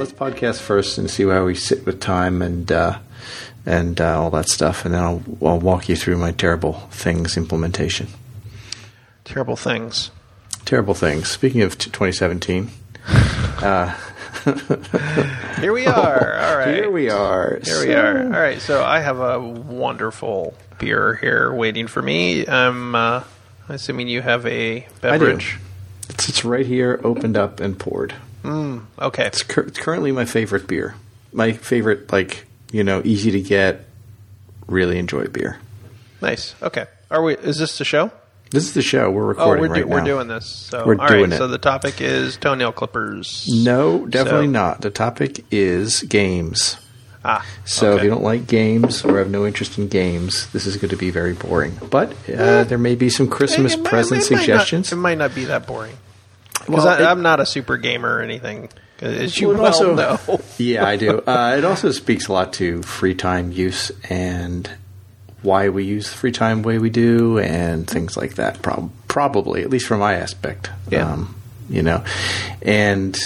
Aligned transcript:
let's 0.00 0.12
podcast 0.12 0.60
first 0.60 0.96
and 0.96 1.10
see 1.10 1.24
how 1.24 1.44
we 1.44 1.54
sit 1.54 1.84
with 1.84 2.00
time 2.00 2.40
and 2.40 2.72
uh, 2.72 2.98
and 3.66 4.00
uh, 4.00 4.18
all 4.18 4.30
that 4.30 4.48
stuff, 4.48 4.86
and 4.86 4.94
then 4.94 5.02
I'll, 5.02 5.22
I'll 5.42 5.60
walk 5.60 5.90
you 5.90 5.94
through 5.94 6.16
my 6.16 6.32
terrible 6.32 6.72
things 6.90 7.36
implementation. 7.36 8.08
Terrible 9.24 9.56
things. 9.56 10.10
Terrible 10.64 10.94
things. 10.94 11.28
Speaking 11.28 11.60
of 11.60 11.76
t- 11.76 11.90
2017, 11.90 12.70
uh, 13.62 13.94
Here 15.60 15.72
we 15.72 15.86
are. 15.86 16.38
All 16.38 16.56
right. 16.56 16.74
here 16.74 16.90
we 16.90 17.10
are. 17.10 17.60
Here 17.62 17.86
we 17.86 17.92
are. 17.92 18.22
All 18.22 18.40
right. 18.40 18.58
So 18.60 18.82
I 18.82 19.00
have 19.00 19.20
a 19.20 19.38
wonderful 19.38 20.54
beer 20.78 21.16
here 21.16 21.52
waiting 21.52 21.86
for 21.86 22.00
me. 22.00 22.46
I'm 22.48 22.94
uh, 22.94 23.24
assuming 23.68 24.08
you 24.08 24.22
have 24.22 24.46
a 24.46 24.86
beverage. 25.02 25.58
It's, 26.08 26.30
it's 26.30 26.44
right 26.44 26.64
here, 26.64 26.98
opened 27.04 27.36
up 27.36 27.60
and 27.60 27.78
poured. 27.78 28.14
Okay. 28.44 29.26
It's, 29.26 29.42
cur- 29.42 29.62
it's 29.62 29.78
currently 29.78 30.12
my 30.12 30.24
favorite 30.24 30.66
beer. 30.66 30.94
My 31.32 31.52
favorite, 31.52 32.10
like 32.12 32.46
you 32.72 32.84
know, 32.84 33.02
easy 33.04 33.30
to 33.32 33.40
get, 33.40 33.84
really 34.66 34.98
enjoy 34.98 35.26
beer. 35.26 35.58
Nice. 36.20 36.54
Okay. 36.62 36.86
Are 37.10 37.22
we? 37.22 37.36
Is 37.36 37.58
this 37.58 37.78
the 37.78 37.84
show? 37.84 38.10
This 38.50 38.64
is 38.64 38.74
the 38.74 38.82
show 38.82 39.10
we're 39.10 39.22
Oh, 39.22 39.26
recording 39.28 39.60
we're, 39.62 39.68
do, 39.68 39.72
right 39.82 39.86
now. 39.88 39.94
we're 39.94 40.04
doing 40.04 40.26
this. 40.28 40.48
So 40.48 40.84
We're 40.84 40.98
all 41.00 41.06
doing 41.06 41.22
right. 41.30 41.32
it. 41.34 41.36
So 41.38 41.46
the 41.46 41.58
topic 41.58 42.00
is 42.00 42.36
toenail 42.36 42.72
clippers. 42.72 43.46
No, 43.48 44.06
definitely 44.06 44.46
So- 44.46 44.50
not. 44.52 44.80
The 44.80 44.90
topic 44.90 45.44
is 45.52 46.02
games. 46.02 46.76
Ah. 47.24 47.46
So 47.64 47.96
if 47.96 48.02
you 48.02 48.08
don't 48.10 48.22
like 48.24 48.46
games 48.48 49.04
or 49.04 49.18
have 49.18 49.30
no 49.30 49.46
interest 49.46 49.78
in 49.78 49.86
games, 49.88 50.50
this 50.52 50.66
is 50.66 50.76
going 50.78 50.88
to 50.88 50.96
be 50.96 51.10
very 51.10 51.34
boring. 51.34 51.76
But 51.90 52.12
uh, 52.28 52.64
there 52.64 52.78
may 52.78 52.94
be 52.96 53.08
some 53.10 53.28
Christmas 53.28 53.74
It 53.74 53.80
might- 53.80 53.88
present 53.88 54.22
it 54.22 54.30
might 54.30 54.30
not- 54.36 54.40
suggestions. 54.40 54.92
it 54.92 54.96
might 54.96 55.18
not 55.18 55.34
be 55.34 55.44
that 55.44 55.66
boring 55.66 55.96
because 56.66 56.84
Well, 56.84 57.06
I'm 57.08 57.22
not 57.22 57.40
a 57.40 57.46
super 57.46 57.76
gamer 57.76 58.16
or 58.16 58.20
anything. 58.22 58.68
As 59.00 59.38
you 59.40 59.48
Well, 59.48 59.66
also- 59.66 59.94
know. 59.94 60.18
yeah, 60.58 60.84
I 60.86 60.96
do. 60.96 61.18
Uh, 61.20 61.54
it 61.58 61.64
also 61.64 61.90
speaks 61.90 62.28
a 62.28 62.32
lot 62.32 62.52
to 62.54 62.82
free 62.82 63.14
time 63.14 63.50
use 63.52 63.90
and 64.10 64.70
why 65.42 65.70
we 65.70 65.84
use 65.84 66.10
the 66.10 66.16
free 66.16 66.32
time 66.32 66.60
the 66.62 66.68
way 66.68 66.78
we 66.78 66.90
do 66.90 67.38
and 67.38 67.88
things 67.88 68.16
like 68.16 68.34
that. 68.34 68.60
Prob- 68.60 68.90
probably, 69.08 69.62
at 69.62 69.70
least 69.70 69.86
from 69.86 70.00
my 70.00 70.14
aspect. 70.14 70.68
Yeah. 70.90 71.10
Um, 71.12 71.34
you 71.70 71.82
know, 71.82 72.04
and 72.60 73.18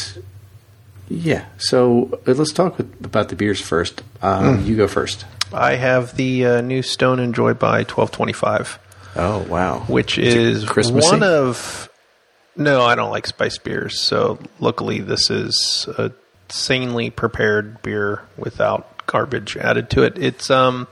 yeah. 1.09 1.45
So 1.59 2.21
uh, 2.27 2.33
let's 2.33 2.53
talk 2.53 2.79
with, 2.79 3.05
about 3.05 3.29
the 3.31 3.37
beers 3.37 3.61
first. 3.61 4.03
Um, 4.23 4.59
Hmm. 4.59 4.67
You 4.67 4.77
go 4.77 4.87
first. 4.89 5.25
I 5.53 5.75
have 5.77 6.17
the 6.17 6.47
uh, 6.47 6.61
new 6.61 6.83
Stone 6.83 7.21
Enjoy 7.21 7.55
by 7.55 7.79
1225. 7.85 8.79
Oh 9.17 9.39
wow! 9.48 9.81
which 9.87 10.19
Is 10.19 10.65
is 10.65 10.91
one 10.93 11.23
of. 11.23 11.89
No, 12.57 12.83
I 12.83 12.95
don't 12.95 13.11
like 13.11 13.27
spice 13.27 13.59
beers. 13.59 14.01
So 14.01 14.39
luckily, 14.61 15.01
this 15.01 15.31
is 15.31 15.89
a 15.99 16.13
sanely 16.49 17.11
prepared 17.11 17.83
beer 17.83 18.23
without 18.37 19.07
garbage 19.07 19.57
added 19.57 19.91
to 19.91 20.03
it. 20.03 20.17
It's 20.19 20.51
um, 20.51 20.87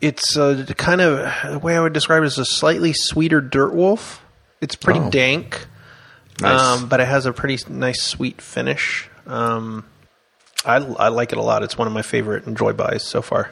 it's 0.00 0.36
uh, 0.36 0.64
kind 0.76 1.00
of 1.00 1.52
the 1.52 1.58
way 1.58 1.76
I 1.76 1.80
would 1.80 1.92
describe 1.92 2.22
it 2.22 2.26
is 2.26 2.38
a 2.38 2.44
slightly 2.44 2.92
sweeter 2.92 3.40
Dirt 3.40 3.74
Wolf. 3.74 4.24
It's 4.60 4.74
pretty 4.76 5.00
Oh. 5.00 5.10
dank, 5.10 5.66
Nice. 6.40 6.60
um, 6.60 6.88
but 6.88 7.00
it 7.00 7.06
has 7.08 7.26
a 7.26 7.32
pretty 7.32 7.58
nice 7.72 8.02
sweet 8.02 8.40
finish. 8.42 9.08
Um, 9.26 9.84
I, 10.64 10.76
I 10.76 11.08
like 11.08 11.32
it 11.32 11.38
a 11.38 11.42
lot. 11.42 11.62
It's 11.62 11.78
one 11.78 11.86
of 11.86 11.92
my 11.94 12.02
favorite 12.02 12.46
Enjoy 12.46 12.72
Bys 12.72 13.04
so 13.04 13.22
far. 13.22 13.50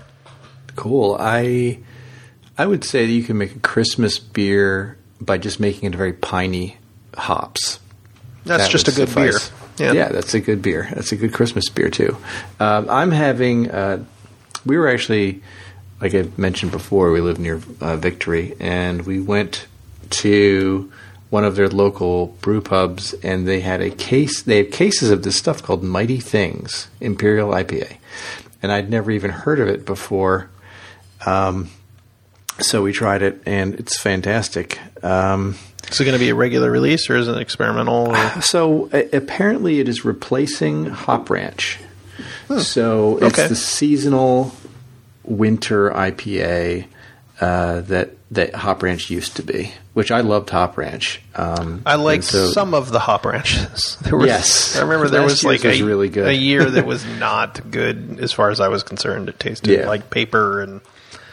Cool. 0.74 1.16
I 1.18 1.78
I 2.58 2.66
would 2.66 2.84
say 2.84 3.06
that 3.06 3.12
you 3.12 3.22
can 3.22 3.38
make 3.38 3.54
a 3.56 3.60
Christmas 3.60 4.18
beer 4.18 4.98
by 5.20 5.38
just 5.38 5.60
making 5.60 5.88
it 5.88 5.94
a 5.94 5.98
very 5.98 6.12
piney 6.12 6.76
hops. 7.16 7.78
That's 8.44 8.64
That 8.64 8.70
just 8.70 8.88
a 8.88 8.92
good 8.92 9.08
suffice. 9.08 9.50
beer. 9.76 9.92
Yeah. 9.94 10.08
that's 10.08 10.32
a 10.34 10.40
good 10.40 10.62
beer. 10.62 10.88
That's 10.94 11.12
a 11.12 11.16
good 11.16 11.32
Christmas 11.34 11.68
beer 11.68 11.90
too. 11.90 12.16
Um, 12.60 12.88
I'm 12.88 13.10
having. 13.10 13.70
Uh, 13.70 14.04
we 14.64 14.78
were 14.78 14.88
actually, 14.88 15.42
like 16.00 16.14
I 16.14 16.28
mentioned 16.36 16.72
before, 16.72 17.10
we 17.12 17.20
live 17.20 17.38
near 17.38 17.60
uh, 17.80 17.96
Victory, 17.96 18.54
and 18.58 19.02
we 19.02 19.20
went 19.20 19.66
to 20.10 20.90
one 21.28 21.44
of 21.44 21.56
their 21.56 21.68
local 21.68 22.28
brew 22.40 22.60
pubs, 22.60 23.12
and 23.14 23.46
they 23.46 23.60
had 23.60 23.80
a 23.80 23.90
case. 23.90 24.42
They 24.42 24.58
have 24.58 24.70
cases 24.70 25.10
of 25.10 25.22
this 25.24 25.36
stuff 25.36 25.62
called 25.62 25.82
Mighty 25.82 26.20
Things 26.20 26.88
Imperial 27.00 27.50
IPA, 27.50 27.96
and 28.62 28.72
I'd 28.72 28.88
never 28.88 29.10
even 29.10 29.30
heard 29.30 29.60
of 29.60 29.68
it 29.68 29.84
before. 29.84 30.48
Um, 31.26 31.70
so 32.60 32.82
we 32.82 32.92
tried 32.92 33.22
it, 33.22 33.42
and 33.46 33.74
it's 33.74 33.98
fantastic. 34.00 34.78
Um, 35.04 35.56
Is 35.90 36.00
it 36.00 36.04
going 36.04 36.14
to 36.18 36.18
be 36.24 36.30
a 36.30 36.34
regular 36.34 36.70
release 36.70 37.08
or 37.10 37.16
is 37.16 37.28
it 37.28 37.36
experimental? 37.38 38.08
Or? 38.16 38.16
so 38.42 38.88
a- 38.92 39.16
apparently, 39.16 39.80
it 39.80 39.88
is 39.88 40.04
replacing 40.04 40.86
Hop 40.86 41.30
Ranch. 41.30 41.78
So 42.58 43.18
it's 43.18 43.38
Okay. 43.38 43.48
the 43.48 43.56
seasonal 43.56 44.52
winter 45.24 45.90
IPA 45.90 46.86
uh, 47.40 47.80
that 47.82 48.10
that 48.32 48.54
Hop 48.56 48.82
Ranch 48.82 49.08
used 49.10 49.36
to 49.36 49.42
be, 49.42 49.72
which 49.94 50.10
I 50.10 50.20
loved 50.20 50.50
Hop 50.50 50.76
Ranch. 50.76 51.20
Um, 51.36 51.82
I 51.86 51.94
liked 51.96 52.24
so- 52.24 52.48
some 52.48 52.74
of 52.74 52.90
the 52.90 52.98
hop 52.98 53.24
ranches. 53.24 53.96
There 54.02 54.16
was, 54.16 54.26
Yes. 54.26 54.76
I 54.76 54.82
remember 54.82 55.08
there 55.08 55.22
was 55.22 55.44
like 55.44 55.62
year's 55.62 55.78
a, 55.78 55.82
was 55.82 55.88
really 55.88 56.08
good. 56.08 56.26
a 56.26 56.34
year 56.34 56.64
that 56.68 56.86
was 56.94 57.04
not 57.20 57.70
good 57.70 58.18
as 58.20 58.32
far 58.32 58.50
as 58.50 58.60
I 58.60 58.66
was 58.68 58.82
concerned. 58.82 59.28
It 59.28 59.38
tasted 59.38 59.78
Yeah. 59.78 59.86
like 59.86 60.10
paper 60.10 60.60
and 60.60 60.80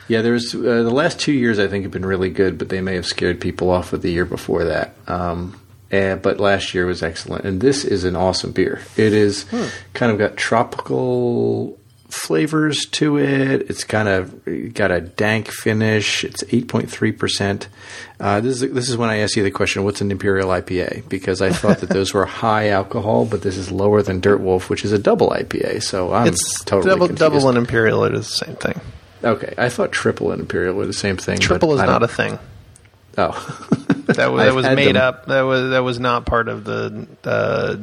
Yeah, 0.08 0.22
there's 0.22 0.54
uh, 0.54 0.60
the 0.60 0.92
last 0.92 1.20
two 1.20 1.32
years 1.34 1.60
I 1.60 1.68
think 1.68 1.84
have 1.84 1.92
been 1.92 2.06
really 2.06 2.30
good, 2.30 2.58
but 2.58 2.70
they 2.70 2.82
may 2.82 2.96
have 2.96 3.06
scared 3.06 3.40
people 3.40 3.70
off 3.70 3.92
with 3.92 4.02
the 4.02 4.12
year 4.12 4.26
before 4.26 4.66
that. 4.66 4.96
Um, 5.08 5.60
and, 5.92 6.22
but 6.22 6.40
last 6.40 6.74
year 6.74 6.86
was 6.86 7.04
excellent, 7.04 7.46
and 7.46 7.62
this 7.62 7.86
is 7.86 8.04
an 8.04 8.16
awesome 8.16 8.52
beer. 8.52 8.82
It 8.98 9.14
is 9.14 9.46
kind 9.94 10.12
of 10.12 10.18
got 10.18 10.36
tropical 10.38 11.78
flavors 12.10 12.86
to 12.86 13.18
it. 13.18 13.70
It's 13.70 13.84
kind 13.84 14.08
of 14.08 14.74
got 14.74 14.92
a 14.92 15.02
dank 15.02 15.48
finish. 15.50 16.24
It's 16.24 16.44
eight 16.52 16.68
point 16.68 16.90
three 16.90 17.12
percent. 17.12 17.68
Uh, 18.20 18.40
This 18.42 18.62
is 18.62 18.72
this 18.74 18.90
is 18.90 18.98
when 18.98 19.10
I 19.10 19.18
asked 19.18 19.36
you 19.36 19.44
the 19.44 19.52
question, 19.52 19.84
"What's 19.84 20.02
an 20.02 20.12
imperial 20.12 20.50
IPA?" 20.50 21.08
Because 21.10 21.42
I 21.42 21.52
thought 21.52 21.80
that 21.80 21.90
those 21.90 22.14
were 22.14 22.26
high 22.44 22.70
alcohol, 22.70 23.26
but 23.26 23.42
this 23.42 23.58
is 23.58 23.72
lower 23.72 24.02
than 24.02 24.20
Dirt 24.20 24.42
Wolf, 24.42 24.70
which 24.70 24.84
is 24.86 24.92
a 24.92 25.00
double 25.00 25.30
IPA. 25.30 25.82
So 25.84 26.14
I'm 26.14 26.28
it's 26.28 26.64
totally 26.66 26.90
double, 26.90 27.08
confused. 27.08 27.20
double 27.34 27.50
and 27.50 27.58
imperial. 27.58 28.04
It 28.04 28.14
is 28.14 28.28
the 28.30 28.46
same 28.46 28.56
thing. 28.56 28.82
Okay, 29.24 29.54
I 29.58 29.70
thought 29.70 29.92
triple 29.92 30.32
and 30.32 30.42
imperial 30.42 30.76
were 30.76 30.86
the 30.86 30.94
same 30.94 31.18
thing. 31.18 31.40
Triple 31.40 31.74
is 31.74 31.82
not 31.82 32.04
a 32.04 32.08
thing. 32.08 32.40
Oh, 33.18 33.32
That 34.08 34.32
was, 34.32 34.42
that 34.46 34.54
was 34.54 34.66
made 34.66 34.96
them. 34.96 34.98
up. 34.98 35.28
That 35.28 35.42
was 35.44 35.70
that 35.72 35.80
was 35.84 36.00
not 36.00 36.26
part 36.26 36.48
of 36.50 36.64
the 36.66 37.08
uh, 37.24 37.78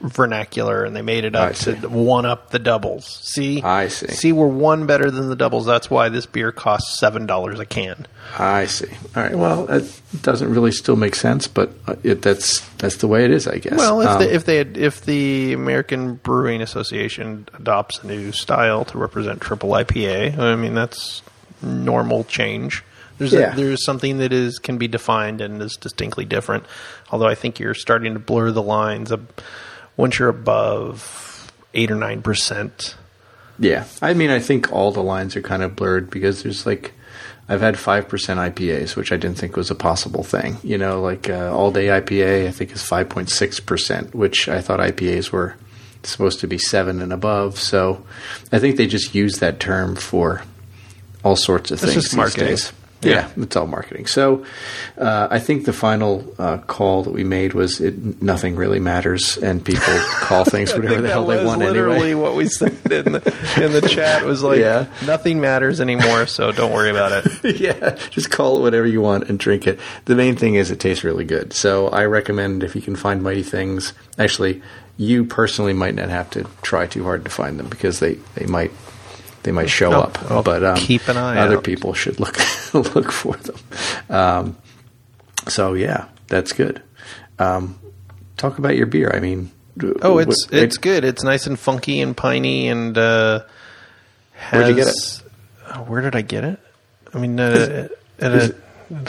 vernacular, 0.00 0.84
and 0.84 0.94
they 0.94 1.02
made 1.02 1.24
it 1.24 1.34
up 1.34 1.54
to 1.54 1.74
one 1.88 2.26
up 2.26 2.50
the 2.50 2.58
doubles. 2.58 3.06
See, 3.22 3.62
I 3.62 3.88
see. 3.88 4.08
See, 4.08 4.32
we're 4.32 4.46
one 4.46 4.86
better 4.86 5.10
than 5.10 5.28
the 5.28 5.36
doubles. 5.36 5.64
That's 5.66 5.90
why 5.90 6.08
this 6.10 6.26
beer 6.26 6.52
costs 6.52 6.98
seven 6.98 7.26
dollars 7.26 7.58
a 7.60 7.64
can. 7.66 8.06
I 8.38 8.66
see. 8.66 8.88
All 9.14 9.22
right. 9.22 9.34
Well, 9.36 9.66
that 9.66 10.00
doesn't 10.22 10.50
really 10.52 10.72
still 10.72 10.96
make 10.96 11.14
sense, 11.14 11.46
but 11.48 11.70
uh, 11.86 11.96
it, 12.02 12.22
that's 12.22 12.60
that's 12.76 12.96
the 12.96 13.08
way 13.08 13.24
it 13.24 13.30
is, 13.30 13.46
I 13.48 13.58
guess. 13.58 13.78
Well, 13.78 14.00
if 14.02 14.08
Um, 14.08 14.18
they, 14.20 14.30
if 14.32 14.44
they 14.44 14.56
had, 14.58 14.76
if 14.76 15.04
the 15.04 15.52
American 15.54 16.14
Brewing 16.16 16.60
Association 16.60 17.48
adopts 17.54 18.02
a 18.02 18.06
new 18.06 18.32
style 18.32 18.84
to 18.86 18.98
represent 18.98 19.40
triple 19.40 19.70
IPA, 19.70 20.38
I 20.38 20.56
mean 20.56 20.74
that's 20.74 21.22
normal 21.62 22.24
change. 22.24 22.84
There's 23.18 23.32
Yeah. 23.32 23.54
a, 23.54 23.56
there's 23.56 23.82
something 23.82 24.18
that 24.18 24.34
is 24.34 24.58
can 24.58 24.76
be 24.76 24.88
defined 24.88 25.40
and 25.40 25.62
is 25.62 25.76
distinctly 25.76 26.26
different. 26.26 26.64
Although 27.10 27.28
I 27.28 27.34
think 27.34 27.58
you're 27.58 27.72
starting 27.72 28.12
to 28.12 28.18
blur 28.20 28.50
the 28.50 28.60
lines 28.62 29.10
of 29.10 29.26
once 29.96 30.18
you're 30.18 30.28
above 30.28 31.52
eight 31.74 31.90
or 31.90 31.96
nine 31.96 32.22
percent. 32.22 32.96
yeah. 33.58 33.84
I 34.02 34.14
mean, 34.14 34.30
I 34.30 34.38
think 34.38 34.72
all 34.72 34.92
the 34.92 35.02
lines 35.02 35.36
are 35.36 35.42
kind 35.42 35.62
of 35.62 35.76
blurred 35.76 36.10
because 36.10 36.42
there's 36.42 36.66
like. 36.66 36.92
I've 37.48 37.60
had 37.60 37.78
five 37.78 38.08
percent 38.08 38.40
IPAs, 38.40 38.96
which 38.96 39.12
I 39.12 39.16
didn't 39.16 39.38
think 39.38 39.54
was 39.56 39.70
a 39.70 39.76
possible 39.76 40.24
thing. 40.24 40.56
You 40.64 40.78
know, 40.78 41.00
like 41.00 41.30
uh, 41.30 41.56
all 41.56 41.70
day 41.70 41.86
IPA, 41.86 42.48
I 42.48 42.50
think 42.50 42.72
is 42.72 42.82
five 42.82 43.08
point 43.08 43.30
six 43.30 43.60
percent, 43.60 44.16
which 44.16 44.48
I 44.48 44.60
thought 44.60 44.80
IPAs 44.80 45.30
were 45.30 45.54
supposed 46.02 46.40
to 46.40 46.48
be 46.48 46.58
seven 46.58 47.00
and 47.00 47.12
above. 47.12 47.56
So, 47.60 48.04
I 48.50 48.58
think 48.58 48.76
they 48.76 48.88
just 48.88 49.14
use 49.14 49.38
that 49.38 49.60
term 49.60 49.94
for 49.94 50.42
all 51.22 51.36
sorts 51.36 51.70
of 51.70 51.76
It's 51.76 51.84
things 51.84 51.94
just 51.94 52.10
these 52.10 52.16
marketing. 52.16 52.58
Yeah. 53.02 53.28
Yeah. 53.36 53.44
it's 53.44 53.54
all 53.56 53.66
marketing. 53.66 54.06
So, 54.06 54.44
uh, 54.98 55.28
I 55.30 55.38
think 55.38 55.64
the 55.66 55.72
final 55.72 56.24
uh, 56.38 56.56
call 56.58 57.02
that 57.02 57.10
we 57.12 57.24
made 57.24 57.52
was 57.52 57.80
it, 57.80 58.22
nothing 58.22 58.56
really 58.56 58.80
matters, 58.80 59.36
and 59.36 59.62
people 59.64 59.84
call 60.20 60.44
things 60.54 60.72
whatever 60.72 61.02
the 61.02 61.08
hell 61.08 61.26
they 61.26 61.44
want 61.44 61.60
literally 61.60 62.10
anyway. 62.12 62.14
what 62.14 62.34
we 62.34 62.46
said 62.46 62.72
in 62.90 63.12
the 63.12 63.62
in 63.62 63.72
the 63.72 63.86
chat 63.86 64.24
was 64.24 64.42
like 64.42 64.60
Yeah. 64.60 64.86
nothing 65.06 65.40
matters 65.40 65.80
anymore, 65.80 66.26
so 66.26 66.52
don't 66.52 66.72
worry 66.72 66.90
about 66.90 67.26
it. 67.26 67.60
yeah, 67.60 67.96
just 68.10 68.30
call 68.30 68.56
it 68.58 68.60
whatever 68.62 68.86
you 68.86 69.00
want 69.02 69.28
and 69.28 69.38
drink 69.38 69.66
it. 69.66 69.78
The 70.06 70.14
main 70.16 70.36
thing 70.36 70.54
is 70.54 70.70
it 70.70 70.80
tastes 70.80 71.04
really 71.04 71.24
good. 71.24 71.52
So 71.52 71.88
I 71.88 72.06
recommend 72.06 72.62
if 72.64 72.74
you 72.74 72.82
can 72.82 72.96
find 72.96 73.22
Mighty 73.22 73.42
Things. 73.42 73.92
Actually, 74.18 74.62
you 74.96 75.24
personally 75.26 75.74
might 75.74 75.94
not 75.94 76.08
have 76.08 76.30
to 76.30 76.46
try 76.62 76.86
too 76.86 77.04
hard 77.04 77.24
to 77.26 77.30
find 77.30 77.58
them 77.58 77.68
because 77.68 78.00
they, 78.00 78.14
they 78.34 78.46
might 78.46 78.70
they 79.46 79.52
might 79.52 79.70
show 79.70 79.92
I'll- 79.92 80.02
up. 80.02 80.30
I'll 80.30 80.42
but 80.42 80.62
um, 80.64 80.76
keep 80.76 81.08
an 81.08 81.16
eye 81.16 81.38
other 81.38 81.56
out. 81.56 81.64
people 81.64 81.94
should 81.94 82.20
look 82.20 82.36
look 82.74 83.10
for 83.10 83.36
them. 83.36 83.56
Um, 84.10 84.56
so 85.48 85.72
yeah, 85.74 86.08
that's 86.26 86.52
good. 86.52 86.82
Um, 87.38 87.78
talk 88.36 88.58
about 88.58 88.76
your 88.76 88.86
beer. 88.86 89.10
I 89.14 89.20
mean, 89.20 89.50
Oh, 90.02 90.18
it's 90.18 90.46
what- 90.50 90.54
it's 90.62 90.78
good. 90.78 91.04
It's 91.04 91.22
nice 91.22 91.46
and 91.46 91.58
funky 91.58 92.00
and 92.00 92.16
piney 92.16 92.68
and 92.68 92.96
uh, 92.98 93.40
has, 94.32 94.52
Where'd 94.52 94.68
you 94.76 94.84
get 94.84 94.88
it? 94.88 95.22
Uh, 95.66 95.78
where 95.84 96.00
did 96.02 96.16
I 96.16 96.22
get 96.22 96.44
it? 96.44 96.58
I 97.14 97.18
mean, 97.18 97.38
uh, 97.38 97.88
at 98.18 98.32
is 98.32 98.50
a 98.50 98.54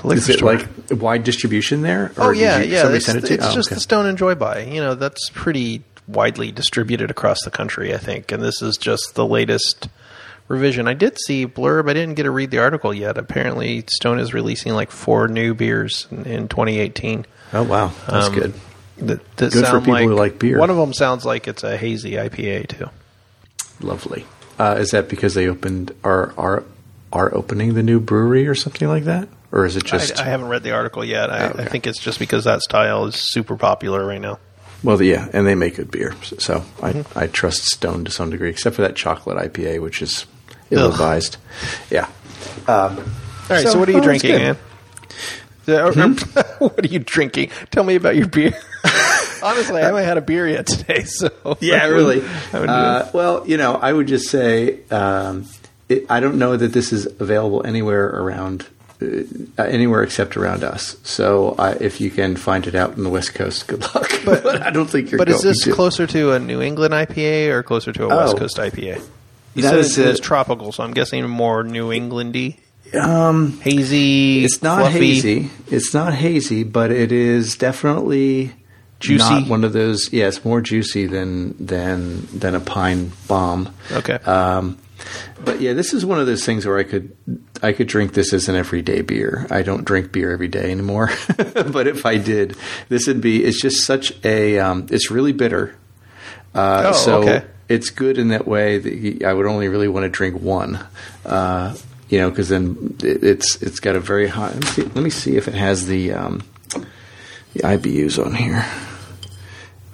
liquor 0.05 0.13
Is 0.19 0.29
it 0.29 0.37
store. 0.37 0.55
like 0.55 0.67
wide 0.91 1.23
distribution 1.23 1.81
there? 1.81 2.11
oh 2.17 2.27
Or 2.27 2.33
did 2.33 2.41
yeah, 2.41 2.59
you- 2.59 2.73
yeah. 2.73 2.89
It's, 2.89 3.07
it 3.09 3.29
it's 3.31 3.45
Oh, 3.45 3.53
just 3.53 3.69
okay. 3.69 3.75
the 3.75 3.81
Stone 3.81 4.05
Enjoy 4.07 4.35
By. 4.35 4.63
You 4.63 4.81
know, 4.81 4.93
that's 4.95 5.29
pretty 5.33 5.83
widely 6.07 6.51
distributed 6.51 7.11
across 7.11 7.43
the 7.43 7.51
country, 7.51 7.93
I 7.93 7.97
think. 7.97 8.31
And 8.31 8.41
this 8.43 8.61
is 8.61 8.77
just 8.77 9.15
the 9.15 9.25
latest 9.25 9.87
revision. 10.47 10.87
I 10.87 10.93
did 10.93 11.17
see 11.19 11.45
blurb. 11.47 11.89
I 11.89 11.93
didn't 11.93 12.15
get 12.15 12.23
to 12.23 12.31
read 12.31 12.51
the 12.51 12.59
article 12.59 12.93
yet. 12.93 13.17
Apparently, 13.17 13.83
Stone 13.89 14.19
is 14.19 14.33
releasing 14.33 14.73
like 14.73 14.91
four 14.91 15.27
new 15.27 15.53
beers 15.53 16.07
in, 16.11 16.25
in 16.25 16.47
2018. 16.47 17.25
Oh 17.53 17.63
wow, 17.63 17.91
that's 18.07 18.27
Um, 18.27 18.33
good. 18.33 18.53
That, 18.97 19.35
that 19.37 19.53
Good 19.53 19.65
for 19.67 19.79
people 19.79 19.97
who 19.99 20.15
like 20.15 20.39
beer. 20.39 20.57
One 20.57 20.69
of 20.71 20.77
them 20.77 20.91
sounds 20.93 21.23
like 21.25 21.47
it's 21.47 21.63
a 21.63 21.77
hazy 21.77 22.13
IPA 22.13 22.67
too. 22.77 22.89
Lovely. 23.79 24.25
Uh, 24.59 24.77
is 24.79 24.91
that 24.91 25.07
because 25.07 25.33
they 25.35 25.47
opened 25.47 25.93
are 26.03 26.33
are 26.37 26.63
are 27.13 27.33
opening 27.35 27.73
the 27.75 27.83
new 27.83 27.99
brewery 27.99 28.47
or 28.47 28.55
something 28.55 28.87
like 28.87 29.03
that, 29.03 29.29
or 29.51 29.65
is 29.65 29.75
it 29.75 29.83
just? 29.85 30.19
I, 30.19 30.25
I 30.25 30.29
haven't 30.29 30.47
read 30.49 30.63
the 30.63 30.71
article 30.71 31.05
yet. 31.05 31.29
I, 31.29 31.45
Oh, 31.45 31.49
okay. 31.51 31.63
I 31.63 31.65
think 31.67 31.85
it's 31.87 31.99
just 31.99 32.17
because 32.19 32.45
that 32.45 32.61
style 32.61 33.05
is 33.05 33.15
super 33.15 33.55
popular 33.55 34.03
right 34.05 34.19
now. 34.19 34.39
well, 34.83 34.99
yeah, 35.01 35.27
and 35.31 35.45
they 35.45 35.53
make 35.55 35.75
good 35.75 35.91
beer, 35.91 36.15
so 36.23 36.63
I 36.81 36.93
Mm-hmm. 36.93 37.19
I 37.19 37.27
trust 37.27 37.65
Stone 37.65 38.05
to 38.05 38.11
some 38.11 38.31
degree, 38.31 38.49
except 38.49 38.75
for 38.75 38.81
that 38.81 38.95
chocolate 38.95 39.37
IPA, 39.37 39.79
which 39.81 40.01
is 40.01 40.25
ill 40.71 40.89
advised. 40.91 41.37
Yeah. 41.89 42.07
Um, 42.67 42.97
All 42.97 43.03
right, 43.49 43.63
so, 43.63 43.71
So, 43.71 43.79
what 43.79 43.87
are 43.89 43.91
you 43.93 43.99
oh, 43.99 44.03
drinking, 44.03 44.31
good. 44.31 44.41
man? 44.41 44.57
Uh, 45.67 46.43
what 46.59 46.83
are 46.83 46.87
you 46.87 46.99
drinking? 46.99 47.51
Tell 47.71 47.83
me 47.83 47.95
about 47.95 48.15
your 48.15 48.27
beer. 48.27 48.53
Honestly, 49.43 49.81
I 49.81 49.85
haven't 49.85 50.05
had 50.05 50.17
a 50.17 50.21
beer 50.21 50.47
yet 50.47 50.65
today, 50.67 51.03
so 51.05 51.29
Yeah, 51.59 51.85
really. 51.87 52.21
I 52.53 52.59
would 52.59 52.65
do 52.67 52.71
Uh, 52.71 53.09
well, 53.13 53.47
you 53.47 53.57
know, 53.57 53.75
I 53.75 53.91
would 53.93 54.07
just 54.07 54.29
say 54.29 54.79
um, 54.89 55.45
it, 55.89 56.05
I 56.09 56.19
don't 56.19 56.37
know 56.39 56.55
that 56.57 56.73
this 56.73 56.91
is 56.93 57.05
available 57.19 57.65
anywhere 57.65 58.05
around. 58.07 58.65
Uh, 58.99 59.61
anywhere 59.61 60.01
except 60.01 60.35
around 60.35 60.63
us. 60.63 60.97
So 61.03 61.49
uh, 61.59 61.77
if 61.79 62.01
you 62.01 62.09
can 62.09 62.35
find 62.35 62.65
it 62.65 62.73
out 62.73 62.97
in 62.97 63.03
the 63.03 63.11
West 63.11 63.35
Coast, 63.35 63.67
good 63.67 63.81
luck. 63.93 64.11
But, 64.25 64.63
I 64.63 64.71
don't 64.71 64.89
think 64.89 65.11
you're. 65.11 65.19
But 65.19 65.29
is 65.29 65.43
this 65.43 65.65
to. 65.65 65.71
closer 65.73 66.07
to 66.07 66.31
a 66.31 66.39
New 66.39 66.63
England 66.63 66.95
IPA 66.95 67.49
or 67.49 67.61
closer 67.61 67.93
to 67.93 68.05
a 68.05 68.07
West 68.07 68.33
Oh. 68.33 68.39
Coast 68.39 68.57
IPA? 68.57 69.03
You 69.57 69.63
That 69.63 69.69
said 69.71 69.79
is 69.79 69.97
it 69.97 70.07
was 70.07 70.19
tropical, 70.19 70.71
so 70.71 70.83
I'm 70.83 70.93
guessing 70.93 71.27
more 71.27 71.63
New 71.63 71.89
Englandy, 71.89 72.57
Um, 72.93 73.59
hazy. 73.61 74.45
it's 74.45 74.61
not 74.63 74.79
fluffy. 74.81 74.99
hazy. 75.15 75.49
It's 75.69 75.93
not 75.93 76.13
hazy, 76.13 76.63
but 76.63 76.91
it 76.91 77.11
is 77.11 77.55
definitely 77.57 78.53
Juicy? 78.99 79.29
Not 79.41 79.47
one 79.49 79.63
of 79.63 79.73
those. 79.73 80.11
Yeah, 80.11 80.27
it's 80.27 80.43
more 80.43 80.59
juicy 80.61 81.05
than 81.05 81.53
than 81.63 82.25
than 82.33 82.55
a 82.55 82.59
pine 82.59 83.11
bomb. 83.27 83.69
Okay. 83.91 84.15
Um, 84.25 84.77
but 85.45 85.61
yeah, 85.61 85.73
this 85.73 85.93
is 85.93 86.03
one 86.03 86.19
of 86.19 86.25
those 86.25 86.43
things 86.43 86.65
where 86.65 86.79
I 86.79 86.83
could 86.83 87.15
I 87.61 87.73
could 87.73 87.87
drink 87.87 88.13
this 88.13 88.33
as 88.33 88.49
an 88.49 88.55
everyday 88.55 89.01
beer. 89.03 89.45
I 89.51 89.61
don't 89.61 89.85
drink 89.85 90.11
beer 90.11 90.31
every 90.31 90.47
day 90.47 90.71
anymore, 90.71 91.11
but 91.37 91.85
if 91.87 92.07
I 92.07 92.17
did, 92.17 92.57
this 92.89 93.05
would 93.05 93.21
be. 93.21 93.43
It's 93.43 93.61
just 93.61 93.85
such 93.85 94.13
a. 94.25 94.57
Um, 94.57 94.87
it's 94.89 95.11
really 95.11 95.31
bitter. 95.33 95.75
Uh, 96.55 96.85
Oh, 96.87 96.91
so 96.93 97.19
okay. 97.21 97.45
It's 97.69 97.89
good 97.89 98.17
in 98.17 98.29
that 98.29 98.47
way 98.47 98.77
that 98.77 99.23
I 99.25 99.33
would 99.33 99.45
only 99.45 99.67
really 99.67 99.87
want 99.87 100.03
to 100.05 100.09
drink 100.09 100.39
one. 100.41 100.79
Uh, 101.25 101.75
you 102.09 102.19
know, 102.19 102.29
because 102.29 102.49
then 102.49 102.95
it, 103.03 103.23
it's 103.23 103.61
it's 103.61 103.79
got 103.79 103.95
a 103.95 103.99
very 103.99 104.27
high. 104.27 104.49
Let 104.49 104.61
me 104.63 104.65
see, 104.67 104.81
let 104.83 105.03
me 105.03 105.09
see 105.09 105.37
if 105.37 105.47
it 105.47 105.53
has 105.53 105.87
the 105.87 106.13
um, 106.13 106.43
the 107.53 107.59
IBUs 107.63 108.23
on 108.23 108.33
here. 108.33 108.65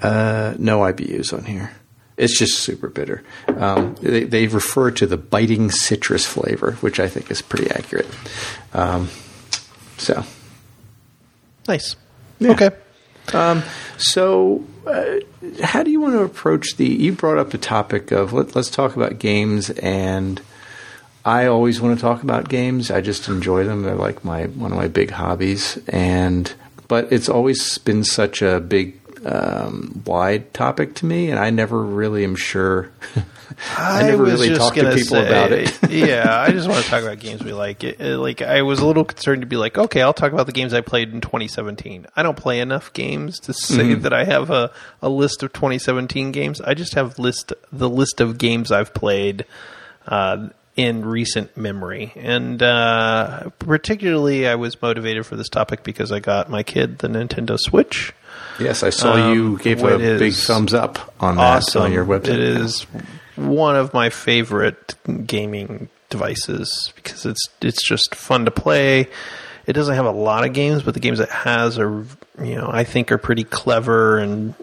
Uh, 0.01 0.53
no 0.59 0.79
IBUs 0.81 1.33
on 1.33 1.45
here. 1.45 1.71
It's 2.15 2.37
just 2.37 2.59
super 2.59 2.89
bitter. 2.89 3.23
Um, 3.47 3.95
they, 4.01 4.25
they 4.25 4.47
refer 4.47 4.91
to 4.91 5.07
the 5.07 5.17
biting 5.17 5.71
citrus 5.71 6.25
flavor, 6.27 6.73
which 6.81 6.99
I 6.99 7.07
think 7.07 7.31
is 7.31 7.41
pretty 7.41 7.71
accurate. 7.71 8.07
Um, 8.73 9.09
so, 9.97 10.23
Nice. 11.67 11.95
Yeah. 12.39 12.51
Okay. 12.51 12.69
um, 13.33 13.63
so 13.97 14.63
uh, 14.85 15.19
how 15.61 15.83
do 15.83 15.91
you 15.91 15.99
want 15.99 16.13
to 16.13 16.23
approach 16.23 16.75
the? 16.77 16.85
You 16.85 17.13
brought 17.13 17.37
up 17.37 17.51
the 17.51 17.57
topic 17.57 18.11
of 18.11 18.33
let, 18.33 18.55
let's 18.55 18.69
talk 18.69 18.95
about 18.95 19.19
games, 19.19 19.69
and 19.69 20.41
I 21.25 21.45
always 21.45 21.79
want 21.79 21.97
to 21.97 22.01
talk 22.01 22.23
about 22.23 22.49
games. 22.49 22.91
I 22.91 23.01
just 23.01 23.27
enjoy 23.27 23.63
them. 23.63 23.83
They're 23.83 23.95
like 23.95 24.25
my 24.25 24.45
one 24.47 24.71
of 24.71 24.77
my 24.77 24.87
big 24.87 25.11
hobbies, 25.11 25.79
and 25.87 26.53
but 26.87 27.11
it's 27.11 27.29
always 27.29 27.77
been 27.77 28.03
such 28.03 28.41
a 28.41 28.59
big. 28.59 28.99
Um, 29.25 30.03
wide 30.05 30.53
topic 30.53 30.95
to 30.95 31.05
me, 31.05 31.29
and 31.29 31.39
I 31.39 31.49
never 31.49 31.81
really 31.81 32.23
am 32.23 32.35
sure. 32.35 32.91
I, 33.77 34.03
never 34.03 34.23
really 34.23 34.55
talk 34.55 34.73
to 34.73 34.81
people 34.95 35.17
say- 35.17 35.27
about 35.27 35.51
it. 35.51 35.77
yeah, 35.91 36.41
I 36.41 36.51
just 36.51 36.67
want 36.67 36.83
to 36.83 36.89
talk 36.89 37.03
about 37.03 37.19
games 37.19 37.43
we 37.43 37.53
like. 37.53 37.83
It, 37.83 38.01
it- 38.01 38.17
like 38.17 38.41
I 38.41 38.63
was 38.63 38.79
a 38.79 38.85
little 38.87 39.05
concerned 39.05 39.41
to 39.41 39.47
be 39.47 39.55
like, 39.57 39.77
okay, 39.77 40.01
I'll 40.01 40.13
talk 40.13 40.33
about 40.33 40.47
the 40.47 40.51
games 40.51 40.73
I 40.73 40.81
played 40.81 41.13
in 41.13 41.21
2017. 41.21 42.07
I 42.15 42.23
don't 42.23 42.35
play 42.37 42.59
enough 42.59 42.91
games 42.93 43.39
to 43.41 43.53
say 43.53 43.83
Mm-hmm. 43.83 44.01
that 44.01 44.13
I 44.13 44.23
have 44.25 44.49
a, 44.49 44.71
a 45.01 45.09
list 45.09 45.43
of 45.43 45.53
2017 45.53 46.31
games. 46.31 46.59
I 46.61 46.73
just 46.73 46.95
have 46.95 47.19
list 47.19 47.53
the 47.71 47.89
list 47.89 48.19
of 48.21 48.37
games 48.37 48.71
I've 48.71 48.93
played 48.93 49.45
uh, 50.07 50.49
in 50.75 51.05
recent 51.05 51.55
memory, 51.55 52.11
and 52.15 52.61
uh, 52.63 53.49
particularly 53.59 54.47
I 54.47 54.55
was 54.55 54.81
motivated 54.81 55.25
for 55.27 55.35
this 55.35 55.49
topic 55.49 55.83
because 55.83 56.11
I 56.11 56.19
got 56.19 56.49
my 56.49 56.63
kid 56.63 56.97
the 56.99 57.07
Nintendo 57.07 57.57
Switch. 57.59 58.11
Yes, 58.59 58.83
I 58.83 58.89
saw 58.91 59.13
Um, 59.13 59.33
you 59.33 59.57
gave 59.59 59.83
a 59.83 59.97
big 59.97 60.33
thumbs 60.33 60.73
up 60.73 61.13
on 61.19 61.35
that 61.37 61.57
awesome. 61.57 61.81
on 61.83 61.91
your 61.91 62.05
website. 62.05 62.29
It 62.29 62.39
is 62.39 62.85
one 63.35 63.75
of 63.75 63.93
my 63.93 64.09
favorite 64.09 64.95
gaming 65.25 65.89
devices 66.09 66.93
because 66.95 67.25
it's 67.25 67.47
it's 67.61 67.83
just 67.83 68.13
fun 68.15 68.45
to 68.45 68.51
play. 68.51 69.07
It 69.65 69.73
doesn't 69.73 69.95
have 69.95 70.05
a 70.05 70.11
lot 70.11 70.45
of 70.45 70.53
games, 70.53 70.83
but 70.83 70.93
the 70.93 70.99
games 70.99 71.19
it 71.19 71.29
has 71.29 71.79
are 71.79 72.05
you 72.41 72.55
know 72.55 72.69
I 72.71 72.83
think 72.83 73.11
are 73.11 73.17
pretty 73.17 73.43
clever 73.43 74.17
and 74.19 74.53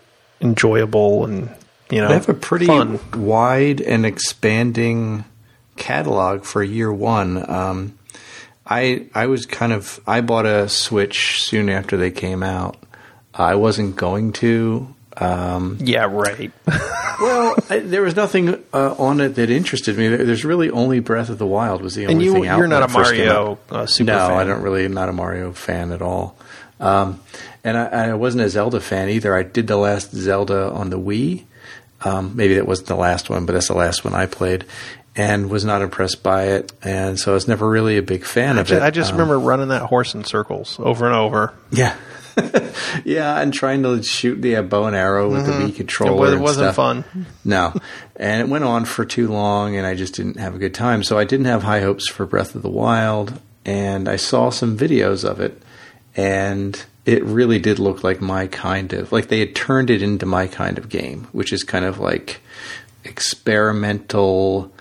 enjoyable 0.40 1.24
and 1.24 1.50
you 1.90 2.00
know 2.00 2.08
They 2.08 2.14
have 2.14 2.28
a 2.28 2.34
pretty 2.34 2.66
fun. 2.66 3.00
wide 3.16 3.80
and 3.80 4.06
expanding 4.06 5.24
catalog 5.76 6.44
for 6.44 6.62
year 6.62 6.92
one. 6.92 7.50
Um, 7.50 7.98
I 8.66 9.06
I 9.14 9.26
was 9.26 9.46
kind 9.46 9.72
of 9.72 9.98
I 10.06 10.20
bought 10.20 10.46
a 10.46 10.68
Switch 10.68 11.42
soon 11.42 11.68
after 11.68 11.96
they 11.96 12.10
came 12.10 12.42
out. 12.42 12.76
I 13.40 13.54
wasn't 13.54 13.96
going 13.96 14.32
to. 14.34 14.94
Um, 15.16 15.78
Yeah, 15.80 16.06
right. 16.10 16.52
well, 17.20 17.56
I, 17.68 17.78
there 17.80 18.02
was 18.02 18.16
nothing 18.16 18.62
uh, 18.72 18.94
on 18.98 19.20
it 19.20 19.30
that 19.36 19.50
interested 19.50 19.96
me. 19.98 20.08
There's 20.08 20.44
really 20.44 20.70
only 20.70 21.00
Breath 21.00 21.28
of 21.30 21.38
the 21.38 21.46
Wild 21.46 21.82
was 21.82 21.94
the 21.94 22.06
only 22.06 22.24
you 22.24 22.32
thing 22.34 22.46
out. 22.46 22.58
you're 22.58 22.68
not 22.68 22.82
a 22.82 22.86
when 22.86 22.90
it 22.90 23.06
first 23.06 23.10
came 23.14 23.26
Mario 23.26 23.58
uh, 23.70 23.86
super 23.86 24.12
no, 24.12 24.18
fan. 24.28 24.36
I 24.38 24.44
don't 24.44 24.62
really. 24.62 24.84
I'm 24.84 24.94
not 24.94 25.08
a 25.08 25.12
Mario 25.12 25.52
fan 25.52 25.92
at 25.92 26.00
all. 26.02 26.36
Um, 26.78 27.20
and 27.64 27.76
I, 27.76 27.84
I 28.10 28.14
wasn't 28.14 28.44
a 28.44 28.48
Zelda 28.48 28.80
fan 28.80 29.10
either. 29.10 29.34
I 29.36 29.42
did 29.42 29.66
the 29.66 29.76
last 29.76 30.12
Zelda 30.12 30.70
on 30.70 30.88
the 30.90 30.98
Wii. 30.98 31.44
Um, 32.02 32.34
maybe 32.36 32.54
that 32.54 32.66
wasn't 32.66 32.88
the 32.88 32.96
last 32.96 33.28
one, 33.28 33.44
but 33.44 33.52
that's 33.52 33.68
the 33.68 33.74
last 33.74 34.04
one 34.04 34.14
I 34.14 34.24
played, 34.24 34.64
and 35.14 35.50
was 35.50 35.64
not 35.66 35.82
impressed 35.82 36.22
by 36.22 36.44
it. 36.44 36.72
And 36.82 37.18
so 37.18 37.32
I 37.32 37.34
was 37.34 37.46
never 37.46 37.68
really 37.68 37.98
a 37.98 38.02
big 38.02 38.24
fan 38.24 38.56
of 38.56 38.72
it. 38.72 38.80
I 38.80 38.88
just 38.90 39.12
Um, 39.12 39.18
remember 39.18 39.38
running 39.38 39.68
that 39.68 39.82
horse 39.82 40.14
in 40.14 40.24
circles 40.24 40.78
over 40.80 41.04
and 41.04 41.14
over. 41.14 41.52
yeah. 41.70 41.96
yeah, 43.04 43.40
and 43.40 43.52
trying 43.52 43.82
to 43.82 44.02
shoot 44.02 44.40
the 44.40 44.60
bow 44.62 44.84
and 44.84 44.96
arrow 44.96 45.30
with 45.30 45.46
the 45.46 45.52
Wii 45.52 45.74
controller. 45.74 46.12
Mm-hmm. 46.12 46.16
It, 46.16 46.20
wa- 46.20 46.26
it 46.26 46.32
and 46.34 46.42
wasn't 46.42 46.74
stuff. 46.74 46.76
fun. 46.76 47.26
No. 47.44 47.74
And 48.16 48.40
it 48.42 48.48
went 48.48 48.64
on 48.64 48.84
for 48.84 49.04
too 49.04 49.28
long, 49.28 49.76
and 49.76 49.86
I 49.86 49.94
just 49.94 50.14
didn't 50.14 50.38
have 50.38 50.54
a 50.54 50.58
good 50.58 50.74
time. 50.74 51.02
So 51.02 51.18
I 51.18 51.24
didn't 51.24 51.46
have 51.46 51.62
high 51.62 51.80
hopes 51.80 52.08
for 52.08 52.26
Breath 52.26 52.54
of 52.54 52.62
the 52.62 52.70
Wild, 52.70 53.40
and 53.64 54.08
I 54.08 54.16
saw 54.16 54.50
some 54.50 54.76
videos 54.76 55.28
of 55.28 55.40
it, 55.40 55.60
and 56.16 56.82
it 57.06 57.24
really 57.24 57.58
did 57.58 57.78
look 57.78 58.04
like 58.04 58.20
my 58.20 58.46
kind 58.46 58.92
of 58.92 59.10
like 59.10 59.28
they 59.28 59.40
had 59.40 59.54
turned 59.54 59.90
it 59.90 60.02
into 60.02 60.26
my 60.26 60.46
kind 60.46 60.78
of 60.78 60.88
game, 60.88 61.28
which 61.32 61.52
is 61.52 61.64
kind 61.64 61.84
of 61.84 61.98
like 61.98 62.40
experimental 63.04 64.72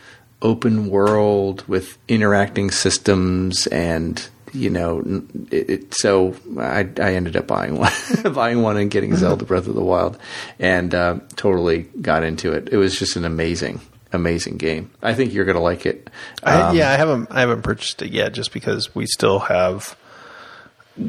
open 0.42 0.90
world 0.90 1.68
with 1.68 1.98
interacting 2.08 2.72
systems 2.72 3.68
and 3.68 4.30
you 4.54 4.70
know 4.70 5.24
it, 5.52 5.70
it, 5.70 5.94
so 5.94 6.36
I, 6.58 6.88
I 7.00 7.14
ended 7.16 7.36
up 7.36 7.48
buying 7.48 7.78
one 7.78 7.92
buying 8.34 8.62
one 8.62 8.78
and 8.78 8.90
getting 8.90 9.16
Zelda 9.16 9.46
Breath 9.46 9.68
of 9.68 9.76
the 9.76 9.84
Wild 9.84 10.18
and 10.60 10.94
uh, 10.94 11.20
totally 11.36 11.84
got 12.02 12.24
into 12.24 12.52
it 12.54 12.70
it 12.72 12.78
was 12.78 12.98
just 12.98 13.16
an 13.16 13.26
amazing 13.26 13.82
amazing 14.12 14.58
game 14.58 14.90
I 15.02 15.14
think 15.14 15.34
you're 15.34 15.46
gonna 15.46 15.62
like 15.62 15.86
it 15.86 16.10
I, 16.44 16.62
Um, 16.62 16.76
yeah, 16.76 16.90
I 16.92 16.96
haven't 16.96 17.28
I 17.32 17.42
haven't 17.42 17.62
purchased 17.62 18.02
it 18.02 18.12
yet, 18.12 18.34
just 18.34 18.52
because 18.54 18.96
we 18.96 19.06
still 19.06 19.40
have 19.40 19.96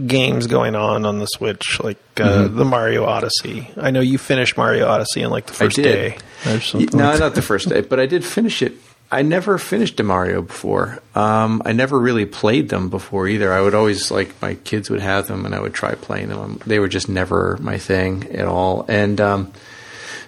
games 0.06 0.46
going 0.46 0.76
on 0.76 1.04
on 1.04 1.18
the 1.18 1.26
Switch, 1.26 1.80
like 1.82 1.98
uh, 2.18 2.46
the 2.46 2.64
Mario 2.64 3.04
Odyssey. 3.04 3.70
I 3.76 3.90
know 3.90 4.00
you 4.00 4.18
finished 4.18 4.56
Mario 4.56 4.86
Odyssey 4.86 5.22
in 5.22 5.30
like 5.30 5.46
the 5.46 5.52
first 5.52 5.76
day. 5.76 6.16
or 6.46 6.60
something 6.60 6.96
No, 6.96 7.10
like 7.10 7.20
not 7.20 7.34
the 7.34 7.42
first 7.42 7.68
day, 7.68 7.80
but 7.80 7.98
I 7.98 8.06
did 8.06 8.24
finish 8.24 8.62
it. 8.62 8.74
I 9.12 9.22
never 9.22 9.58
finished 9.58 9.98
a 9.98 10.04
Mario 10.04 10.42
before. 10.42 11.00
Um, 11.14 11.62
I 11.64 11.72
never 11.72 11.98
really 11.98 12.26
played 12.26 12.68
them 12.68 12.90
before 12.90 13.26
either. 13.26 13.52
I 13.52 13.60
would 13.60 13.74
always 13.74 14.10
like 14.10 14.40
my 14.40 14.54
kids 14.54 14.88
would 14.88 15.00
have 15.00 15.26
them, 15.26 15.44
and 15.44 15.54
I 15.54 15.60
would 15.60 15.74
try 15.74 15.94
playing 15.94 16.28
them. 16.28 16.60
They 16.64 16.78
were 16.78 16.88
just 16.88 17.08
never 17.08 17.58
my 17.60 17.76
thing 17.78 18.30
at 18.36 18.46
all. 18.46 18.84
And 18.88 19.20
um, 19.20 19.52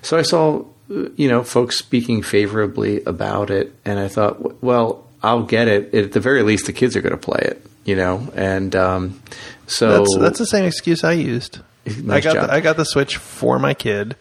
so 0.03 0.19
I 0.19 0.23
saw 0.23 0.65
you 0.89 1.29
know 1.29 1.43
folks 1.45 1.79
speaking 1.79 2.23
favorably 2.23 3.03
about 3.05 3.51
it, 3.51 3.73
and 3.85 3.99
I 3.99 4.09
thought, 4.09 4.63
well, 4.63 5.07
I'll 5.23 5.45
get 5.45 5.69
it. 5.69 5.95
At 5.95 6.13
the 6.13 6.21
very 6.21 6.43
least, 6.43 6.67
the 6.67 6.73
kids 6.73 6.97
are 6.97 7.03
going 7.03 7.13
to 7.13 7.17
play 7.19 7.41
it, 7.43 7.65
you 7.85 7.95
know, 7.95 8.29
and 8.35 8.75
um, 8.75 9.23
so 9.67 9.99
That's 9.99 10.17
that's 10.19 10.39
the 10.39 10.47
same 10.47 10.65
excuse 10.65 11.05
I 11.05 11.13
used. 11.13 11.59
Nice 11.85 12.19
I 12.19 12.21
got 12.21 12.35
job. 12.35 12.47
the, 12.47 12.53
I 12.53 12.61
got 12.61 12.77
the 12.77 12.85
Switch 12.85 13.17
for 13.17 13.59
my 13.59 13.75
kid, 13.75 14.15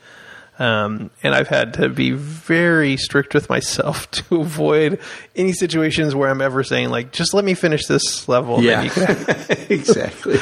um, 0.62 1.10
and 1.24 1.34
I've 1.34 1.48
had 1.48 1.74
to 1.76 1.90
be 1.90 2.12
very 2.12 2.96
strict 2.96 3.34
with 3.34 3.50
myself 3.50 4.10
to 4.30 4.42
avoid 4.42 5.00
any 5.36 5.54
situations 5.54 6.14
where 6.14 6.30
I'm 6.30 6.40
ever 6.40 6.64
saying 6.64 6.90
like, 6.90 7.12
just 7.12 7.34
let 7.34 7.44
me 7.44 7.56
finish 7.56 7.88
this 7.88 8.30
level. 8.30 8.58
and 8.58 8.64
Yeah, 8.64 8.84
you 8.84 8.90
can 8.92 9.08
exactly. 9.70 10.38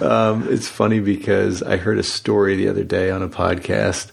Um, 0.00 0.46
it's 0.48 0.68
funny 0.68 1.00
because 1.00 1.60
I 1.60 1.76
heard 1.76 1.98
a 1.98 2.04
story 2.04 2.54
the 2.54 2.68
other 2.68 2.84
day 2.84 3.10
on 3.10 3.20
a 3.20 3.28
podcast. 3.28 4.12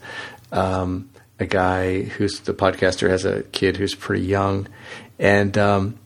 Um, 0.52 1.12
a 1.40 1.46
guy 1.46 2.02
who's 2.02 2.40
the 2.40 2.56
podcaster 2.56 3.08
has 3.10 3.24
a 3.24 3.44
kid 3.44 3.78
who's 3.78 3.94
pretty 3.94 4.26
young, 4.26 4.68
and 5.20 5.56
um, 5.60 6.00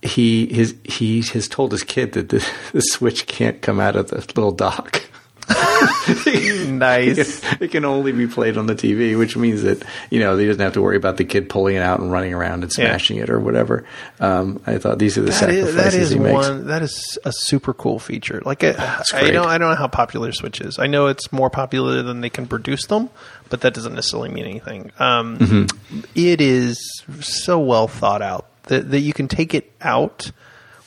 he 0.00 0.46
his 0.46 0.74
he 0.84 1.20
has 1.20 1.48
told 1.48 1.72
his 1.72 1.84
kid 1.84 2.12
that 2.12 2.30
the, 2.30 2.50
the 2.72 2.80
switch 2.80 3.26
can't 3.26 3.60
come 3.60 3.78
out 3.78 3.94
of 3.94 4.08
the 4.08 4.16
little 4.16 4.52
dock. 4.52 5.09
nice. 6.68 7.40
it 7.60 7.70
can 7.70 7.84
only 7.84 8.12
be 8.12 8.26
played 8.26 8.56
on 8.56 8.66
the 8.66 8.74
TV, 8.74 9.18
which 9.18 9.36
means 9.36 9.62
that 9.62 9.82
you 10.10 10.20
know 10.20 10.36
he 10.36 10.46
doesn't 10.46 10.62
have 10.62 10.72
to 10.74 10.82
worry 10.82 10.96
about 10.96 11.16
the 11.16 11.24
kid 11.24 11.48
pulling 11.48 11.76
it 11.76 11.82
out 11.82 12.00
and 12.00 12.10
running 12.12 12.34
around 12.34 12.62
and 12.62 12.72
Yeah. 12.76 12.86
smashing 12.90 13.18
it 13.18 13.30
or 13.30 13.40
whatever. 13.40 13.84
Um, 14.18 14.60
I 14.66 14.78
thought 14.78 14.98
these 14.98 15.16
are 15.18 15.22
the 15.22 15.30
That 15.32 15.50
is, 15.50 15.66
sacrifices 15.66 15.92
that 15.92 15.94
is 15.94 16.10
he 16.10 16.18
makes. 16.18 16.32
one. 16.34 16.66
That 16.66 16.82
is 16.82 17.18
a 17.24 17.32
super 17.32 17.72
cool 17.74 17.98
feature. 17.98 18.42
Like 18.44 18.64
I, 18.64 19.02
I 19.14 19.30
don't, 19.30 19.46
I 19.46 19.58
don't 19.58 19.70
know 19.70 19.76
how 19.76 19.88
popular 19.88 20.32
Switch 20.32 20.60
is. 20.60 20.78
I 20.78 20.86
know 20.86 21.06
it's 21.06 21.32
more 21.32 21.50
popular 21.50 22.02
than 22.02 22.20
they 22.20 22.30
can 22.30 22.46
produce 22.46 22.86
them, 22.86 23.10
but 23.48 23.60
that 23.62 23.74
doesn't 23.74 23.94
necessarily 23.94 24.28
mean 24.30 24.44
anything. 24.44 24.92
Um, 24.98 25.38
Mm-hmm. 25.38 26.00
it 26.14 26.40
is 26.40 27.02
so 27.20 27.58
well 27.58 27.88
thought 27.88 28.22
out 28.22 28.46
that 28.64 28.90
that 28.90 29.00
you 29.00 29.12
can 29.12 29.26
take 29.28 29.54
it 29.54 29.70
out 29.80 30.30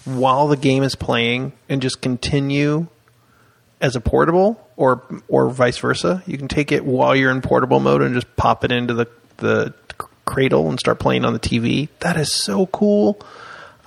while 0.05 0.47
the 0.47 0.57
game 0.57 0.83
is 0.83 0.95
playing 0.95 1.53
and 1.69 1.81
just 1.81 2.01
continue 2.01 2.87
as 3.83 3.95
a 3.95 4.01
portable, 4.01 4.67
or 4.77 5.03
or 5.27 5.51
vice 5.51 5.77
versa. 5.77 6.23
You 6.25 6.39
can 6.39 6.47
take 6.47 6.71
it 6.71 6.83
while 6.83 7.15
you're 7.15 7.29
in 7.29 7.41
portable 7.41 7.79
mode 7.79 8.01
and 8.01 8.15
just 8.15 8.35
pop 8.35 8.63
it 8.63 8.71
into 8.71 8.95
the 8.95 9.07
the 9.37 9.75
cradle 10.25 10.69
and 10.69 10.79
start 10.79 10.99
playing 10.99 11.25
on 11.25 11.33
the 11.33 11.39
TV. 11.39 11.89
That 11.99 12.17
is 12.17 12.33
so 12.33 12.65
cool 12.67 13.19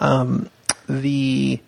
um, 0.00 0.50
the 0.88 1.60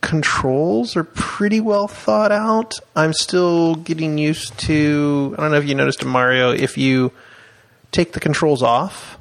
controls 0.00 0.96
are 0.96 1.04
pretty 1.04 1.60
well 1.60 1.88
thought 1.88 2.32
out. 2.32 2.74
I'm 2.94 3.12
still 3.12 3.74
getting 3.74 4.18
used 4.18 4.58
to. 4.60 5.34
I 5.36 5.42
don't 5.42 5.50
know 5.50 5.58
if 5.58 5.68
you 5.68 5.74
noticed 5.74 6.02
in 6.02 6.08
Mario, 6.08 6.50
if 6.50 6.76
you 6.78 7.12
take 7.92 8.12
the 8.12 8.20
controls 8.20 8.62
off 8.62 9.18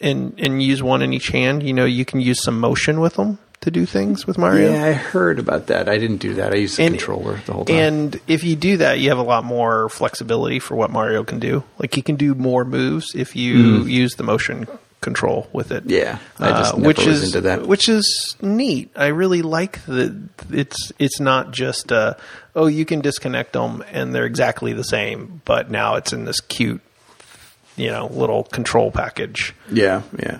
and 0.00 0.38
and 0.38 0.62
use 0.62 0.82
one 0.82 1.02
in 1.02 1.12
each 1.12 1.28
hand, 1.28 1.62
you 1.62 1.72
know 1.72 1.84
you 1.84 2.04
can 2.04 2.20
use 2.20 2.42
some 2.42 2.58
motion 2.58 3.00
with 3.00 3.14
them 3.14 3.38
to 3.60 3.70
do 3.70 3.84
things 3.86 4.26
with 4.26 4.38
Mario. 4.38 4.72
Yeah, 4.72 4.84
I 4.84 4.92
heard 4.92 5.38
about 5.38 5.66
that. 5.66 5.88
I 5.88 5.98
didn't 5.98 6.18
do 6.18 6.34
that. 6.34 6.52
I 6.52 6.56
used 6.56 6.76
the 6.78 6.84
And- 6.84 6.94
controller 6.96 7.40
the 7.46 7.52
whole 7.52 7.64
time. 7.64 7.76
And 7.76 8.20
if 8.28 8.44
you 8.44 8.54
do 8.56 8.76
that, 8.78 9.00
you 9.00 9.08
have 9.08 9.18
a 9.18 9.22
lot 9.22 9.44
more 9.44 9.88
flexibility 9.88 10.58
for 10.60 10.76
what 10.76 10.90
Mario 10.90 11.24
can 11.24 11.38
do. 11.40 11.64
Like 11.78 11.94
he 11.94 12.02
can 12.02 12.16
do 12.16 12.34
more 12.34 12.64
moves 12.64 13.14
if 13.14 13.34
you 13.34 13.82
use 13.84 14.14
the 14.14 14.22
motion 14.22 14.68
control 15.00 15.48
with 15.52 15.70
it. 15.70 15.84
Yeah, 15.86 16.18
I 16.40 16.50
just 16.50 16.74
Uh, 16.74 16.76
never 16.78 16.86
which 16.88 16.98
was 17.06 17.22
is 17.22 17.24
into 17.34 17.40
that. 17.42 17.66
which 17.66 17.88
is 17.88 18.36
neat. 18.42 18.90
I 18.96 19.08
really 19.08 19.42
like 19.42 19.84
that 19.86 20.16
it's 20.52 20.92
it's 20.98 21.20
not 21.20 21.52
just 21.52 21.92
uh, 21.92 22.14
oh 22.56 22.66
you 22.66 22.84
can 22.84 23.00
disconnect 23.00 23.52
them 23.52 23.84
and 23.92 24.12
they're 24.14 24.26
exactly 24.26 24.72
the 24.72 24.82
same, 24.84 25.40
but 25.44 25.70
now 25.70 25.94
it's 25.96 26.12
in 26.12 26.24
this 26.24 26.40
cute 26.40 26.80
you 27.76 27.90
know 27.90 28.06
little 28.12 28.42
control 28.44 28.90
package. 28.90 29.54
yeah, 29.70 30.02
yeah, 30.20 30.38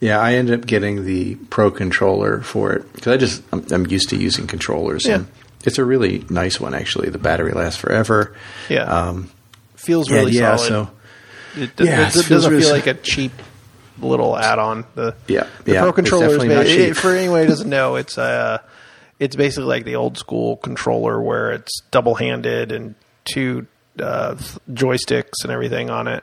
yeah. 0.00 0.18
I 0.20 0.34
ended 0.34 0.60
up 0.60 0.66
getting 0.66 1.04
the 1.04 1.34
Pro 1.50 1.70
controller 1.70 2.40
for 2.42 2.72
it 2.72 2.92
because 2.94 3.12
I 3.12 3.16
just 3.16 3.42
I'm, 3.52 3.64
I'm 3.70 3.86
used 3.86 4.08
to 4.10 4.16
using 4.16 4.46
controllers. 4.46 5.06
Yeah. 5.06 5.16
And 5.16 5.26
it's 5.64 5.78
a 5.78 5.84
really 5.84 6.24
nice 6.30 6.60
one 6.60 6.74
actually. 6.74 7.10
The 7.10 7.18
battery 7.18 7.52
lasts 7.52 7.80
forever. 7.80 8.34
Yeah, 8.68 8.84
Um, 8.84 9.30
feels 9.76 10.10
really 10.10 10.32
yeah. 10.32 10.56
solid. 10.56 10.68
So 10.68 10.90
It, 11.62 11.76
does, 11.76 11.86
Yeah, 11.88 12.00
it 12.02 12.06
it 12.08 12.12
feels 12.12 12.28
doesn't 12.28 12.50
really 12.52 12.62
feel 12.64 12.72
like 12.72 12.86
a 12.86 12.94
cheap 12.94 13.32
little 14.00 14.36
add-on. 14.38 14.84
The 14.94 15.16
Yeah, 15.26 15.46
the 15.64 15.72
yeah, 15.72 15.80
Pro 15.82 15.92
controller 15.92 16.26
is 16.26 16.32
definitely 16.32 16.54
not 16.54 16.64
ba- 16.64 16.68
cheap. 16.70 16.90
it- 16.90 16.94
for 16.96 17.10
anyone 17.10 17.40
who 17.42 17.48
doesn't 17.48 17.68
know, 17.68 17.96
it's 17.96 18.16
uh 18.18 18.58
it's 19.18 19.34
basically 19.34 19.64
like 19.66 19.84
the 19.84 19.96
old 19.96 20.16
school 20.16 20.56
controller 20.58 21.20
where 21.20 21.50
it's 21.50 21.80
double-handed 21.90 22.70
and 22.70 22.94
two 23.24 23.66
uh, 24.00 24.36
th- 24.36 24.58
joysticks 24.70 25.42
and 25.42 25.50
everything 25.50 25.90
on 25.90 26.06
it. 26.06 26.22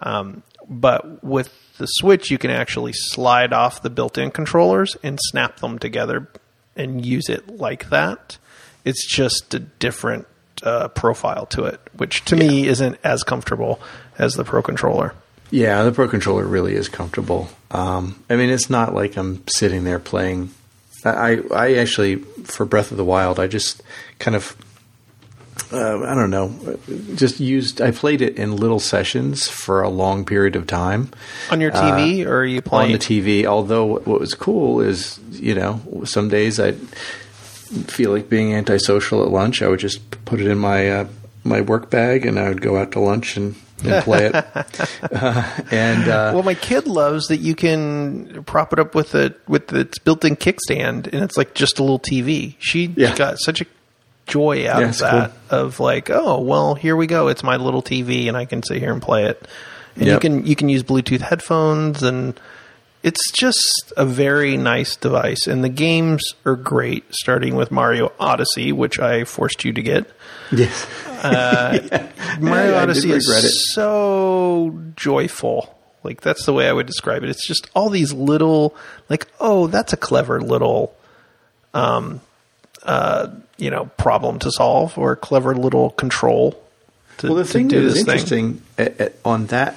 Um, 0.00 0.42
but 0.66 1.22
with 1.22 1.52
the 1.80 1.86
Switch, 1.86 2.30
you 2.30 2.38
can 2.38 2.52
actually 2.52 2.92
slide 2.92 3.52
off 3.52 3.82
the 3.82 3.90
built-in 3.90 4.30
controllers 4.30 4.96
and 5.02 5.18
snap 5.20 5.58
them 5.58 5.80
together 5.80 6.28
and 6.76 7.04
use 7.04 7.28
it 7.28 7.48
like 7.48 7.90
that. 7.90 8.38
It's 8.84 9.04
just 9.06 9.52
a 9.52 9.58
different 9.58 10.28
uh, 10.62 10.88
profile 10.88 11.46
to 11.46 11.64
it, 11.64 11.80
which 11.96 12.24
to 12.26 12.36
me 12.36 12.68
isn't 12.68 12.98
as 13.02 13.24
comfortable 13.24 13.80
as 14.18 14.34
the 14.34 14.44
Pro 14.44 14.62
controller. 14.62 15.14
Yeah, 15.50 15.82
the 15.82 15.90
Pro 15.90 16.06
controller 16.06 16.44
really 16.44 16.74
is 16.74 16.88
comfortable. 16.88 17.48
Um, 17.72 18.22
I 18.30 18.36
mean, 18.36 18.50
it's 18.50 18.70
not 18.70 18.94
like 18.94 19.16
I'm 19.16 19.42
sitting 19.48 19.82
there 19.82 19.98
playing. 19.98 20.50
I 21.04 21.40
I 21.52 21.74
actually, 21.74 22.16
for 22.44 22.64
Breath 22.64 22.90
of 22.92 22.98
the 22.98 23.04
Wild, 23.04 23.40
I 23.40 23.48
just 23.48 23.82
kind 24.18 24.36
of, 24.36 24.54
uh, 25.72 26.00
I 26.04 26.14
don't 26.14 26.30
know, 26.30 26.78
just 27.14 27.40
used. 27.40 27.80
I 27.80 27.90
played 27.90 28.22
it 28.22 28.36
in 28.36 28.56
little 28.56 28.80
sessions 28.80 29.48
for 29.48 29.82
a 29.82 29.88
long 29.88 30.24
period 30.24 30.56
of 30.56 30.66
time 30.66 31.10
On 31.50 31.60
your 31.60 31.70
TV, 31.70 32.24
or 32.26 32.40
are 32.40 32.44
you 32.44 32.60
on 32.70 32.92
the 32.92 32.98
TV. 32.98 33.44
Although 33.44 33.84
what 33.86 34.06
was 34.20 34.34
cool 34.34 34.80
is, 34.80 35.18
you 35.32 35.54
know, 35.54 35.80
some 36.04 36.28
days 36.28 36.58
I 36.60 36.72
feel 36.72 38.10
like 38.10 38.28
being 38.28 38.52
antisocial 38.54 39.22
at 39.24 39.30
lunch. 39.30 39.62
I 39.62 39.68
would 39.68 39.80
just 39.80 40.10
put 40.24 40.40
it 40.40 40.46
in 40.46 40.58
my 40.58 40.90
uh, 40.90 41.08
my 41.44 41.60
work 41.60 41.88
bag 41.90 42.26
and 42.26 42.38
I 42.38 42.48
would 42.48 42.60
go 42.60 42.76
out 42.76 42.92
to 42.92 43.00
lunch 43.00 43.36
and, 43.36 43.54
and 43.84 44.02
play 44.04 44.26
it. 44.32 44.44
Uh, 45.12 45.42
and 45.72 46.08
uh, 46.08 46.30
well, 46.34 46.42
my 46.42 46.54
kid 46.54 46.86
loves 46.86 47.28
that 47.28 47.38
you 47.38 47.54
can 47.54 48.44
prop 48.44 48.72
it 48.72 48.78
up 48.78 48.94
with 48.94 49.14
a 49.14 49.34
with 49.48 49.72
its 49.72 49.98
built-in 49.98 50.36
kickstand, 50.36 51.06
and 51.12 51.24
it's 51.24 51.36
like 51.36 51.54
just 51.54 51.78
a 51.78 51.82
little 51.82 51.98
TV. 51.98 52.54
She 52.58 52.92
Yeah. 52.96 53.14
got 53.16 53.38
such 53.40 53.60
a 53.60 53.66
joy 54.30 54.68
out 54.68 54.80
Yeah, 54.80 54.88
of 54.88 54.98
that. 54.98 55.32
Of 55.50 55.80
like, 55.80 56.08
oh 56.10 56.40
well, 56.40 56.74
here 56.74 56.96
we 56.96 57.06
go. 57.06 57.28
It's 57.28 57.42
my 57.42 57.56
little 57.56 57.82
TV, 57.82 58.28
and 58.28 58.36
I 58.36 58.44
can 58.46 58.62
sit 58.62 58.78
here 58.78 58.92
and 58.92 59.02
play 59.02 59.24
it. 59.26 59.46
And 59.96 60.06
you 60.06 60.18
can 60.18 60.46
you 60.46 60.56
can 60.56 60.68
use 60.68 60.82
Bluetooth 60.82 61.20
headphones, 61.20 62.02
and 62.02 62.38
it's 63.02 63.30
just 63.32 63.92
a 63.96 64.06
very 64.06 64.56
nice 64.56 64.96
device. 64.96 65.46
And 65.46 65.62
the 65.64 65.68
games 65.68 66.34
are 66.46 66.56
great, 66.56 67.04
starting 67.14 67.56
with 67.56 67.70
Mario 67.70 68.12
Odyssey, 68.20 68.72
which 68.72 68.98
I 69.00 69.24
forced 69.24 69.64
you 69.64 69.72
to 69.72 69.82
get. 69.82 70.10
yes. 70.52 70.86
Mario 72.40 72.72
Yeah, 72.72 72.78
I 72.82 72.86
did 72.86 72.90
Odyssey 72.90 73.10
is 73.12 73.28
it. 73.28 73.50
so 73.74 74.78
joyful. 74.96 75.76
Like 76.02 76.20
that's 76.22 76.46
the 76.46 76.52
way 76.54 76.68
I 76.68 76.72
would 76.72 76.86
describe 76.86 77.22
it. 77.24 77.28
It's 77.30 77.46
just 77.46 77.68
all 77.74 77.90
these 77.90 78.12
little, 78.12 78.74
like, 79.10 79.26
oh, 79.38 79.66
that's 79.66 79.92
a 79.92 79.96
clever 79.98 80.40
little, 80.40 80.94
um, 81.74 82.20
uh, 82.84 83.28
you 83.58 83.70
know, 83.70 83.86
problem 83.96 84.38
to 84.40 84.50
solve 84.50 84.96
or 84.98 85.12
a 85.12 85.16
clever 85.16 85.54
little 85.54 85.90
control. 85.90 86.60
To, 87.18 87.26
Well, 87.28 87.36
the 87.36 87.44
thing 87.44 87.68
that 87.68 87.76
is 87.76 87.94
this 87.94 88.04
thing. 88.04 88.12
interesting 88.12 88.62
uh, 88.78 89.04
uh, 89.04 89.08
on 89.24 89.46
that 89.46 89.76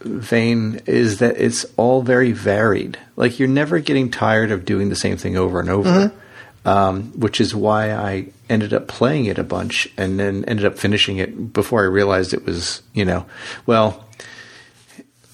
vein 0.00 0.80
is 0.86 1.18
that 1.18 1.36
it's 1.40 1.66
all 1.76 2.02
very 2.02 2.32
varied. 2.32 2.98
Like 3.16 3.38
you're 3.38 3.48
never 3.48 3.80
getting 3.80 4.10
tired 4.10 4.50
of 4.52 4.64
doing 4.64 4.88
the 4.88 4.96
same 4.96 5.16
thing 5.16 5.36
over 5.36 5.58
and 5.60 5.68
over, 5.68 5.88
Mm-hmm. 5.90 6.68
um, 6.68 7.02
which 7.18 7.40
is 7.40 7.54
why 7.54 7.92
I 7.92 8.26
ended 8.48 8.72
up 8.72 8.86
playing 8.86 9.24
it 9.26 9.38
a 9.38 9.44
bunch 9.44 9.88
and 9.96 10.18
then 10.20 10.44
ended 10.44 10.64
up 10.66 10.78
finishing 10.78 11.16
it 11.18 11.52
before 11.52 11.82
I 11.82 11.86
realized 11.86 12.32
it 12.32 12.46
was, 12.46 12.82
you 12.94 13.04
know, 13.04 13.26
well, 13.66 14.04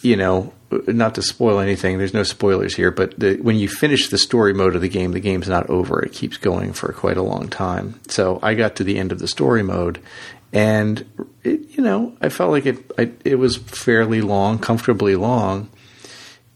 you 0.04 0.16
know, 0.16 0.52
not 0.86 1.14
to 1.14 1.22
spoil 1.22 1.60
anything. 1.60 1.98
There's 1.98 2.14
no 2.14 2.24
spoilers 2.24 2.74
here, 2.74 2.90
but 2.90 3.18
the, 3.18 3.36
when 3.36 3.56
you 3.56 3.68
finish 3.68 4.08
the 4.08 4.18
story 4.18 4.52
mode 4.52 4.74
of 4.74 4.82
the 4.82 4.88
game, 4.88 5.12
the 5.12 5.20
game's 5.20 5.48
not 5.48 5.68
over. 5.70 6.02
It 6.02 6.12
keeps 6.12 6.36
going 6.36 6.72
for 6.72 6.92
quite 6.92 7.16
a 7.16 7.22
long 7.22 7.48
time. 7.48 8.00
So 8.08 8.38
I 8.42 8.54
got 8.54 8.76
to 8.76 8.84
the 8.84 8.98
end 8.98 9.12
of 9.12 9.18
the 9.18 9.28
story 9.28 9.62
mode, 9.62 10.00
and 10.52 11.04
it, 11.42 11.70
you 11.70 11.82
know, 11.82 12.16
I 12.20 12.28
felt 12.28 12.50
like 12.50 12.66
it. 12.66 12.90
I, 12.98 13.10
it 13.24 13.36
was 13.36 13.56
fairly 13.56 14.20
long, 14.20 14.58
comfortably 14.58 15.16
long. 15.16 15.70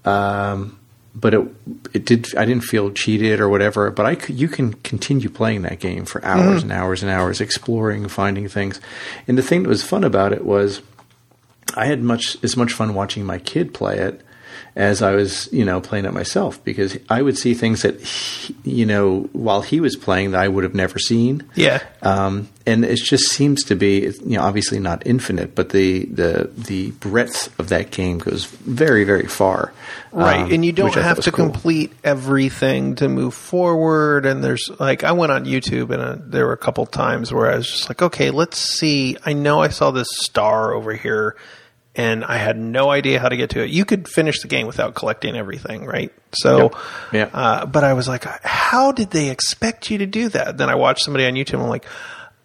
Um, 0.04 0.78
but 1.14 1.34
it 1.34 1.48
it 1.92 2.04
did. 2.04 2.36
I 2.36 2.44
didn't 2.44 2.64
feel 2.64 2.90
cheated 2.92 3.40
or 3.40 3.48
whatever. 3.48 3.90
But 3.90 4.06
I 4.06 4.14
could, 4.14 4.38
you 4.38 4.48
can 4.48 4.74
continue 4.74 5.28
playing 5.28 5.62
that 5.62 5.80
game 5.80 6.04
for 6.04 6.24
hours 6.24 6.62
and 6.62 6.72
hours 6.72 7.02
and 7.02 7.10
hours, 7.10 7.40
exploring, 7.40 8.08
finding 8.08 8.48
things. 8.48 8.80
And 9.26 9.36
the 9.36 9.42
thing 9.42 9.62
that 9.62 9.68
was 9.68 9.82
fun 9.82 10.04
about 10.04 10.32
it 10.32 10.44
was. 10.44 10.82
I 11.74 11.86
had 11.86 12.02
much 12.02 12.36
as 12.42 12.56
much 12.56 12.72
fun 12.72 12.94
watching 12.94 13.24
my 13.24 13.38
kid 13.38 13.74
play 13.74 13.98
it 13.98 14.22
as 14.76 15.02
I 15.02 15.12
was, 15.12 15.52
you 15.52 15.64
know, 15.64 15.80
playing 15.80 16.04
it 16.04 16.12
myself 16.12 16.62
because 16.62 16.96
I 17.08 17.20
would 17.20 17.36
see 17.36 17.54
things 17.54 17.82
that, 17.82 18.00
he, 18.00 18.54
you 18.62 18.86
know, 18.86 19.28
while 19.32 19.60
he 19.60 19.80
was 19.80 19.96
playing 19.96 20.32
that 20.32 20.40
I 20.40 20.46
would 20.46 20.62
have 20.62 20.74
never 20.74 21.00
seen. 21.00 21.42
Yeah. 21.56 21.82
Um, 22.00 22.48
and 22.64 22.84
it 22.84 22.96
just 22.96 23.28
seems 23.30 23.64
to 23.64 23.74
be, 23.74 24.12
you 24.24 24.36
know, 24.36 24.42
obviously 24.42 24.78
not 24.78 25.04
infinite, 25.06 25.54
but 25.54 25.70
the 25.70 26.04
the 26.04 26.50
the 26.56 26.92
breadth 26.92 27.58
of 27.58 27.70
that 27.70 27.90
game 27.90 28.18
goes 28.18 28.44
very, 28.44 29.04
very 29.04 29.26
far. 29.26 29.72
Right, 30.12 30.42
um, 30.42 30.52
and 30.52 30.64
you 30.64 30.72
don't 30.72 30.86
which 30.86 30.96
I 30.96 31.02
thought 31.02 31.16
have 31.16 31.24
to 31.24 31.32
cool. 31.32 31.46
complete 31.46 31.92
everything 32.04 32.94
to 32.96 33.08
move 33.08 33.34
forward. 33.34 34.26
And 34.26 34.44
there's 34.44 34.70
like, 34.78 35.02
I 35.02 35.12
went 35.12 35.32
on 35.32 35.44
YouTube 35.44 35.90
and 35.90 36.02
uh, 36.02 36.16
there 36.18 36.46
were 36.46 36.52
a 36.52 36.58
couple 36.58 36.86
times 36.86 37.32
where 37.32 37.50
I 37.50 37.56
was 37.56 37.68
just 37.68 37.88
like, 37.88 38.00
okay, 38.02 38.30
let's 38.30 38.58
see. 38.58 39.16
I 39.24 39.32
know 39.32 39.60
I 39.60 39.68
saw 39.68 39.90
this 39.90 40.08
star 40.10 40.72
over 40.72 40.94
here, 40.94 41.36
and 41.98 42.24
I 42.24 42.36
had 42.36 42.56
no 42.56 42.90
idea 42.90 43.18
how 43.18 43.28
to 43.28 43.36
get 43.36 43.50
to 43.50 43.62
it. 43.62 43.70
You 43.70 43.84
could 43.84 44.08
finish 44.08 44.40
the 44.40 44.48
game 44.48 44.66
without 44.66 44.94
collecting 44.94 45.36
everything, 45.36 45.84
right? 45.84 46.12
So, 46.32 46.58
Yep. 46.58 46.74
Yeah. 47.12 47.30
Uh, 47.32 47.66
but 47.66 47.82
I 47.84 47.92
was 47.92 48.06
like, 48.08 48.24
how 48.24 48.92
did 48.92 49.10
they 49.10 49.30
expect 49.30 49.90
you 49.90 49.98
to 49.98 50.06
do 50.06 50.28
that? 50.30 50.56
Then 50.56 50.70
I 50.70 50.76
watched 50.76 51.04
somebody 51.04 51.26
on 51.26 51.34
YouTube. 51.34 51.54
and 51.54 51.64
I'm 51.64 51.68
like. 51.68 51.84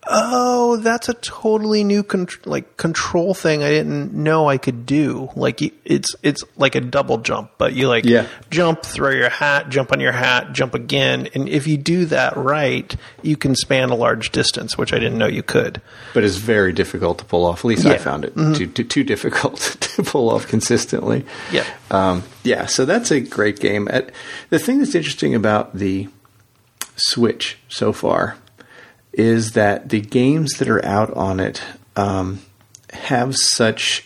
Oh, 0.05 0.77
that's 0.77 1.07
a 1.07 1.13
totally 1.13 1.83
new 1.83 2.03
con- 2.03 2.27
like 2.45 2.75
control 2.77 3.33
thing 3.33 3.63
I 3.63 3.69
didn't 3.69 4.13
know 4.13 4.49
I 4.49 4.57
could 4.57 4.85
do. 4.85 5.29
Like 5.35 5.61
it's 5.85 6.15
it's 6.21 6.43
like 6.57 6.75
a 6.75 6.81
double 6.81 7.19
jump, 7.19 7.51
but 7.57 7.73
you 7.73 7.87
like 7.87 8.03
Yeah. 8.03 8.27
jump, 8.49 8.83
throw 8.83 9.11
your 9.11 9.29
hat, 9.29 9.69
jump 9.69 9.91
on 9.93 9.99
your 10.01 10.11
hat, 10.11 10.51
jump 10.51 10.73
again, 10.73 11.29
and 11.33 11.47
if 11.47 11.67
you 11.67 11.77
do 11.77 12.05
that 12.07 12.35
right, 12.35 12.93
you 13.21 13.37
can 13.37 13.55
span 13.55 13.91
a 13.91 13.95
large 13.95 14.31
distance, 14.31 14.77
which 14.77 14.91
I 14.93 14.99
didn't 14.99 15.17
know 15.17 15.27
you 15.27 15.43
could. 15.43 15.81
but 16.13 16.23
it's 16.23 16.35
very 16.35 16.73
difficult 16.73 17.19
to 17.19 17.25
pull 17.25 17.45
off. 17.45 17.59
At 17.59 17.65
least 17.65 17.85
I 17.85 17.91
Yeah. 17.91 17.95
Mm-hmm. 17.95 18.03
found 18.03 18.25
it 18.25 18.35
too, 18.35 18.67
too 18.67 18.83
too 18.83 19.03
difficult 19.03 19.57
to 19.79 20.03
pull 20.03 20.29
off 20.29 20.47
consistently. 20.47 21.25
Yeah. 21.51 21.65
um, 21.91 22.23
yeah. 22.43 22.65
So 22.65 22.83
that's 22.85 23.09
a 23.11 23.21
great 23.21 23.59
game. 23.59 23.87
The 24.49 24.59
thing 24.59 24.79
that's 24.79 24.95
interesting 24.95 25.33
about 25.33 25.75
the 25.77 26.09
Switch 26.95 27.57
so 27.69 27.91
far 27.93 28.35
is 29.13 29.51
that 29.51 29.89
the 29.89 30.01
games 30.01 30.53
that 30.53 30.67
are 30.67 30.83
out 30.83 31.11
on 31.13 31.39
it 31.39 31.61
um, 31.95 32.41
have 32.91 33.35
such 33.35 34.05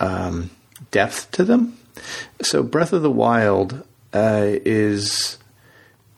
um, 0.00 0.50
depth 0.90 1.30
to 1.32 1.44
them. 1.44 1.78
So 2.42 2.62
Breath 2.62 2.92
of 2.92 3.02
the 3.02 3.10
Wild 3.10 3.84
uh, 4.12 4.46
is 4.46 5.38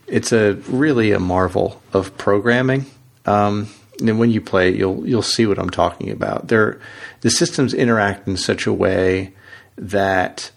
it's 0.06 0.32
a 0.32 0.54
really 0.68 1.12
a 1.12 1.20
marvel 1.20 1.80
of 1.92 2.16
programming. 2.16 2.86
Um, 3.26 3.68
and 4.00 4.18
when 4.18 4.30
you 4.30 4.40
play 4.40 4.70
it, 4.70 4.76
you'll 4.76 5.06
you'll 5.06 5.22
see 5.22 5.46
what 5.46 5.58
I'm 5.58 5.70
talking 5.70 6.10
about. 6.10 6.48
There, 6.48 6.80
the 7.20 7.30
systems 7.30 7.72
interact 7.72 8.26
in 8.26 8.36
such 8.36 8.66
a 8.66 8.72
way 8.72 9.34
that 9.76 10.50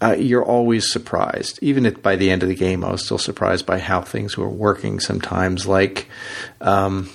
uh, 0.00 0.16
you're 0.18 0.44
always 0.44 0.90
surprised. 0.90 1.58
Even 1.62 1.86
at, 1.86 2.02
by 2.02 2.16
the 2.16 2.30
end 2.30 2.42
of 2.42 2.48
the 2.48 2.54
game, 2.54 2.84
I 2.84 2.90
was 2.92 3.04
still 3.04 3.18
surprised 3.18 3.66
by 3.66 3.78
how 3.78 4.00
things 4.02 4.36
were 4.36 4.48
working. 4.48 5.00
Sometimes, 5.00 5.66
like 5.66 6.08
um, 6.60 7.08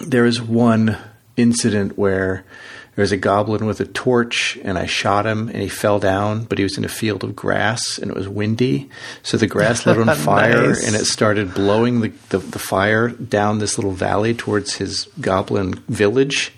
there 0.00 0.24
was 0.24 0.40
one 0.40 0.96
incident 1.36 1.96
where 1.98 2.44
there 2.94 3.02
was 3.04 3.12
a 3.12 3.16
goblin 3.16 3.64
with 3.66 3.78
a 3.80 3.86
torch, 3.86 4.58
and 4.64 4.76
I 4.76 4.86
shot 4.86 5.24
him, 5.24 5.48
and 5.48 5.58
he 5.62 5.68
fell 5.68 6.00
down, 6.00 6.44
but 6.44 6.58
he 6.58 6.64
was 6.64 6.76
in 6.76 6.84
a 6.84 6.88
field 6.88 7.22
of 7.22 7.36
grass, 7.36 7.96
and 7.96 8.10
it 8.10 8.16
was 8.16 8.28
windy, 8.28 8.90
so 9.22 9.36
the 9.36 9.46
grass 9.46 9.86
lit 9.86 9.98
on 9.98 10.16
fire, 10.16 10.68
Nice. 10.70 10.84
and 10.84 10.96
it 10.96 11.04
started 11.04 11.54
blowing 11.54 12.00
the, 12.00 12.08
the, 12.30 12.38
the 12.38 12.58
fire 12.58 13.08
down 13.08 13.60
this 13.60 13.78
little 13.78 13.92
valley 13.92 14.34
towards 14.34 14.74
his 14.74 15.08
goblin 15.20 15.74
village. 15.88 16.52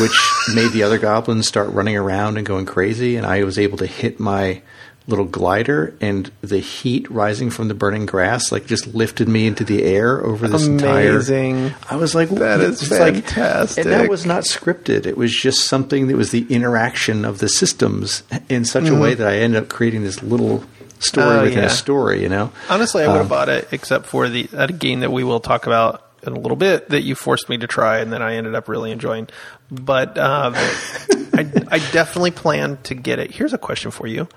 Which 0.00 0.18
made 0.54 0.72
the 0.72 0.82
other 0.82 0.98
goblins 0.98 1.46
start 1.46 1.70
running 1.70 1.96
around 1.96 2.36
and 2.36 2.46
going 2.46 2.66
crazy, 2.66 3.16
and 3.16 3.26
I 3.26 3.44
was 3.44 3.58
able 3.58 3.78
to 3.78 3.86
hit 3.86 4.18
my 4.18 4.62
little 5.08 5.24
glider, 5.24 5.94
and 6.00 6.30
the 6.42 6.58
heat 6.58 7.10
rising 7.10 7.50
from 7.50 7.66
the 7.68 7.74
burning 7.74 8.06
grass 8.06 8.52
like 8.52 8.66
just 8.66 8.86
lifted 8.94 9.28
me 9.28 9.46
into 9.48 9.64
the 9.64 9.82
air 9.82 10.24
over 10.24 10.46
this 10.46 10.66
Amazing. 10.66 11.56
entire. 11.66 11.74
I 11.90 11.96
was 11.96 12.14
like, 12.14 12.28
That 12.30 12.60
is 12.60 12.82
it's 12.82 12.90
like- 12.92 13.14
fantastic. 13.14 13.84
and 13.84 13.92
that 13.92 14.08
was 14.08 14.24
not 14.24 14.44
scripted. 14.44 15.06
It 15.06 15.16
was 15.16 15.32
just 15.34 15.64
something 15.66 16.06
that 16.06 16.16
was 16.16 16.30
the 16.30 16.46
interaction 16.48 17.24
of 17.24 17.38
the 17.38 17.48
systems 17.48 18.22
in 18.48 18.64
such 18.64 18.88
a 18.88 18.94
way 18.94 19.14
that 19.14 19.26
I 19.26 19.38
ended 19.38 19.62
up 19.62 19.68
creating 19.68 20.04
this 20.04 20.22
little 20.22 20.64
story 21.00 21.26
Mm-hmm. 21.26 21.38
Oh, 21.38 21.42
within 21.42 21.58
yeah. 21.58 21.64
a 21.66 21.70
story. 21.70 22.22
You 22.22 22.28
know, 22.28 22.52
Honestly, 22.70 23.02
I 23.02 23.08
would 23.08 23.14
have 23.14 23.22
Um, 23.22 23.28
bought 23.28 23.48
it 23.48 23.68
except 23.72 24.06
for 24.06 24.28
the 24.28 24.48
at 24.56 24.70
a 24.70 24.72
game 24.72 25.00
that 25.00 25.10
we 25.10 25.24
will 25.24 25.40
talk 25.40 25.66
about 25.66 26.06
in 26.24 26.32
a 26.32 26.38
little 26.38 26.56
bit 26.56 26.90
that 26.90 27.02
you 27.02 27.16
forced 27.16 27.48
me 27.48 27.58
to 27.58 27.66
try, 27.66 27.98
and 27.98 28.12
then 28.12 28.22
I 28.22 28.36
ended 28.36 28.54
up 28.54 28.68
really 28.68 28.92
enjoying. 28.92 29.26
But 29.72 30.18
um, 30.18 30.52
I, 30.56 31.50
I 31.68 31.78
definitely 31.92 32.30
plan 32.30 32.76
to 32.84 32.94
get 32.94 33.18
it. 33.18 33.30
Here's 33.30 33.54
a 33.54 33.58
question 33.58 33.90
for 33.90 34.06
you. 34.06 34.28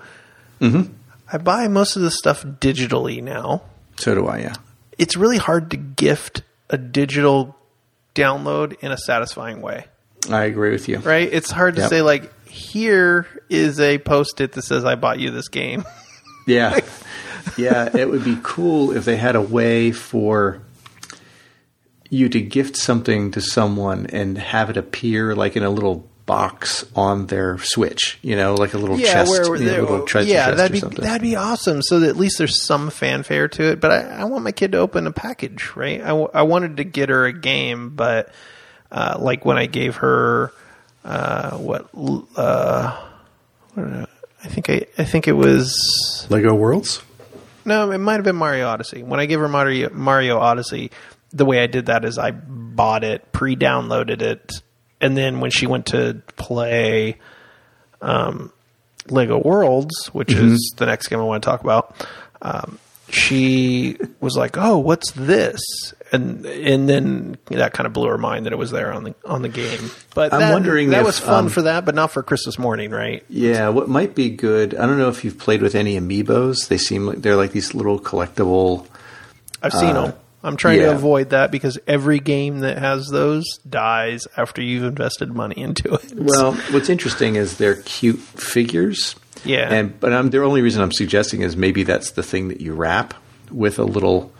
Mm-hmm. 0.60 0.92
I 1.30 1.38
buy 1.38 1.68
most 1.68 1.96
of 1.96 2.02
the 2.02 2.10
stuff 2.10 2.42
digitally 2.42 3.22
now. 3.22 3.62
so 3.96 4.14
do 4.14 4.26
I. 4.26 4.38
Yeah. 4.38 4.54
It's 4.96 5.14
really 5.16 5.36
hard 5.38 5.70
to 5.72 5.76
gift 5.76 6.42
a 6.70 6.78
digital 6.78 7.54
download 8.14 8.76
in 8.80 8.90
a 8.92 8.96
satisfying 8.96 9.60
way, 9.60 9.84
I 10.30 10.44
agree 10.44 10.70
with 10.70 10.88
you. 10.88 10.98
right? 11.00 11.28
It's 11.30 11.50
hard 11.50 11.74
to 11.76 11.82
Yep. 11.82 11.90
say 11.90 12.00
like, 12.02 12.32
here 12.48 13.26
is 13.50 13.78
a 13.78 13.98
post-it 13.98 14.52
that 14.52 14.62
says 14.62 14.84
I 14.86 14.94
bought 14.94 15.20
you 15.20 15.30
this 15.30 15.48
game. 15.48 15.84
Yeah. 16.46 16.80
yeah, 17.58 17.90
it 17.94 18.08
would 18.08 18.24
be 18.24 18.38
cool 18.42 18.96
if 18.96 19.04
they 19.04 19.16
had 19.16 19.36
a 19.36 19.40
way 19.42 19.92
for 19.92 20.62
you 22.10 22.28
to 22.28 22.40
gift 22.40 22.76
something 22.76 23.30
to 23.32 23.40
someone 23.40 24.06
and 24.06 24.38
have 24.38 24.70
it 24.70 24.76
appear 24.76 25.34
like 25.34 25.56
in 25.56 25.62
a 25.62 25.70
little 25.70 26.08
box 26.26 26.84
on 26.96 27.26
their 27.26 27.56
Switch, 27.58 28.18
you 28.22 28.34
know, 28.34 28.54
like 28.54 28.74
a 28.74 28.78
little 28.78 28.98
chest, 28.98 29.30
you 29.32 29.38
know, 29.42 29.56
there- 29.58 29.80
little 29.82 30.04
treasure 30.06 30.28
yeah, 30.28 30.46
chest 30.46 30.56
that'd 30.56 30.70
or 30.70 30.72
be 30.72 30.80
something. 30.80 31.04
that'd 31.04 31.22
be 31.22 31.36
awesome. 31.36 31.82
So 31.82 32.00
that 32.00 32.08
at 32.08 32.16
least 32.16 32.38
there's 32.38 32.60
some 32.60 32.90
fanfare 32.90 33.46
to 33.48 33.62
it. 33.70 33.80
But 33.80 33.92
I, 33.92 34.00
I 34.20 34.24
want 34.24 34.42
my 34.44 34.50
kid 34.52 34.72
to 34.72 34.78
open 34.78 35.06
a 35.06 35.12
package, 35.12 35.70
right? 35.76 36.00
I, 36.00 36.08
w- 36.08 36.28
I 36.34 36.42
wanted 36.42 36.78
to 36.78 36.84
get 36.84 37.10
her 37.10 37.26
a 37.26 37.32
game, 37.32 37.90
but 37.90 38.32
uh, 38.90 39.16
like 39.20 39.44
when 39.44 39.56
I 39.56 39.66
gave 39.66 39.96
her 39.96 40.52
uh, 41.04 41.56
what 41.58 41.88
uh, 42.36 43.00
what 43.74 43.86
I, 43.86 44.06
I 44.42 44.48
think 44.48 44.68
I 44.70 44.86
I 44.98 45.04
think 45.04 45.28
it 45.28 45.32
was 45.36 46.26
Lego 46.28 46.54
Worlds? 46.54 47.02
no, 47.64 47.90
it 47.90 47.98
might 47.98 48.14
have 48.14 48.24
been 48.24 48.36
Mario 48.36 48.66
Odyssey. 48.68 49.02
When 49.04 49.18
I 49.20 49.26
gave 49.26 49.38
her 49.40 49.48
Mario 49.48 49.90
Mario 49.92 50.38
Odyssey, 50.38 50.90
the 51.32 51.44
way 51.44 51.62
I 51.62 51.66
did 51.66 51.86
that 51.86 52.04
is 52.04 52.18
I 52.18 52.30
bought 52.30 53.04
it, 53.04 53.32
pre-downloaded 53.32 54.22
it, 54.22 54.52
and 55.00 55.16
then 55.16 55.40
when 55.40 55.50
she 55.50 55.66
went 55.66 55.86
to 55.86 56.22
play 56.36 57.18
um, 58.00 58.52
Lego 59.08 59.38
Worlds, 59.38 60.08
which 60.08 60.32
is 60.32 60.74
the 60.76 60.86
next 60.86 61.08
game 61.08 61.20
I 61.20 61.24
want 61.24 61.42
to 61.42 61.48
talk 61.48 61.60
about, 61.60 62.06
um, 62.42 62.78
she 63.08 63.96
was 64.20 64.36
like, 64.36 64.56
"Oh, 64.56 64.78
what's 64.78 65.12
this?" 65.12 65.60
And 66.12 66.44
and 66.44 66.88
then 66.88 67.36
that 67.46 67.72
kind 67.72 67.86
of 67.86 67.92
blew 67.92 68.08
her 68.08 68.18
mind 68.18 68.46
that 68.46 68.52
it 68.52 68.56
was 68.56 68.70
there 68.70 68.92
on 68.92 69.04
the 69.04 69.14
on 69.24 69.42
the 69.42 69.48
game. 69.48 69.90
But 70.14 70.32
I'm 70.32 70.40
that, 70.40 70.52
wondering 70.52 70.90
that 70.90 71.00
if, 71.00 71.06
was 71.06 71.18
fun 71.18 71.44
um, 71.44 71.50
for 71.50 71.62
that, 71.62 71.84
but 71.84 71.94
not 71.94 72.10
for 72.10 72.22
Christmas 72.22 72.58
morning, 72.58 72.90
right? 72.90 73.24
Yeah, 73.28 73.68
what 73.68 73.88
might 73.88 74.14
be 74.14 74.30
good, 74.30 74.74
I 74.74 74.86
don't 74.86 74.98
know 74.98 75.08
if 75.08 75.24
you've 75.24 75.38
played 75.38 75.62
with 75.62 75.74
any 75.74 75.98
amiibos. 75.98 76.68
They 76.68 76.78
seem 76.78 77.06
like 77.06 77.22
they're 77.22 77.36
like 77.36 77.52
these 77.52 77.74
little 77.74 78.00
collectible. 78.00 78.86
I've 79.62 79.72
seen 79.72 79.94
them. 79.94 80.14
I'm 80.46 80.56
trying 80.56 80.78
to 80.80 80.90
Uh, 80.90 80.94
avoid 80.94 81.30
that 81.30 81.50
because 81.50 81.78
every 81.86 82.18
game 82.20 82.60
that 82.60 82.78
has 82.78 83.08
those 83.08 83.44
dies 83.68 84.26
after 84.36 84.62
you've 84.62 84.84
invested 84.84 85.34
money 85.34 85.60
into 85.60 85.94
it. 85.94 86.12
Well, 86.16 86.52
what's 86.70 86.88
interesting 86.88 87.36
is 87.36 87.56
they're 87.58 87.82
cute 87.82 88.18
figures. 88.20 89.16
Yeah. 89.44 89.70
And 89.72 89.98
but 90.00 90.12
um, 90.12 90.30
the 90.30 90.42
only 90.42 90.62
reason 90.62 90.82
I'm 90.82 90.92
suggesting 90.92 91.42
is 91.42 91.56
maybe 91.56 91.82
that's 91.82 92.12
the 92.12 92.22
thing 92.22 92.48
that 92.48 92.60
you 92.60 92.74
wrap 92.74 93.14
with 93.50 93.78
a 93.78 93.84
little 93.84 94.32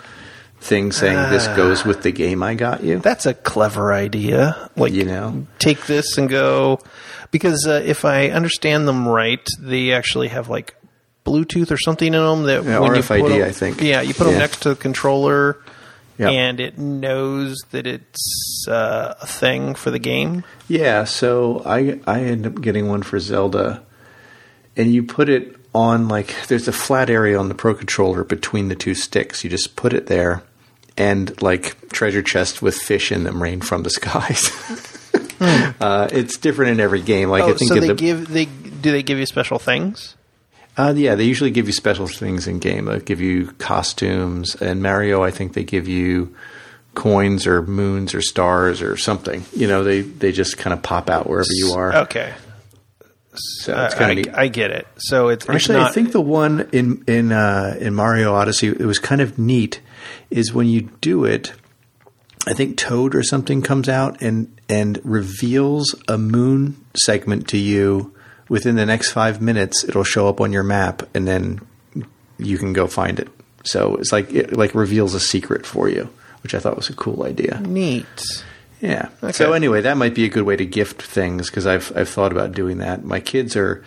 thing 0.60 0.90
saying 0.90 1.30
this 1.30 1.46
goes 1.48 1.84
with 1.84 2.02
the 2.02 2.10
game 2.10 2.42
I 2.42 2.54
got 2.54 2.82
you. 2.82 2.98
that's 2.98 3.26
a 3.26 3.34
clever 3.34 3.92
idea. 3.92 4.70
Like, 4.76 4.92
You 4.92 5.04
know? 5.04 5.46
take 5.58 5.86
this 5.86 6.16
and 6.18 6.28
go 6.28 6.80
because 7.30 7.66
uh, 7.68 7.82
if 7.84 8.04
I 8.04 8.30
understand 8.30 8.88
them 8.88 9.06
right, 9.06 9.46
they 9.60 9.92
actually 9.92 10.28
have 10.28 10.48
like 10.48 10.74
Bluetooth 11.24 11.70
or 11.70 11.76
something 11.76 12.12
in 12.12 12.20
them 12.20 12.44
that 12.44 12.64
Yeah, 12.64 12.78
when 12.80 12.94
you 12.94 13.02
RFID, 13.02 13.20
put 13.20 13.32
'em- 13.32 13.42
I 13.44 13.52
think. 13.52 13.80
Yeah, 13.82 14.00
you 14.00 14.14
put 14.14 14.24
them 14.24 14.32
Yeah. 14.34 14.38
next 14.40 14.62
to 14.62 14.70
the 14.70 14.76
controller. 14.76 15.58
Yep. 16.18 16.30
And 16.30 16.60
it 16.60 16.78
knows 16.78 17.56
that 17.72 17.86
it's 17.86 18.66
uh, 18.68 19.14
a 19.20 19.26
thing 19.26 19.74
for 19.74 19.90
the 19.90 19.98
game. 19.98 20.44
Yeah, 20.66 21.04
so 21.04 21.62
I 21.64 22.00
I 22.06 22.22
ended 22.22 22.54
up 22.56 22.62
getting 22.62 22.88
one 22.88 23.02
for 23.02 23.18
Zelda, 23.18 23.82
and 24.76 24.92
you 24.92 25.02
put 25.02 25.28
it 25.28 25.56
on 25.74 26.08
like 26.08 26.34
there's 26.48 26.68
a 26.68 26.72
flat 26.72 27.10
area 27.10 27.38
on 27.38 27.48
the 27.48 27.54
Pro 27.54 27.74
controller 27.74 28.24
between 28.24 28.68
the 28.68 28.74
two 28.74 28.94
sticks. 28.94 29.44
You 29.44 29.50
just 29.50 29.76
put 29.76 29.92
it 29.92 30.06
there, 30.06 30.42
and 30.96 31.40
like 31.42 31.90
treasure 31.90 32.22
chests 32.22 32.62
with 32.62 32.76
fish 32.76 33.12
in 33.12 33.24
them 33.24 33.42
rain 33.42 33.60
from 33.60 33.82
the 33.82 33.90
skies. 33.90 34.50
uh, 35.80 36.08
it's 36.10 36.38
different 36.38 36.72
in 36.72 36.80
every 36.80 37.02
game. 37.02 37.28
Like 37.28 37.44
Hmm. 37.44 37.50
Oh, 37.50 37.54
I 37.54 37.56
think 37.58 37.68
so 37.68 37.80
they 37.80 37.86
the, 37.88 37.94
give 37.94 38.28
they 38.28 38.46
do 38.46 38.90
they 38.90 39.02
give 39.02 39.18
you 39.18 39.26
special 39.26 39.58
things? 39.58 40.15
Uh, 40.76 40.92
yeah, 40.94 41.14
they 41.14 41.24
usually 41.24 41.50
give 41.50 41.66
you 41.66 41.72
special 41.72 42.06
things 42.06 42.46
in 42.46 42.58
game. 42.58 42.84
They 42.84 43.00
give 43.00 43.20
you 43.20 43.48
costumes, 43.52 44.54
and 44.56 44.82
Mario, 44.82 45.22
I 45.22 45.30
think 45.30 45.54
they 45.54 45.64
give 45.64 45.88
you 45.88 46.34
coins 46.94 47.46
or 47.46 47.62
moons 47.62 48.14
or 48.14 48.20
stars 48.20 48.82
or 48.82 48.96
something. 48.96 49.44
You 49.54 49.68
know, 49.68 49.84
they 49.84 50.02
they 50.02 50.32
just 50.32 50.58
kind 50.58 50.74
of 50.74 50.82
pop 50.82 51.08
out 51.08 51.28
wherever 51.28 51.48
you 51.50 51.72
are. 51.72 51.96
Okay. 51.96 52.34
So 53.34 53.84
it's 53.84 53.94
I, 53.94 53.98
kind 53.98 54.10
of 54.18 54.26
neat. 54.26 54.34
I 54.34 54.48
get 54.48 54.70
it. 54.70 54.86
So 54.96 55.28
it's, 55.28 55.44
it's 55.44 55.54
Actually, 55.54 55.78
not, 55.78 55.90
I 55.90 55.94
think 55.94 56.12
the 56.12 56.20
one 56.20 56.68
in 56.72 57.04
in 57.06 57.32
uh, 57.32 57.76
in 57.78 57.94
Mario 57.94 58.34
Odyssey 58.34 58.68
it 58.68 58.80
was 58.80 58.98
kind 58.98 59.20
of 59.20 59.38
neat 59.38 59.80
is 60.30 60.52
when 60.52 60.66
you 60.66 60.82
do 61.00 61.24
it. 61.24 61.52
I 62.48 62.54
think 62.54 62.76
Toad 62.76 63.14
or 63.14 63.22
something 63.22 63.62
comes 63.62 63.88
out 63.88 64.20
and 64.22 64.58
and 64.68 64.98
reveals 65.04 65.94
a 66.08 66.18
moon 66.18 66.84
segment 66.94 67.48
to 67.48 67.58
you 67.58 68.14
within 68.48 68.76
the 68.76 68.86
next 68.86 69.12
five 69.12 69.40
minutes. 69.40 69.84
It'll 69.84 70.04
show 70.04 70.28
up 70.28 70.40
on 70.40 70.52
your 70.52 70.62
map, 70.62 71.02
and 71.14 71.26
then 71.26 71.60
you 72.38 72.58
can 72.58 72.72
go 72.72 72.86
find 72.86 73.18
it. 73.18 73.28
So 73.64 73.96
it's 73.96 74.12
like 74.12 74.32
it 74.32 74.56
like 74.56 74.74
reveals 74.74 75.14
a 75.14 75.20
secret 75.20 75.66
for 75.66 75.88
you, 75.88 76.08
which 76.42 76.54
I 76.54 76.58
thought 76.58 76.76
was 76.76 76.88
a 76.88 76.94
cool 76.94 77.24
idea. 77.24 77.60
neat. 77.60 78.06
Yeah. 78.80 79.08
Okay. 79.22 79.32
So 79.32 79.52
anyway, 79.54 79.80
that 79.80 79.96
might 79.96 80.14
be 80.14 80.24
a 80.24 80.28
good 80.28 80.44
way 80.44 80.56
to 80.56 80.66
gift 80.66 81.00
things 81.02 81.50
because 81.50 81.66
I've 81.66 81.90
I've 81.96 82.08
thought 82.08 82.32
about 82.32 82.52
doing 82.52 82.78
that. 82.78 83.04
My 83.04 83.20
kids 83.20 83.56
are, 83.56 83.82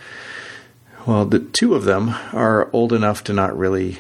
well, 1.06 1.26
the 1.26 1.39
two 1.39 1.76
of 1.76 1.86
them 1.86 2.10
are 2.34 2.69
old 2.74 2.91
enough 2.91 3.24
to 3.26 3.34
not 3.34 3.58
really 3.58 4.00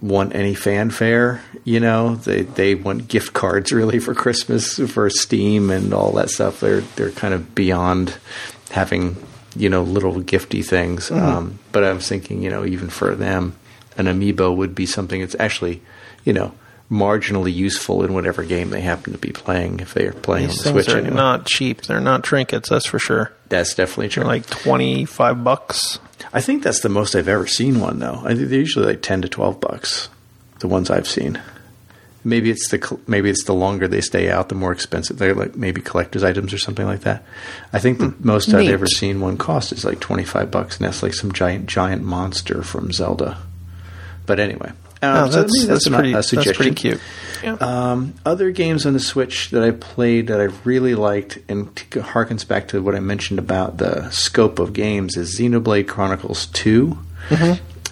want 0.00 0.34
any 0.34 0.54
fanfare. 0.54 1.42
You 1.64 1.80
know, 1.80 2.16
they 2.16 2.42
they 2.42 2.74
want 2.74 3.08
gift 3.08 3.34
cards 3.34 3.72
really 3.72 3.98
for 3.98 4.14
Christmas 4.14 4.78
for 4.78 5.08
Steam 5.10 5.70
and 5.70 5.92
all 5.92 6.12
that 6.12 6.30
stuff. 6.30 6.60
They're 6.60 6.80
they're 6.80 7.10
kind 7.10 7.34
of 7.34 7.54
beyond 7.54 8.16
having 8.70 9.16
you 9.56 9.68
know 9.68 9.82
little 9.82 10.14
gifty 10.20 10.64
things. 10.64 11.10
Um, 11.10 11.58
but 11.72 11.84
I 11.84 11.92
was 11.92 12.08
thinking, 12.08 12.42
you 12.42 12.50
know, 12.50 12.64
even 12.64 12.88
for 12.90 13.14
them, 13.14 13.56
an 13.96 14.06
amiibo 14.06 14.54
would 14.56 14.74
be 14.74 14.86
something 14.86 15.20
that's 15.20 15.36
actually, 15.38 15.82
you 16.24 16.32
know. 16.32 16.52
Marginally 16.88 17.52
useful 17.52 18.04
in 18.04 18.14
whatever 18.14 18.44
game 18.44 18.70
they 18.70 18.80
happen 18.80 19.12
to 19.12 19.18
be 19.18 19.32
playing, 19.32 19.80
if 19.80 19.92
they 19.92 20.06
are 20.06 20.12
playing 20.12 20.46
These 20.46 20.68
on 20.68 20.74
the 20.76 20.82
Switch. 20.84 20.94
are 20.94 20.98
anyway. 21.00 21.16
not 21.16 21.44
cheap. 21.44 21.82
They're 21.82 21.98
not 21.98 22.22
trinkets, 22.22 22.68
that's 22.68 22.86
for 22.86 23.00
sure. 23.00 23.32
That's 23.48 23.74
definitely 23.74 24.08
true. 24.10 24.22
They're 24.22 24.30
like 24.32 24.46
25 24.46 25.42
bucks. 25.42 25.98
I 26.32 26.40
think 26.40 26.62
that's 26.62 26.78
the 26.82 26.88
most 26.88 27.16
I've 27.16 27.26
ever 27.26 27.48
seen 27.48 27.80
one 27.80 27.98
though. 27.98 28.22
I 28.24 28.36
think 28.36 28.50
they're 28.50 28.60
usually 28.60 28.86
like 28.86 29.02
ten 29.02 29.20
to 29.22 29.28
twelve 29.28 29.58
bucks. 29.60 30.08
The 30.60 30.68
ones 30.68 30.88
I've 30.88 31.08
seen. 31.08 31.42
Maybe 32.26 32.50
it's 32.50 32.68
the 32.70 32.98
maybe 33.06 33.30
it's 33.30 33.44
the 33.44 33.54
longer 33.54 33.86
they 33.86 34.00
stay 34.00 34.28
out, 34.30 34.48
the 34.48 34.54
more 34.56 34.72
expensive. 34.72 35.16
They're 35.18 35.34
like 35.34 35.54
maybe 35.54 35.80
collector's 35.80 36.24
items 36.24 36.52
or 36.52 36.58
something 36.58 36.84
like 36.84 37.00
that. 37.02 37.22
I 37.72 37.78
think 37.78 37.98
the 37.98 38.14
most 38.18 38.52
I've 38.52 38.68
ever 38.68 38.86
seen 38.86 39.20
one 39.20 39.36
cost 39.38 39.70
is 39.72 39.84
like 39.84 40.00
twenty 40.00 40.24
five 40.24 40.50
bucks, 40.50 40.76
and 40.78 40.86
that's 40.86 41.02
like 41.04 41.14
some 41.14 41.30
giant 41.32 41.66
giant 41.66 42.02
monster 42.02 42.62
from 42.62 42.92
Zelda. 42.92 43.38
But 44.26 44.40
anyway, 44.40 44.70
um, 45.02 45.28
Oh, 45.28 45.30
so 45.30 45.42
that's, 45.42 45.52
maybe 45.56 45.66
that's, 45.68 45.88
pretty, 45.88 46.10
a 46.10 46.14
that's 46.16 46.28
suggestion. 46.28 46.54
pretty 46.56 46.74
cute. 46.74 47.00
Yeah. 47.44 47.52
Um, 47.60 48.14
other 48.24 48.50
games 48.50 48.86
on 48.86 48.92
the 48.94 48.98
Switch 48.98 49.50
that 49.50 49.62
I 49.62 49.70
played 49.70 50.26
that 50.26 50.40
I 50.40 50.44
really 50.64 50.96
liked 50.96 51.38
and 51.48 51.74
t- 51.76 51.84
harkens 52.00 52.48
back 52.48 52.66
to 52.68 52.82
what 52.82 52.96
I 52.96 53.00
mentioned 53.00 53.38
about 53.38 53.76
the 53.76 54.10
scope 54.10 54.58
of 54.58 54.72
games 54.72 55.16
is 55.16 55.38
Xenoblade 55.38 55.86
Chronicles 55.86 56.46
2 56.46 56.98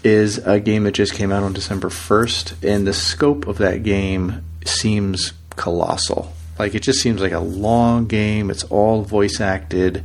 is 0.05 0.39
a 0.39 0.61
game 0.61 0.85
that 0.85 0.93
just 0.93 1.15
came 1.15 1.33
out 1.33 1.43
on 1.43 1.55
December 1.55 1.89
1st 1.89 2.63
and 2.63 2.87
the 2.87 2.93
scope 2.93 3.47
of 3.47 3.59
that 3.59 3.83
game 3.83 4.45
seems 4.67 5.33
colossal. 5.57 6.33
Like 6.59 6.75
it 6.75 6.81
just 6.81 7.01
seems 7.01 7.21
like 7.21 7.33
a 7.33 7.41
long 7.41 8.07
game. 8.07 8.51
It's 8.51 8.65
all 8.65 9.03
voice 9.03 9.41
acted. 9.41 10.05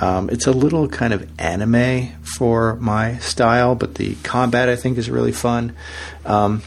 Um, 0.00 0.28
it's 0.30 0.46
a 0.46 0.52
little 0.52 0.88
kind 0.88 1.12
of 1.12 1.28
anime 1.38 2.08
for 2.22 2.76
my 2.76 3.18
style, 3.18 3.74
but 3.74 3.94
the 3.94 4.16
combat 4.16 4.68
I 4.68 4.76
think 4.76 4.98
is 4.98 5.08
really 5.08 5.32
fun. 5.32 5.76
Um, 6.24 6.62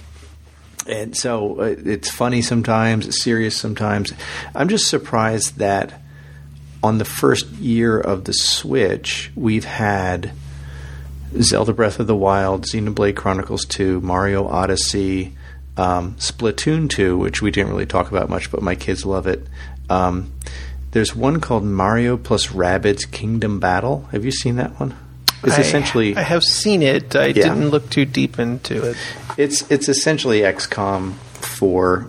and 0.88 1.18
so 1.18 1.60
uh, 1.60 1.76
it's 1.84 2.10
funny 2.10 2.42
sometimes, 2.42 3.08
it's 3.08 3.22
serious 3.22 3.58
sometimes. 3.58 4.14
I'm 4.56 4.70
just 4.70 4.88
surprised 4.88 5.58
that 5.58 6.00
on 6.82 7.00
the 7.00 7.06
first 7.06 7.48
year 7.54 8.00
of 8.00 8.24
the 8.24 8.34
Switch, 8.34 9.32
we've 9.36 9.66
had 9.66 10.32
Zelda 11.42 11.74
Breath 11.74 12.00
of 12.00 12.08
the 12.08 12.16
Wild, 12.16 12.64
Xenoblade 12.66 13.16
Chronicles 13.16 13.66
2, 13.66 14.02
Mario 14.02 14.48
Odyssey, 14.48 15.36
um, 15.76 16.16
Splatoon 16.16 16.90
2, 16.90 17.18
which 17.18 17.42
we 17.42 17.52
didn't 17.52 17.72
really 17.72 17.86
talk 17.86 18.10
about 18.10 18.30
much, 18.30 18.50
but 18.52 18.62
my 18.62 18.76
kids 18.76 19.06
love 19.06 19.28
it. 19.28 19.46
Um, 19.90 20.32
there's 20.92 21.16
one 21.16 21.40
called 21.40 21.64
Mario 21.64 22.18
plus 22.18 22.48
Rabbids 22.48 23.10
Kingdom 23.12 23.60
Battle. 23.60 24.08
Have 24.12 24.26
you 24.26 24.32
seen 24.32 24.56
that 24.56 24.80
one? 24.80 24.96
It's 25.44 25.58
I- 25.58 25.62
essentially 25.62 26.16
I 26.16 26.22
have 26.24 26.44
seen 26.44 26.82
it. 26.82 27.16
I 27.16 27.28
Yeah. 27.28 27.34
didn't 27.34 27.70
look 27.70 27.90
too 27.90 28.06
deep 28.06 28.40
into 28.40 28.82
it. 28.84 28.98
it's 29.38 29.70
it's 29.70 29.88
essentially 29.88 30.40
XCOM 30.42 31.14
for 31.34 32.08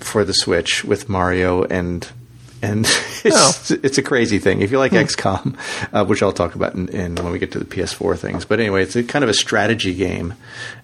for 0.00 0.24
the 0.24 0.32
Switch 0.32 0.82
with 0.82 1.08
Mario 1.10 1.64
and 1.64 2.08
and 2.62 2.86
it's 3.24 3.70
it's 3.70 3.98
a 3.98 4.02
crazy 4.02 4.38
thing. 4.38 4.62
If 4.62 4.70
you 4.70 4.78
like 4.78 4.92
XCOM, 4.92 5.56
uh, 5.92 6.04
which 6.04 6.22
I'll 6.22 6.32
talk 6.32 6.54
about 6.54 6.74
in, 6.74 6.88
in 6.88 7.14
when 7.16 7.32
we 7.32 7.38
get 7.38 7.52
to 7.52 7.58
the 7.58 7.64
PS4 7.64 8.16
things, 8.18 8.44
but 8.44 8.60
anyway, 8.60 8.82
it's 8.84 8.96
a 8.96 9.02
kind 9.02 9.22
of 9.24 9.28
a 9.28 9.34
strategy 9.34 9.94
game, 9.94 10.34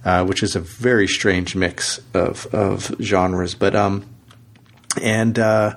uh, 0.05 0.25
which 0.27 0.43
is 0.43 0.57
a 0.57 0.61
very 0.61 1.07
strange 1.07 1.55
mix 1.57 2.01
of 2.15 2.47
of 2.53 2.95
genres. 3.01 3.55
But 3.55 3.75
um, 3.75 4.05
and 5.01 5.39
uh, 5.39 5.77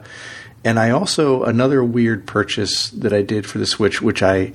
and 0.64 0.80
I 0.80 0.90
also 0.92 1.44
another 1.44 1.84
weird 1.84 2.26
purchase 2.28 2.90
that 2.92 3.14
I 3.14 3.22
did 3.22 3.46
for 3.46 3.58
the 3.60 3.66
Switch, 3.66 4.02
which 4.02 4.24
I 4.24 4.54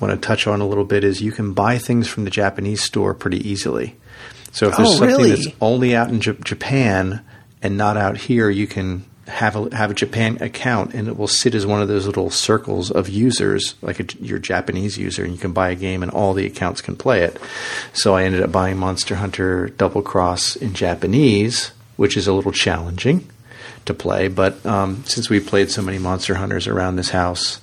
want 0.00 0.12
to 0.14 0.26
touch 0.26 0.46
on 0.46 0.60
a 0.60 0.66
little 0.66 0.84
bit, 0.86 1.04
is 1.04 1.20
you 1.20 1.32
can 1.32 1.52
buy 1.52 1.76
things 1.78 2.08
from 2.08 2.24
the 2.24 2.30
Japanese 2.30 2.82
store 2.82 3.12
pretty 3.14 3.46
easily. 3.48 3.96
So 4.52 4.68
if 4.68 4.76
there's 4.76 4.88
Oh, 4.88 4.92
something 4.96 5.08
really? 5.16 5.30
that's 5.30 5.46
only 5.60 5.94
out 5.94 6.08
in 6.08 6.20
J- 6.20 6.36
Japan 6.42 7.22
and 7.62 7.76
not 7.76 7.96
out 7.96 8.16
here, 8.16 8.48
you 8.50 8.66
can 8.66 9.04
have 9.30 9.56
a 9.56 9.74
have 9.74 9.90
a 9.90 9.94
Japan 9.94 10.38
account, 10.40 10.94
and 10.94 11.08
it 11.08 11.16
will 11.16 11.28
sit 11.28 11.54
as 11.54 11.64
one 11.64 11.80
of 11.80 11.88
those 11.88 12.06
little 12.06 12.30
circles 12.30 12.90
of 12.90 13.08
users, 13.08 13.74
like 13.80 14.00
a, 14.00 14.22
your 14.22 14.38
Japanese 14.38 14.98
user, 14.98 15.24
and 15.24 15.32
you 15.32 15.38
can 15.38 15.52
buy 15.52 15.70
a 15.70 15.74
game, 15.74 16.02
and 16.02 16.12
all 16.12 16.34
the 16.34 16.46
accounts 16.46 16.80
can 16.80 16.96
play 16.96 17.22
it. 17.22 17.38
So 17.92 18.14
I 18.14 18.24
ended 18.24 18.42
up 18.42 18.52
buying 18.52 18.76
Monster 18.76 19.16
Hunter 19.16 19.68
Double 19.68 20.02
Cross 20.02 20.56
in 20.56 20.74
Japanese, 20.74 21.72
which 21.96 22.16
is 22.16 22.26
a 22.26 22.32
little 22.32 22.52
challenging 22.52 23.28
to 23.86 23.94
play, 23.94 24.28
but 24.28 24.64
um, 24.66 25.04
since 25.06 25.30
we 25.30 25.40
played 25.40 25.70
so 25.70 25.82
many 25.82 25.98
Monster 25.98 26.34
Hunters 26.34 26.66
around 26.66 26.96
this 26.96 27.10
house, 27.10 27.60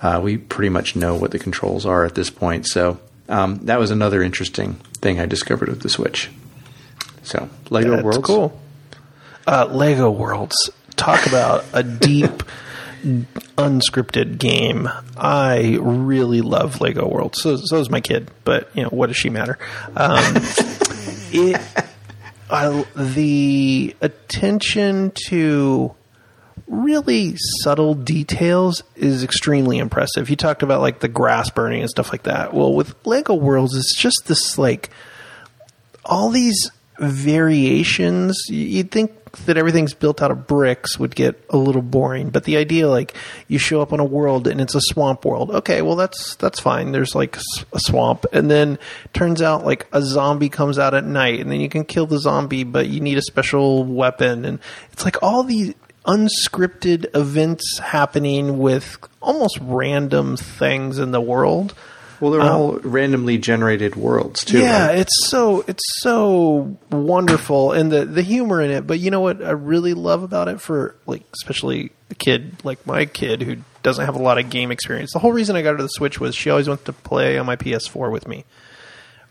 uh, 0.00 0.20
we 0.22 0.36
pretty 0.36 0.68
much 0.68 0.96
know 0.96 1.14
what 1.14 1.30
the 1.30 1.38
controls 1.38 1.86
are 1.86 2.04
at 2.04 2.14
this 2.14 2.30
point. 2.30 2.66
So 2.66 2.98
um, 3.28 3.58
that 3.66 3.78
was 3.78 3.90
another 3.90 4.22
interesting 4.22 4.74
thing 4.94 5.20
I 5.20 5.26
discovered 5.26 5.68
with 5.68 5.82
the 5.82 5.88
Switch. 5.88 6.30
So 7.22 7.48
Lego 7.68 7.90
That's 7.90 8.02
Worlds, 8.02 8.26
cool. 8.26 8.60
Uh, 9.46 9.66
Lego 9.70 10.10
Worlds. 10.10 10.70
Talk 11.00 11.26
about 11.26 11.64
a 11.72 11.82
deep, 11.82 12.42
unscripted 13.56 14.36
game. 14.36 14.86
I 15.16 15.78
really 15.80 16.42
love 16.42 16.82
Lego 16.82 17.08
Worlds. 17.08 17.40
So, 17.40 17.56
so 17.56 17.78
does 17.78 17.88
my 17.88 18.02
kid. 18.02 18.30
But 18.44 18.68
you 18.74 18.82
know, 18.82 18.90
what 18.90 19.06
does 19.06 19.16
she 19.16 19.30
matter? 19.30 19.58
Um, 19.96 20.22
it, 21.32 21.58
I, 22.50 22.84
the 22.94 23.96
attention 24.02 25.12
to 25.28 25.94
really 26.66 27.34
subtle 27.62 27.94
details 27.94 28.82
is 28.94 29.24
extremely 29.24 29.78
impressive. 29.78 30.28
You 30.28 30.36
talked 30.36 30.62
about 30.62 30.82
like 30.82 31.00
the 31.00 31.08
grass 31.08 31.48
burning 31.48 31.80
and 31.80 31.88
stuff 31.88 32.12
like 32.12 32.24
that. 32.24 32.52
Well, 32.52 32.74
with 32.74 32.94
Lego 33.06 33.32
Worlds, 33.32 33.74
it's 33.74 33.96
just 33.96 34.26
this 34.26 34.58
like 34.58 34.90
all 36.04 36.28
these 36.28 36.70
variations. 36.98 38.38
You'd 38.50 38.90
think 38.90 39.12
that 39.46 39.56
everything's 39.56 39.94
built 39.94 40.22
out 40.22 40.30
of 40.30 40.46
bricks 40.46 40.98
would 40.98 41.14
get 41.14 41.42
a 41.50 41.56
little 41.56 41.82
boring, 41.82 42.30
but 42.30 42.44
the 42.44 42.56
idea 42.56 42.88
like 42.88 43.14
you 43.48 43.58
show 43.58 43.80
up 43.80 43.92
on 43.92 44.00
a 44.00 44.04
world 44.04 44.46
and 44.46 44.60
it's 44.60 44.74
a 44.74 44.80
swamp 44.80 45.24
world. 45.24 45.50
Okay, 45.50 45.82
well 45.82 45.96
that's 45.96 46.36
that's 46.36 46.60
fine. 46.60 46.92
There's 46.92 47.14
like 47.14 47.36
a 47.72 47.80
swamp, 47.80 48.26
and 48.32 48.50
then 48.50 48.78
turns 49.12 49.42
out 49.42 49.64
like 49.64 49.86
a 49.92 50.02
zombie 50.02 50.48
comes 50.48 50.78
out 50.78 50.94
at 50.94 51.04
night, 51.04 51.40
and 51.40 51.50
then 51.50 51.60
you 51.60 51.68
can 51.68 51.84
kill 51.84 52.06
the 52.06 52.18
zombie, 52.18 52.64
but 52.64 52.88
you 52.88 53.00
need 53.00 53.18
a 53.18 53.22
special 53.22 53.84
weapon, 53.84 54.44
and 54.44 54.58
it's 54.92 55.04
like 55.04 55.22
all 55.22 55.42
these 55.42 55.74
unscripted 56.06 57.14
events 57.14 57.78
happening 57.78 58.58
with 58.58 58.98
almost 59.20 59.58
random 59.60 60.36
things 60.36 60.98
in 60.98 61.10
the 61.10 61.20
world. 61.20 61.74
Well, 62.20 62.32
they're 62.32 62.42
all 62.42 62.74
randomly 62.78 63.38
generated 63.38 63.96
worlds 63.96 64.44
too. 64.44 64.58
Yeah, 64.60 64.88
right? 64.88 64.98
it's 64.98 65.28
so 65.28 65.64
it's 65.66 65.82
so 66.00 66.76
wonderful 66.90 67.72
and 67.72 67.90
the 67.90 68.04
the 68.04 68.22
humor 68.22 68.60
in 68.60 68.70
it. 68.70 68.86
But 68.86 69.00
you 69.00 69.10
know 69.10 69.20
what 69.20 69.42
I 69.42 69.52
really 69.52 69.94
love 69.94 70.22
about 70.22 70.48
it 70.48 70.60
for 70.60 70.94
like 71.06 71.22
especially 71.32 71.92
a 72.10 72.14
kid 72.14 72.62
like 72.62 72.86
my 72.86 73.06
kid 73.06 73.42
who 73.42 73.56
doesn't 73.82 74.04
have 74.04 74.16
a 74.16 74.22
lot 74.22 74.38
of 74.38 74.50
game 74.50 74.70
experience. 74.70 75.12
The 75.12 75.18
whole 75.18 75.32
reason 75.32 75.56
I 75.56 75.62
got 75.62 75.72
her 75.72 75.76
to 75.78 75.82
the 75.84 75.88
Switch 75.88 76.20
was 76.20 76.34
she 76.34 76.50
always 76.50 76.68
wants 76.68 76.84
to 76.84 76.92
play 76.92 77.38
on 77.38 77.46
my 77.46 77.56
PS4 77.56 78.10
with 78.12 78.28
me. 78.28 78.44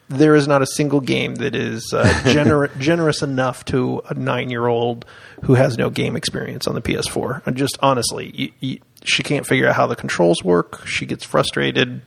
There 0.07 0.33
is 0.33 0.47
not 0.47 0.63
a 0.63 0.65
single 0.65 1.01
game 1.01 1.35
that 1.35 1.53
is 1.53 1.93
uh, 1.93 2.03
gener- 2.23 2.75
generous 2.79 3.21
enough 3.21 3.63
to 3.65 4.01
a 4.09 4.15
nine 4.15 4.49
year 4.49 4.65
old 4.65 5.05
who 5.43 5.53
has 5.53 5.77
no 5.77 5.91
game 5.91 6.15
experience 6.15 6.65
on 6.65 6.73
the 6.73 6.81
PS4. 6.81 7.45
And 7.45 7.55
just 7.55 7.77
honestly, 7.81 8.31
you, 8.33 8.51
you, 8.59 8.79
she 9.03 9.21
can't 9.21 9.45
figure 9.45 9.67
out 9.67 9.75
how 9.75 9.85
the 9.85 9.95
controls 9.95 10.43
work. 10.43 10.87
She 10.87 11.05
gets 11.05 11.23
frustrated 11.23 12.01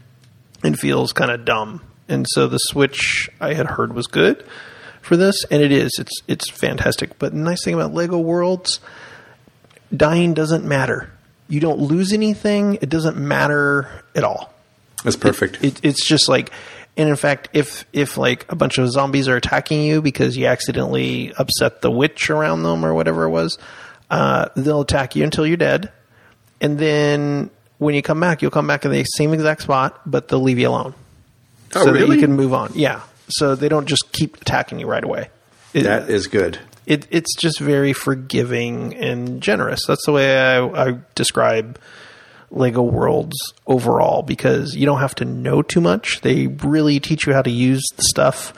and 0.63 0.79
feels 0.79 1.13
kind 1.13 1.31
of 1.31 1.45
dumb. 1.45 1.83
And 2.09 2.27
so 2.29 2.47
the 2.47 2.59
Switch 2.59 3.31
I 3.41 3.55
had 3.55 3.67
heard 3.67 3.95
was 3.95 4.07
good 4.07 4.45
for 5.01 5.17
this, 5.17 5.45
and 5.51 5.63
it 5.63 5.73
is. 5.73 5.91
It's 5.99 6.23
it's 6.29 6.51
fantastic. 6.51 7.19
But 7.19 7.33
the 7.33 7.39
nice 7.39 7.65
thing 7.65 7.75
about 7.75 7.95
Lego 7.95 8.19
Worlds, 8.19 8.81
dying 9.95 10.35
doesn't 10.35 10.65
matter. 10.65 11.11
You 11.49 11.61
don't 11.61 11.81
lose 11.81 12.13
anything. 12.13 12.79
It 12.81 12.89
doesn't 12.89 13.17
matter 13.17 13.89
at 14.15 14.25
all. 14.25 14.53
That's 15.05 15.17
perfect. 15.17 15.63
It, 15.63 15.85
it's 15.85 16.07
just 16.07 16.29
like, 16.29 16.51
and 16.97 17.09
in 17.09 17.17
fact, 17.17 17.49
if 17.53 17.85
if 17.93 18.17
like 18.17 18.51
a 18.51 18.57
bunch 18.57 18.79
of 18.79 18.91
zombies 18.91 19.29
are 19.29 19.37
attacking 19.37 19.83
you 19.83 20.01
because 20.01 20.37
you 20.37 20.47
accidentally 20.47 21.33
upset 21.37 21.83
the 21.83 21.91
witch 21.91 22.31
around 22.31 22.63
them 22.63 22.85
or 22.85 22.95
whatever 22.95 23.25
it 23.25 23.31
was, 23.31 23.59
uh, 24.11 24.49
they'll 24.57 24.83
attack 24.83 25.17
you 25.17 25.25
until 25.25 25.47
you're 25.47 25.57
dead, 25.57 25.91
and 26.61 26.79
then 26.79 27.51
when 27.83 27.95
you 27.95 28.03
come 28.03 28.21
back, 28.21 28.43
you'll 28.43 28.51
come 28.51 28.67
back 28.67 28.85
in 28.85 28.91
the 28.91 29.05
same 29.17 29.33
exact 29.35 29.63
spot, 29.63 30.01
but 30.07 30.29
they'll 30.29 30.41
leave 30.43 30.59
you 30.59 30.69
alone, 30.69 30.95
Oh, 31.75 31.85
so 31.85 31.93
that 31.93 32.09
you 32.09 32.19
can 32.19 32.33
move 32.35 32.53
on. 32.55 32.73
Yeah, 32.75 33.01
so 33.29 33.55
they 33.55 33.69
don't 33.69 33.87
just 33.87 34.13
keep 34.13 34.37
attacking 34.41 34.79
you 34.81 34.87
right 34.87 35.05
away. 35.05 35.29
It- 35.75 35.85
that 35.85 36.09
is 36.11 36.27
good. 36.27 36.59
it, 36.87 37.07
it's 37.11 37.35
just 37.37 37.61
very 37.61 37.93
forgiving 37.93 38.95
and 38.97 39.41
generous. 39.41 39.87
That's 39.87 40.05
the 40.07 40.13
way 40.13 40.39
I, 40.39 40.89
I 40.91 40.99
describe 41.15 41.79
Lego 42.51 42.83
Worlds 42.83 43.37
overall 43.67 44.23
because 44.23 44.77
you 44.77 44.85
don't 44.85 45.01
have 45.01 45.15
to 45.17 45.25
know 45.25 45.63
too 45.63 45.81
much. 45.81 46.21
They 46.21 46.49
really 46.49 47.01
teach 47.01 47.27
you 47.27 47.33
how 47.33 47.43
to 47.43 47.51
use 47.51 47.83
the 47.97 48.03
stuff. 48.03 48.53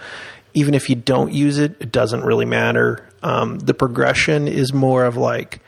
Even 0.55 0.75
if 0.75 0.89
you 0.91 0.97
don't 0.97 1.33
use 1.33 1.59
it, 1.59 1.77
it 1.81 1.93
doesn't 1.93 2.25
really 2.25 2.45
matter. 2.47 3.09
Um, 3.23 3.59
the 3.61 3.75
progression 3.75 4.49
is 4.49 4.73
more 4.73 5.05
of 5.05 5.17
like 5.17 5.61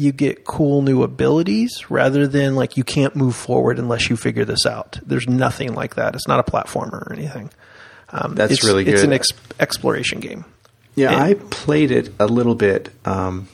you 0.00 0.12
get 0.12 0.44
cool 0.44 0.82
new 0.82 1.02
abilities 1.02 1.90
rather 1.90 2.26
than 2.26 2.56
like 2.56 2.76
you 2.76 2.84
can't 2.84 3.14
move 3.14 3.36
forward 3.36 3.78
unless 3.78 4.10
you 4.10 4.16
figure 4.16 4.44
this 4.44 4.66
out. 4.66 4.98
There's 5.04 5.28
nothing 5.28 5.74
like 5.74 5.96
that. 5.96 6.14
It's 6.14 6.26
not 6.26 6.40
a 6.40 6.50
platformer 6.50 7.06
or 7.06 7.12
anything. 7.12 7.50
Um, 8.08 8.34
That's 8.34 8.52
it's, 8.54 8.64
really 8.64 8.86
It's 8.86 9.02
an 9.02 9.12
ex- 9.12 9.28
exploration 9.60 10.20
game. 10.20 10.44
Yeah, 10.96 11.12
And- 11.12 11.22
I 11.22 11.34
played 11.34 11.90
it 11.90 12.12
a 12.18 12.26
little 12.26 12.54
bit. 12.56 12.90
Um, 13.04 13.48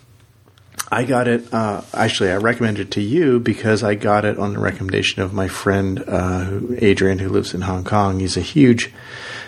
I 0.91 1.05
got 1.05 1.27
it. 1.27 1.53
Uh, 1.53 1.83
actually, 1.93 2.31
I 2.31 2.37
recommended 2.37 2.89
it 2.89 2.91
to 2.93 3.01
you 3.01 3.41
because 3.41 3.83
I 3.83 3.97
got 3.97 4.25
it 4.25 4.39
on 4.39 4.53
the 4.53 4.61
recommendation 4.61 5.21
of 5.21 5.35
my 5.35 5.49
friend 5.49 6.03
uh, 6.07 6.61
Adrian, 6.79 7.19
who 7.19 7.29
lives 7.29 7.55
in 7.55 7.63
Hong 7.63 7.83
Kong. 7.83 8.21
He's 8.21 8.37
a 8.37 8.41
huge 8.41 8.93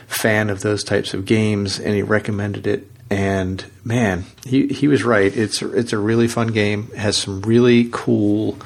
fan 0.08 0.50
of 0.50 0.62
those 0.62 0.82
types 0.82 1.14
of 1.14 1.26
games, 1.26 1.78
and 1.78 1.94
he 1.94 2.02
recommended 2.02 2.66
it. 2.66 2.90
And 3.10 3.64
man, 3.84 4.24
he 4.44 4.66
he 4.68 4.86
was 4.86 5.02
right. 5.02 5.34
It's 5.34 5.62
it's 5.62 5.92
a 5.92 5.98
really 5.98 6.28
fun 6.28 6.48
game. 6.48 6.88
It 6.92 6.98
has 6.98 7.16
some 7.16 7.40
really 7.40 7.88
cool, 7.90 8.58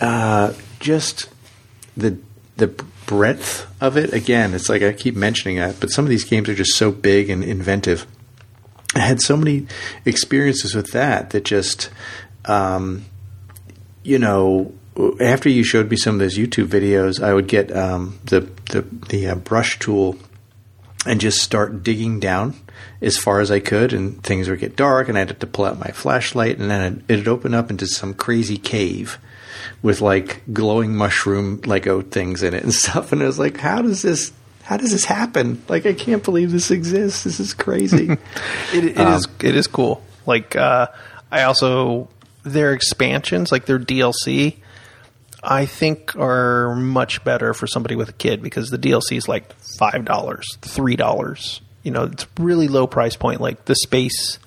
uh, 0.00 0.54
just 0.80 1.28
the 1.96 2.18
the 2.56 2.68
breadth 3.06 3.66
of 3.82 3.98
it. 3.98 4.14
Again, 4.14 4.54
it's 4.54 4.70
like 4.70 4.82
I 4.82 4.92
keep 4.92 5.14
mentioning 5.14 5.58
that, 5.58 5.78
but 5.78 5.90
some 5.90 6.04
of 6.06 6.08
these 6.08 6.24
games 6.24 6.48
are 6.48 6.54
just 6.54 6.74
so 6.74 6.90
big 6.90 7.28
and 7.28 7.44
inventive. 7.44 8.06
I 8.94 9.00
had 9.00 9.20
so 9.20 9.36
many 9.36 9.66
experiences 10.04 10.74
with 10.74 10.92
that 10.92 11.30
that 11.30 11.44
just, 11.44 11.90
um, 12.44 13.04
you 14.02 14.18
know, 14.18 14.72
after 15.20 15.48
you 15.48 15.64
showed 15.64 15.90
me 15.90 15.96
some 15.96 16.14
of 16.14 16.18
those 16.20 16.38
YouTube 16.38 16.68
videos, 16.68 17.22
I 17.22 17.34
would 17.34 17.48
get 17.48 17.74
um, 17.74 18.18
the 18.24 18.40
the 18.70 18.82
the 19.08 19.28
uh, 19.28 19.34
brush 19.34 19.78
tool 19.78 20.16
and 21.06 21.20
just 21.20 21.38
start 21.42 21.82
digging 21.82 22.20
down 22.20 22.54
as 23.00 23.16
far 23.16 23.40
as 23.40 23.50
I 23.50 23.60
could, 23.60 23.92
and 23.92 24.22
things 24.22 24.48
would 24.48 24.60
get 24.60 24.76
dark, 24.76 25.08
and 25.08 25.18
I'd 25.18 25.28
have 25.28 25.38
to 25.40 25.46
pull 25.46 25.64
out 25.64 25.78
my 25.78 25.90
flashlight, 25.90 26.58
and 26.58 26.70
then 26.70 27.04
it'd 27.08 27.28
open 27.28 27.54
up 27.54 27.70
into 27.70 27.86
some 27.86 28.14
crazy 28.14 28.58
cave 28.58 29.18
with 29.82 30.00
like 30.00 30.42
glowing 30.52 30.94
mushroom 30.94 31.60
Lego 31.64 32.02
things 32.02 32.42
in 32.42 32.54
it 32.54 32.62
and 32.62 32.72
stuff, 32.74 33.12
and 33.12 33.22
I 33.22 33.26
was 33.26 33.38
like, 33.38 33.58
how 33.58 33.82
does 33.82 34.02
this? 34.02 34.32
How 34.62 34.76
does 34.76 34.92
this 34.92 35.04
happen? 35.04 35.60
Like, 35.68 35.86
I 35.86 35.92
can't 35.92 36.22
believe 36.22 36.52
this 36.52 36.70
exists. 36.70 37.24
This 37.24 37.40
is 37.40 37.52
crazy. 37.52 38.16
It, 38.72 38.84
it 38.84 38.98
is 38.98 39.26
it 39.40 39.56
is 39.56 39.66
cool. 39.66 40.02
Like 40.24 40.56
uh, 40.56 40.86
I 41.30 41.42
also 41.42 42.08
their 42.44 42.72
expansions, 42.72 43.52
like 43.52 43.66
their 43.66 43.78
DLC, 43.78 44.56
I 45.42 45.66
think 45.66 46.14
are 46.16 46.74
much 46.76 47.24
better 47.24 47.54
for 47.54 47.66
somebody 47.66 47.96
with 47.96 48.08
a 48.08 48.12
kid 48.12 48.42
because 48.42 48.70
the 48.70 48.78
DLC 48.78 49.16
is 49.16 49.28
like 49.28 49.52
five 49.78 50.04
dollars, 50.04 50.46
three 50.60 50.96
dollars. 50.96 51.60
You 51.82 51.90
know, 51.90 52.04
it's 52.04 52.26
really 52.38 52.68
low 52.68 52.86
price 52.86 53.16
point. 53.16 53.40
Like 53.40 53.64
the 53.64 53.74
space 53.74 54.38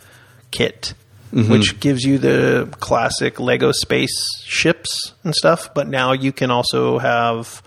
kit, 0.51 0.93
which 1.31 1.79
gives 1.81 2.03
you 2.03 2.17
the 2.17 2.73
classic 2.79 3.39
Lego 3.41 3.71
space 3.73 4.15
ships 4.43 5.13
and 5.23 5.35
stuff, 5.35 5.73
but 5.73 5.87
now 5.87 6.13
you 6.13 6.31
can 6.31 6.49
also 6.49 6.97
have 6.97 7.61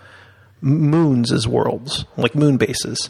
moons 0.61 1.31
as 1.31 1.47
worlds, 1.47 2.05
like 2.17 2.33
moon 2.35 2.57
bases. 2.57 3.09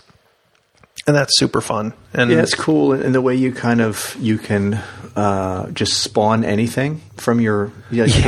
And 1.08 1.16
that's 1.16 1.38
super 1.40 1.62
fun. 1.62 1.94
And 2.14 2.30
Yeah, 2.30 2.42
it's 2.42 2.54
cool 2.56 2.92
in 2.94 3.02
in 3.04 3.12
the 3.14 3.22
way 3.22 3.36
you 3.36 3.54
kind 3.54 3.80
of 3.82 4.16
you 4.20 4.38
can 4.38 4.74
uh, 5.16 5.70
just 5.72 5.94
spawn 6.04 6.44
anything 6.44 7.02
from 7.18 7.40
your 7.40 7.72
yeah 7.90 8.06
you 8.06 8.22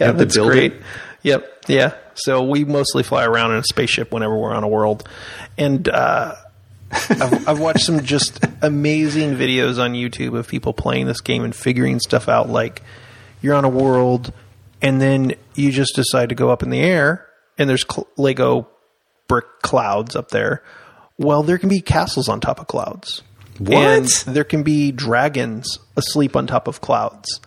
Yeah, 0.00 0.12
that's 0.12 0.34
build 0.34 0.50
great. 0.50 0.72
it. 0.72 0.82
Yep, 1.22 1.64
yeah. 1.68 1.94
So 2.14 2.42
we 2.42 2.64
mostly 2.64 3.02
fly 3.02 3.24
around 3.24 3.52
in 3.52 3.58
a 3.58 3.62
spaceship 3.64 4.10
whenever 4.12 4.36
we're 4.36 4.52
on 4.54 4.64
a 4.64 4.68
world, 4.68 5.06
and 5.58 5.86
uh, 5.88 6.34
I've, 7.10 7.48
I've 7.48 7.60
watched 7.60 7.84
some 7.84 8.02
just 8.04 8.44
amazing 8.62 9.34
videos 9.36 9.78
on 9.78 9.92
YouTube 9.92 10.38
of 10.38 10.48
people 10.48 10.72
playing 10.72 11.06
this 11.06 11.20
game 11.20 11.44
and 11.44 11.54
figuring 11.54 12.00
stuff 12.00 12.28
out. 12.28 12.48
Like 12.48 12.82
you're 13.42 13.54
on 13.54 13.64
a 13.64 13.68
world, 13.68 14.32
and 14.80 15.00
then 15.00 15.34
you 15.54 15.70
just 15.72 15.94
decide 15.94 16.30
to 16.30 16.34
go 16.34 16.50
up 16.50 16.62
in 16.62 16.70
the 16.70 16.80
air, 16.80 17.26
and 17.58 17.68
there's 17.68 17.84
cl- 17.88 18.08
Lego 18.16 18.68
brick 19.28 19.46
clouds 19.62 20.16
up 20.16 20.30
there. 20.30 20.62
Well, 21.18 21.42
there 21.42 21.58
can 21.58 21.68
be 21.68 21.80
castles 21.80 22.28
on 22.28 22.40
top 22.40 22.60
of 22.60 22.66
clouds. 22.66 23.22
What? 23.58 23.74
And 23.74 24.06
there 24.26 24.44
can 24.44 24.62
be 24.64 24.90
dragons 24.90 25.78
asleep 25.96 26.34
on 26.34 26.46
top 26.46 26.66
of 26.66 26.80
clouds 26.80 27.40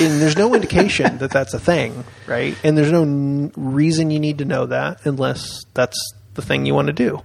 and 0.00 0.20
there's 0.20 0.36
no 0.36 0.54
indication 0.54 1.18
that 1.18 1.30
that's 1.30 1.54
a 1.54 1.58
thing, 1.60 2.04
right? 2.26 2.56
And 2.64 2.76
there's 2.76 2.92
no 2.92 3.02
n- 3.02 3.52
reason 3.56 4.10
you 4.10 4.20
need 4.20 4.38
to 4.38 4.44
know 4.44 4.66
that 4.66 5.04
unless 5.06 5.64
that's 5.74 5.98
the 6.34 6.42
thing 6.42 6.66
you 6.66 6.74
want 6.74 6.88
to 6.88 6.92
do. 6.92 7.22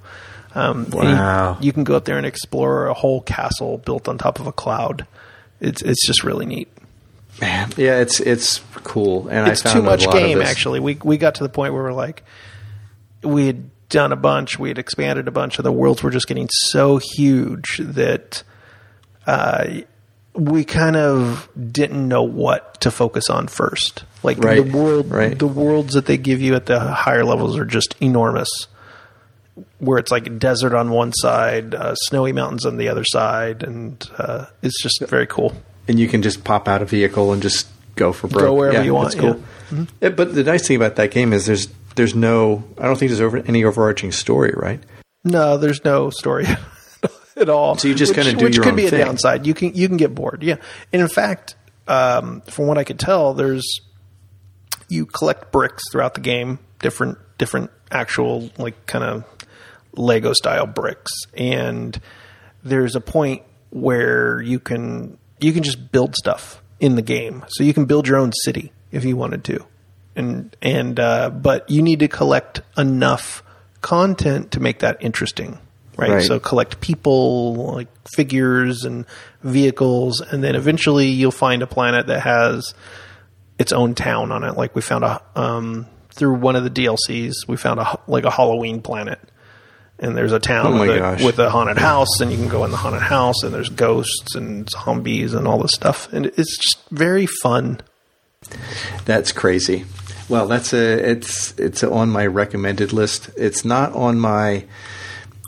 Um, 0.53 0.83
and 0.85 0.93
you- 0.93 0.99
Wow. 0.99 1.57
You, 1.61 1.71
can 1.73 1.83
go 1.83 1.95
up 1.95 2.05
there 2.05 2.17
and 2.17 2.25
explore 2.25 2.87
a 2.87 2.93
whole 2.93 3.21
castle 3.21 3.77
built 3.77 4.07
on 4.09 4.17
top 4.17 4.39
of 4.39 4.47
a 4.47 4.51
cloud. 4.51 5.05
It's 5.59 5.81
it's 5.81 6.05
just 6.05 6.23
really 6.23 6.45
neat. 6.45 6.67
Man, 7.39 7.71
yeah, 7.77 7.99
it's 7.99 8.19
it's 8.19 8.59
cool, 8.83 9.27
and 9.29 9.47
It's 9.47 9.61
too 9.61 9.81
much 9.81 10.09
game. 10.11 10.41
Actually, 10.41 10.79
we 10.79 10.97
we 11.03 11.17
got 11.17 11.35
to 11.35 11.43
the 11.43 11.49
point 11.49 11.73
where 11.73 11.83
we're 11.83 11.93
like, 11.93 12.23
we 13.23 13.47
had 13.47 13.69
done 13.89 14.11
a 14.11 14.15
bunch, 14.15 14.57
we 14.59 14.69
had 14.69 14.77
expanded 14.77 15.27
a 15.27 15.31
bunch, 15.31 15.57
and 15.57 15.65
the 15.65 15.71
worlds 15.71 16.01
were 16.03 16.11
just 16.11 16.27
getting 16.27 16.49
so 16.51 16.97
huge 16.97 17.77
that 17.79 18.43
uh, 19.27 19.65
we 20.33 20.63
kind 20.63 20.95
of 20.95 21.47
didn't 21.71 22.07
know 22.07 22.23
what 22.23 22.81
to 22.81 22.91
focus 22.91 23.29
on 23.29 23.47
first. 23.47 24.03
Like 24.23 24.37
Right, 24.39 24.63
the 24.65 24.77
world, 24.77 25.09
right. 25.11 25.37
the 25.37 25.47
worlds 25.47 25.93
that 25.93 26.05
they 26.05 26.17
give 26.17 26.41
you 26.41 26.55
at 26.55 26.65
the 26.67 26.79
higher 26.79 27.23
levels 27.25 27.57
are 27.57 27.65
just 27.65 27.95
enormous. 28.01 28.49
Where 29.79 29.97
it's 29.97 30.11
like 30.11 30.39
desert 30.39 30.73
on 30.73 30.91
one 30.91 31.11
side, 31.13 31.75
uh, 31.75 31.93
snowy 31.95 32.31
mountains 32.31 32.65
on 32.65 32.77
the 32.77 32.87
other 32.87 33.03
side, 33.03 33.63
and 33.63 34.01
uh, 34.17 34.45
it's 34.61 34.81
just 34.81 35.01
very 35.07 35.27
cool. 35.27 35.53
and 35.87 35.99
you 35.99 36.07
can 36.07 36.21
just 36.21 36.43
pop 36.43 36.67
out 36.69 36.81
a 36.81 36.85
vehicle 36.85 37.33
and 37.33 37.41
just 37.41 37.67
go 37.95 38.13
for 38.13 38.27
broke. 38.27 38.43
Go 38.43 38.53
wherever 38.53 38.77
Yeah, 38.77 38.83
you 38.83 38.93
want, 38.93 39.17
cool. 39.17 39.33
Mm-hmm. 39.35 39.83
Yeah, 39.99 40.09
but 40.09 40.33
the 40.33 40.43
nice 40.43 40.65
thing 40.67 40.77
about 40.77 40.95
that 40.95 41.11
game 41.11 41.33
is 41.33 41.45
there's 41.47 41.67
there's 41.95 42.15
no 42.15 42.63
I 42.77 42.83
don't 42.85 42.97
think 42.97 43.09
there's 43.09 43.19
over, 43.21 43.37
any 43.39 43.65
overarching 43.65 44.11
story, 44.13 44.53
right? 44.55 44.81
No, 45.25 45.57
there's 45.57 45.83
no 45.83 46.09
story 46.11 46.45
at 47.35 47.49
all. 47.49 47.77
So 47.77 47.89
you 47.89 47.93
just 47.95 48.15
kinda 48.15 48.31
do 48.33 48.45
which 48.45 48.55
your 48.55 48.63
could 48.63 48.71
own 48.71 48.75
be 48.77 48.85
a 48.87 48.89
thing. 48.89 49.05
downside. 49.05 49.45
You 49.45 49.53
can 49.53 49.73
you 49.75 49.87
can 49.89 49.97
get 49.97 50.15
bored. 50.15 50.43
Yeah, 50.43 50.55
and 50.93 51.01
in 51.01 51.09
fact, 51.09 51.55
um, 51.89 52.39
from 52.49 52.67
what 52.67 52.77
I 52.77 52.85
could 52.85 52.99
tell, 52.99 53.33
there's 53.33 53.81
you 54.87 55.05
collect 55.05 55.51
bricks 55.51 55.83
throughout 55.91 56.13
the 56.13 56.21
game, 56.21 56.59
different 56.79 57.17
different 57.37 57.69
actual 57.91 58.49
like 58.57 58.85
kind 58.87 59.03
of 59.03 59.25
Lego 59.93 60.33
style 60.33 60.65
bricks, 60.65 61.11
and 61.33 61.99
there's 62.63 62.95
a 62.95 63.01
point 63.01 63.43
where 63.69 64.41
you 64.41 64.59
can 64.59 65.17
you 65.39 65.53
can 65.53 65.63
just 65.63 65.91
build 65.91 66.15
stuff 66.15 66.61
in 66.79 66.95
the 66.95 67.01
game. 67.01 67.45
So 67.49 67.63
you 67.63 67.73
can 67.73 67.85
build 67.85 68.07
your 68.07 68.17
own 68.17 68.31
city 68.43 68.71
if 68.91 69.03
you 69.05 69.15
wanted 69.15 69.43
to, 69.45 69.65
and 70.15 70.55
and 70.61 70.99
uh, 70.99 71.29
but 71.29 71.69
you 71.69 71.81
need 71.81 71.99
to 71.99 72.07
collect 72.07 72.61
enough 72.77 73.43
content 73.81 74.51
to 74.51 74.59
make 74.59 74.79
that 74.79 74.97
interesting, 75.01 75.59
right? 75.97 76.11
Right. 76.11 76.23
So 76.23 76.39
collect 76.39 76.81
people, 76.81 77.73
like 77.73 77.87
figures 78.07 78.83
and 78.85 79.05
vehicles, 79.43 80.21
and 80.21 80.43
then 80.43 80.55
eventually 80.55 81.07
you'll 81.07 81.31
find 81.31 81.61
a 81.61 81.67
planet 81.67 82.07
that 82.07 82.21
has 82.21 82.73
its 83.57 83.71
own 83.71 83.95
town 83.95 84.31
on 84.31 84.43
it. 84.43 84.57
Like 84.57 84.75
we 84.75 84.81
found 84.81 85.03
a 85.03 85.21
um, 85.35 85.87
through 86.09 86.35
one 86.35 86.55
of 86.55 86.63
the 86.63 86.69
DLCs, 86.69 87.47
we 87.47 87.57
found 87.57 87.79
a 87.79 87.99
like 88.07 88.25
a 88.25 88.31
Halloween 88.31 88.81
planet, 88.81 89.19
and 90.01 90.17
there's 90.17 90.33
a 90.33 90.39
town 90.39 90.73
Oh 90.73 90.79
with, 90.79 90.89
a, 90.89 91.25
with 91.25 91.39
a 91.39 91.49
haunted 91.49 91.77
house, 91.77 92.19
and 92.19 92.31
you 92.31 92.37
can 92.37 92.49
go 92.49 92.65
in 92.65 92.71
the 92.71 92.77
haunted 92.77 93.03
house, 93.03 93.43
and 93.43 93.53
there's 93.53 93.69
ghosts 93.69 94.35
and 94.35 94.67
zombies 94.69 95.33
and 95.33 95.47
all 95.47 95.59
this 95.59 95.73
stuff, 95.73 96.11
and 96.11 96.25
it's 96.25 96.57
just 96.57 96.81
very 96.89 97.27
fun. 97.27 97.79
That's 99.05 99.31
crazy. 99.31 99.85
Well, 100.27 100.47
that's 100.47 100.73
a 100.73 101.09
it's 101.11 101.57
it's 101.59 101.83
on 101.83 102.09
my 102.09 102.25
recommended 102.25 102.91
list. 102.91 103.29
It's 103.37 103.63
not 103.63 103.93
on 103.93 104.19
my 104.19 104.65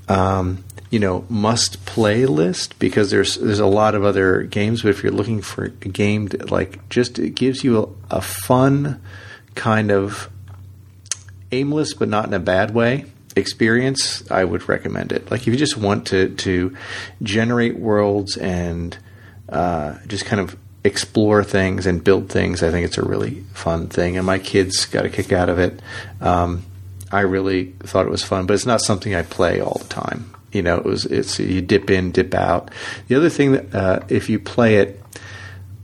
um, 0.07 0.63
you 0.91 0.99
know 0.99 1.25
must 1.29 1.83
play 1.85 2.27
list 2.27 2.77
because 2.77 3.09
there's 3.09 3.35
there's 3.35 3.59
a 3.59 3.65
lot 3.65 3.95
of 3.95 4.03
other 4.03 4.43
games. 4.43 4.83
But 4.83 4.89
if 4.89 5.01
you're 5.01 5.11
looking 5.11 5.41
for 5.41 5.65
a 5.65 5.69
game 5.69 6.27
that 6.27 6.51
like 6.51 6.87
just 6.89 7.17
it 7.17 7.31
gives 7.31 7.63
you 7.63 7.97
a, 8.11 8.17
a 8.17 8.21
fun 8.21 9.01
kind 9.55 9.91
of 9.91 10.29
aimless 11.51 11.93
but 11.93 12.09
not 12.09 12.25
in 12.25 12.33
a 12.33 12.39
bad 12.39 12.73
way 12.73 13.05
experience, 13.35 14.29
I 14.31 14.43
would 14.43 14.67
recommend 14.69 15.11
it. 15.11 15.29
Like 15.31 15.41
if 15.41 15.47
you 15.47 15.57
just 15.57 15.77
want 15.77 16.07
to 16.07 16.29
to 16.35 16.75
generate 17.21 17.77
worlds 17.77 18.37
and 18.37 18.97
uh, 19.49 19.97
just 20.07 20.25
kind 20.25 20.41
of 20.41 20.57
explore 20.83 21.43
things 21.43 21.85
and 21.85 22.03
build 22.03 22.29
things, 22.29 22.61
I 22.63 22.71
think 22.71 22.85
it's 22.85 22.97
a 22.97 23.05
really 23.05 23.41
fun 23.53 23.87
thing. 23.87 24.17
And 24.17 24.25
my 24.25 24.39
kids 24.39 24.85
got 24.85 25.05
a 25.05 25.09
kick 25.09 25.31
out 25.31 25.49
of 25.49 25.59
it. 25.59 25.81
Um, 26.21 26.63
I 27.11 27.21
really 27.21 27.73
thought 27.83 28.05
it 28.05 28.11
was 28.11 28.23
fun, 28.23 28.47
but 28.47 28.55
it's 28.55 28.65
not 28.65 28.81
something 28.81 29.13
I 29.13 29.21
play 29.21 29.61
all 29.61 29.77
the 29.79 29.87
time. 29.87 30.33
You 30.51 30.61
know, 30.61 30.77
it 30.77 30.85
was 30.85 31.05
it's 31.05 31.39
you 31.39 31.61
dip 31.61 31.89
in, 31.89 32.11
dip 32.11 32.33
out. 32.33 32.71
The 33.07 33.15
other 33.15 33.29
thing 33.29 33.53
that 33.53 33.75
uh, 33.75 33.99
if 34.09 34.29
you 34.29 34.39
play 34.39 34.77
it 34.77 35.02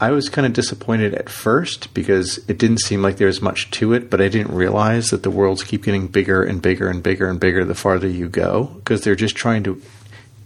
I 0.01 0.11
was 0.11 0.29
kind 0.29 0.47
of 0.47 0.53
disappointed 0.53 1.13
at 1.13 1.29
first 1.29 1.93
because 1.93 2.37
it 2.47 2.57
didn't 2.57 2.79
seem 2.79 3.01
like 3.01 3.17
there 3.17 3.27
was 3.27 3.41
much 3.41 3.69
to 3.71 3.91
it, 3.93 4.09
but 4.09 4.21
I 4.21 4.29
didn't 4.29 4.55
realize 4.55 5.09
that 5.09 5.23
the 5.23 5.29
worlds 5.29 5.63
keep 5.63 5.83
getting 5.83 6.07
bigger 6.07 6.41
and 6.41 6.61
bigger 6.61 6.89
and 6.89 7.03
bigger 7.03 7.29
and 7.29 7.39
bigger 7.39 7.65
the 7.65 7.75
farther 7.75 8.07
you 8.07 8.29
go 8.29 8.63
because 8.63 9.01
they're 9.01 9.15
just 9.15 9.35
trying 9.35 9.63
to 9.63 9.81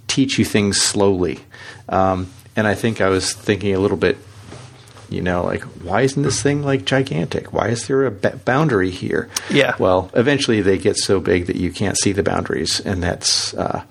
teach 0.07 0.39
you 0.39 0.45
things 0.45 0.81
slowly. 0.81 1.39
Um, 1.87 2.31
and 2.55 2.65
I 2.65 2.73
think 2.73 2.99
I 2.99 3.09
was 3.09 3.33
thinking 3.33 3.75
a 3.75 3.79
little 3.79 3.97
bit, 3.97 4.17
you 5.09 5.21
know, 5.21 5.43
like, 5.43 5.61
why 5.61 6.01
isn't 6.01 6.23
this 6.23 6.41
thing 6.41 6.63
like 6.63 6.85
gigantic? 6.85 7.53
Why 7.53 7.69
is 7.69 7.87
there 7.87 8.05
a 8.05 8.11
b- 8.11 8.29
boundary 8.45 8.89
here? 8.89 9.29
Yeah. 9.51 9.75
Well, 9.77 10.09
eventually 10.15 10.61
they 10.61 10.79
get 10.79 10.97
so 10.97 11.19
big 11.19 11.45
that 11.45 11.57
you 11.57 11.71
can't 11.71 11.97
see 11.97 12.11
the 12.11 12.23
boundaries, 12.23 12.79
and 12.79 13.03
that's, 13.03 13.53
uh, 13.53 13.83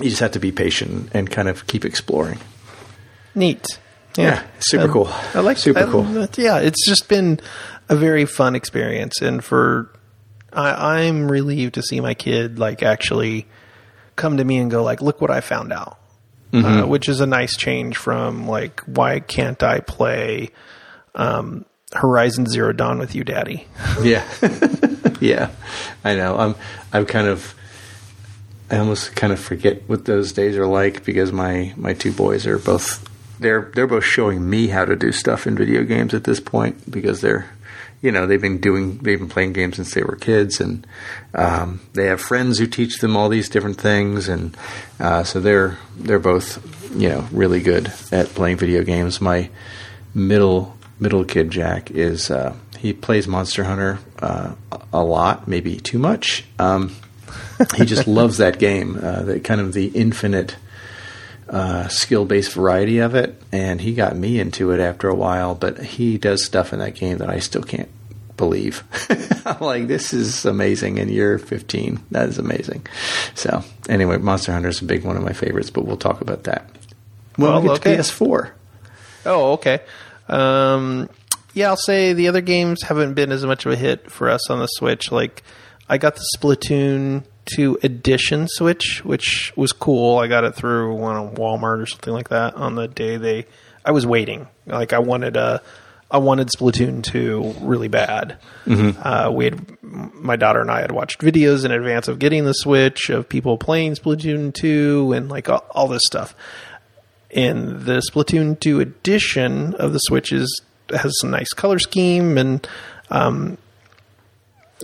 you 0.00 0.10
just 0.10 0.20
have 0.20 0.32
to 0.32 0.40
be 0.40 0.50
patient 0.50 1.10
and 1.12 1.30
kind 1.30 1.48
of 1.48 1.66
keep 1.68 1.84
exploring. 1.84 2.40
Neat. 3.34 3.64
Yeah, 4.16 4.42
super 4.58 4.84
I- 4.88 4.92
cool. 4.92 5.08
I 5.34 5.40
like 5.40 5.58
super 5.58 5.80
I- 5.80 5.90
cool. 5.90 6.04
Yeah, 6.36 6.58
it's 6.58 6.86
just 6.86 7.08
been 7.08 7.40
a 7.88 7.96
very 7.96 8.24
fun 8.26 8.54
experience, 8.54 9.20
and 9.22 9.42
for 9.42 9.90
I, 10.52 10.98
I'm 11.00 11.30
relieved 11.30 11.74
to 11.74 11.82
see 11.82 12.00
my 12.00 12.14
kid 12.14 12.58
like 12.58 12.82
actually 12.82 13.46
come 14.16 14.36
to 14.36 14.44
me 14.44 14.58
and 14.58 14.70
go 14.70 14.82
like, 14.82 15.00
"Look 15.02 15.20
what 15.20 15.30
I 15.30 15.40
found 15.40 15.72
out," 15.72 15.98
Mm-hmm. 16.52 16.66
uh, 16.82 16.86
which 16.86 17.08
is 17.08 17.20
a 17.20 17.26
nice 17.26 17.56
change 17.56 17.96
from 17.96 18.46
like, 18.46 18.80
"Why 18.82 19.20
can't 19.20 19.62
I 19.62 19.80
play 19.80 20.50
um, 21.14 21.64
Horizon 21.94 22.46
Zero 22.46 22.72
Dawn 22.72 22.98
with 22.98 23.14
you, 23.14 23.24
Daddy?" 23.24 23.66
Yeah, 24.02 24.24
yeah, 25.20 25.50
I 26.04 26.14
know. 26.14 26.36
I'm 26.36 26.54
I'm 26.92 27.06
kind 27.06 27.26
of 27.28 27.54
I 28.70 28.76
almost 28.78 29.14
kind 29.16 29.32
of 29.32 29.40
forget 29.40 29.88
what 29.88 30.04
those 30.04 30.32
days 30.32 30.56
are 30.58 30.66
like 30.66 31.04
because 31.04 31.32
my 31.32 31.72
my 31.76 31.94
two 31.94 32.12
boys 32.12 32.46
are 32.46 32.58
both 32.58 33.08
they're 33.42 33.70
they're 33.74 33.86
both 33.86 34.04
showing 34.04 34.48
me 34.48 34.68
how 34.68 34.84
to 34.84 34.96
do 34.96 35.12
stuff 35.12 35.46
in 35.46 35.56
video 35.56 35.82
games 35.84 36.14
at 36.14 36.24
this 36.24 36.40
point 36.40 36.90
because 36.90 37.20
they're 37.20 37.50
you 38.00 38.10
know 38.10 38.26
they've 38.26 38.40
been 38.40 38.58
doing 38.58 38.98
they've 38.98 39.18
been 39.18 39.28
playing 39.28 39.52
games 39.52 39.76
since 39.76 39.94
they 39.94 40.02
were 40.02 40.16
kids 40.16 40.60
and 40.60 40.86
um, 41.34 41.80
they 41.94 42.06
have 42.06 42.20
friends 42.20 42.58
who 42.58 42.66
teach 42.66 42.98
them 42.98 43.16
all 43.16 43.28
these 43.28 43.48
different 43.48 43.80
things 43.80 44.28
and 44.28 44.56
uh, 45.00 45.22
so 45.22 45.40
they're 45.40 45.78
they're 45.96 46.18
both 46.18 46.60
you 46.96 47.08
know 47.08 47.26
really 47.32 47.60
good 47.60 47.92
at 48.10 48.28
playing 48.28 48.56
video 48.56 48.82
games. 48.82 49.20
My 49.20 49.50
middle 50.14 50.76
middle 50.98 51.24
kid 51.24 51.50
Jack 51.50 51.90
is 51.90 52.30
uh, 52.30 52.54
he 52.78 52.92
plays 52.92 53.28
Monster 53.28 53.64
Hunter 53.64 53.98
uh, 54.18 54.54
a 54.92 55.02
lot, 55.02 55.48
maybe 55.48 55.76
too 55.76 55.98
much. 55.98 56.44
Um, 56.58 56.94
he 57.76 57.84
just 57.84 58.06
loves 58.08 58.38
that 58.38 58.58
game, 58.58 58.98
uh, 59.00 59.22
the 59.22 59.40
kind 59.40 59.60
of 59.60 59.72
the 59.72 59.86
infinite 59.88 60.56
uh, 61.52 61.86
skill 61.88 62.24
based 62.24 62.54
variety 62.54 62.98
of 62.98 63.14
it, 63.14 63.40
and 63.52 63.80
he 63.80 63.94
got 63.94 64.16
me 64.16 64.40
into 64.40 64.72
it 64.72 64.80
after 64.80 65.08
a 65.08 65.14
while. 65.14 65.54
But 65.54 65.78
he 65.80 66.18
does 66.18 66.44
stuff 66.44 66.72
in 66.72 66.80
that 66.80 66.94
game 66.96 67.18
that 67.18 67.30
I 67.30 67.38
still 67.38 67.62
can't 67.62 67.90
believe. 68.36 68.82
I'm 69.46 69.60
like, 69.60 69.86
this 69.86 70.12
is 70.12 70.44
amazing, 70.46 70.98
and 70.98 71.10
you're 71.10 71.38
15. 71.38 72.00
That 72.10 72.28
is 72.30 72.38
amazing. 72.38 72.86
So 73.34 73.62
anyway, 73.88 74.16
Monster 74.16 74.52
Hunter 74.52 74.70
is 74.70 74.80
a 74.80 74.84
big 74.84 75.04
one 75.04 75.16
of 75.16 75.22
my 75.22 75.34
favorites, 75.34 75.70
but 75.70 75.84
we'll 75.84 75.96
talk 75.98 76.20
about 76.22 76.44
that. 76.44 76.68
When 77.36 77.50
Well, 77.50 77.60
we 77.62 77.68
get 77.68 77.78
okay. 77.78 77.96
to 77.96 78.02
PS4. 78.02 78.50
Oh, 79.26 79.52
okay. 79.52 79.80
Um, 80.28 81.08
yeah, 81.54 81.68
I'll 81.68 81.76
say 81.76 82.14
the 82.14 82.28
other 82.28 82.40
games 82.40 82.82
haven't 82.82 83.14
been 83.14 83.30
as 83.30 83.44
much 83.44 83.66
of 83.66 83.72
a 83.72 83.76
hit 83.76 84.10
for 84.10 84.30
us 84.30 84.48
on 84.50 84.58
the 84.58 84.66
Switch. 84.66 85.12
Like, 85.12 85.42
I 85.88 85.98
got 85.98 86.16
the 86.16 86.24
Splatoon 86.36 87.24
2 87.46 87.78
Edition 87.82 88.48
Switch, 88.48 89.02
which 89.04 89.52
was 89.56 89.72
cool. 89.72 90.18
I 90.18 90.28
got 90.28 90.44
it 90.44 90.54
through 90.54 90.94
one 90.94 91.16
on 91.16 91.34
Walmart 91.34 91.82
or 91.82 91.86
something 91.86 92.12
like 92.12 92.28
that 92.30 92.54
on 92.54 92.74
the 92.74 92.88
day 92.88 93.16
they. 93.16 93.46
I 93.84 93.90
was 93.90 94.06
waiting. 94.06 94.46
Like, 94.66 94.92
I 94.92 95.00
wanted 95.00 95.36
a. 95.36 95.62
I 96.10 96.18
wanted 96.18 96.48
Splatoon 96.48 97.02
2 97.02 97.54
really 97.62 97.88
bad. 97.88 98.36
Uh, 99.02 99.30
we 99.32 99.46
had 99.46 99.82
my 99.82 100.36
daughter 100.36 100.60
and 100.60 100.70
I 100.70 100.82
had 100.82 100.92
watched 100.92 101.20
videos 101.22 101.64
in 101.64 101.70
advance 101.70 102.06
of 102.06 102.18
getting 102.18 102.44
the 102.44 102.52
Switch 102.52 103.08
of 103.08 103.30
people 103.30 103.56
playing 103.56 103.94
Splatoon 103.94 104.52
2 104.52 105.14
and 105.14 105.30
like 105.30 105.48
all, 105.48 105.64
all 105.70 105.88
this 105.88 106.02
stuff 106.04 106.34
and 107.32 107.82
the 107.82 108.02
Splatoon 108.10 108.58
2 108.60 108.80
edition 108.80 109.74
of 109.74 109.92
the 109.92 109.98
Switch 109.98 110.32
is 110.32 110.62
has 110.90 111.18
some 111.20 111.30
nice 111.30 111.52
color 111.54 111.78
scheme 111.78 112.36
and 112.36 112.66
um, 113.10 113.56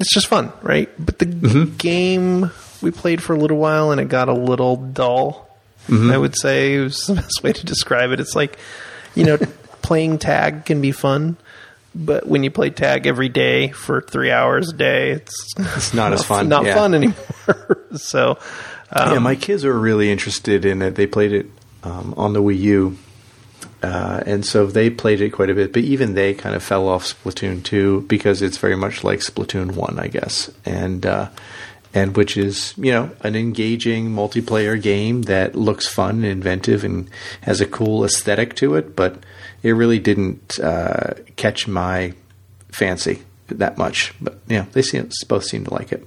it's 0.01 0.13
just 0.15 0.27
fun, 0.27 0.53
right? 0.63 0.89
But 1.05 1.19
the 1.19 1.27
game 1.79 2.51
we 2.83 2.91
played 2.91 3.23
for 3.23 3.35
a 3.35 3.39
little 3.39 3.59
while 3.59 3.91
and 3.91 4.01
it 4.01 4.09
got 4.09 4.29
a 4.29 4.35
little 4.35 4.77
dull. 4.77 5.45
I 5.91 6.19
would 6.19 6.37
say 6.37 6.79
was 6.81 6.99
the 7.07 7.15
best 7.23 7.43
way 7.43 7.53
to 7.55 7.65
describe 7.65 8.11
it. 8.11 8.21
It's 8.21 8.37
like, 8.37 8.59
you 9.15 9.25
know, 9.25 9.39
playing 9.83 10.19
tag 10.19 10.67
can 10.67 10.83
be 10.83 10.93
fun, 10.93 11.39
but 11.95 12.27
when 12.27 12.43
you 12.43 12.51
play 12.51 12.69
tag 12.69 13.07
every 13.07 13.31
day 13.31 13.69
for 13.71 14.03
three 14.03 14.31
hours 14.31 14.69
a 14.69 14.75
day, 14.77 15.13
it's 15.13 15.55
It's 15.59 15.95
not 15.95 16.13
as 16.13 16.23
fun. 16.27 16.49
not 16.51 16.67
yeah. 16.67 16.75
fun 16.75 16.95
anymore. 16.95 17.87
so, 17.97 18.39
um, 18.93 19.13
yeah, 19.15 19.19
my 19.19 19.35
kids 19.35 19.65
were 19.65 19.79
really 19.79 20.11
interested 20.13 20.67
in 20.67 20.83
it. 20.83 20.95
They 20.95 21.07
played 21.07 21.33
it 21.33 21.47
um, 21.85 22.13
on 22.19 22.35
the 22.35 22.43
Wii 22.43 22.59
U, 22.59 22.99
uh, 23.83 24.23
and 24.27 24.45
so 24.45 24.67
they 24.67 24.91
played 24.91 25.21
it 25.21 25.31
quite 25.31 25.51
a 25.51 25.55
bit. 25.55 25.73
But 25.73 25.83
even 25.83 26.14
they 26.14 26.35
kind 26.35 26.57
of 26.57 26.62
fell 26.62 26.88
off 26.88 27.05
Splatoon 27.05 27.62
two 27.62 28.03
because 28.03 28.43
it's 28.43 28.59
very 28.59 28.77
much 28.77 29.05
like 29.05 29.21
Splatoon 29.21 29.75
one, 29.75 29.99
I 29.99 30.09
guess, 30.09 30.51
and 30.64 31.07
uh, 31.07 31.29
and 31.95 32.17
which 32.17 32.37
is 32.37 32.75
you 32.77 32.91
know 32.91 33.11
an 33.23 33.37
engaging 33.37 34.11
multiplayer 34.11 34.81
game 34.81 35.23
that 35.23 35.55
looks 35.55 35.87
fun 35.87 36.17
and 36.17 36.27
inventive 36.27 36.85
and 36.85 37.09
has 37.43 37.61
a 37.61 37.67
cool 37.67 38.05
aesthetic 38.05 38.57
to 38.57 38.75
it, 38.75 38.97
but 38.97 39.19
it 39.62 39.73
really 39.73 39.99
didn't 39.99 40.59
uh, 40.61 41.14
catch 41.37 41.69
my 41.69 42.14
fancy 42.71 43.23
that 43.49 43.79
much. 43.79 44.12
But 44.21 44.38
yeah, 44.49 44.67
they 44.73 44.83
seem, 44.83 45.09
both 45.29 45.45
seem 45.45 45.64
to 45.64 45.75
like 45.75 45.93
it. 45.93 46.07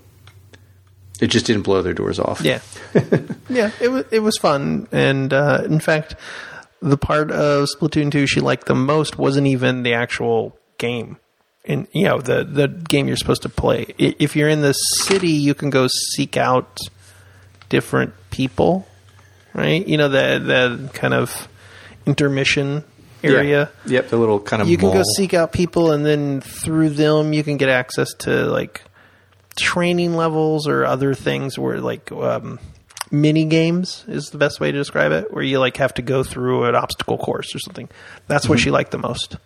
It 1.21 1.27
just 1.27 1.45
didn't 1.45 1.63
blow 1.63 1.81
their 1.81 1.93
doors 1.93 2.19
off. 2.19 2.41
Yeah, 2.41 2.61
yeah, 3.49 3.71
it 3.79 3.91
was 3.91 4.05
it 4.11 4.19
was 4.19 4.37
fun, 4.37 4.87
and 4.91 5.31
uh, 5.31 5.61
in 5.65 5.79
fact, 5.79 6.15
the 6.81 6.97
part 6.97 7.31
of 7.31 7.67
Splatoon 7.67 8.11
two 8.11 8.27
she 8.27 8.39
liked 8.39 8.65
the 8.67 8.75
most 8.75 9.17
wasn't 9.17 9.47
even 9.47 9.83
the 9.83 9.93
actual 9.93 10.57
game, 10.77 11.17
and 11.65 11.87
you 11.91 12.05
know 12.05 12.19
the 12.19 12.43
the 12.43 12.67
game 12.67 13.07
you're 13.07 13.17
supposed 13.17 13.43
to 13.43 13.49
play. 13.49 13.93
If 13.97 14.35
you're 14.35 14.49
in 14.49 14.61
the 14.61 14.73
city, 14.73 15.29
you 15.29 15.53
can 15.53 15.69
go 15.69 15.87
seek 16.15 16.37
out 16.37 16.79
different 17.69 18.13
people, 18.31 18.87
right? 19.53 19.85
You 19.85 19.97
know 19.97 20.09
the 20.09 20.39
the 20.39 20.89
kind 20.93 21.13
of 21.13 21.47
intermission 22.05 22.83
area 23.23 23.69
Yeah. 23.85 23.91
Yep, 23.93 24.09
the 24.09 24.17
little 24.17 24.39
kind 24.39 24.61
of 24.61 24.69
you 24.69 24.77
can 24.77 24.91
go 24.91 25.03
seek 25.15 25.33
out 25.33 25.51
people 25.51 25.91
and 25.91 26.05
then 26.05 26.41
through 26.41 26.89
them 26.89 27.33
you 27.33 27.43
can 27.43 27.57
get 27.57 27.69
access 27.69 28.13
to 28.19 28.45
like 28.45 28.81
training 29.55 30.15
levels 30.15 30.67
or 30.67 30.85
other 30.85 31.13
things 31.13 31.59
where 31.59 31.79
like 31.79 32.11
um, 32.11 32.59
mini 33.11 33.45
games 33.45 34.05
is 34.07 34.29
the 34.29 34.37
best 34.37 34.59
way 34.59 34.71
to 34.71 34.77
describe 34.77 35.11
it 35.11 35.33
where 35.33 35.43
you 35.43 35.59
like 35.59 35.77
have 35.77 35.93
to 35.93 36.01
go 36.01 36.23
through 36.23 36.63
an 36.63 36.75
obstacle 36.75 37.17
course 37.17 37.53
or 37.53 37.59
something 37.59 37.89
that's 38.27 38.47
what 38.47 38.59
she 38.59 38.71
liked 38.71 38.91
the 38.91 38.97
most 38.97 39.37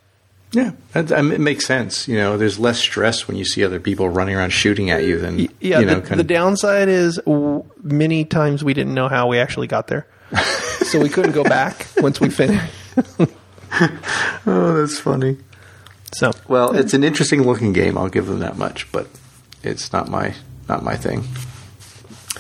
Yeah, 0.51 0.71
that, 0.93 1.11
I 1.11 1.21
mean, 1.21 1.33
it 1.33 1.41
makes 1.41 1.65
sense. 1.65 2.07
You 2.07 2.17
know, 2.17 2.37
there's 2.37 2.57
less 2.57 2.79
stress 2.79 3.27
when 3.27 3.35
you 3.35 3.43
see 3.43 3.65
other 3.65 3.79
people 3.79 4.07
running 4.07 4.35
around 4.35 4.51
shooting 4.51 4.89
at 4.89 5.03
you 5.03 5.17
than 5.17 5.39
yeah 5.59 5.79
you 5.79 5.85
know. 5.85 5.99
the, 5.99 6.15
the 6.15 6.21
of, 6.21 6.27
downside 6.27 6.87
is 6.87 7.17
w- 7.25 7.65
many 7.83 8.23
times 8.23 8.63
we 8.63 8.73
didn't 8.73 8.93
know 8.93 9.09
how 9.09 9.27
we 9.27 9.39
actually 9.39 9.67
got 9.67 9.87
there 9.87 10.07
so 10.85 10.99
we 10.99 11.09
couldn't 11.09 11.33
go 11.33 11.43
back 11.43 11.87
once 11.97 12.21
we 12.21 12.29
finished 12.29 12.71
oh, 14.45 14.77
that's 14.79 14.99
funny. 14.99 15.37
so 16.13 16.31
Well, 16.47 16.75
it's 16.75 16.93
an 16.93 17.03
interesting 17.03 17.43
looking 17.43 17.73
game. 17.73 17.97
I'll 17.97 18.09
give 18.09 18.27
them 18.27 18.39
that 18.39 18.57
much, 18.57 18.89
but 18.91 19.07
it's 19.63 19.91
not 19.91 20.09
my 20.09 20.33
not 20.69 20.83
my 20.83 20.95
thing. 20.95 21.23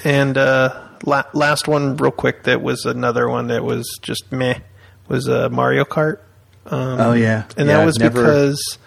And 0.03 0.37
uh, 0.37 0.84
la- 1.03 1.23
last 1.33 1.67
one, 1.67 1.97
real 1.97 2.11
quick, 2.11 2.43
that 2.43 2.61
was 2.61 2.85
another 2.85 3.27
one 3.29 3.47
that 3.47 3.63
was 3.63 3.97
just 4.01 4.31
meh, 4.31 4.59
was 5.07 5.27
uh, 5.29 5.49
Mario 5.49 5.83
Kart. 5.85 6.19
Um, 6.67 6.99
Oh, 6.99 7.13
yeah. 7.13 7.43
and 7.57 7.67
Yeah, 7.67 7.77
that 7.77 7.85
was 7.85 7.97
never- 7.99 8.21
because 8.21 8.77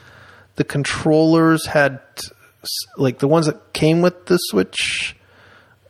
the 0.56 0.64
controllers 0.64 1.66
had 1.66 2.00
like 2.96 3.18
the 3.20 3.28
ones 3.28 3.46
that 3.46 3.72
came 3.72 4.02
with 4.02 4.26
the 4.26 4.36
Switch 4.38 5.14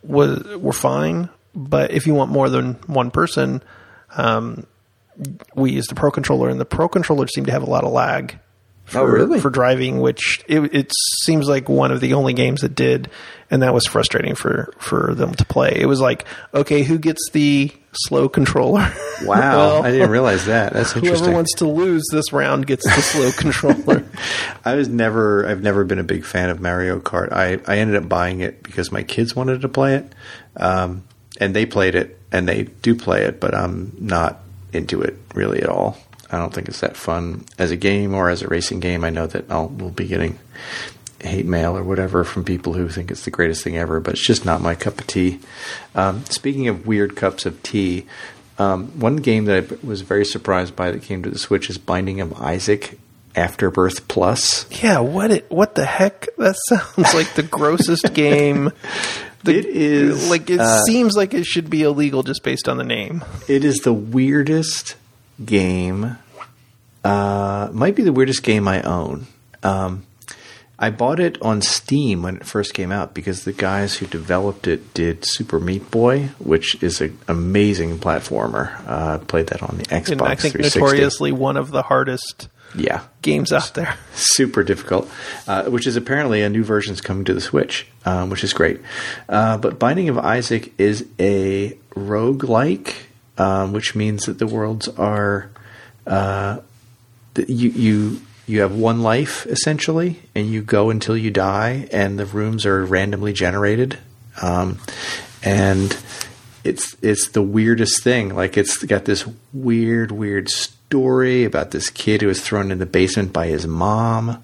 was 0.03 0.43
were 0.57 0.71
fine, 0.73 1.29
but 1.55 1.91
if 1.91 2.05
you 2.07 2.13
want 2.13 2.31
more 2.31 2.47
than 2.49 2.73
one 2.85 3.09
person, 3.11 3.61
um, 4.15 4.65
we 5.55 5.71
used 5.71 5.89
the 5.89 5.95
Pro 5.95 6.11
controller, 6.11 6.47
and 6.49 6.59
the 6.59 6.65
Pro 6.65 6.87
controller 6.87 7.27
seemed 7.27 7.47
to 7.47 7.51
have 7.53 7.63
a 7.63 7.69
lot 7.69 7.83
of 7.83 7.91
lag 7.91 8.37
For, 8.89 8.99
Oh, 8.99 9.03
really? 9.03 9.39
For 9.39 9.49
driving, 9.49 9.99
which 9.99 10.43
it, 10.47 10.59
it 10.75 10.91
seems 11.23 11.47
like 11.47 11.69
one 11.69 11.91
of 11.91 11.99
the 12.01 12.13
only 12.13 12.33
games 12.33 12.61
that 12.61 12.75
did, 12.75 13.09
and 13.51 13.61
that 13.63 13.73
was 13.73 13.85
frustrating 13.85 14.35
for 14.35 14.73
for 14.79 15.13
them 15.15 15.33
to 15.35 15.45
play. 15.45 15.73
It 15.75 15.85
was 15.85 16.01
like, 16.01 16.25
okay, 16.53 16.83
who 16.83 16.97
gets 16.97 17.29
the 17.31 17.71
slow 17.93 18.29
controller? 18.29 18.91
Wow, 19.21 19.57
Well, 19.57 19.83
I 19.83 19.91
didn't 19.91 20.11
realize 20.11 20.45
that. 20.45 20.71
That's 20.71 20.95
interesting. 20.95 21.19
Whoever 21.25 21.35
wants 21.35 21.53
to 21.55 21.67
lose 21.67 22.05
this 22.09 22.31
round 22.31 22.65
gets 22.65 22.85
the 22.85 23.01
slow 23.01 23.31
controller. 23.37 24.05
I 24.63 24.75
was 24.75 24.87
never, 24.87 25.45
I've 25.45 25.61
never 25.61 25.83
been 25.83 25.99
a 25.99 26.05
big 26.05 26.23
fan 26.23 26.49
of 26.49 26.61
Mario 26.61 27.01
Kart. 27.01 27.33
I, 27.33 27.59
I 27.67 27.79
ended 27.79 28.01
up 28.01 28.07
buying 28.07 28.39
it 28.39 28.63
because 28.63 28.93
my 28.93 29.03
kids 29.03 29.35
wanted 29.35 29.59
to 29.59 29.67
play 29.67 29.95
it, 29.95 30.15
um, 30.55 31.03
and 31.37 31.53
they 31.53 31.65
played 31.65 31.95
it, 31.95 32.17
and 32.31 32.47
they 32.47 32.63
do 32.81 32.95
play 32.95 33.23
it, 33.25 33.41
but 33.41 33.53
I'm 33.53 33.91
not 33.99 34.39
into 34.71 35.01
it 35.01 35.17
really 35.35 35.61
at 35.61 35.67
all. 35.67 35.97
I 36.31 36.37
don't 36.37 36.53
think 36.53 36.67
it's 36.67 36.81
that 36.81 36.95
fun 36.97 37.45
as 37.57 37.71
a 37.71 37.75
game 37.77 38.13
or 38.13 38.29
as 38.29 38.41
a 38.41 38.47
racing 38.47 38.79
game. 38.79 39.03
I 39.03 39.09
know 39.09 39.27
that 39.27 39.49
I'll 39.51 39.67
we'll 39.67 39.89
be 39.89 40.07
getting 40.07 40.37
hate 41.21 41.45
mail 41.45 41.75
or 41.75 41.83
whatever 41.83 42.23
from 42.23 42.43
people 42.45 42.73
who 42.73 42.87
think 42.87 43.11
it's 43.11 43.25
the 43.25 43.31
greatest 43.31 43.63
thing 43.63 43.77
ever, 43.77 43.99
but 43.99 44.13
it's 44.13 44.25
just 44.25 44.45
not 44.45 44.61
my 44.61 44.73
cup 44.75 44.99
of 44.99 45.07
tea. 45.07 45.39
Um, 45.95 46.23
speaking 46.25 46.67
of 46.67 46.87
weird 46.87 47.15
cups 47.15 47.45
of 47.45 47.61
tea, 47.63 48.05
um, 48.57 48.87
one 48.99 49.17
game 49.17 49.45
that 49.45 49.71
I 49.71 49.85
was 49.85 50.01
very 50.01 50.23
surprised 50.25 50.75
by 50.75 50.91
that 50.91 51.01
came 51.01 51.23
to 51.23 51.29
the 51.29 51.39
Switch 51.39 51.69
is 51.69 51.77
Binding 51.77 52.21
of 52.21 52.33
Isaac 52.41 52.97
Afterbirth 53.35 54.07
Plus. 54.07 54.65
yeah, 54.83 54.99
what 54.99 55.31
it 55.31 55.49
what 55.51 55.75
the 55.75 55.85
heck? 55.85 56.27
That 56.37 56.55
sounds 56.67 57.13
like 57.13 57.33
the 57.33 57.43
grossest 57.43 58.13
game. 58.13 58.71
The- 59.41 59.57
It 59.57 59.65
is, 59.67 60.29
like 60.29 60.49
it 60.49 60.59
uh, 60.59 60.83
seems 60.83 61.15
like 61.15 61.33
it 61.33 61.45
should 61.45 61.69
be 61.69 61.83
illegal 61.83 62.23
just 62.23 62.43
based 62.43 62.67
on 62.67 62.75
the 62.75 62.83
name. 62.83 63.23
It 63.47 63.63
is 63.63 63.77
the 63.77 63.93
weirdest 63.93 64.95
game. 65.43 66.17
Uh, 67.03 67.69
might 67.71 67.95
be 67.95 68.03
the 68.03 68.13
weirdest 68.13 68.43
game 68.43 68.67
I 68.67 68.81
own. 68.81 69.27
Um, 69.63 70.05
I 70.81 70.91
bought 70.91 71.19
it 71.19 71.41
on 71.41 71.61
Steam 71.61 72.23
when 72.23 72.37
it 72.37 72.45
first 72.45 72.73
came 72.73 72.89
out 72.89 73.13
because 73.13 73.43
the 73.43 73.51
guys 73.51 73.97
who 73.97 74.05
developed 74.05 74.65
it 74.65 74.93
did 74.93 75.25
Super 75.25 75.59
Meat 75.59 75.91
Boy, 75.91 76.29
which 76.39 76.81
is 76.81 77.01
an 77.01 77.17
amazing 77.27 77.99
platformer. 77.99 78.81
Uh, 78.87 79.17
played 79.17 79.47
that 79.47 79.61
on 79.61 79.77
the 79.77 79.83
Xbox 79.83 80.11
And 80.11 80.21
I 80.21 80.35
think 80.35 80.53
360. 80.53 80.79
notoriously 80.79 81.31
one 81.33 81.57
of 81.57 81.71
the 81.71 81.81
hardest 81.81 82.47
yeah, 82.75 83.03
games 83.21 83.51
out 83.51 83.73
there. 83.73 83.97
super 84.13 84.63
difficult, 84.63 85.09
uh, 85.47 85.65
which 85.65 85.85
is 85.85 85.97
apparently 85.97 86.41
a 86.41 86.49
new 86.49 86.63
version's 86.63 87.01
coming 87.01 87.25
to 87.25 87.33
the 87.33 87.41
Switch, 87.41 87.85
um, 88.05 88.29
which 88.29 88.45
is 88.45 88.53
great. 88.53 88.79
Uh, 89.27 89.57
but 89.57 89.79
Binding 89.79 90.07
of 90.07 90.17
Isaac 90.17 90.73
is 90.77 91.05
a 91.19 91.77
roguelike, 91.95 92.93
um, 93.39 93.71
which 93.71 93.95
means 93.95 94.25
that 94.25 94.37
the 94.37 94.45
worlds 94.45 94.87
are 94.89 95.49
uh, 96.05 96.59
you 97.47 97.69
you 97.69 98.21
you 98.45 98.61
have 98.61 98.75
one 98.75 99.01
life 99.01 99.45
essentially, 99.45 100.19
and 100.35 100.47
you 100.47 100.61
go 100.61 100.89
until 100.89 101.15
you 101.15 101.31
die, 101.31 101.87
and 101.91 102.19
the 102.19 102.25
rooms 102.25 102.65
are 102.65 102.83
randomly 102.83 103.33
generated, 103.33 103.97
um, 104.41 104.79
and 105.43 105.97
it's 106.63 106.95
it's 107.01 107.29
the 107.29 107.41
weirdest 107.41 108.03
thing. 108.03 108.35
Like 108.35 108.57
it's 108.57 108.83
got 108.83 109.05
this 109.05 109.25
weird, 109.53 110.11
weird 110.11 110.49
story 110.49 111.45
about 111.45 111.71
this 111.71 111.89
kid 111.89 112.21
who 112.21 112.27
was 112.27 112.41
thrown 112.41 112.71
in 112.71 112.79
the 112.79 112.85
basement 112.85 113.31
by 113.31 113.47
his 113.47 113.67
mom, 113.67 114.43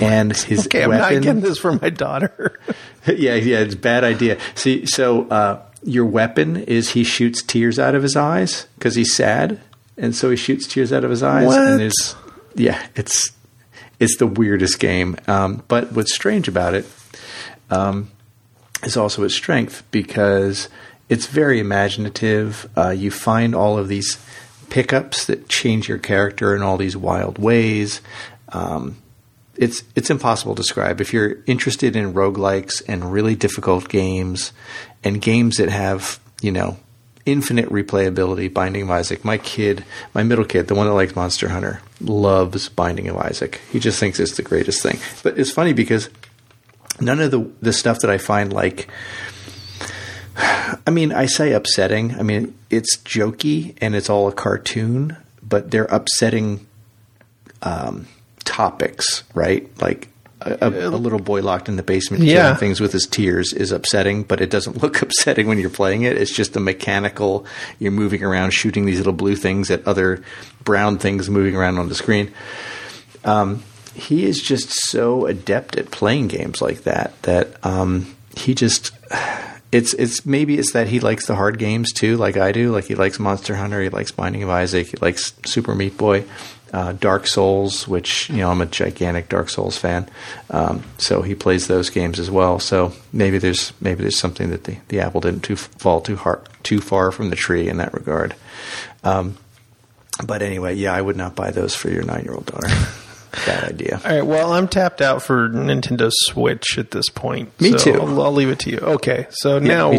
and 0.00 0.36
his 0.36 0.66
Okay, 0.66 0.84
I'm 0.84 0.90
not 0.90 1.10
getting 1.10 1.40
this 1.40 1.58
for 1.58 1.72
my 1.72 1.90
daughter. 1.90 2.60
yeah, 3.06 3.34
yeah, 3.34 3.60
it's 3.60 3.74
a 3.74 3.78
bad 3.78 4.04
idea. 4.04 4.38
See, 4.54 4.86
so 4.86 5.26
uh, 5.28 5.62
your 5.82 6.04
weapon 6.04 6.56
is 6.56 6.90
he 6.90 7.04
shoots 7.04 7.42
tears 7.42 7.78
out 7.78 7.94
of 7.94 8.02
his 8.02 8.16
eyes 8.16 8.66
because 8.74 8.94
he's 8.94 9.14
sad, 9.14 9.60
and 9.96 10.14
so 10.14 10.30
he 10.30 10.36
shoots 10.36 10.66
tears 10.66 10.92
out 10.92 11.04
of 11.04 11.10
his 11.10 11.22
eyes. 11.22 11.46
What? 11.46 11.60
And 11.60 11.80
there's, 11.80 12.16
yeah, 12.54 12.86
it's 12.94 13.32
it's 14.00 14.16
the 14.16 14.26
weirdest 14.26 14.78
game. 14.78 15.16
Um, 15.26 15.62
but 15.68 15.92
what's 15.92 16.14
strange 16.14 16.48
about 16.48 16.74
it 16.74 16.86
um, 17.70 18.10
is 18.82 18.96
also 18.96 19.24
its 19.24 19.34
strength 19.34 19.82
because 19.90 20.68
it's 21.08 21.26
very 21.26 21.60
imaginative. 21.60 22.68
Uh, 22.76 22.90
you 22.90 23.10
find 23.10 23.54
all 23.54 23.78
of 23.78 23.88
these 23.88 24.18
pickups 24.70 25.26
that 25.26 25.48
change 25.48 25.88
your 25.88 25.98
character 25.98 26.54
in 26.54 26.62
all 26.62 26.76
these 26.76 26.96
wild 26.96 27.38
ways. 27.38 28.00
Um, 28.50 28.96
it's 29.58 29.82
it's 29.94 30.10
impossible 30.10 30.54
to 30.54 30.62
describe. 30.62 31.00
If 31.00 31.12
you're 31.12 31.38
interested 31.46 31.96
in 31.96 32.14
roguelikes 32.14 32.82
and 32.88 33.12
really 33.12 33.34
difficult 33.34 33.88
games 33.88 34.52
and 35.02 35.20
games 35.20 35.56
that 35.56 35.68
have, 35.68 36.20
you 36.40 36.52
know, 36.52 36.78
infinite 37.26 37.68
replayability, 37.68 38.52
Binding 38.52 38.82
of 38.82 38.90
Isaac. 38.90 39.24
My 39.24 39.36
kid, 39.36 39.84
my 40.14 40.22
middle 40.22 40.44
kid, 40.44 40.68
the 40.68 40.74
one 40.74 40.86
that 40.86 40.94
likes 40.94 41.14
Monster 41.14 41.48
Hunter, 41.48 41.82
loves 42.00 42.68
Binding 42.68 43.08
of 43.08 43.18
Isaac. 43.18 43.60
He 43.70 43.78
just 43.78 44.00
thinks 44.00 44.18
it's 44.18 44.36
the 44.36 44.42
greatest 44.42 44.82
thing. 44.82 44.98
But 45.22 45.38
it's 45.38 45.50
funny 45.50 45.72
because 45.72 46.08
none 47.00 47.20
of 47.20 47.30
the 47.30 47.50
the 47.60 47.72
stuff 47.72 47.98
that 48.00 48.10
I 48.10 48.18
find 48.18 48.52
like 48.52 48.88
I 50.86 50.90
mean, 50.90 51.12
I 51.12 51.26
say 51.26 51.52
upsetting. 51.52 52.14
I 52.14 52.22
mean, 52.22 52.56
it's 52.70 52.96
jokey 52.98 53.76
and 53.80 53.94
it's 53.96 54.08
all 54.08 54.28
a 54.28 54.32
cartoon, 54.32 55.16
but 55.42 55.70
they're 55.70 55.84
upsetting 55.86 56.66
um, 57.62 58.06
topics, 58.48 59.22
right? 59.34 59.68
Like 59.80 60.08
a, 60.40 60.68
a, 60.68 60.90
little 60.90 61.18
boy 61.18 61.42
locked 61.42 61.68
in 61.68 61.76
the 61.76 61.82
basement 61.82 62.22
Yeah. 62.22 62.42
killing 62.42 62.56
things 62.56 62.80
with 62.80 62.92
his 62.92 63.06
tears 63.06 63.52
is 63.52 63.72
upsetting, 63.72 64.22
but 64.22 64.40
it 64.40 64.50
doesn't 64.50 64.82
look 64.82 65.02
upsetting 65.02 65.46
when 65.48 65.58
you're 65.58 65.68
playing 65.68 66.02
it. 66.02 66.16
It's 66.16 66.34
just 66.34 66.56
a 66.56 66.60
mechanical. 66.60 67.44
You're 67.78 67.92
moving 67.92 68.24
around, 68.24 68.52
shooting 68.52 68.86
these 68.86 68.96
little 68.98 69.12
blue 69.12 69.36
things 69.36 69.70
at 69.70 69.86
other 69.86 70.22
brown 70.64 70.98
things 70.98 71.28
moving 71.28 71.54
around 71.54 71.78
on 71.78 71.88
the 71.88 71.94
screen. 71.94 72.32
Um, 73.24 73.62
he 73.94 74.24
is 74.24 74.40
just 74.40 74.70
so 74.70 75.26
adept 75.26 75.76
at 75.76 75.90
playing 75.90 76.28
games 76.28 76.62
like 76.62 76.84
that 76.84 77.20
that 77.22 77.64
um, 77.66 78.14
he 78.36 78.54
just 78.54 78.92
it's 79.72 79.92
it's 79.94 80.24
maybe 80.24 80.56
it's 80.58 80.72
that 80.72 80.86
he 80.86 81.00
likes 81.00 81.26
the 81.26 81.34
hard 81.34 81.58
games 81.58 81.92
too, 81.92 82.16
like 82.16 82.36
I 82.36 82.52
do. 82.52 82.70
Like 82.70 82.84
he 82.84 82.94
likes 82.94 83.18
Monster 83.18 83.56
Hunter, 83.56 83.82
he 83.82 83.88
likes 83.88 84.10
Binding 84.10 84.42
of 84.42 84.48
Isaac, 84.50 84.86
he 84.86 84.96
likes 84.98 85.34
Super 85.44 85.74
Meat 85.74 85.98
Boy, 85.98 86.24
uh, 86.72 86.92
Dark 86.92 87.26
Souls, 87.26 87.88
which 87.88 88.28
you 88.30 88.38
know 88.38 88.50
I'm 88.50 88.60
a 88.60 88.66
gigantic 88.66 89.28
Dark 89.28 89.48
Souls 89.48 89.76
fan. 89.76 90.08
Um, 90.50 90.84
so 90.98 91.22
he 91.22 91.34
plays 91.34 91.66
those 91.66 91.90
games 91.90 92.18
as 92.18 92.30
well. 92.30 92.58
So 92.58 92.92
maybe 93.12 93.38
there's 93.38 93.72
maybe 93.80 94.02
there's 94.02 94.18
something 94.18 94.50
that 94.50 94.64
the, 94.64 94.78
the 94.88 95.00
apple 95.00 95.20
didn't 95.20 95.42
too 95.42 95.56
fall 95.56 96.00
too 96.00 96.16
hard 96.16 96.48
too 96.62 96.80
far 96.80 97.10
from 97.10 97.30
the 97.30 97.36
tree 97.36 97.68
in 97.68 97.78
that 97.78 97.94
regard. 97.94 98.34
Um, 99.04 99.36
but 100.24 100.42
anyway, 100.42 100.74
yeah, 100.74 100.92
I 100.92 101.00
would 101.00 101.16
not 101.16 101.34
buy 101.34 101.50
those 101.50 101.74
for 101.74 101.90
your 101.90 102.02
nine 102.02 102.24
year 102.24 102.34
old 102.34 102.46
daughter. 102.46 102.68
Bad 103.46 103.64
idea. 103.64 104.00
All 104.04 104.10
right. 104.10 104.26
Well, 104.26 104.52
I'm 104.52 104.68
tapped 104.68 105.00
out 105.00 105.22
for 105.22 105.48
Nintendo 105.48 106.10
Switch 106.12 106.78
at 106.78 106.90
this 106.90 107.08
point. 107.08 107.58
Me 107.60 107.72
so 107.72 107.78
too. 107.78 107.92
I'll, 107.94 108.22
I'll 108.22 108.32
leave 108.32 108.48
it 108.48 108.58
to 108.60 108.70
you. 108.70 108.78
Okay. 108.78 109.26
So 109.30 109.58
now, 109.58 109.92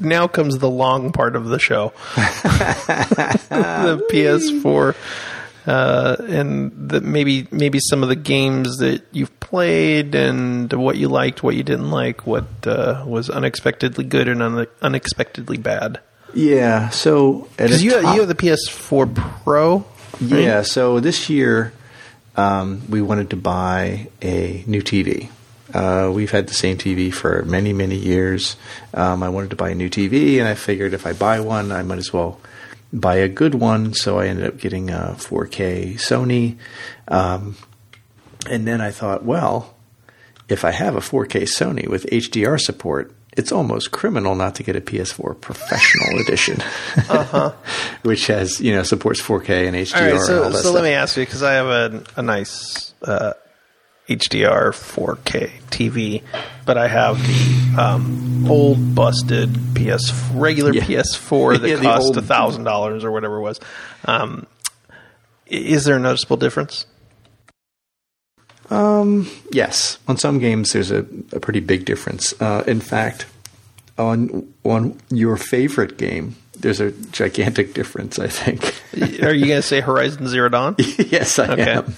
now 0.00 0.28
comes 0.28 0.58
the 0.58 0.70
long 0.70 1.12
part 1.12 1.34
of 1.36 1.46
the 1.46 1.58
show. 1.58 1.92
the 2.14 4.06
PS4, 4.10 4.94
uh, 5.68 6.16
and 6.28 6.88
the, 6.88 7.00
maybe 7.02 7.46
maybe 7.50 7.78
some 7.78 8.02
of 8.02 8.08
the 8.08 8.16
games 8.16 8.78
that 8.78 9.02
you've 9.12 9.38
played 9.38 10.14
and 10.14 10.72
what 10.72 10.96
you 10.96 11.08
liked, 11.08 11.42
what 11.42 11.54
you 11.54 11.62
didn't 11.62 11.90
like, 11.90 12.26
what 12.26 12.46
uh, 12.66 13.04
was 13.06 13.28
unexpectedly 13.28 14.04
good 14.04 14.28
and 14.28 14.42
un- 14.42 14.66
unexpectedly 14.80 15.58
bad. 15.58 16.00
Yeah. 16.32 16.88
So 16.88 17.48
Because 17.58 17.82
you 17.84 18.00
top- 18.00 18.14
you 18.14 18.20
have 18.20 18.28
the 18.28 18.34
PS4 18.34 19.14
Pro. 19.44 19.84
Yeah, 20.20 20.62
so 20.62 21.00
this 21.00 21.28
year 21.28 21.72
um, 22.34 22.82
we 22.88 23.02
wanted 23.02 23.30
to 23.30 23.36
buy 23.36 24.08
a 24.22 24.64
new 24.66 24.80
TV. 24.82 25.28
Uh, 25.74 26.10
we've 26.12 26.30
had 26.30 26.46
the 26.46 26.54
same 26.54 26.78
TV 26.78 27.12
for 27.12 27.44
many, 27.44 27.74
many 27.74 27.96
years. 27.96 28.56
Um, 28.94 29.22
I 29.22 29.28
wanted 29.28 29.50
to 29.50 29.56
buy 29.56 29.68
a 29.70 29.74
new 29.74 29.90
TV, 29.90 30.38
and 30.38 30.48
I 30.48 30.54
figured 30.54 30.94
if 30.94 31.06
I 31.06 31.12
buy 31.12 31.40
one, 31.40 31.70
I 31.72 31.82
might 31.82 31.98
as 31.98 32.10
well 32.10 32.40
buy 32.92 33.16
a 33.16 33.28
good 33.28 33.54
one. 33.54 33.94
So 33.94 34.18
I 34.18 34.26
ended 34.26 34.46
up 34.46 34.58
getting 34.58 34.90
a 34.90 35.14
4K 35.18 35.94
Sony. 35.94 36.56
Um, 37.08 37.56
and 38.48 38.66
then 38.66 38.80
I 38.80 38.90
thought, 38.90 39.24
well, 39.24 39.74
if 40.48 40.64
I 40.64 40.70
have 40.70 40.96
a 40.96 41.00
4K 41.00 41.42
Sony 41.42 41.88
with 41.88 42.06
HDR 42.06 42.60
support, 42.60 43.14
it's 43.36 43.52
almost 43.52 43.92
criminal 43.92 44.34
not 44.34 44.56
to 44.56 44.62
get 44.62 44.74
a 44.74 44.80
PS4 44.80 45.40
Professional 45.40 46.18
Edition, 46.20 46.60
which 48.02 48.26
has 48.26 48.60
you 48.60 48.74
know 48.74 48.82
supports 48.82 49.22
4K 49.22 49.68
and 49.68 49.76
HDR. 49.76 49.94
Uh-huh. 49.94 49.98
All 49.98 50.04
right, 50.04 50.12
and 50.14 50.22
so 50.22 50.42
all 50.44 50.50
that 50.50 50.56
so 50.56 50.60
stuff. 50.62 50.74
let 50.74 50.84
me 50.84 50.90
ask 50.90 51.16
you 51.16 51.24
because 51.24 51.42
I 51.42 51.52
have 51.52 51.66
a, 51.66 52.04
a 52.16 52.22
nice 52.22 52.94
uh, 53.02 53.34
HDR 54.08 54.70
4K 54.72 55.50
TV, 55.70 56.22
but 56.64 56.78
I 56.78 56.88
have 56.88 57.18
the 57.18 57.80
um, 57.82 58.46
old 58.48 58.94
busted 58.94 59.50
PS 59.74 60.12
regular 60.32 60.72
Yeah. 60.72 60.82
PS4 60.84 61.60
that 61.60 61.68
Yeah, 61.68 61.82
cost 61.82 62.16
a 62.16 62.22
thousand 62.22 62.64
dollars 62.64 63.04
or 63.04 63.10
whatever 63.12 63.36
it 63.36 63.42
was. 63.42 63.60
Um, 64.06 64.46
is 65.46 65.84
there 65.84 65.96
a 65.96 66.00
noticeable 66.00 66.36
difference? 66.38 66.86
Um, 68.70 69.30
yes, 69.50 69.98
on 70.08 70.16
some 70.18 70.38
games 70.38 70.72
there's 70.72 70.90
a, 70.90 71.06
a 71.32 71.40
pretty 71.40 71.60
big 71.60 71.84
difference. 71.86 72.34
Uh, 72.40 72.64
in 72.66 72.80
fact, 72.80 73.26
on 73.96 74.52
on 74.64 74.98
your 75.10 75.36
favorite 75.38 75.96
game, 75.96 76.36
there's 76.58 76.78
a 76.80 76.90
gigantic 76.92 77.72
difference. 77.72 78.18
I 78.18 78.28
think. 78.28 78.74
Are 79.22 79.32
you 79.32 79.46
going 79.46 79.58
to 79.58 79.62
say 79.62 79.80
Horizon 79.80 80.28
Zero 80.28 80.50
Dawn? 80.50 80.76
yes, 80.98 81.38
I 81.38 81.52
Okay. 81.52 81.72
am. 81.72 81.94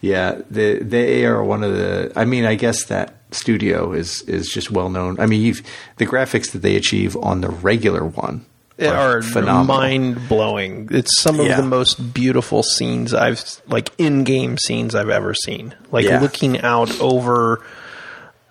Yeah, 0.00 0.40
they 0.50 0.78
they 0.78 1.24
are 1.26 1.42
one 1.42 1.62
of 1.64 1.72
the. 1.72 2.12
I 2.16 2.24
mean, 2.24 2.44
I 2.44 2.54
guess 2.54 2.84
that 2.84 3.14
studio 3.30 3.92
is 3.92 4.22
is 4.22 4.48
just 4.48 4.70
well 4.70 4.88
known. 4.90 5.18
I 5.20 5.26
mean, 5.26 5.40
you've, 5.42 5.62
the 5.96 6.06
graphics 6.06 6.50
that 6.52 6.58
they 6.62 6.76
achieve 6.76 7.16
on 7.16 7.40
the 7.40 7.48
regular 7.48 8.04
one 8.04 8.44
are, 8.80 9.18
are 9.18 9.22
phenomenal. 9.22 9.64
mind 9.64 10.28
blowing. 10.28 10.88
It's 10.90 11.20
some 11.20 11.40
of 11.40 11.46
Yeah. 11.46 11.56
the 11.60 11.66
most 11.66 12.12
beautiful 12.14 12.62
scenes 12.62 13.14
I've 13.14 13.42
like 13.68 13.90
in 13.98 14.24
game 14.24 14.58
scenes 14.58 14.94
I've 14.94 15.08
ever 15.10 15.34
seen. 15.34 15.74
Like 15.90 16.04
Yeah. 16.04 16.20
looking 16.20 16.60
out 16.60 17.00
over 17.00 17.64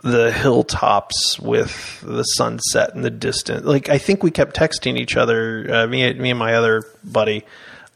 the 0.03 0.32
hilltops 0.32 1.39
with 1.39 2.01
the 2.01 2.24
sunset 2.24 2.95
in 2.95 3.01
the 3.03 3.12
distance. 3.12 3.64
Like 3.66 3.88
I 3.89 3.99
think 3.99 4.24
we 4.24 4.32
kept 4.32 4.55
texting 4.55 4.97
each 4.97 5.16
other, 5.16 5.68
uh, 5.72 5.86
me, 5.88 6.12
me 6.14 6.32
and 6.32 6.39
my 6.39 6.55
other 6.55 6.84
buddy, 7.03 7.43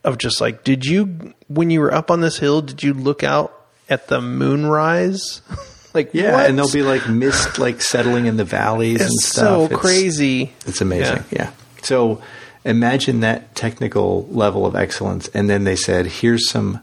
of 0.06 0.18
just 0.18 0.40
like, 0.40 0.64
did 0.64 0.86
you 0.86 1.34
when 1.48 1.70
you 1.70 1.82
were 1.82 1.94
up 1.94 2.10
on 2.10 2.22
this 2.22 2.38
hill, 2.38 2.62
did 2.62 2.82
you 2.84 2.94
look 2.94 3.24
out 3.24 3.52
at 3.90 4.08
the 4.08 4.22
moonrise? 4.22 5.42
like 5.94 6.12
Yeah, 6.14 6.34
what? 6.34 6.50
and 6.50 6.58
there'll 6.58 6.72
be 6.72 6.82
like 6.84 7.08
mist 7.10 7.60
like 7.60 7.82
settling 7.82 8.26
in 8.26 8.38
the 8.38 8.46
valleys 8.46 9.02
and 9.02 9.10
it's 9.10 9.26
stuff. 9.28 9.46
so 9.46 9.64
It's- 9.66 9.80
crazy. 9.80 10.54
It's 10.66 10.80
amazing. 10.82 11.24
Yeah. 11.32 11.52
So 11.84 12.22
imagine 12.64 13.20
that 13.20 13.54
technical 13.56 14.28
level 14.32 14.66
of 14.66 14.76
excellence, 14.76 15.28
and 15.34 15.50
then 15.50 15.66
they 15.66 15.76
said, 15.76 16.06
"Here's 16.08 16.50
some 16.50 16.80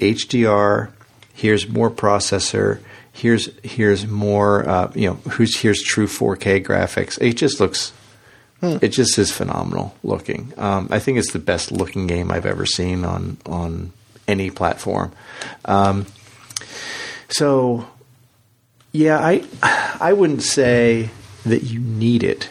HDR. 0.00 0.90
Here's 1.34 1.68
more 1.68 1.90
processor. 1.90 2.80
Here's 3.12 3.48
here's 3.62 4.06
more. 4.06 4.68
Uh, 4.68 4.90
you 4.94 5.08
know, 5.08 5.14
who's 5.30 5.58
here's 5.58 5.82
true 5.82 6.06
4K 6.06 6.64
graphics. 6.64 7.20
It 7.20 7.34
just 7.34 7.60
looks. 7.60 7.92
It 8.62 8.88
just 8.88 9.18
is 9.18 9.30
phenomenal 9.30 9.94
looking. 10.02 10.52
Um, 10.56 10.88
I 10.90 10.98
think 10.98 11.18
it's 11.18 11.32
the 11.32 11.38
best 11.38 11.70
looking 11.70 12.06
game 12.06 12.30
I've 12.32 12.46
ever 12.46 12.66
seen 12.66 13.04
on 13.04 13.36
on 13.46 13.92
any 14.26 14.50
platform. 14.50 15.12
Um, 15.66 16.06
so 17.28 17.86
yeah, 18.92 19.18
I 19.18 19.44
I 20.00 20.12
wouldn't 20.12 20.42
say 20.42 21.10
that 21.44 21.62
you 21.64 21.80
need 21.80 22.22
it, 22.24 22.48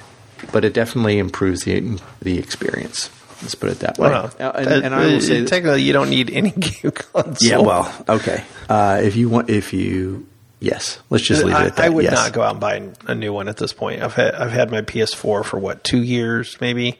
but 0.51 0.63
it 0.63 0.73
definitely 0.73 1.17
improves 1.17 1.63
the 1.63 1.99
the 2.21 2.37
experience. 2.37 3.09
Let's 3.41 3.55
put 3.55 3.69
it 3.71 3.79
that 3.79 3.97
way. 3.97 4.09
Well, 4.09 4.31
Uh, 4.39 4.51
and, 4.55 4.85
and 4.85 4.95
I 4.95 5.05
will 5.07 5.21
say, 5.21 5.43
technically, 5.45 5.81
you 5.83 5.91
don't 5.91 6.09
need 6.09 6.29
any 6.31 6.51
game 6.57 6.91
console. 6.91 7.35
yeah, 7.41 7.57
well, 7.57 7.93
okay. 8.07 8.43
Uh, 8.69 9.01
if 9.03 9.17
you 9.17 9.27
want, 9.27 9.49
if 9.49 9.73
you, 9.73 10.25
yes, 10.59 10.99
let's 11.09 11.23
just 11.23 11.43
leave 11.43 11.55
it 11.55 11.59
I, 11.59 11.65
at 11.67 11.75
that. 11.77 11.85
I 11.85 11.89
would 11.89 12.03
yes. 12.03 12.13
not 12.13 12.33
go 12.33 12.41
out 12.41 12.51
and 12.51 12.59
buy 12.59 12.89
a 13.11 13.15
new 13.15 13.33
one 13.33 13.47
at 13.47 13.57
this 13.57 13.73
point. 13.73 14.01
I've 14.01 14.13
had 14.13 14.35
I've 14.35 14.51
had 14.51 14.71
my 14.71 14.81
PS4 14.81 15.45
for 15.45 15.59
what 15.59 15.83
two 15.83 16.01
years, 16.01 16.57
maybe. 16.61 16.99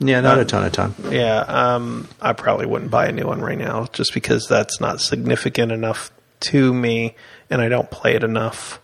Yeah, 0.00 0.20
not 0.20 0.40
a 0.40 0.44
ton 0.44 0.64
of 0.64 0.72
time. 0.72 0.94
Yeah, 1.10 1.38
um, 1.38 2.08
I 2.20 2.32
probably 2.32 2.66
wouldn't 2.66 2.90
buy 2.90 3.06
a 3.06 3.12
new 3.12 3.26
one 3.26 3.40
right 3.40 3.58
now, 3.58 3.86
just 3.92 4.12
because 4.12 4.48
that's 4.48 4.80
not 4.80 5.00
significant 5.00 5.70
enough 5.70 6.10
to 6.40 6.74
me, 6.74 7.14
and 7.48 7.60
I 7.60 7.68
don't 7.68 7.90
play 7.90 8.14
it 8.14 8.24
enough. 8.24 8.80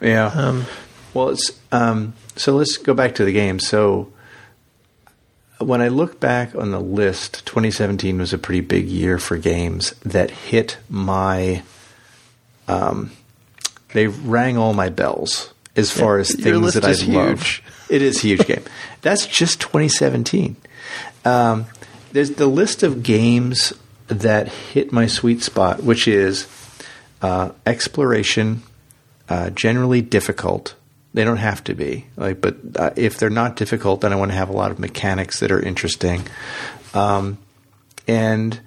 Yeah. 0.00 0.26
Um, 0.26 0.64
well, 1.12 1.28
it's 1.28 1.52
um, 1.70 2.14
so 2.36 2.56
let's 2.56 2.78
go 2.78 2.94
back 2.94 3.14
to 3.16 3.24
the 3.24 3.32
game. 3.32 3.58
So 3.58 4.12
when 5.58 5.80
I 5.80 5.88
look 5.88 6.18
back 6.18 6.54
on 6.54 6.70
the 6.70 6.80
list, 6.80 7.46
2017 7.46 8.18
was 8.18 8.32
a 8.32 8.38
pretty 8.38 8.60
big 8.60 8.86
year 8.86 9.18
for 9.18 9.36
games 9.36 9.92
that 10.02 10.30
hit 10.30 10.78
my. 10.88 11.62
Um, 12.66 13.12
they 13.94 14.08
rang 14.08 14.58
all 14.58 14.74
my 14.74 14.90
bells 14.90 15.54
as 15.76 15.90
far 15.90 16.18
as 16.18 16.34
things 16.34 16.74
that 16.74 16.84
I 16.84 16.92
love. 17.10 17.60
It 17.88 18.02
is 18.02 18.18
a 18.18 18.20
huge 18.20 18.46
game. 18.46 18.64
That's 19.02 19.26
just 19.26 19.60
2017. 19.60 20.56
Um, 21.24 21.66
there's 22.12 22.32
the 22.32 22.46
list 22.46 22.82
of 22.82 23.02
games 23.02 23.72
that 24.08 24.48
hit 24.48 24.92
my 24.92 25.06
sweet 25.06 25.42
spot, 25.42 25.82
which 25.82 26.06
is 26.06 26.46
uh, 27.22 27.50
exploration, 27.66 28.62
uh, 29.28 29.50
generally 29.50 30.02
difficult. 30.02 30.74
They 31.14 31.24
don't 31.24 31.38
have 31.38 31.62
to 31.64 31.74
be, 31.74 32.06
like, 32.16 32.40
but 32.40 32.56
uh, 32.76 32.90
if 32.96 33.18
they're 33.18 33.30
not 33.30 33.56
difficult, 33.56 34.00
then 34.00 34.12
I 34.12 34.16
want 34.16 34.32
to 34.32 34.36
have 34.36 34.48
a 34.48 34.52
lot 34.52 34.72
of 34.72 34.80
mechanics 34.80 35.40
that 35.40 35.52
are 35.52 35.60
interesting, 35.60 36.26
um, 36.92 37.38
and 38.08 38.58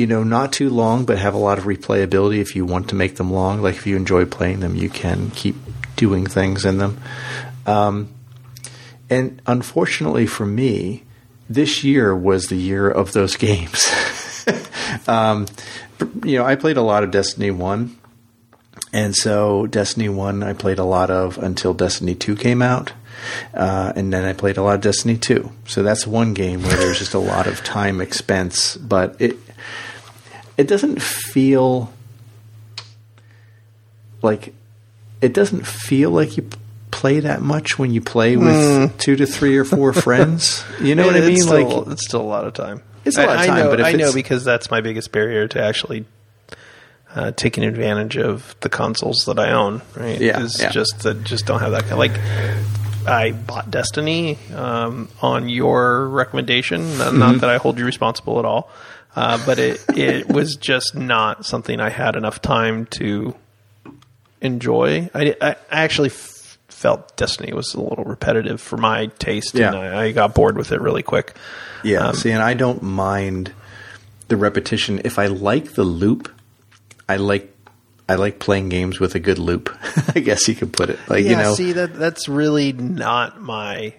you 0.00 0.06
know, 0.06 0.24
not 0.24 0.50
too 0.50 0.70
long, 0.70 1.04
but 1.04 1.18
have 1.18 1.34
a 1.34 1.38
lot 1.38 1.58
of 1.58 1.64
replayability. 1.64 2.38
If 2.38 2.56
you 2.56 2.64
want 2.64 2.88
to 2.88 2.94
make 2.94 3.16
them 3.16 3.30
long, 3.30 3.60
like 3.60 3.76
if 3.76 3.86
you 3.86 3.96
enjoy 3.96 4.24
playing 4.24 4.60
them, 4.60 4.74
you 4.74 4.88
can 4.88 5.30
keep 5.32 5.56
doing 5.94 6.24
things 6.24 6.64
in 6.64 6.78
them. 6.78 6.98
Um, 7.66 8.08
and 9.10 9.42
unfortunately 9.46 10.24
for 10.24 10.46
me, 10.46 11.04
this 11.50 11.84
year 11.84 12.16
was 12.16 12.46
the 12.46 12.56
year 12.56 12.90
of 12.90 13.12
those 13.12 13.36
games. 13.48 13.92
um, 15.06 15.46
you 16.24 16.38
know, 16.38 16.46
I 16.46 16.56
played 16.56 16.78
a 16.78 16.82
lot 16.82 17.04
of 17.04 17.10
Destiny 17.10 17.50
1. 17.50 17.98
And 18.94 19.14
so 19.14 19.66
Destiny 19.66 20.08
1 20.08 20.42
I 20.42 20.54
played 20.54 20.78
a 20.78 20.84
lot 20.84 21.10
of 21.10 21.36
until 21.36 21.74
Destiny 21.74 22.14
2 22.14 22.36
came 22.36 22.62
out. 22.62 22.94
Uh, 23.52 23.92
and 23.94 24.10
then 24.10 24.24
I 24.24 24.32
played 24.32 24.56
a 24.56 24.62
lot 24.62 24.76
of 24.76 24.80
Destiny 24.80 25.18
2. 25.18 25.52
So 25.66 25.82
that's 25.82 26.06
one 26.06 26.32
game 26.32 26.62
where 26.62 26.74
there's 26.74 26.98
just 26.98 27.12
a 27.12 27.18
lot 27.18 27.46
of 27.46 27.62
time 27.62 28.00
expense, 28.00 28.78
but 28.78 29.20
it 29.20 29.36
it 30.60 30.68
doesn't 30.68 31.00
feel 31.00 31.90
like 34.22 34.52
it 35.20 35.32
doesn't 35.32 35.66
feel 35.66 36.10
like 36.10 36.36
you 36.36 36.48
play 36.90 37.20
that 37.20 37.40
much 37.42 37.78
when 37.78 37.92
you 37.92 38.00
play 38.00 38.36
with 38.36 38.98
two 38.98 39.16
to 39.16 39.26
three 39.26 39.56
or 39.56 39.64
four 39.64 39.92
friends. 40.06 40.64
You 40.80 40.94
know 40.94 41.06
what 41.06 41.16
I 41.16 41.20
mean? 41.20 41.36
still- 41.38 41.78
like 41.78 41.88
it's 41.92 42.04
still 42.06 42.20
a 42.20 42.22
lot 42.22 42.46
of 42.46 42.52
time. 42.54 42.82
It's 43.04 43.16
a 43.16 43.20
lot 43.26 43.30
I, 43.30 43.40
of 43.40 43.46
time, 43.46 43.56
I 43.56 43.60
know, 43.62 43.70
but 43.70 43.80
I 43.82 43.92
know 43.92 44.12
because 44.12 44.44
that's 44.44 44.70
my 44.70 44.82
biggest 44.82 45.10
barrier 45.10 45.48
to 45.48 45.62
actually 45.62 46.04
uh, 47.14 47.32
taking 47.32 47.64
advantage 47.64 48.18
of 48.18 48.54
the 48.60 48.68
consoles 48.68 49.24
that 49.26 49.38
I 49.38 49.52
own. 49.52 49.80
Right? 49.96 50.20
Yeah, 50.20 50.42
is 50.42 50.60
yeah. 50.60 50.68
just 50.70 51.04
that 51.04 51.24
just 51.24 51.46
don't 51.46 51.60
have 51.60 51.70
that 51.72 51.84
kind. 51.84 51.98
Like 51.98 52.12
I 53.06 53.32
bought 53.32 53.70
Destiny 53.70 54.36
um, 54.54 55.08
on 55.22 55.48
your 55.48 56.06
recommendation. 56.08 56.98
Not, 56.98 57.08
Mm-hmm. 57.08 57.18
not 57.18 57.40
that 57.40 57.48
I 57.48 57.56
hold 57.56 57.78
you 57.78 57.86
responsible 57.86 58.38
at 58.38 58.44
all, 58.44 58.70
uh, 59.16 59.44
but 59.44 59.58
it 59.58 59.84
it 59.96 60.28
was 60.28 60.56
just 60.56 60.94
not 60.94 61.44
something 61.44 61.80
I 61.80 61.90
had 61.90 62.16
enough 62.16 62.40
time 62.40 62.86
to 62.98 63.34
enjoy. 64.40 65.10
I, 65.14 65.34
I 65.40 65.56
actually 65.70 66.10
f- 66.10 66.58
felt 66.68 67.16
Destiny 67.16 67.52
was 67.52 67.74
a 67.74 67.80
little 67.80 68.04
repetitive 68.04 68.60
for 68.60 68.76
my 68.76 69.06
taste, 69.18 69.54
and 69.54 69.76
I, 69.76 70.04
I 70.06 70.12
got 70.12 70.34
bored 70.34 70.56
with 70.56 70.72
it 70.72 70.80
really 70.80 71.02
quick. 71.02 71.36
Yeah, 71.82 72.08
Um, 72.08 72.14
see, 72.14 72.30
and 72.30 72.42
I 72.42 72.54
don't 72.54 72.82
mind 72.82 73.52
the 74.28 74.36
repetition. 74.36 75.00
If 75.04 75.18
I 75.18 75.26
like 75.26 75.72
the 75.74 75.84
loop, 75.84 76.30
I 77.08 77.16
like 77.16 77.54
I 78.08 78.14
like 78.16 78.38
playing 78.38 78.68
games 78.70 78.98
with 79.00 79.14
a 79.14 79.20
good 79.20 79.38
loop. 79.38 79.76
I 80.14 80.20
guess 80.20 80.48
you 80.48 80.54
could 80.54 80.72
put 80.72 80.90
it 80.90 80.98
like 81.08 81.24
yeah, 81.24 81.30
you 81.30 81.36
know. 81.36 81.54
see 81.54 81.72
that 81.72 81.94
that's 81.94 82.28
really 82.28 82.72
not 82.72 83.40
my 83.40 83.94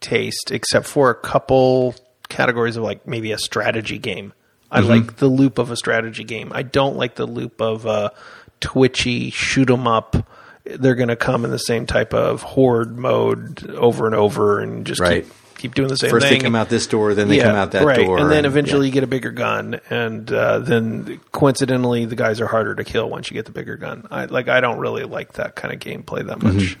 taste, 0.00 0.50
except 0.50 0.86
for 0.86 1.10
a 1.10 1.14
couple 1.14 1.94
categories 2.28 2.76
of 2.76 2.82
like 2.84 3.06
maybe 3.06 3.32
a 3.32 3.38
strategy 3.38 3.98
game. 3.98 4.32
I 4.70 4.80
Mm-hmm. 4.80 4.88
like 4.90 5.16
the 5.16 5.28
loop 5.28 5.58
of 5.58 5.70
a 5.70 5.76
strategy 5.76 6.24
game. 6.24 6.52
I 6.54 6.62
don't 6.62 6.96
like 6.96 7.14
the 7.14 7.26
loop 7.26 7.60
of 7.60 7.86
a 7.86 8.12
twitchy 8.60 9.30
shoot 9.30 9.70
'em 9.70 9.86
up. 9.86 10.16
They're 10.64 10.94
going 10.94 11.08
to 11.08 11.16
come 11.16 11.44
in 11.46 11.50
the 11.50 11.58
same 11.58 11.86
type 11.86 12.12
of 12.12 12.42
horde 12.42 12.98
mode 12.98 13.70
over 13.70 14.04
and 14.06 14.14
over, 14.14 14.60
and 14.60 14.84
just 14.86 15.00
Right. 15.00 15.24
keep 15.24 15.32
keep 15.56 15.74
doing 15.74 15.88
the 15.88 15.96
same 15.96 16.10
First 16.10 16.28
thing. 16.28 16.38
they 16.38 16.44
come 16.44 16.54
out 16.54 16.68
this 16.68 16.86
door, 16.86 17.14
then 17.14 17.26
they 17.28 17.38
come 17.40 17.56
out 17.56 17.72
that 17.72 17.84
right. 17.84 17.96
door, 17.96 18.18
and 18.18 18.30
then 18.30 18.44
eventually 18.44 18.82
yeah. 18.86 18.90
you 18.90 18.92
get 18.92 19.02
a 19.02 19.08
bigger 19.08 19.32
gun, 19.32 19.80
and 19.90 20.30
uh, 20.32 20.60
then 20.60 21.18
coincidentally 21.32 22.04
the 22.04 22.14
guys 22.14 22.40
are 22.40 22.46
harder 22.46 22.76
to 22.76 22.84
kill 22.84 23.08
once 23.10 23.28
you 23.28 23.34
get 23.34 23.44
the 23.46 23.50
bigger 23.50 23.76
gun. 23.76 24.06
I 24.10 24.26
like 24.26 24.48
I 24.48 24.60
don't 24.60 24.78
really 24.78 25.02
like 25.04 25.32
that 25.32 25.56
kind 25.56 25.74
of 25.74 25.80
gameplay 25.80 26.24
that 26.26 26.42
much. 26.42 26.54
Mm-hmm. 26.54 26.80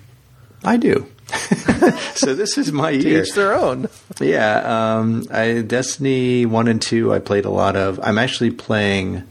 I 0.64 0.76
do. 0.76 1.06
so 2.14 2.34
this 2.34 2.56
is 2.56 2.72
my 2.72 2.90
year. 2.90 3.22
Each 3.22 3.32
their 3.34 3.52
own. 3.54 3.88
Yeah, 4.20 4.96
um, 4.96 5.24
I 5.30 5.60
Destiny 5.60 6.46
one 6.46 6.68
and 6.68 6.80
two. 6.80 7.12
I 7.12 7.18
played 7.18 7.44
a 7.44 7.50
lot 7.50 7.76
of. 7.76 8.00
I'm 8.02 8.18
actually 8.18 8.50
playing. 8.50 9.24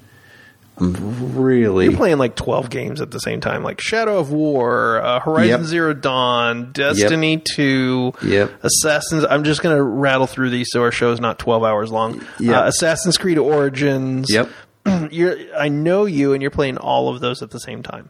I'm 0.80 1.36
really 1.36 1.86
You're 1.86 1.98
playing 1.98 2.20
like 2.20 2.36
12 2.36 2.70
games 2.70 3.02
at 3.02 3.10
the 3.10 3.18
same 3.18 3.42
time, 3.42 3.64
like 3.64 3.82
Shadow 3.82 4.20
of 4.20 4.32
War, 4.32 5.02
uh, 5.02 5.20
Horizon 5.20 5.62
Yep. 5.62 5.68
Zero 5.68 5.94
Dawn, 5.94 6.72
Destiny 6.72 7.38
2, 7.56 8.14
Yep. 8.24 8.64
Assassins. 8.64 9.26
I'm 9.28 9.44
just 9.44 9.64
going 9.64 9.76
to 9.76 9.82
rattle 9.82 10.28
through 10.28 10.52
these 10.52 10.68
so 10.70 10.84
our 10.84 10.92
show 10.92 11.12
is 11.12 11.20
not 11.20 11.40
12 11.40 11.64
hours 11.64 11.92
long. 11.92 12.24
Yep. 12.40 12.56
Uh, 12.56 12.68
Assassin's 12.68 13.18
Creed 13.18 13.40
Origins. 13.40 14.28
Yep. 14.32 14.50
You're, 15.12 15.36
I 15.58 15.68
know 15.70 16.06
you, 16.06 16.34
and 16.34 16.44
you're 16.44 16.52
playing 16.52 16.78
all 16.78 17.10
of 17.10 17.22
those 17.22 17.42
at 17.42 17.50
the 17.50 17.60
same 17.60 17.82
time. 17.82 18.10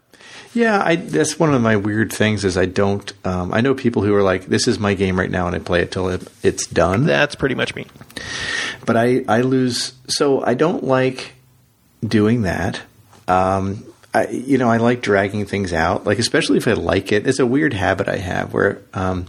Yeah, 0.53 0.81
I, 0.83 0.95
that's 0.95 1.39
one 1.39 1.53
of 1.53 1.61
my 1.61 1.75
weird 1.75 2.11
things 2.11 2.43
is 2.45 2.57
I 2.57 2.65
don't. 2.65 3.11
Um, 3.25 3.53
I 3.53 3.61
know 3.61 3.73
people 3.73 4.01
who 4.01 4.13
are 4.15 4.23
like, 4.23 4.45
"This 4.45 4.67
is 4.67 4.79
my 4.79 4.93
game 4.93 5.19
right 5.19 5.29
now," 5.29 5.47
and 5.47 5.55
I 5.55 5.59
play 5.59 5.81
it 5.81 5.91
till 5.91 6.09
it, 6.09 6.27
it's 6.43 6.67
done. 6.67 7.05
That's 7.05 7.35
pretty 7.35 7.55
much 7.55 7.75
me. 7.75 7.85
but 8.85 8.97
I, 8.97 9.23
I 9.27 9.41
lose. 9.41 9.93
So 10.07 10.43
I 10.43 10.53
don't 10.53 10.83
like 10.83 11.33
doing 12.01 12.43
that. 12.43 12.81
Um, 13.27 13.83
I, 14.13 14.27
you 14.29 14.57
know, 14.57 14.69
I 14.69 14.77
like 14.77 15.01
dragging 15.01 15.45
things 15.45 15.73
out, 15.73 16.05
like 16.05 16.19
especially 16.19 16.57
if 16.57 16.67
I 16.67 16.73
like 16.73 17.11
it. 17.11 17.27
It's 17.27 17.39
a 17.39 17.45
weird 17.45 17.73
habit 17.73 18.07
I 18.07 18.17
have 18.17 18.53
where 18.53 18.81
um, 18.93 19.27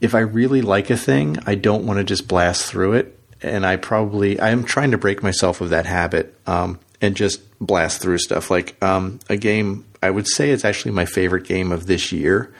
if 0.00 0.14
I 0.14 0.20
really 0.20 0.62
like 0.62 0.90
a 0.90 0.96
thing, 0.96 1.38
I 1.46 1.54
don't 1.54 1.86
want 1.86 1.98
to 1.98 2.04
just 2.04 2.26
blast 2.26 2.66
through 2.66 2.94
it. 2.94 3.18
And 3.42 3.64
I 3.64 3.76
probably 3.76 4.40
I 4.40 4.50
am 4.50 4.64
trying 4.64 4.90
to 4.90 4.98
break 4.98 5.22
myself 5.22 5.60
of 5.60 5.70
that 5.70 5.86
habit. 5.86 6.34
Um, 6.46 6.78
and 7.00 7.16
just 7.16 7.40
blast 7.60 8.00
through 8.02 8.18
stuff. 8.18 8.50
Like 8.50 8.82
um, 8.82 9.20
a 9.28 9.36
game, 9.36 9.84
I 10.02 10.10
would 10.10 10.26
say 10.26 10.50
it's 10.50 10.64
actually 10.64 10.92
my 10.92 11.04
favorite 11.04 11.44
game 11.44 11.72
of 11.72 11.86
this 11.86 12.12
year, 12.12 12.52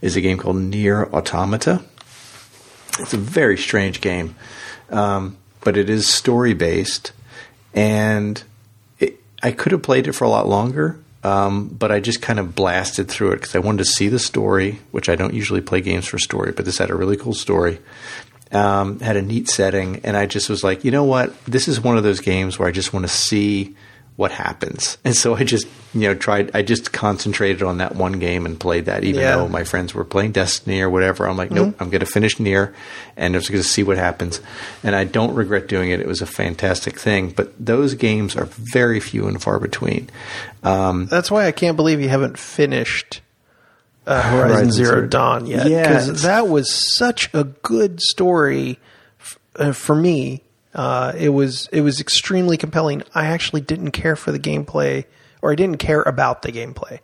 is 0.00 0.16
a 0.16 0.20
game 0.20 0.38
called 0.38 0.56
Nier 0.56 1.04
Automata. 1.12 1.82
It's 2.98 3.14
a 3.14 3.18
very 3.18 3.58
strange 3.58 4.00
game, 4.00 4.34
um, 4.90 5.36
but 5.60 5.76
it 5.76 5.90
is 5.90 6.08
story 6.08 6.54
based, 6.54 7.12
and 7.74 8.42
it, 8.98 9.20
I 9.42 9.52
could 9.52 9.72
have 9.72 9.82
played 9.82 10.08
it 10.08 10.12
for 10.12 10.24
a 10.24 10.30
lot 10.30 10.48
longer. 10.48 10.98
Um, 11.24 11.66
but 11.66 11.90
I 11.90 11.98
just 11.98 12.22
kind 12.22 12.38
of 12.38 12.54
blasted 12.54 13.08
through 13.08 13.32
it 13.32 13.36
because 13.36 13.56
I 13.56 13.58
wanted 13.58 13.78
to 13.78 13.84
see 13.86 14.06
the 14.06 14.20
story, 14.20 14.78
which 14.92 15.08
I 15.08 15.16
don't 15.16 15.34
usually 15.34 15.60
play 15.60 15.80
games 15.80 16.06
for 16.06 16.20
story, 16.20 16.52
but 16.52 16.64
this 16.64 16.78
had 16.78 16.88
a 16.88 16.94
really 16.94 17.16
cool 17.16 17.34
story 17.34 17.80
um, 18.52 19.00
had 19.00 19.16
a 19.16 19.22
neat 19.22 19.48
setting, 19.48 20.00
and 20.04 20.16
I 20.16 20.26
just 20.26 20.48
was 20.48 20.62
like, 20.62 20.84
you 20.84 20.90
know 20.90 21.04
what, 21.04 21.44
this 21.44 21.68
is 21.68 21.80
one 21.80 21.96
of 21.96 22.04
those 22.04 22.20
games 22.20 22.58
where 22.58 22.68
I 22.68 22.72
just 22.72 22.92
want 22.92 23.04
to 23.04 23.12
see 23.12 23.76
what 24.16 24.30
happens, 24.32 24.96
and 25.04 25.14
so 25.14 25.34
I 25.34 25.44
just 25.44 25.66
you 25.92 26.00
know 26.08 26.14
tried, 26.14 26.50
I 26.54 26.62
just 26.62 26.90
concentrated 26.92 27.62
on 27.62 27.78
that 27.78 27.94
one 27.96 28.12
game 28.18 28.46
and 28.46 28.58
played 28.58 28.86
that, 28.86 29.04
even 29.04 29.20
Yeah. 29.20 29.36
though 29.36 29.48
my 29.48 29.62
friends 29.64 29.92
were 29.94 30.04
playing 30.04 30.32
Destiny 30.32 30.80
or 30.80 30.88
whatever. 30.88 31.28
I'm 31.28 31.36
like, 31.36 31.50
nope, 31.50 31.74
I'm 31.80 31.90
going 31.90 32.00
to 32.00 32.06
finish 32.06 32.40
Nier, 32.40 32.74
and 33.16 33.34
I'm 33.34 33.40
just 33.40 33.50
going 33.52 33.62
to 33.62 33.68
see 33.68 33.82
what 33.82 33.98
happens, 33.98 34.40
and 34.82 34.96
I 34.96 35.04
don't 35.04 35.34
regret 35.34 35.66
doing 35.68 35.90
it. 35.90 36.00
It 36.00 36.06
was 36.06 36.22
a 36.22 36.26
fantastic 36.26 36.98
thing, 36.98 37.30
but 37.30 37.52
those 37.64 37.92
games 37.94 38.36
are 38.36 38.46
very 38.46 39.00
few 39.00 39.26
and 39.28 39.42
far 39.42 39.58
between. 39.60 40.08
Um, 40.62 41.06
That's 41.06 41.30
why 41.30 41.46
I 41.46 41.52
can't 41.52 41.76
believe 41.76 42.00
you 42.00 42.08
haven't 42.08 42.38
finished 42.38 43.20
uh, 44.06 44.22
Horizon, 44.30 44.48
Horizon 44.48 44.72
Zero, 44.72 44.88
Zero- 44.96 45.06
Dawn 45.08 45.46
yet. 45.46 45.66
Yeah, 45.68 45.82
because 45.88 46.22
that 46.22 46.48
was 46.48 46.72
such 46.96 47.28
a 47.34 47.44
good 47.44 48.00
story 48.00 48.78
f- 49.20 49.38
uh, 49.56 49.72
for 49.72 49.94
me. 49.94 50.42
Uh, 50.76 51.12
it 51.16 51.30
was 51.30 51.68
it 51.72 51.80
was 51.80 52.00
extremely 52.00 52.56
compelling. 52.58 53.02
I 53.14 53.26
actually 53.28 53.62
didn't 53.62 53.92
care 53.92 54.14
for 54.14 54.30
the 54.30 54.38
gameplay, 54.38 55.06
or 55.42 55.50
I 55.50 55.54
didn't 55.54 55.78
care 55.78 56.02
about 56.02 56.42
the 56.42 56.52
gameplay. 56.52 57.00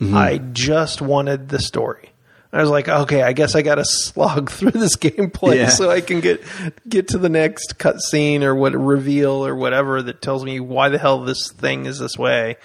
Mm-hmm. 0.00 0.16
I 0.16 0.38
just 0.38 1.02
wanted 1.02 1.48
the 1.48 1.58
story. 1.58 2.10
I 2.52 2.60
was 2.60 2.70
like, 2.70 2.88
okay, 2.88 3.22
I 3.22 3.32
guess 3.32 3.54
I 3.56 3.62
got 3.62 3.74
to 3.74 3.84
slog 3.84 4.48
through 4.56 4.70
this 4.70 4.96
gameplay 4.96 5.56
Yeah. 5.56 5.68
so 5.70 5.90
I 5.90 6.00
can 6.00 6.20
get 6.20 6.40
get 6.88 7.08
to 7.08 7.18
the 7.18 7.28
next 7.28 7.78
cutscene 7.78 8.42
or 8.42 8.54
what 8.54 8.74
reveal 8.74 9.44
or 9.44 9.56
whatever 9.56 10.00
that 10.02 10.22
tells 10.22 10.44
me 10.44 10.60
why 10.60 10.88
the 10.88 10.98
hell 10.98 11.20
this 11.24 11.50
thing 11.50 11.86
is 11.86 11.98
this 11.98 12.16
way. 12.16 12.56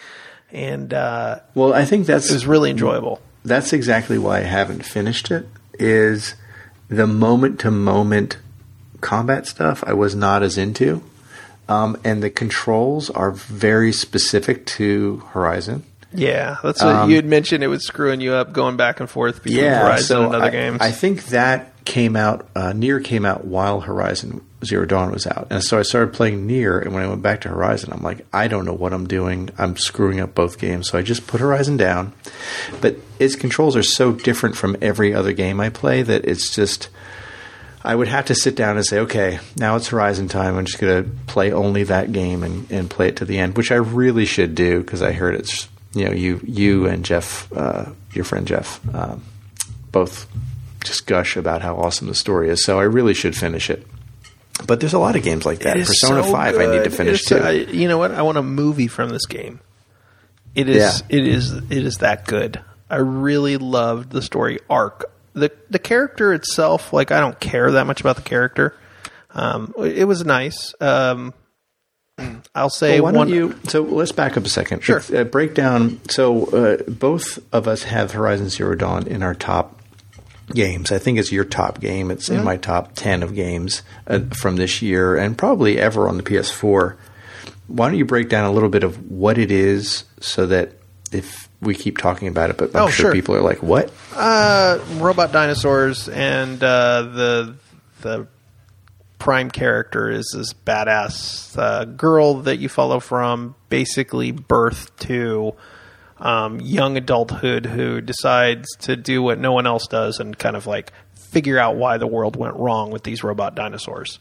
And 0.51 0.93
uh, 0.93 1.39
well, 1.55 1.73
I 1.73 1.85
think 1.85 2.05
that's 2.05 2.29
it 2.29 2.33
was 2.33 2.45
really 2.45 2.69
enjoyable. 2.69 3.19
that's 3.43 3.73
exactly 3.73 4.19
why 4.19 4.37
I 4.37 4.41
haven't 4.43 4.85
finished 4.85 5.31
it. 5.31 5.47
Is 5.79 6.35
the 6.87 7.07
moment 7.07 7.59
to 7.61 7.71
moment 7.71 8.37
combat 9.01 9.47
stuff 9.47 9.83
I 9.85 9.93
was 9.93 10.15
not 10.15 10.43
as 10.43 10.57
into, 10.57 11.03
um, 11.67 11.99
and 12.03 12.23
the 12.23 12.29
controls 12.29 13.09
are 13.09 13.31
very 13.31 13.91
specific 13.91 14.65
to 14.67 15.17
Horizon. 15.31 15.83
Yeah, 16.13 16.57
that's 16.61 16.83
what 16.83 17.09
you 17.09 17.15
had 17.15 17.25
mentioned. 17.25 17.63
It 17.63 17.67
was 17.67 17.85
screwing 17.85 18.19
you 18.19 18.33
up 18.33 18.51
going 18.51 18.75
back 18.75 18.99
and 18.99 19.09
forth 19.09 19.43
between 19.43 19.63
Horizon 19.63 20.23
and 20.23 20.35
other 20.35 20.45
I, 20.45 20.49
games. 20.49 20.77
I 20.81 20.91
think 20.91 21.25
that 21.27 21.73
came 21.85 22.15
out. 22.17 22.49
Uh, 22.53 22.73
Nier 22.73 22.99
came 22.99 23.25
out 23.25 23.45
while 23.45 23.81
Horizon 23.81 24.41
Zero 24.65 24.85
Dawn 24.85 25.11
was 25.11 25.25
out, 25.25 25.47
and 25.49 25.63
so 25.63 25.79
I 25.79 25.83
started 25.83 26.13
playing 26.13 26.45
Nier. 26.45 26.79
And 26.79 26.93
when 26.93 27.03
I 27.03 27.07
went 27.07 27.21
back 27.21 27.41
to 27.41 27.49
Horizon, 27.49 27.93
I'm 27.93 28.01
like, 28.01 28.25
I 28.33 28.49
don't 28.49 28.65
know 28.65 28.73
what 28.73 28.93
I'm 28.93 29.07
doing. 29.07 29.49
I'm 29.57 29.77
screwing 29.77 30.19
up 30.19 30.35
both 30.35 30.59
games, 30.59 30.89
so 30.89 30.97
I 30.97 31.01
just 31.01 31.27
put 31.27 31.39
Horizon 31.39 31.77
down. 31.77 32.11
But 32.81 32.97
its 33.17 33.37
controls 33.37 33.77
are 33.77 33.83
so 33.83 34.11
different 34.11 34.57
from 34.57 34.75
every 34.81 35.13
other 35.13 35.31
game 35.31 35.61
I 35.61 35.69
play 35.69 36.01
that 36.01 36.25
it's 36.25 36.53
just. 36.53 36.89
I 37.83 37.95
would 37.95 38.07
have 38.07 38.25
to 38.25 38.35
sit 38.35 38.55
down 38.55 38.77
and 38.77 38.85
say, 38.85 38.99
okay, 38.99 39.39
now 39.57 39.75
it's 39.75 39.87
Horizon 39.87 40.27
time. 40.27 40.55
I'm 40.57 40.65
just 40.65 40.79
going 40.79 41.03
to 41.03 41.09
play 41.25 41.51
only 41.51 41.83
that 41.85 42.11
game 42.11 42.43
and, 42.43 42.69
and 42.71 42.89
play 42.89 43.07
it 43.07 43.17
to 43.17 43.25
the 43.25 43.39
end, 43.39 43.57
which 43.57 43.71
I 43.71 43.75
really 43.75 44.25
should 44.25 44.53
do 44.55 44.81
because 44.81 45.01
I 45.01 45.11
heard 45.13 45.35
it's 45.35 45.67
you 45.93 46.05
know 46.05 46.11
you 46.11 46.39
you 46.43 46.85
and 46.87 47.03
Jeff, 47.03 47.51
uh, 47.53 47.91
your 48.13 48.23
friend 48.23 48.47
Jeff, 48.47 48.79
um, 48.95 49.23
both 49.91 50.27
just 50.83 51.05
gush 51.07 51.35
about 51.37 51.61
how 51.61 51.75
awesome 51.77 52.07
the 52.07 52.15
story 52.15 52.49
is. 52.49 52.63
So 52.63 52.79
I 52.79 52.83
really 52.83 53.13
should 53.13 53.35
finish 53.35 53.69
it. 53.69 53.85
But 54.67 54.79
there's 54.79 54.93
a 54.93 54.99
lot 54.99 55.15
of 55.15 55.23
games 55.23 55.45
like 55.45 55.59
that. 55.59 55.75
Persona 55.75 56.23
so 56.23 56.31
Five, 56.31 56.57
I 56.57 56.67
need 56.67 56.83
to 56.83 56.91
finish 56.91 57.23
too. 57.23 57.37
I- 57.37 57.51
you 57.51 57.87
know 57.87 57.97
what? 57.97 58.11
I 58.11 58.21
want 58.21 58.37
a 58.37 58.43
movie 58.43 58.87
from 58.87 59.09
this 59.09 59.25
game. 59.25 59.59
It 60.53 60.69
is. 60.69 60.77
Yeah. 61.09 61.17
It 61.17 61.27
is. 61.27 61.51
It 61.51 61.71
is 61.71 61.97
that 61.97 62.25
good. 62.25 62.61
I 62.89 62.97
really 62.97 63.57
loved 63.57 64.11
the 64.11 64.21
story 64.21 64.59
arc. 64.69 65.10
The 65.33 65.51
The 65.69 65.79
character 65.79 66.33
itself, 66.33 66.93
like 66.93 67.11
I 67.11 67.19
don't 67.19 67.39
care 67.39 67.71
that 67.71 67.87
much 67.87 68.01
about 68.01 68.15
the 68.17 68.21
character. 68.21 68.75
Um, 69.33 69.73
it 69.77 70.05
was 70.07 70.25
nice. 70.25 70.73
Um, 70.81 71.33
I'll 72.55 72.69
say 72.69 72.99
Well, 72.99 73.13
why 73.13 73.17
one. 73.19 73.27
don't 73.27 73.35
you? 73.35 73.55
So 73.69 73.81
let's 73.81 74.11
back 74.11 74.35
up 74.37 74.45
a 74.45 74.49
second. 74.49 74.83
Sure. 74.83 75.01
Uh, 75.15 75.23
break 75.23 75.53
down. 75.53 75.99
So 76.09 76.45
uh, 76.47 76.77
both 76.89 77.39
of 77.53 77.67
us 77.67 77.83
have 77.83 78.11
Horizon 78.11 78.49
Zero 78.49 78.75
Dawn 78.75 79.07
in 79.07 79.23
our 79.23 79.33
top 79.33 79.79
games. 80.53 80.91
I 80.91 80.99
think 80.99 81.17
it's 81.17 81.31
your 81.31 81.45
top 81.45 81.79
game. 81.79 82.11
It's 82.11 82.29
in 82.29 82.43
my 82.43 82.57
top 82.57 82.91
ten 82.95 83.23
of 83.23 83.33
games 83.35 83.83
uh, 84.07 84.19
from 84.33 84.57
this 84.57 84.81
year 84.81 85.15
and 85.15 85.37
probably 85.37 85.79
ever 85.79 86.09
on 86.09 86.17
the 86.17 86.23
PS4. 86.23 86.97
Why 87.67 87.87
don't 87.87 87.97
you 87.97 88.03
break 88.05 88.27
down 88.27 88.43
a 88.45 88.51
little 88.51 88.67
bit 88.67 88.83
of 88.83 89.09
what 89.09 89.37
it 89.37 89.49
is, 89.49 90.03
so 90.19 90.45
that 90.47 90.73
if 91.13 91.47
we 91.61 91.75
keep 91.75 91.97
talking 91.97 92.27
about 92.27 92.49
it, 92.49 92.57
but 92.57 92.75
I'm 92.75 92.83
Oh, 92.83 92.87
sure, 92.89 93.05
sure. 93.05 93.11
people 93.13 93.35
are 93.35 93.41
like, 93.41 93.61
"What?" 93.61 93.91
Uh, 94.15 94.79
robot 94.97 95.31
dinosaurs 95.31 96.09
and 96.09 96.61
uh, 96.63 97.01
the 97.03 97.55
the 98.01 98.27
prime 99.19 99.51
character 99.51 100.09
is 100.09 100.25
this 100.35 100.53
badass 100.53 101.55
uh, 101.57 101.85
girl 101.85 102.41
that 102.41 102.57
you 102.57 102.67
follow 102.67 102.99
from 102.99 103.53
basically 103.69 104.31
birth 104.31 104.95
to 104.97 105.53
um, 106.17 106.59
young 106.59 106.97
adulthood 106.97 107.67
who 107.67 108.01
decides 108.01 108.67
to 108.77 108.95
do 108.95 109.21
what 109.21 109.37
no 109.39 109.51
one 109.51 109.67
else 109.67 109.85
does 109.87 110.19
and 110.19 110.35
kind 110.37 110.55
of 110.55 110.65
like 110.65 110.91
figure 111.29 111.59
out 111.59 111.75
why 111.75 111.97
the 111.97 112.07
world 112.07 112.35
went 112.35 112.55
wrong 112.55 112.89
with 112.91 113.03
these 113.03 113.23
robot 113.23 113.53
dinosaurs. 113.55 114.17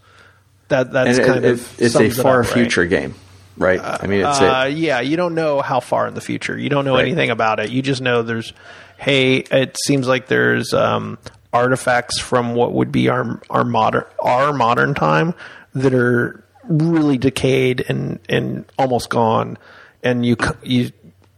That 0.68 0.92
that's 0.92 1.16
And 1.18 1.26
kind 1.26 1.44
it- 1.46 1.52
of 1.52 1.80
it's 1.80 1.94
a 1.96 2.10
far 2.10 2.40
up, 2.42 2.46
right? 2.48 2.54
future 2.54 2.84
game, 2.86 3.14
right? 3.60 3.80
I 3.80 4.06
mean, 4.08 4.20
it's 4.26 4.40
Uh, 4.40 4.66
it. 4.68 4.76
yeah, 4.76 5.00
you 5.00 5.16
don't 5.16 5.34
know 5.36 5.60
how 5.60 5.78
far 5.78 6.08
in 6.08 6.14
the 6.14 6.20
future. 6.20 6.58
You 6.58 6.68
don't 6.68 6.84
know 6.84 6.94
Right. 6.94 7.06
anything 7.06 7.30
about 7.30 7.60
it. 7.60 7.70
You 7.70 7.82
just 7.82 8.00
know 8.02 8.22
there's, 8.22 8.52
hey, 8.96 9.36
it 9.36 9.76
seems 9.86 10.08
like 10.08 10.26
there's 10.26 10.74
um, 10.74 11.18
artifacts 11.52 12.18
from 12.18 12.54
what 12.54 12.72
would 12.72 12.90
be 12.90 13.08
our 13.08 13.40
our 13.50 13.64
modern 13.64 14.04
our 14.20 14.52
modern 14.52 14.94
time 14.94 15.34
that 15.74 15.94
are 15.94 16.42
really 16.68 17.18
decayed 17.18 17.84
and 17.88 18.18
and 18.28 18.64
almost 18.78 19.08
gone, 19.10 19.56
and 20.02 20.24
you 20.26 20.36
you 20.62 20.90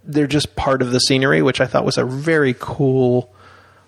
they're 0.05 0.27
just 0.27 0.57
part 0.57 0.83
of 0.83 0.91
the 0.91 0.99
scenery, 1.01 1.43
which 1.43 1.61
I 1.61 1.67
thought 1.67 1.85
was 1.85 1.97
a 1.99 2.05
very 2.05 2.55
cool 2.59 3.31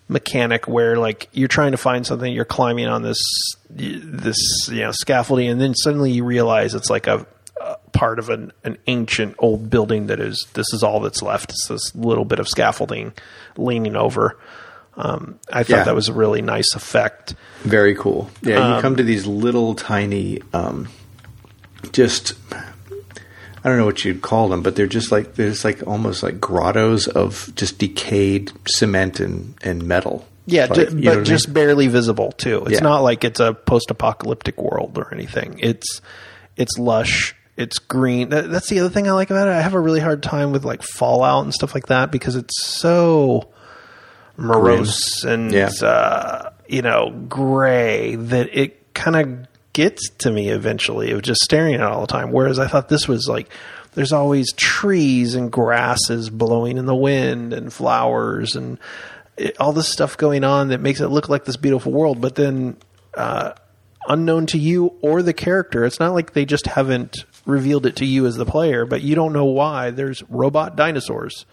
mechanic 0.07 0.69
where 0.69 0.97
like 0.97 1.29
you're 1.33 1.49
trying 1.49 1.73
to 1.73 1.79
find 1.79 2.07
something 2.07 2.31
you're 2.33 2.45
climbing 2.45 2.87
on 2.87 3.03
this 3.03 3.19
this 3.71 4.37
you 4.71 4.81
know 4.81 4.93
scaffolding 4.93 5.49
and 5.49 5.59
then 5.61 5.75
suddenly 5.75 6.11
you 6.13 6.23
realize 6.25 6.75
it's 6.75 6.91
like 6.91 7.07
a, 7.07 7.21
a 7.21 7.27
part 7.95 8.19
of 8.19 8.29
an, 8.29 8.53
an 8.65 8.77
ancient 8.89 9.35
old 9.39 9.71
building 9.71 10.09
that 10.09 10.21
is 10.21 10.47
this 10.55 10.67
is 10.75 10.83
all 10.83 11.01
that's 11.01 11.23
left 11.23 11.51
it's 11.51 11.69
this 11.69 11.95
little 11.95 12.25
bit 12.27 12.39
of 12.41 12.47
scaffolding 12.49 13.13
leaning 13.57 13.97
over 13.97 14.39
um, 14.97 15.39
I 15.53 15.63
thought 15.63 15.77
Yeah. 15.79 15.85
that 15.85 15.95
was 15.95 16.09
a 16.09 16.13
really 16.13 16.43
nice 16.43 16.75
effect 16.75 17.35
Very 17.63 17.95
cool. 17.95 18.31
Yeah, 18.43 18.59
Um, 18.59 18.75
you 18.77 18.81
come 18.83 18.97
to 18.97 19.03
these 19.03 19.27
little 19.27 19.75
tiny, 19.75 20.41
um, 20.53 20.89
just 21.93 22.35
I 22.53 23.69
don't 23.69 23.79
know 23.79 23.87
what 23.87 24.05
you'd 24.05 24.21
call 24.23 24.49
them, 24.49 24.63
but 24.63 24.77
they're 24.77 24.87
just 24.87 25.11
like 25.11 25.35
they're 25.35 25.51
just 25.51 25.65
like 25.65 25.87
almost 25.87 26.23
like 26.23 26.39
grottos 26.41 27.09
of 27.09 27.51
just 27.57 27.79
decayed 27.79 28.53
cement 28.69 29.21
and, 29.21 29.55
and 29.63 29.85
metal. 29.85 30.27
Yeah, 30.47 30.67
Like, 30.67 30.75
but 30.75 30.89
I 30.91 30.91
mean? 30.93 31.25
just 31.25 31.53
barely 31.55 31.89
visible 31.89 32.33
too. 32.33 32.63
It's 32.67 32.73
Yeah. 32.75 32.81
not 32.81 33.01
like 33.03 33.25
it's 33.25 33.41
a 33.41 33.55
post-apocalyptic 33.55 34.61
world 34.61 34.99
or 34.99 35.13
anything. 35.15 35.59
It's 35.61 36.03
it's 36.57 36.79
lush. 36.79 37.35
It's 37.57 37.79
green. 37.79 38.31
That, 38.31 38.51
that's 38.51 38.69
the 38.69 38.81
other 38.81 38.89
thing 38.91 39.07
I 39.09 39.13
like 39.13 39.31
about 39.31 39.47
it. 39.49 39.53
I 39.53 39.61
have 39.61 39.75
a 39.75 39.81
really 39.81 40.01
hard 40.01 40.23
time 40.23 40.51
with 40.53 40.65
like 40.65 40.83
Fallout 40.83 41.45
and 41.45 41.55
stuff 41.55 41.75
like 41.75 41.87
that 41.87 42.11
because 42.11 42.35
it's 42.37 42.55
so 42.67 43.49
morose 44.37 45.23
and 45.25 45.53
Yeah. 45.53 45.71
uh, 45.83 46.51
you 46.69 46.83
know 46.83 47.11
gray 47.29 48.17
that 48.17 48.57
it 48.57 48.93
kind 48.95 49.17
of 49.17 49.47
gets 49.73 50.09
to 50.19 50.31
me 50.31 50.49
eventually 50.51 51.11
of 51.13 51.23
just 51.23 51.43
staring 51.43 51.75
at 51.75 51.81
it 51.81 51.87
all 51.87 52.01
the 52.01 52.07
time. 52.07 52.33
Whereas 52.33 52.59
I 52.59 52.67
thought 52.67 52.89
this 52.89 53.07
was 53.09 53.29
like 53.29 53.49
there's 53.95 54.13
always 54.13 54.53
trees 54.55 55.35
and 55.37 55.53
grasses 55.53 56.31
blowing 56.31 56.79
in 56.79 56.87
the 56.87 56.95
wind 56.97 57.53
and 57.53 57.73
flowers 57.73 58.57
and 58.57 58.79
it, 59.37 59.57
all 59.61 59.73
this 59.73 59.89
stuff 59.89 60.17
going 60.17 60.43
on 60.45 60.69
that 60.69 60.81
makes 60.81 61.01
it 61.01 61.09
look 61.09 61.29
like 61.29 61.45
this 61.45 61.57
beautiful 61.57 61.93
world. 61.93 62.21
But 62.21 62.35
then 62.35 62.77
uh, 63.15 63.53
unknown 64.09 64.47
to 64.47 64.59
you 64.59 64.95
or 65.01 65.23
the 65.23 65.33
character, 65.33 65.85
it's 65.85 66.01
not 66.01 66.13
like 66.15 66.33
they 66.33 66.45
just 66.45 66.67
haven't 66.67 67.25
revealed 67.47 67.87
it 67.87 67.97
to 67.97 68.05
you 68.07 68.27
as 68.27 68.37
the 68.37 68.47
player, 68.47 68.85
but 68.87 69.03
you 69.03 69.15
don't 69.15 69.33
know 69.33 69.45
why. 69.47 69.91
There's 69.91 70.23
robot 70.29 70.77
dinosaurs 70.77 71.47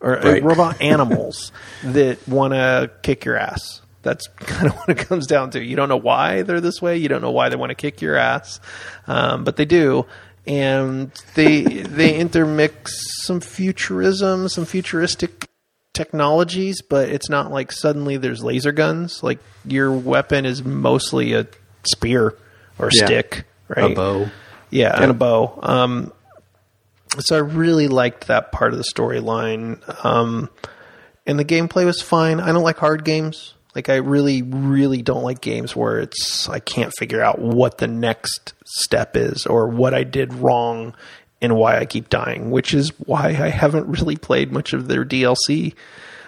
or 0.00 0.18
uh, 0.18 0.40
robot 0.40 0.80
animals 0.80 1.52
that 1.82 2.26
want 2.28 2.52
to 2.54 2.90
kick 3.02 3.24
your 3.24 3.36
ass. 3.36 3.80
That's 4.02 4.26
kind 4.36 4.68
of 4.68 4.76
what 4.76 4.90
it 4.90 4.98
comes 5.06 5.26
down 5.26 5.50
to. 5.50 5.62
You 5.64 5.76
don't 5.76 5.88
know 5.88 5.96
why 5.96 6.42
they're 6.42 6.60
this 6.60 6.80
way. 6.82 6.96
You 6.98 7.08
don't 7.08 7.22
know 7.22 7.30
why 7.30 7.48
they 7.48 7.56
want 7.56 7.70
to 7.70 7.74
kick 7.74 8.00
your 8.02 8.16
ass, 8.16 8.60
um, 9.06 9.44
but 9.44 9.56
they 9.56 9.64
do. 9.64 10.06
and 10.46 11.10
they 11.34 11.62
they 11.64 12.14
intermix 12.16 12.92
some 13.24 13.40
futurism, 13.40 14.48
some 14.48 14.64
futuristic 14.66 15.48
technologies, 15.94 16.82
but 16.82 17.08
it's 17.08 17.30
not 17.30 17.50
like 17.52 17.70
suddenly 17.72 18.16
there's 18.16 18.42
laser 18.42 18.72
guns. 18.72 19.22
Like 19.22 19.38
your 19.64 19.92
weapon 19.92 20.44
is 20.44 20.64
mostly 20.64 21.32
a 21.34 21.46
spear 21.86 22.34
or 22.78 22.90
Yeah. 22.92 23.06
stick, 23.06 23.44
right? 23.68 23.92
A 23.92 23.94
bow. 23.94 24.28
Yeah, 24.74 25.00
and 25.00 25.10
a 25.10 25.14
bow. 25.14 25.58
Um, 25.62 26.12
so 27.20 27.36
I 27.36 27.40
really 27.40 27.88
liked 27.88 28.26
that 28.26 28.50
part 28.52 28.72
of 28.72 28.78
the 28.78 28.84
storyline. 28.84 29.80
Um, 30.04 30.50
and 31.26 31.38
the 31.38 31.44
gameplay 31.44 31.84
was 31.84 32.02
fine. 32.02 32.40
I 32.40 32.52
don't 32.52 32.64
like 32.64 32.78
hard 32.78 33.04
games. 33.04 33.54
Like 33.74 33.88
I 33.88 33.96
really, 33.96 34.42
really 34.42 35.00
don't 35.02 35.22
like 35.22 35.40
games 35.40 35.74
where 35.74 35.98
it's 36.00 36.48
I 36.48 36.58
can't 36.60 36.92
figure 36.98 37.22
out 37.22 37.38
what 37.40 37.78
the 37.78 37.86
next 37.88 38.52
step 38.64 39.16
is 39.16 39.46
or 39.46 39.68
what 39.68 39.94
I 39.94 40.04
did 40.04 40.32
wrong 40.34 40.94
and 41.40 41.56
why 41.56 41.78
I 41.78 41.84
keep 41.84 42.08
dying, 42.08 42.50
which 42.50 42.72
is 42.74 42.90
why 43.00 43.26
I 43.28 43.48
haven't 43.50 43.86
really 43.88 44.16
played 44.16 44.52
much 44.52 44.72
of 44.72 44.88
their 44.88 45.04
DLC 45.04 45.74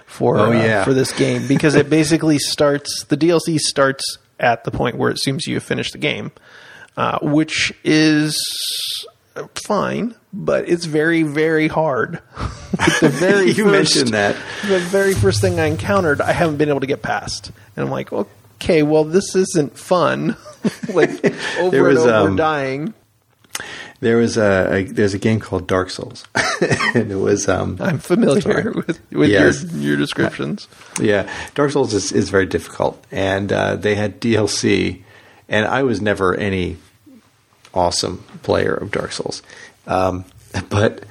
for 0.07 0.39
Oh, 0.39 0.53
uh, 0.53 0.53
yeah. 0.53 0.85
for 0.85 0.93
this 0.93 1.13
game 1.13 1.47
because 1.49 1.75
it 1.75 1.89
basically 1.91 2.39
starts 2.39 3.05
the 3.05 3.17
DLC 3.17 3.59
starts 3.59 4.19
at 4.39 4.65
the 4.65 4.71
point 4.71 4.97
where 4.97 5.11
it 5.11 5.15
assumes 5.17 5.47
you 5.47 5.55
have 5.55 5.63
finished 5.65 5.93
the 5.93 5.99
game, 5.99 6.31
uh, 6.97 7.19
which 7.21 7.73
is 7.85 8.37
fine, 9.55 10.15
but 10.33 10.69
it's 10.69 10.85
very 10.87 11.23
very 11.23 11.69
hard. 11.69 12.21
The 13.01 13.09
very 13.13 13.47
You 13.53 13.65
first- 13.65 13.95
mentioned 13.97 14.15
that. 14.15 14.37
the 14.67 14.79
very 14.79 15.15
first 15.15 15.41
thing 15.41 15.59
I 15.61 15.67
encountered, 15.67 16.21
I 16.21 16.33
haven't 16.33 16.57
been 16.57 16.69
able 16.69 16.81
to 16.81 16.87
get 16.87 17.03
past, 17.03 17.51
and 17.77 17.85
I'm 17.85 17.91
like, 17.91 18.13
okay, 18.13 18.83
well, 18.83 19.05
this 19.05 19.35
isn't 19.35 19.79
fun. 19.79 20.37
like 20.93 21.11
over 21.59 21.71
There 21.71 21.83
was, 21.85 22.03
and 22.03 22.11
over 22.11 22.29
um, 22.31 22.37
dying. 22.37 22.95
There 24.01 24.19
was 24.19 24.37
a, 24.37 24.69
a 24.75 24.83
there's 24.85 25.15
a 25.15 25.19
game 25.19 25.41
called 25.41 25.67
Dark 25.67 25.89
Souls, 25.89 26.27
and 26.61 27.11
it 27.11 27.17
was 27.17 27.49
um 27.49 27.79
I'm 27.81 27.99
familiar 27.99 28.43
Sorry. 28.43 28.71
with 28.73 29.01
with 29.11 29.31
Yes. 29.31 29.63
your 29.65 29.81
your 29.83 29.97
descriptions. 29.97 30.69
yeah 31.01 31.31
Dark 31.55 31.71
Souls 31.71 31.95
is, 31.95 32.13
is 32.13 32.29
very 32.29 32.45
difficult, 32.45 33.03
and 33.11 33.51
uh, 33.53 33.77
they 33.77 33.95
had 33.95 34.21
DLC, 34.21 35.03
and 35.49 35.65
I 35.67 35.83
was 35.83 36.03
never 36.03 36.35
any 36.35 36.77
awesome 37.77 38.25
player 38.43 38.75
of 38.75 38.91
Dark 38.91 39.13
Souls, 39.13 39.43
um, 39.87 40.25
but 40.69 41.05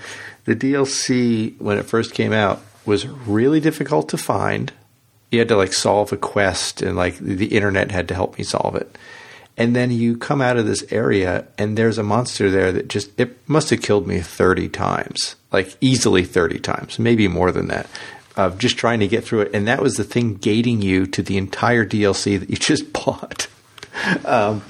the 0.45 0.55
DLC 0.55 1.59
when 1.59 1.77
it 1.77 1.83
first 1.83 2.13
came 2.13 2.33
out 2.33 2.61
was 2.85 3.07
really 3.07 3.59
difficult 3.59 4.09
to 4.09 4.17
find. 4.17 4.71
You 5.31 5.39
had 5.39 5.47
to 5.49 5.57
like 5.57 5.73
solve 5.73 6.13
a 6.13 6.17
quest, 6.17 6.81
and 6.81 6.95
like 6.95 7.17
the 7.17 7.47
internet 7.47 7.91
had 7.91 8.07
to 8.09 8.13
help 8.13 8.37
me 8.37 8.43
solve 8.43 8.75
it. 8.75 8.97
And 9.57 9.75
then 9.75 9.89
you 9.89 10.17
come 10.17 10.41
out 10.41 10.57
of 10.57 10.65
this 10.65 10.83
area, 10.91 11.47
and 11.57 11.77
there's 11.77 11.97
a 11.97 12.03
monster 12.03 12.51
there 12.51 12.71
that 12.71 12.87
just 12.89 13.17
it 13.19 13.37
must 13.49 13.69
have 13.71 13.81
killed 13.81 14.07
me 14.07 14.19
thirty 14.19 14.69
times, 14.69 15.35
like 15.51 15.75
easily 15.81 16.23
thirty 16.23 16.59
times, 16.59 16.99
maybe 16.99 17.27
more 17.27 17.51
than 17.51 17.67
that, 17.67 17.89
of 18.37 18.59
just 18.59 18.77
trying 18.77 18.99
to 18.99 19.07
get 19.07 19.23
through 19.23 19.41
it. 19.41 19.51
And 19.53 19.67
that 19.67 19.81
was 19.81 19.95
the 19.95 20.03
thing 20.03 20.35
gating 20.35 20.81
you 20.81 21.07
to 21.07 21.23
the 21.23 21.37
entire 21.37 21.85
DLC 21.85 22.39
that 22.39 22.49
you 22.49 22.55
just 22.59 22.93
bought. 22.93 23.47
Um, 24.25 24.61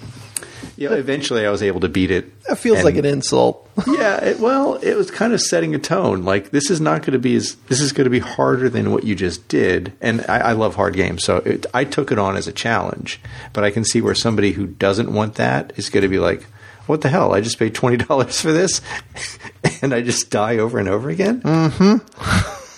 you 0.77 0.89
know, 0.89 0.95
eventually 0.95 1.45
I 1.45 1.49
was 1.49 1.61
able 1.63 1.79
to 1.81 1.89
beat 1.89 2.11
it. 2.11 2.41
That 2.43 2.57
feels 2.57 2.77
and- 2.77 2.85
like 2.85 2.95
an 2.97 3.05
insult. 3.05 3.61
yeah, 3.87 4.23
it, 4.23 4.39
well, 4.39 4.75
it 4.75 4.95
was 4.95 5.11
kind 5.11 5.33
of 5.33 5.41
setting 5.41 5.75
a 5.75 5.79
tone. 5.79 6.23
Like 6.23 6.51
this 6.51 6.69
is 6.69 6.79
not 6.79 7.01
going 7.01 7.11
to 7.13 7.19
be 7.19 7.35
as 7.35 7.55
this 7.67 7.81
is 7.81 7.91
going 7.91 8.05
to 8.05 8.09
be 8.09 8.19
harder 8.19 8.69
than 8.69 8.91
what 8.91 9.03
you 9.03 9.15
just 9.15 9.47
did. 9.49 9.91
And 10.01 10.21
I, 10.29 10.37
I 10.37 10.51
love 10.53 10.75
hard 10.75 10.93
games, 10.93 11.23
so 11.25 11.37
it, 11.37 11.65
I 11.73 11.83
took 11.83 12.11
it 12.11 12.17
on 12.19 12.37
as 12.37 12.47
a 12.47 12.53
challenge. 12.53 13.19
But 13.53 13.63
I 13.65 13.71
can 13.71 13.83
see 13.83 14.01
where 14.01 14.15
somebody 14.15 14.51
who 14.53 14.65
doesn't 14.67 15.13
want 15.13 15.35
that 15.35 15.73
is 15.75 15.89
going 15.89 16.03
to 16.03 16.07
be 16.07 16.19
like, 16.19 16.43
"What 16.87 17.01
the 17.01 17.09
hell? 17.09 17.33
I 17.33 17.41
just 17.41 17.59
paid 17.59 17.75
twenty 17.75 17.97
dollars 18.05 18.39
for 18.39 18.53
this, 18.53 18.79
and 19.81 19.93
I 19.93 20.01
just 20.01 20.29
die 20.29 20.57
over 20.57 20.79
and 20.79 20.87
over 20.87 21.09
again." 21.09 21.41
Mhm. 21.41 22.01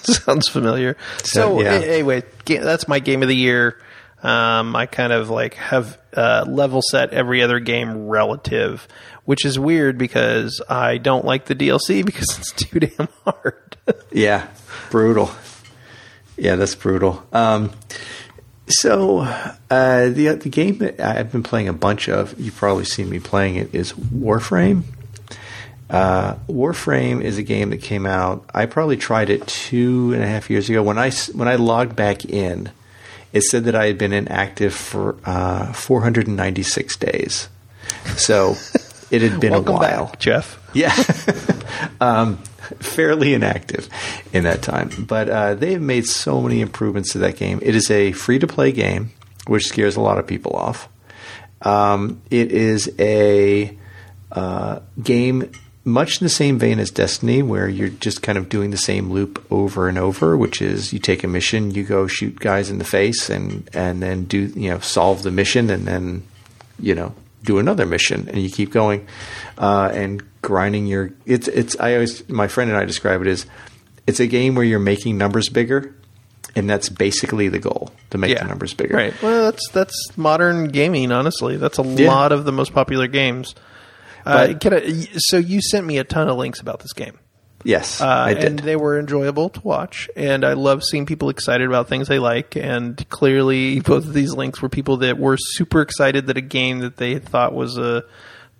Sounds 0.07 0.47
familiar. 0.47 0.95
So, 1.19 1.57
So, 1.57 1.61
yeah. 1.61 1.71
anyway, 1.73 2.23
that's 2.45 2.87
my 2.87 2.99
game 2.99 3.21
of 3.21 3.27
the 3.27 3.35
year. 3.35 3.77
Um, 4.27 4.75
I 4.75 4.87
kind 4.87 5.13
of 5.13 5.29
like 5.29 5.53
have 5.53 5.97
uh, 6.13 6.43
level 6.45 6.81
set 6.81 7.13
every 7.13 7.41
other 7.41 7.61
game 7.61 8.07
relative, 8.07 8.85
which 9.23 9.45
is 9.45 9.57
weird 9.57 9.97
because 9.97 10.61
I 10.67 10.97
don't 10.97 11.23
like 11.23 11.45
the 11.45 11.55
DLC 11.55 12.05
because 12.05 12.37
it's 12.37 12.51
too 12.51 12.81
damn 12.81 13.07
hard. 13.23 13.77
Yeah, 14.11 14.47
brutal. 14.89 15.31
Yeah, 16.35 16.57
that's 16.57 16.75
brutal. 16.75 17.25
Um, 17.31 17.71
so 18.67 19.19
uh, 19.19 20.09
the 20.09 20.37
the 20.41 20.49
game 20.49 20.79
that 20.79 20.99
I've 20.99 21.31
been 21.31 21.43
playing 21.43 21.69
a 21.69 21.73
bunch 21.73 22.09
of, 22.09 22.37
you've 22.37 22.57
probably 22.57 22.83
seen 22.83 23.09
me 23.09 23.19
playing 23.19 23.55
it, 23.55 23.73
is 23.73 23.93
Warframe. 23.93 24.83
Uh, 25.89 26.35
Warframe 26.49 27.21
is 27.23 27.37
a 27.37 27.43
game 27.43 27.69
that 27.69 27.81
came 27.81 28.05
out. 28.05 28.43
I 28.53 28.65
probably 28.65 28.97
tried 28.97 29.29
it 29.29 29.47
two 29.47 30.11
and 30.13 30.21
a 30.21 30.27
half 30.27 30.49
years 30.49 30.69
ago. 30.69 30.83
When 30.83 30.97
I 30.97 31.11
when 31.33 31.47
I 31.47 31.55
logged 31.55 31.95
back 31.95 32.25
in, 32.25 32.69
it 33.33 33.41
said 33.43 33.65
that 33.65 33.75
I 33.75 33.87
had 33.87 33.97
been 33.97 34.13
inactive 34.13 34.73
for 34.73 35.17
uh, 35.25 35.73
496 35.73 36.97
days. 36.97 37.49
So 38.17 38.55
it 39.11 39.21
had 39.21 39.39
been 39.39 39.53
a 39.53 39.61
while. 39.61 40.07
back, 40.07 40.19
Jeff. 40.19 40.59
Yeah. 40.73 40.95
um, 42.01 42.37
fairly 42.79 43.33
inactive 43.33 43.89
in 44.33 44.43
that 44.43 44.61
time. 44.61 44.89
But 45.07 45.29
uh, 45.29 45.55
they've 45.55 45.81
made 45.81 46.05
so 46.05 46.41
many 46.41 46.61
improvements 46.61 47.13
to 47.13 47.19
that 47.19 47.37
game. 47.37 47.59
It 47.61 47.75
is 47.75 47.89
a 47.91 48.11
free 48.11 48.39
to 48.39 48.47
play 48.47 48.71
game, 48.71 49.11
which 49.45 49.67
scares 49.67 49.95
a 49.95 50.01
lot 50.01 50.17
of 50.17 50.27
people 50.27 50.53
off. 50.53 50.89
Um, 51.61 52.21
it 52.29 52.51
is 52.51 52.93
a 52.99 53.77
uh, 54.31 54.79
game 55.01 55.51
much 55.87 56.21
in 56.21 56.25
the 56.25 56.29
same 56.29 56.59
vein 56.59 56.79
as 56.79 56.91
Destiny, 56.91 57.41
where 57.41 57.67
you're 57.67 57.89
just 57.89 58.21
kind 58.21 58.37
of 58.37 58.49
doing 58.49 58.69
the 58.71 58.77
same 58.77 59.09
loop 59.09 59.43
over 59.51 59.87
and 59.87 59.97
over, 59.97 60.35
which 60.37 60.61
is 60.61 60.91
you 60.93 60.99
take 60.99 61.23
a 61.23 61.27
mission, 61.27 61.71
you 61.71 61.83
go 61.83 62.05
shoot 62.07 62.39
guys 62.39 62.69
in 62.69 62.77
the 62.77 62.83
face, 62.83 63.29
and 63.29 63.67
and 63.73 64.03
then 64.03 64.25
do 64.25 64.47
you 64.55 64.69
know 64.69 64.79
solve 64.79 65.23
the 65.23 65.31
mission, 65.31 65.69
and 65.69 65.85
then 65.87 66.23
you 66.79 66.93
know 66.93 67.15
do 67.43 67.57
another 67.59 67.85
mission, 67.85 68.27
and 68.29 68.37
you 68.41 68.49
keep 68.49 68.71
going 68.71 69.07
uh, 69.57 69.89
and 69.93 70.21
grinding 70.41 70.85
your. 70.87 71.11
It's 71.25 71.47
it's 71.47 71.79
I 71.79 71.93
always 71.93 72.27
my 72.29 72.47
friend 72.47 72.69
and 72.69 72.77
I 72.77 72.85
describe 72.85 73.21
it 73.21 73.27
as 73.27 73.45
it's 74.05 74.19
a 74.19 74.27
game 74.27 74.55
where 74.55 74.65
you're 74.65 74.79
making 74.79 75.17
numbers 75.17 75.49
bigger, 75.49 75.95
and 76.55 76.69
that's 76.69 76.89
basically 76.89 77.47
the 77.47 77.59
goal 77.59 77.91
to 78.09 78.17
make 78.17 78.37
the 78.37 78.45
numbers 78.45 78.73
bigger. 78.73 78.95
Right. 78.95 79.13
Well, 79.21 79.45
that's 79.45 79.69
that's 79.69 80.17
modern 80.17 80.67
gaming. 80.67 81.11
Honestly, 81.11 81.57
that's 81.57 81.79
a 81.79 81.83
Yeah. 81.83 82.07
lot 82.09 82.31
of 82.31 82.43
the 82.45 82.51
most 82.51 82.73
popular 82.73 83.07
games. 83.07 83.55
Uh, 84.27 84.57
can 84.59 84.73
I, 84.73 85.07
so 85.17 85.37
you 85.37 85.61
sent 85.61 85.85
me 85.85 85.97
a 85.97 86.03
ton 86.03 86.27
of 86.29 86.37
links 86.37 86.59
about 86.59 86.79
this 86.79 86.93
game. 86.93 87.17
Yes, 87.63 87.99
Uh, 88.01 88.07
I 88.07 88.33
did. 88.35 88.43
and 88.45 88.59
they 88.59 88.75
were 88.75 88.99
enjoyable 88.99 89.49
to 89.49 89.59
watch. 89.61 90.09
And 90.15 90.45
I 90.45 90.53
love 90.53 90.83
seeing 90.83 91.05
people 91.05 91.29
excited 91.29 91.67
about 91.67 91.89
things 91.89 92.07
they 92.07 92.19
like. 92.19 92.55
And 92.55 93.03
clearly, 93.09 93.79
both 93.81 94.05
of 94.05 94.13
these 94.13 94.33
links 94.33 94.61
were 94.61 94.69
people 94.69 94.97
that 94.97 95.17
were 95.17 95.37
super 95.37 95.81
excited 95.81 96.27
that 96.27 96.37
a 96.37 96.41
game 96.41 96.79
that 96.79 96.97
they 96.97 97.19
thought 97.19 97.53
was 97.53 97.77
a 97.77 98.03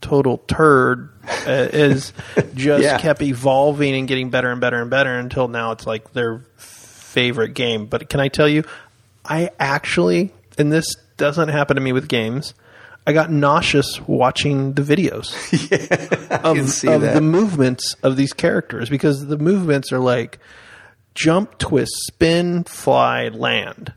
total 0.02 0.40
turd 0.40 1.10
uh, 1.48 1.52
is 1.74 2.12
just 2.56 2.84
Yeah. 2.84 2.98
kept 2.98 3.22
evolving 3.22 3.96
and 3.96 4.08
getting 4.08 4.30
better 4.30 4.52
and 4.52 4.60
better 4.60 4.82
and 4.82 4.90
better 4.90 5.18
until 5.18 5.48
now 5.48 5.72
it's 5.72 5.86
like 5.88 6.12
their 6.14 6.44
favorite 6.58 7.54
game. 7.54 7.86
But 7.86 8.10
can 8.10 8.20
I 8.20 8.28
tell 8.28 8.48
you, 8.50 8.64
I 9.24 9.52
actually, 9.60 10.34
and 10.58 10.72
this 10.72 10.96
doesn't 11.18 11.50
happen 11.50 11.76
to 11.76 11.82
me 11.82 11.94
with 11.94 12.08
games. 12.08 12.54
I 13.08 13.14
got 13.14 13.32
nauseous 13.32 14.02
watching 14.06 14.74
the 14.74 14.82
videos 14.82 15.32
of, 16.44 16.58
of 16.88 17.02
the 17.14 17.22
movements 17.22 17.96
of 18.04 18.18
these 18.18 18.34
characters 18.34 18.90
because 18.90 19.26
the 19.28 19.38
movements 19.38 19.92
are 19.94 20.00
like 20.00 20.40
jump, 21.16 21.58
twist, 21.58 21.94
spin, 22.06 22.66
fly, 22.66 23.30
land, 23.30 23.94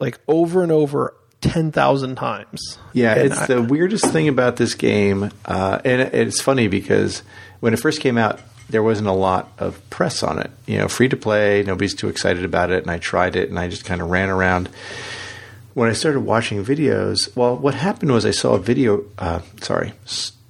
like 0.00 0.18
over 0.26 0.62
and 0.62 0.72
over 0.72 1.14
ten 1.42 1.70
thousand 1.72 2.16
times. 2.16 2.78
Yeah, 2.94 3.12
And 3.12 3.20
it's 3.32 3.38
I- 3.42 3.46
the 3.46 3.62
weirdest 3.62 4.06
thing 4.06 4.28
about 4.28 4.56
this 4.56 4.74
game, 4.74 5.30
uh, 5.44 5.80
and 5.84 6.00
it's 6.00 6.40
funny 6.40 6.68
because 6.68 7.22
when 7.60 7.74
it 7.74 7.78
first 7.80 8.00
came 8.00 8.16
out, 8.16 8.40
there 8.70 8.82
wasn't 8.82 9.08
a 9.08 9.12
lot 9.12 9.52
of 9.58 9.78
press 9.90 10.22
on 10.22 10.38
it. 10.38 10.50
You 10.66 10.78
know, 10.78 10.88
free 10.88 11.08
to 11.10 11.16
play, 11.16 11.62
nobody's 11.66 11.94
too 11.94 12.08
excited 12.08 12.44
about 12.44 12.70
it, 12.70 12.82
and 12.82 12.90
I 12.90 12.98
tried 12.98 13.36
it, 13.36 13.50
and 13.50 13.58
I 13.58 13.68
just 13.68 13.84
kind 13.84 14.00
of 14.00 14.08
ran 14.10 14.30
around. 14.30 14.68
When 15.78 15.88
I 15.88 15.92
started 15.92 16.22
watching 16.22 16.64
videos, 16.64 17.36
well, 17.36 17.56
what 17.56 17.74
happened 17.74 18.10
was 18.10 18.26
I 18.26 18.32
saw 18.32 18.54
a 18.54 18.58
video. 18.58 19.04
Uh, 19.16 19.42
sorry, 19.60 19.92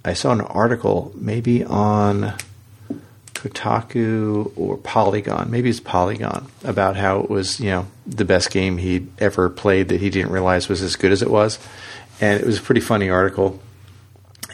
I 0.03 0.13
saw 0.13 0.31
an 0.31 0.41
article 0.41 1.11
maybe 1.13 1.63
on 1.63 2.33
Kotaku 3.35 4.51
or 4.55 4.77
Polygon, 4.77 5.51
maybe 5.51 5.69
it's 5.69 5.79
Polygon, 5.79 6.47
about 6.63 6.95
how 6.95 7.19
it 7.19 7.29
was, 7.29 7.59
you 7.59 7.69
know, 7.69 7.85
the 8.07 8.25
best 8.25 8.49
game 8.49 8.79
he'd 8.79 9.07
ever 9.21 9.51
played 9.51 9.89
that 9.89 10.01
he 10.01 10.09
didn't 10.09 10.31
realize 10.31 10.67
was 10.67 10.81
as 10.81 10.95
good 10.95 11.11
as 11.11 11.21
it 11.21 11.29
was. 11.29 11.59
And 12.19 12.41
it 12.41 12.45
was 12.47 12.57
a 12.57 12.63
pretty 12.63 12.81
funny 12.81 13.11
article. 13.11 13.61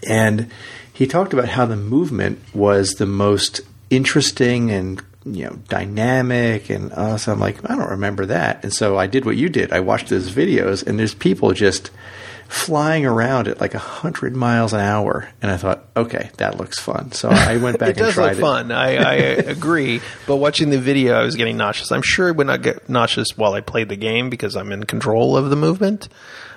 And 0.05 0.51
he 0.91 1.07
talked 1.07 1.31
about 1.31 1.47
how 1.47 1.65
the 1.65 1.77
movement 1.77 2.41
was 2.53 2.95
the 2.95 3.05
most 3.05 3.61
interesting 3.89 4.71
and 4.71 5.01
you 5.25 5.45
know 5.45 5.59
dynamic 5.67 6.69
and 6.69 6.91
uh, 6.93 7.17
so 7.17 7.31
I'm 7.31 7.39
like 7.39 7.69
I 7.69 7.75
don't 7.75 7.89
remember 7.91 8.27
that 8.27 8.63
and 8.63 8.73
so 8.73 8.97
I 8.97 9.07
did 9.07 9.25
what 9.25 9.37
you 9.37 9.49
did 9.49 9.71
I 9.73 9.79
watched 9.79 10.09
those 10.09 10.31
videos 10.31 10.85
and 10.85 10.99
there's 10.99 11.15
people 11.15 11.51
just 11.53 11.89
flying 12.47 13.05
around 13.05 13.47
at 13.47 13.59
like 13.59 13.73
a 13.73 13.79
hundred 13.79 14.35
miles 14.35 14.73
an 14.73 14.79
hour, 14.79 15.29
and 15.41 15.51
I 15.51 15.57
thought, 15.57 15.85
okay, 15.95 16.29
that 16.37 16.57
looks 16.57 16.79
fun. 16.79 17.11
So 17.11 17.29
I 17.29 17.57
went 17.61 17.79
back 17.79 17.89
and 17.89 17.97
it 17.97 18.01
and 18.01 18.05
does 18.07 18.13
tried 18.13 18.29
look 18.29 18.37
it. 18.37 18.41
fun. 18.41 18.71
I, 18.71 18.95
I 18.95 19.13
agree. 19.15 20.01
But 20.27 20.37
watching 20.37 20.69
the 20.69 20.79
video, 20.79 21.15
I 21.15 21.23
was 21.23 21.35
getting 21.35 21.57
nauseous. 21.57 21.91
I'm 21.91 22.01
sure 22.01 22.27
I 22.27 22.31
would 22.31 22.47
not 22.47 22.61
get 22.61 22.87
nauseous 22.89 23.37
while 23.37 23.53
I 23.53 23.61
played 23.61 23.89
the 23.89 23.95
game 23.95 24.29
because 24.29 24.55
I'm 24.55 24.71
in 24.71 24.83
control 24.83 25.37
of 25.37 25.49
the 25.49 25.55
movement. 25.55 26.07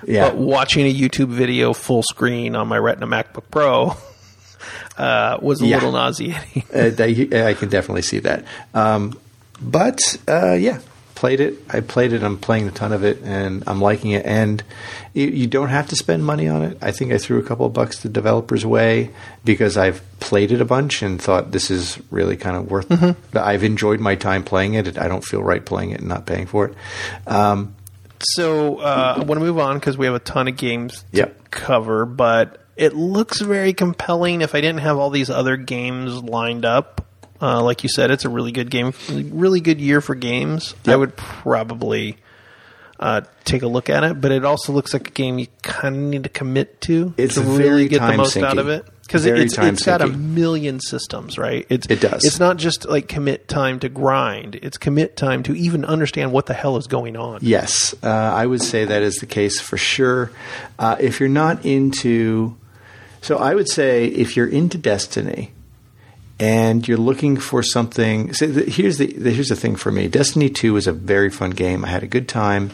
Yeah. 0.05 0.29
But 0.29 0.37
watching 0.37 0.85
a 0.85 0.93
YouTube 0.93 1.29
video 1.29 1.73
full 1.73 2.03
screen 2.03 2.55
on 2.55 2.67
my 2.67 2.77
Retina 2.77 3.07
MacBook 3.07 3.45
Pro 3.51 3.97
uh, 4.97 5.37
was 5.41 5.61
a 5.61 5.65
Yeah. 5.67 5.75
little 5.77 5.91
nauseating. 5.93 6.63
Uh, 6.73 6.91
I 7.47 7.53
can 7.53 7.69
definitely 7.69 8.01
see 8.03 8.19
that. 8.19 8.45
Um, 8.73 9.17
but 9.61 9.99
uh, 10.27 10.53
yeah, 10.53 10.79
played 11.15 11.39
it. 11.41 11.55
I 11.69 11.81
played 11.81 12.13
it. 12.13 12.23
I'm 12.23 12.37
playing 12.37 12.67
a 12.67 12.71
ton 12.71 12.93
of 12.93 13.03
it, 13.03 13.21
and 13.23 13.63
I'm 13.67 13.81
liking 13.81 14.11
it. 14.11 14.25
And 14.25 14.63
you, 15.13 15.27
you 15.27 15.47
don't 15.47 15.67
have 15.69 15.89
to 15.89 15.95
spend 15.97 16.25
money 16.25 16.47
on 16.47 16.63
it. 16.63 16.77
I 16.81 16.91
think 16.91 17.11
I 17.11 17.17
threw 17.17 17.39
a 17.39 17.43
couple 17.43 17.65
of 17.65 17.73
bucks 17.73 17.99
the 17.99 18.07
developers' 18.09 18.65
way 18.65 19.09
because 19.43 19.75
I've 19.77 20.01
played 20.21 20.51
it 20.53 20.61
a 20.61 20.65
bunch 20.65 21.01
and 21.01 21.21
thought 21.21 21.51
this 21.51 21.69
is 21.69 21.99
really 22.09 22.37
kind 22.37 22.55
of 22.55 22.71
worth. 22.71 22.89
I've 23.35 23.63
enjoyed 23.65 23.99
my 23.99 24.15
time 24.15 24.43
playing 24.45 24.75
it. 24.75 24.97
I 24.97 25.07
don't 25.09 25.23
feel 25.25 25.43
right 25.43 25.65
playing 25.65 25.91
it 25.91 25.99
and 25.99 26.07
not 26.07 26.25
paying 26.25 26.45
for 26.47 26.67
it. 26.67 26.75
Um, 27.27 27.75
So 28.21 28.77
uh, 28.79 29.15
I 29.17 29.19
want 29.23 29.39
to 29.39 29.45
move 29.45 29.59
on 29.59 29.75
because 29.79 29.97
we 29.97 30.05
have 30.05 30.15
a 30.15 30.19
ton 30.19 30.47
of 30.47 30.55
games 30.57 30.99
to 31.11 31.17
Yep. 31.17 31.51
cover, 31.51 32.05
but 32.05 32.63
it 32.79 32.95
looks 32.95 33.41
very 33.41 33.73
compelling. 33.73 34.41
If 34.41 34.55
I 34.55 34.61
didn't 34.61 34.79
have 34.79 34.97
all 34.97 35.09
these 35.09 35.29
other 35.29 35.57
games 35.57 36.23
lined 36.23 36.63
up, 36.63 37.05
uh, 37.41 37.61
like 37.61 37.83
you 37.83 37.89
said, 37.89 38.09
it's 38.09 38.23
a 38.23 38.29
really 38.29 38.53
good 38.53 38.71
game, 38.71 38.93
really 39.09 39.59
good 39.59 39.81
year 39.81 39.99
for 39.99 40.15
games. 40.15 40.73
I 40.87 40.95
would 40.95 41.17
probably 41.17 42.15
uh, 42.97 43.21
take 43.43 43.63
a 43.63 43.67
look 43.67 43.89
at 43.89 44.05
it, 44.05 44.21
but 44.21 44.31
it 44.31 44.45
also 44.45 44.71
looks 44.71 44.93
like 44.93 45.09
a 45.09 45.11
game 45.11 45.39
you 45.39 45.47
kind 45.61 45.93
of 45.93 46.01
need 46.01 46.23
to 46.23 46.29
commit 46.29 46.79
to 46.81 47.13
It's 47.17 47.35
to 47.35 47.41
really 47.41 47.89
get 47.89 47.99
the 47.99 48.15
most 48.15 48.37
out 48.37 48.57
of 48.57 48.69
it. 48.69 48.85
Because 49.01 49.25
Very 49.25 49.41
it's, 49.41 49.57
it's 49.57 49.83
got 49.83 50.01
a 50.01 50.07
million 50.07 50.79
systems, 50.79 51.39
right? 51.39 51.65
It's, 51.67 51.87
It 51.87 51.99
does. 51.99 52.23
It's 52.23 52.39
not 52.39 52.57
just 52.57 52.87
like 52.87 53.07
commit 53.07 53.47
time 53.47 53.79
to 53.79 53.89
grind; 53.89 54.53
it's 54.55 54.77
commit 54.77 55.17
time 55.17 55.41
to 55.43 55.55
even 55.55 55.83
understand 55.83 56.31
what 56.31 56.45
the 56.45 56.53
hell 56.53 56.77
is 56.77 56.85
going 56.85 57.17
on. 57.17 57.39
Yes, 57.41 57.95
uh, 58.03 58.07
I 58.07 58.45
would 58.45 58.61
say 58.61 58.85
that 58.85 59.01
is 59.01 59.15
the 59.15 59.25
case 59.25 59.59
for 59.59 59.77
sure. 59.77 60.31
Uh, 60.77 60.95
if 60.99 61.19
you're 61.19 61.27
not 61.27 61.65
into, 61.65 62.55
so 63.21 63.37
I 63.37 63.55
would 63.55 63.69
say 63.69 64.05
if 64.05 64.35
you're 64.35 64.47
into 64.47 64.77
Destiny 64.77 65.51
and 66.39 66.87
you're 66.87 66.97
looking 66.97 67.37
for 67.37 67.61
something, 67.61 68.33
so 68.33 68.47
the, 68.47 68.63
here's 68.63 68.97
the, 68.97 69.07
the 69.07 69.31
here's 69.31 69.49
the 69.49 69.55
thing 69.55 69.75
for 69.75 69.91
me. 69.91 70.07
Destiny 70.07 70.49
Two 70.49 70.73
was 70.73 70.87
a 70.87 70.93
very 70.93 71.29
fun 71.29 71.51
game. 71.51 71.83
I 71.83 71.89
had 71.89 72.03
a 72.03 72.07
good 72.07 72.27
time, 72.27 72.71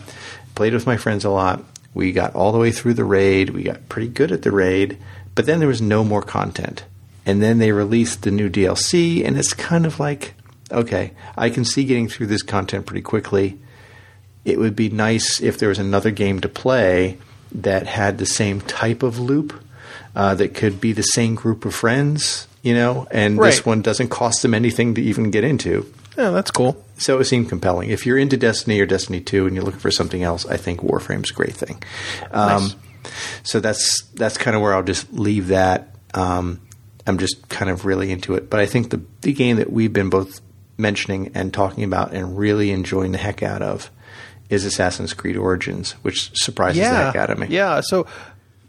played 0.53 0.73
with 0.73 0.85
my 0.85 0.97
friends 0.97 1.25
a 1.25 1.29
lot. 1.29 1.63
We 1.93 2.11
got 2.11 2.35
all 2.35 2.51
the 2.51 2.59
way 2.59 2.71
through 2.71 2.95
the 2.95 3.05
raid. 3.05 3.51
We 3.51 3.63
got 3.63 3.89
pretty 3.89 4.09
good 4.09 4.31
at 4.31 4.41
the 4.41 4.51
raid, 4.51 4.97
but 5.33 5.45
then 5.45 5.59
there 5.59 5.67
was 5.67 5.81
no 5.81 6.03
more 6.03 6.21
content. 6.21 6.85
And 7.25 7.41
then 7.41 7.57
they 7.57 7.71
released 7.71 8.21
the 8.21 8.31
new 8.31 8.49
DLC, 8.49 9.25
and 9.25 9.37
it's 9.37 9.53
kind 9.53 9.85
of 9.85 9.99
like, 9.99 10.35
okay, 10.71 11.11
I 11.35 11.49
can 11.49 11.65
see 11.65 11.85
getting 11.85 12.07
through 12.07 12.27
this 12.27 12.43
content 12.43 12.85
pretty 12.85 13.01
quickly 13.01 13.59
it 14.45 14.59
would 14.59 14.75
be 14.75 14.89
nice 14.89 15.41
if 15.41 15.57
there 15.57 15.69
was 15.69 15.79
another 15.79 16.11
game 16.11 16.39
to 16.39 16.47
play 16.47 17.17
that 17.51 17.87
had 17.87 18.17
the 18.17 18.25
same 18.25 18.61
type 18.61 19.01
of 19.01 19.19
loop 19.19 19.59
uh, 20.15 20.35
that 20.35 20.53
could 20.53 20.79
be 20.79 20.93
the 20.93 21.03
same 21.03 21.35
group 21.35 21.65
of 21.65 21.75
friends, 21.75 22.47
you 22.61 22.73
know, 22.73 23.07
and 23.11 23.37
this 23.37 23.65
one 23.65 23.81
doesn't 23.81 24.09
cost 24.09 24.41
them 24.41 24.53
anything 24.53 24.95
to 24.95 25.01
even 25.01 25.31
get 25.31 25.43
into. 25.43 25.91
Yeah, 26.17 26.29
that's 26.29 26.51
cool. 26.51 26.83
So 26.97 27.19
it 27.19 27.25
seemed 27.25 27.49
compelling. 27.49 27.89
If 27.89 28.05
you're 28.05 28.17
into 28.17 28.37
Destiny 28.37 28.79
or 28.79 28.85
Destiny 28.85 29.19
2 29.19 29.47
and 29.47 29.55
you're 29.55 29.65
looking 29.65 29.81
for 29.81 29.91
something 29.91 30.23
else, 30.23 30.45
I 30.45 30.55
think 30.55 30.81
Warframe's 30.81 31.31
a 31.31 31.33
great 31.33 31.53
thing. 31.53 31.83
Um, 32.31 32.63
Nice. 32.63 32.75
So 33.43 33.59
that's 33.59 34.01
that's 34.15 34.37
kind 34.37 34.55
of 34.55 34.61
where 34.61 34.73
I'll 34.73 34.83
just 34.83 35.11
leave 35.13 35.47
that. 35.47 35.95
Um, 36.13 36.61
I'm 37.05 37.17
just 37.17 37.47
kind 37.49 37.69
of 37.69 37.85
really 37.85 38.11
into 38.11 38.33
it. 38.35 38.49
But 38.49 38.59
I 38.59 38.65
think 38.65 38.89
the, 38.89 39.01
the 39.21 39.33
game 39.33 39.57
that 39.57 39.71
we've 39.71 39.93
been 39.93 40.09
both 40.09 40.41
mentioning 40.77 41.31
and 41.35 41.53
talking 41.53 41.83
about 41.83 42.13
and 42.13 42.37
really 42.37 42.71
enjoying 42.71 43.11
the 43.11 43.17
heck 43.17 43.43
out 43.43 43.61
of 43.61 43.91
is 44.49 44.65
Assassin's 44.65 45.13
Creed 45.13 45.37
Origins, 45.37 45.91
which 46.01 46.31
surprises 46.35 46.81
the 46.81 46.95
heck 46.95 47.15
out 47.15 47.29
of 47.29 47.37
me. 47.37 47.47
Yeah. 47.49 47.81
So 47.81 48.07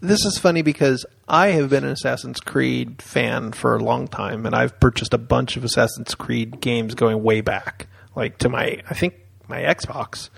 this 0.01 0.25
is 0.25 0.39
funny 0.39 0.63
because 0.63 1.07
I 1.29 1.49
have 1.49 1.71
been 1.71 1.85
an 1.85 1.91
Assassin's 1.91 2.39
Creed 2.41 3.03
fan 3.03 3.53
for 3.53 3.75
a 3.75 3.83
long 3.83 4.07
time, 4.07 4.47
and 4.47 4.55
I've 4.55 4.79
purchased 4.79 5.13
a 5.13 5.19
bunch 5.19 5.57
of 5.57 5.65
Assassin's 5.65 6.15
Creed 6.15 6.61
games 6.61 6.95
going 6.95 7.23
way 7.23 7.41
back, 7.41 7.89
like 8.15 8.39
to 8.39 8.49
my 8.49 8.81
I 8.89 8.95
think 8.95 9.15
my 9.49 9.63
Xbox. 9.63 10.31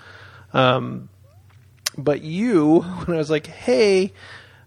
Um, 0.55 1.09
but 1.97 2.23
you, 2.23 2.81
when 3.05 3.17
I 3.17 3.19
was 3.19 3.31
like, 3.31 3.47
hey. 3.47 4.13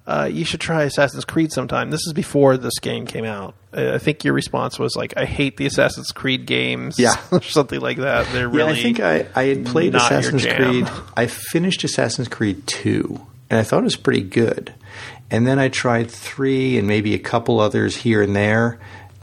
Uh, 0.07 0.27
you 0.29 0.43
should 0.43 0.59
try 0.59 0.81
Assassin's 0.83 1.23
Creed 1.25 1.51
sometime. 1.51 1.91
This 1.91 2.07
is 2.07 2.11
before 2.11 2.57
this 2.57 2.79
game 2.79 3.05
came 3.05 3.23
out. 3.23 3.53
I 3.71 3.99
think 3.99 4.23
your 4.23 4.33
response 4.33 4.79
was 4.79 4.95
like, 4.95 5.13
"I 5.15 5.25
hate 5.25 5.57
the 5.57 5.67
Assassin's 5.67 6.11
Creed 6.11 6.47
games," 6.47 6.97
Yeah. 6.97 7.13
or 7.31 7.41
something 7.43 7.79
like 7.79 7.97
that. 7.97 8.25
They're 8.33 8.49
Yeah, 8.49 8.55
really 8.65 8.79
I 8.79 8.81
think 8.81 8.99
I, 8.99 9.27
I 9.35 9.43
had 9.43 9.65
played 9.67 9.93
Assassin's. 9.93 10.43
Creed. 10.43 10.89
I 11.15 11.27
finished 11.27 11.83
Assassin's 11.83 12.27
Creed 12.29 12.65
2, 12.65 13.27
and 13.51 13.59
I 13.59 13.63
thought 13.63 13.81
it 13.81 13.83
was 13.83 13.95
pretty 13.95 14.23
good. 14.23 14.73
And 15.31 15.47
then 15.47 15.57
I 15.57 15.69
tried 15.69 16.11
3 16.11 16.77
and 16.77 16.87
maybe 16.87 17.15
a 17.15 17.19
couple 17.19 17.59
others 17.59 17.95
here 17.95 18.21
and 18.21 18.35
there. 18.35 18.79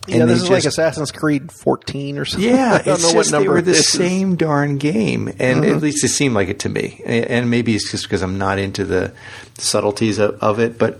yeah, 0.09 0.23
and 0.23 0.31
this 0.31 0.41
they 0.41 0.45
is 0.47 0.51
like 0.51 0.65
Assassin's 0.65 1.13
Creed 1.13 1.53
14 1.53 2.19
or 2.19 2.25
something. 2.25 2.51
Yeah, 2.51 2.73
I 2.81 2.83
don't 2.83 2.95
it's 2.95 3.03
know 3.03 3.13
just 3.13 3.15
what 3.15 3.31
number 3.31 3.51
they 3.51 3.55
were 3.57 3.63
the 3.63 3.71
it 3.73 3.77
is. 3.77 3.87
Mm-hmm. 3.89 3.99
same 3.99 4.37
darn 4.37 4.79
game, 4.79 5.29
and 5.39 5.65
at 5.67 5.83
least 5.83 6.03
it 6.03 6.09
seemed 6.09 6.35
like 6.35 6.49
it 6.49 6.61
to 6.61 6.71
me. 6.71 7.03
And 7.05 7.51
maybe 7.51 7.75
it's 7.75 7.91
just 7.91 8.05
because 8.05 8.23
I'm 8.23 8.39
not 8.39 8.59
into 8.59 8.87
the 8.87 9.13
subtleties 9.59 10.19
of, 10.19 10.43
of 10.43 10.59
it, 10.61 10.79
but 10.79 10.99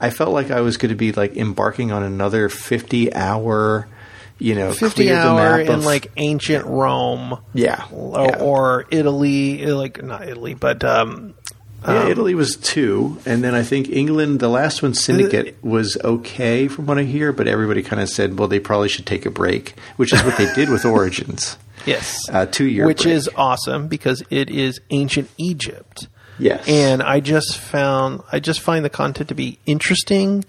I 0.00 0.10
felt 0.10 0.32
like 0.32 0.50
I 0.50 0.62
was 0.62 0.78
going 0.78 0.88
to 0.88 0.96
be 0.96 1.12
like 1.12 1.36
embarking 1.36 1.92
on 1.92 2.02
another 2.02 2.48
50 2.48 3.12
hour, 3.14 3.86
you 4.38 4.54
know, 4.54 4.72
50 4.72 4.94
clear 4.94 5.14
the 5.14 5.20
hour 5.20 5.60
in 5.60 5.70
of, 5.70 5.84
like 5.84 6.10
ancient 6.16 6.64
Rome 6.64 7.38
yeah, 7.52 7.84
or, 7.92 8.24
yeah. 8.24 8.38
or 8.40 8.86
Italy, 8.90 9.66
like 9.66 10.02
not 10.02 10.26
Italy, 10.26 10.54
but 10.54 10.82
um, 10.82 11.34
Yeah, 11.86 12.08
Italy 12.08 12.34
was 12.34 12.56
two, 12.56 13.18
and 13.24 13.42
then 13.42 13.54
I 13.54 13.62
think 13.62 13.88
England. 13.88 14.40
The 14.40 14.48
last 14.48 14.82
one, 14.82 14.92
Syndicate, 14.94 15.56
was 15.62 15.96
okay 16.04 16.68
from 16.68 16.86
what 16.86 16.98
I 16.98 17.04
hear, 17.04 17.32
but 17.32 17.48
everybody 17.48 17.82
kind 17.82 18.02
of 18.02 18.08
said, 18.08 18.38
well, 18.38 18.48
they 18.48 18.60
probably 18.60 18.88
should 18.88 19.06
take 19.06 19.24
a 19.26 19.30
break, 19.30 19.74
which 19.96 20.12
is 20.12 20.22
what 20.22 20.36
they 20.36 20.52
did 20.54 20.68
with 20.68 20.84
Origins. 20.96 21.56
yes, 21.86 22.28
Uh, 22.30 22.44
two 22.46 22.66
year, 22.66 22.86
which 22.86 23.04
break. 23.04 23.14
is 23.14 23.30
awesome 23.34 23.88
because 23.88 24.22
it 24.30 24.50
is 24.50 24.80
ancient 24.90 25.30
Egypt. 25.38 26.06
yes, 26.38 26.68
and 26.68 27.02
I 27.02 27.20
just 27.20 27.56
found 27.56 28.22
I 28.30 28.40
just 28.40 28.60
find 28.60 28.84
the 28.84 28.90
content 28.90 29.28
to 29.30 29.34
be 29.34 29.58
interesting, 29.66 30.44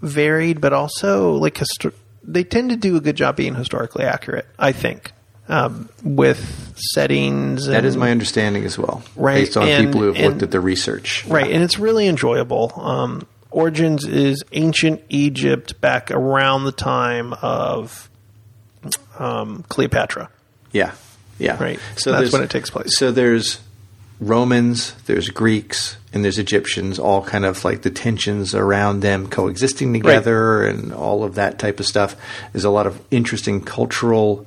varied, 0.00 0.60
but 0.60 0.72
also 0.72 1.32
like 1.34 1.54
histo- 1.56 1.92
they 2.24 2.44
tend 2.44 2.70
to 2.70 2.76
do 2.76 2.96
a 2.96 3.00
good 3.00 3.16
job 3.16 3.36
being 3.36 3.54
historically 3.54 4.04
accurate. 4.04 4.46
I 4.58 4.72
think 4.72 5.12
um, 5.50 5.88
with 6.02 6.72
settings. 6.76 7.66
that 7.66 7.84
is 7.84 7.96
my 7.96 8.10
understanding 8.10 8.64
as 8.64 8.78
well, 8.78 9.02
Right, 9.16 9.34
based 9.44 9.56
on 9.58 9.68
and- 9.68 9.86
people 9.88 10.00
who 10.00 10.06
have 10.08 10.16
and- 10.16 10.26
looked 10.26 10.42
at 10.42 10.50
the 10.50 10.60
research. 10.60 11.24
right, 11.26 11.50
and 11.50 11.62
it's 11.62 11.78
really 11.78 12.06
enjoyable. 12.06 12.72
Um, 12.76 13.26
Origins 13.50 14.06
is 14.06 14.44
ancient 14.52 15.02
Egypt 15.08 15.80
back 15.80 16.10
around 16.12 16.64
the 16.64 16.72
time 16.72 17.32
of 17.42 18.08
um, 19.18 19.64
Cleopatra. 19.68 20.30
Yeah, 20.72 20.92
yeah, 21.38 21.60
Right. 21.62 21.80
So 21.96 22.12
That's 22.12 22.32
when 22.32 22.42
it 22.42 22.50
takes 22.50 22.70
place. 22.70 22.96
So 22.96 23.10
there's 23.10 23.58
Romans, 24.20 24.94
there's 25.06 25.28
Greeks, 25.30 25.96
and 26.12 26.24
there's 26.24 26.38
Egyptians. 26.38 26.98
All 26.98 27.22
kind 27.24 27.44
of 27.44 27.64
like 27.64 27.82
the 27.82 27.90
tensions 27.90 28.54
around 28.54 29.00
them 29.00 29.26
coexisting 29.26 29.92
together, 29.94 30.64
and 30.64 30.92
all 30.92 31.24
of 31.24 31.34
that 31.34 31.58
type 31.58 31.80
of 31.80 31.86
stuff. 31.86 32.14
There's 32.52 32.64
a 32.64 32.70
lot 32.70 32.86
of 32.86 33.00
interesting 33.10 33.60
cultural 33.62 34.46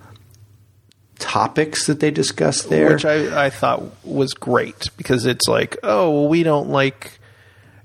topics 1.19 1.87
that 1.87 1.99
they 1.99 2.11
discuss 2.11 2.63
there. 2.63 2.93
which 2.93 3.05
I, 3.05 3.45
I 3.45 3.49
thought 3.49 3.83
was 4.05 4.33
great 4.33 4.89
because 4.97 5.25
it's 5.25 5.47
like, 5.47 5.77
oh, 5.83 6.11
well, 6.11 6.29
we 6.29 6.43
don't 6.43 6.69
like, 6.69 7.19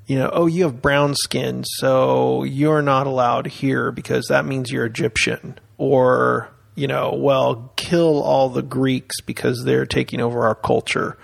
you 0.06 0.18
know, 0.18 0.30
oh, 0.32 0.46
you 0.46 0.64
have 0.64 0.82
brown 0.82 1.14
skin, 1.14 1.64
so 1.64 2.42
you're 2.44 2.82
not 2.82 3.06
allowed 3.06 3.46
here 3.46 3.92
because 3.92 4.26
that 4.28 4.44
means 4.44 4.70
you're 4.70 4.86
Egyptian, 4.86 5.58
or 5.76 6.50
you 6.74 6.86
know, 6.86 7.14
well, 7.14 7.72
kill 7.76 8.22
all 8.22 8.48
the 8.48 8.62
Greeks 8.62 9.20
because 9.20 9.64
they're 9.64 9.86
taking 9.86 10.20
over 10.20 10.46
our 10.46 10.54
culture, 10.54 11.18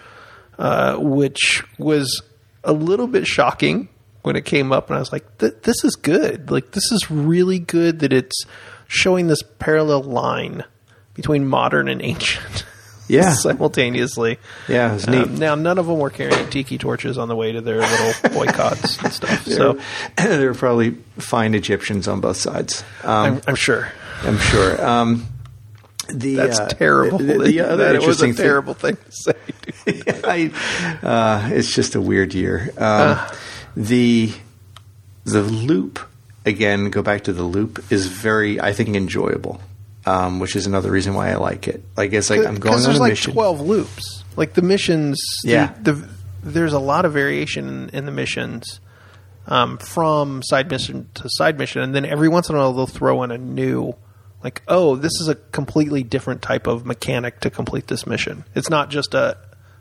uh, 0.59 0.97
which 0.97 1.63
was 1.79 2.23
a 2.65 2.73
little 2.73 3.07
bit 3.07 3.27
shocking 3.27 3.89
when 4.23 4.37
it 4.37 4.45
came 4.45 4.73
up, 4.73 4.89
and 4.89 4.97
I 4.97 5.01
was 5.01 5.13
like, 5.13 5.39
th- 5.39 5.63
this 5.63 5.85
is 5.85 5.95
good, 5.97 6.51
like 6.51 6.73
this 6.73 6.91
is 6.91 7.11
really 7.11 7.59
good 7.59 8.01
that 8.01 8.13
it's 8.13 8.45
showing 8.89 9.27
this 9.27 9.43
parallel 9.59 10.03
line 10.03 10.65
between 11.15 11.47
modern 11.47 11.89
and 11.89 12.03
ancient. 12.03 12.65
Yeah. 13.09 13.33
simultaneously. 13.35 14.39
Yeah. 14.69 14.99
Um, 15.07 15.37
now, 15.37 15.55
none 15.55 15.79
of 15.79 15.87
them 15.87 15.99
were 15.99 16.11
carrying 16.11 16.49
tiki 16.51 16.79
torches 16.79 17.19
on 17.19 17.29
the 17.29 17.37
way 17.37 17.53
to 17.53 17.61
their 17.61 17.81
little 17.81 18.31
boycotts 18.33 18.99
and 19.03 19.13
stuff. 19.13 19.45
So 19.47 19.79
there, 20.17 20.49
were 20.49 20.55
probably 20.55 20.93
fine 21.19 21.55
Egyptians 21.55 22.09
on 22.09 22.21
both 22.21 22.37
sides. 22.39 22.83
Um, 23.03 23.35
I'm, 23.37 23.41
I'm 23.49 23.55
sure 23.57 23.93
I'm 24.23 24.39
sure. 24.39 24.85
Um, 24.85 25.27
the, 26.09 26.37
that's 26.37 26.59
uh, 26.61 26.69
terrible. 26.69 27.19
The, 27.19 27.39
the 27.39 27.61
other 27.67 27.77
that 27.85 27.95
it 27.95 27.99
was 28.07 28.23
a 28.23 28.27
interesting 28.27 28.35
thing- 28.35 28.45
terrible 28.47 28.75
thing 28.75 28.97
to 28.97 29.13
say. 29.13 29.35
I, 30.25 30.51
uh, 31.03 31.51
it's 31.53 31.75
just 31.75 31.95
a 31.95 32.01
weird 32.01 32.35
year. 32.35 32.71
Um, 32.79 33.19
Uh. 33.19 33.35
the 33.77 34.33
the 35.25 35.43
loop 35.43 35.99
again. 36.47 36.91
Go 36.91 37.03
back 37.03 37.25
to 37.25 37.33
the 37.33 37.43
loop 37.43 37.91
is 37.93 38.07
very 38.07 38.61
I 38.61 38.73
think 38.73 38.95
enjoyable, 38.97 39.61
um, 40.07 40.39
which 40.41 40.57
is 40.57 40.67
another 40.67 40.91
reason 40.91 41.15
why 41.15 41.31
I 41.31 41.37
like 41.37 41.69
it. 41.69 41.83
Like 41.97 42.13
it's 42.13 42.31
like 42.31 42.41
I'm 42.47 42.57
going 42.57 42.75
on 42.77 42.83
there's 42.83 42.99
a 42.99 43.01
like 43.01 43.13
mission. 43.13 43.33
twelve 43.33 43.61
loops. 43.61 44.25
Like 44.37 44.55
the 44.55 44.63
missions, 44.63 45.21
the- 45.45 45.51
Yeah. 45.51 45.75
The, 45.83 46.09
there's 46.43 46.73
a 46.75 46.79
lot 46.79 47.05
of 47.07 47.13
variation 47.15 47.69
in, 47.69 47.89
in 47.91 48.05
the 48.07 48.13
missions 48.13 48.81
um, 49.47 49.79
from 49.79 50.43
side 50.43 50.71
mission 50.71 51.09
to 51.15 51.25
side 51.29 51.59
mission, 51.59 51.81
and 51.83 51.95
then 51.95 52.05
every 52.05 52.29
once 52.29 52.49
in 52.51 52.55
a 52.55 52.59
while 52.59 52.73
they'll 52.73 52.87
throw 52.87 53.23
in 53.23 53.31
a 53.31 53.39
new, 53.39 53.95
like, 54.43 54.63
oh, 54.69 54.97
this 54.97 55.13
is 55.21 55.29
a 55.29 55.35
completely 55.37 56.03
different 56.03 56.43
type 56.43 56.67
of 56.67 56.85
mechanic 56.85 57.41
to 57.41 57.51
complete 57.51 57.87
this 57.87 58.07
mission. 58.07 58.45
It's 58.55 58.69
not 58.71 58.91
just 58.91 59.15
a, 59.15 59.39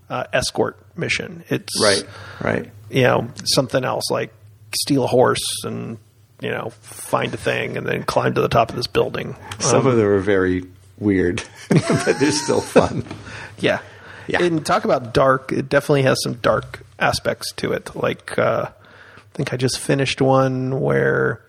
uh 0.09 0.25
escort 0.33 0.77
mission. 0.97 1.43
It's 1.49 1.81
Right, 1.81 2.03
right. 2.41 2.71
you 2.89 3.03
know 3.03 3.29
something 3.45 3.83
else 3.85 4.09
like 4.11 4.33
steal 4.75 5.05
a 5.05 5.07
horse 5.07 5.63
and 5.63 5.97
you 6.43 6.51
know 6.51 6.69
find 6.81 7.33
a 7.33 7.37
thing 7.37 7.77
and 7.77 7.85
then 7.87 8.03
climb 8.03 8.33
to 8.35 8.41
the 8.41 8.47
top 8.49 8.69
of 8.69 8.75
this 8.75 8.87
building. 8.87 9.35
Some 9.59 9.81
Um, 9.81 9.87
of 9.87 9.95
them 9.97 10.05
are 10.05 10.19
very 10.19 10.63
weird, 10.99 11.41
but 11.69 12.19
they're 12.19 12.31
still 12.31 12.61
fun. 12.61 13.03
Yeah. 13.59 13.79
Yeah. 14.27 14.41
And 14.43 14.65
talk 14.65 14.83
about 14.83 15.13
dark. 15.13 15.51
It 15.51 15.69
definitely 15.69 16.01
has 16.03 16.17
some 16.23 16.33
dark 16.35 16.81
aspects 16.99 17.51
to 17.57 17.71
it. 17.73 17.95
Like, 17.95 18.37
uh, 18.37 18.65
I 18.69 19.21
think 19.35 19.53
I 19.53 19.57
just 19.57 19.79
finished 19.79 20.21
one 20.21 20.79
where 20.81 21.41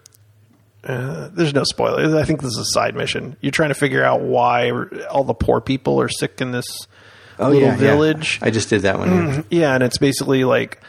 uh, 0.84 1.28
there's 1.32 1.55
no 1.55 1.64
spoilers. 1.64 2.12
I 2.14 2.24
think 2.24 2.40
this 2.42 2.53
is 2.53 2.59
a 2.59 2.64
side 2.66 2.95
mission. 2.95 3.36
You're 3.40 3.53
trying 3.53 3.70
to 3.70 3.74
figure 3.74 4.05
out 4.05 4.20
why 4.20 4.70
all 5.11 5.24
the 5.24 5.34
poor 5.34 5.61
people 5.61 6.01
are 6.01 6.09
sick 6.09 6.40
in 6.40 6.53
this 6.53 6.66
little 7.38 7.72
village. 7.72 8.38
I 8.42 8.51
just 8.51 8.68
did 8.68 8.82
that 8.82 8.99
one. 8.99 9.45
Yeah, 9.51 9.74
and 9.74 9.82
it's 9.82 9.99
basically 9.99 10.45
like 10.45 10.80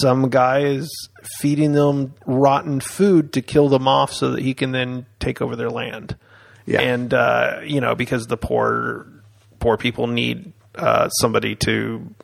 some 0.00 0.28
guy 0.30 0.60
is 0.60 1.08
feeding 1.38 1.72
them 1.72 2.14
rotten 2.26 2.80
food 2.80 3.32
to 3.34 3.42
kill 3.42 3.68
them 3.68 3.88
off 3.88 4.12
so 4.12 4.32
that 4.32 4.42
he 4.42 4.54
can 4.54 4.72
then 4.72 5.06
take 5.18 5.42
over 5.42 5.56
their 5.56 5.70
land. 5.70 6.16
Yeah. 6.66 6.80
And 6.80 7.12
uh, 7.12 7.60
you 7.64 7.80
know, 7.80 7.94
because 7.94 8.26
the 8.26 8.36
poor 8.36 9.06
poor 9.58 9.76
people 9.76 10.06
need 10.06 10.52
uh, 10.76 11.08
somebody 11.08 11.56
to 11.56 12.14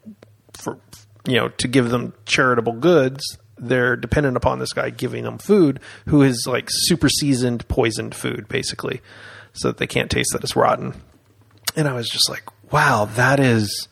for 0.52 0.78
you 1.26 1.36
know, 1.36 1.48
to 1.48 1.68
give 1.68 1.90
them 1.90 2.14
charitable 2.24 2.72
goods, 2.72 3.22
they're 3.58 3.96
dependent 3.96 4.36
upon 4.36 4.58
this 4.58 4.72
guy 4.72 4.88
giving 4.88 5.24
them 5.24 5.36
food 5.36 5.78
who 6.06 6.22
is 6.22 6.46
like 6.48 6.68
super 6.70 7.08
seasoned 7.08 7.68
poisoned 7.68 8.14
food 8.14 8.48
basically 8.48 9.00
so 9.52 9.68
that 9.68 9.76
they 9.76 9.86
can't 9.86 10.10
taste 10.10 10.30
that 10.32 10.42
it's 10.42 10.56
rotten. 10.56 10.94
And 11.76 11.86
I 11.86 11.92
was 11.92 12.08
just 12.08 12.30
like, 12.30 12.44
wow, 12.72 13.04
that 13.16 13.40
is 13.40 13.88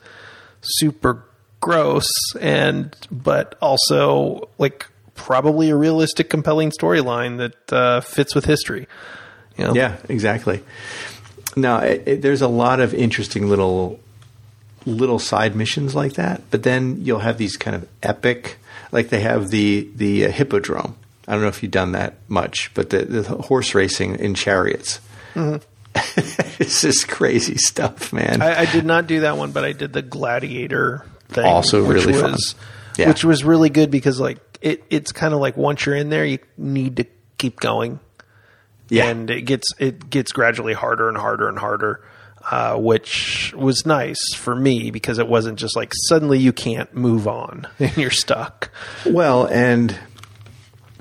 super 0.61 1.26
gross 1.67 2.09
and 2.39 2.95
but 3.11 3.55
also 3.61 4.49
like 4.57 4.87
probably 5.15 5.69
a 5.69 5.75
realistic 5.75 6.29
compelling 6.29 6.71
storyline 6.71 7.37
that 7.37 7.73
uh, 7.73 8.01
fits 8.01 8.35
with 8.35 8.45
history 8.45 8.87
you 9.57 9.65
know? 9.65 9.73
Yeah, 9.73 9.97
exactly. 10.07 10.63
Now, 11.55 11.79
there's 11.79 12.41
a 12.41 12.47
lot 12.47 12.79
of 12.79 12.93
interesting 12.93 13.49
little 13.49 13.99
little 14.85 15.19
side 15.19 15.55
missions 15.55 15.95
like 15.95 16.13
that, 16.13 16.41
but 16.49 16.63
then 16.63 17.03
you'll 17.03 17.19
have 17.19 17.37
these 17.37 17.57
kind 17.57 17.75
of 17.75 17.89
epic, 18.01 18.57
like 18.91 19.09
they 19.09 19.21
have 19.21 19.49
the 19.49 19.89
the 19.95 20.27
uh, 20.27 20.31
hippodrome. 20.31 20.95
I 21.27 21.33
don't 21.33 21.41
know 21.41 21.49
if 21.49 21.61
you've 21.61 21.71
done 21.71 21.91
that 21.91 22.15
much, 22.29 22.71
but 22.73 22.89
the, 22.89 23.03
the 23.03 23.23
horse 23.23 23.75
racing 23.75 24.19
in 24.19 24.33
chariots. 24.33 25.01
it's 25.35 26.81
just 26.81 27.07
crazy 27.09 27.57
stuff, 27.57 28.13
man. 28.13 28.41
I, 28.41 28.61
I 28.61 28.65
did 28.65 28.85
not 28.85 29.07
do 29.07 29.21
that 29.21 29.35
one 29.35 29.51
but 29.51 29.65
i 29.65 29.71
did 29.71 29.93
the 29.93 30.03
gladiator 30.03 31.03
thing 31.29 31.45
Also 31.45 31.83
really 31.83 32.13
fun. 32.13 32.31
was 32.33 32.55
Yeah. 32.97 33.09
which 33.09 33.23
was 33.23 33.43
really 33.43 33.69
good 33.69 33.91
because 33.91 34.19
like 34.19 34.39
it, 34.61 34.83
it's 34.89 35.11
kind 35.11 35.33
of 35.33 35.39
like 35.39 35.55
once 35.57 35.85
you're 35.85 35.95
in 35.95 36.09
there 36.09 36.25
you 36.25 36.39
need 36.57 36.97
to 36.97 37.05
keep 37.37 37.59
going 37.59 37.99
yeah, 38.89 39.07
and 39.09 39.29
it 39.29 39.41
gets 39.41 39.73
it 39.79 40.09
gets 40.09 40.31
gradually 40.31 40.71
harder 40.73 41.09
and 41.09 41.17
harder 41.17 41.49
and 41.49 41.59
harder, 41.59 42.01
uh, 42.49 42.77
which 42.77 43.53
was 43.53 43.85
nice 43.85 44.17
for 44.33 44.55
me 44.55 44.91
because 44.91 45.19
it 45.19 45.27
wasn't 45.27 45.59
just 45.59 45.75
like 45.75 45.91
suddenly 46.07 46.39
you 46.39 46.53
can't 46.53 46.95
move 46.95 47.27
on 47.27 47.67
and 47.79 47.97
you're 47.97 48.09
stuck. 48.09 48.69
Well, 49.05 49.45
and 49.47 49.91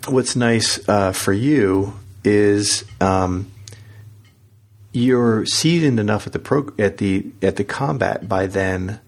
what's 0.09 0.35
nice 0.35 0.81
uh, 0.89 1.13
for 1.13 1.33
you 1.33 1.95
is 2.25 2.85
um, 3.01 3.53
you're 4.93 5.47
seasoned 5.47 6.01
enough 6.01 6.27
at 6.27 6.33
the 6.33 6.39
pro- 6.41 6.73
at 6.81 6.99
the 6.99 7.27
at 7.41 7.55
the 7.55 7.63
combat 7.65 8.29
by 8.29 8.47
then 8.49 8.99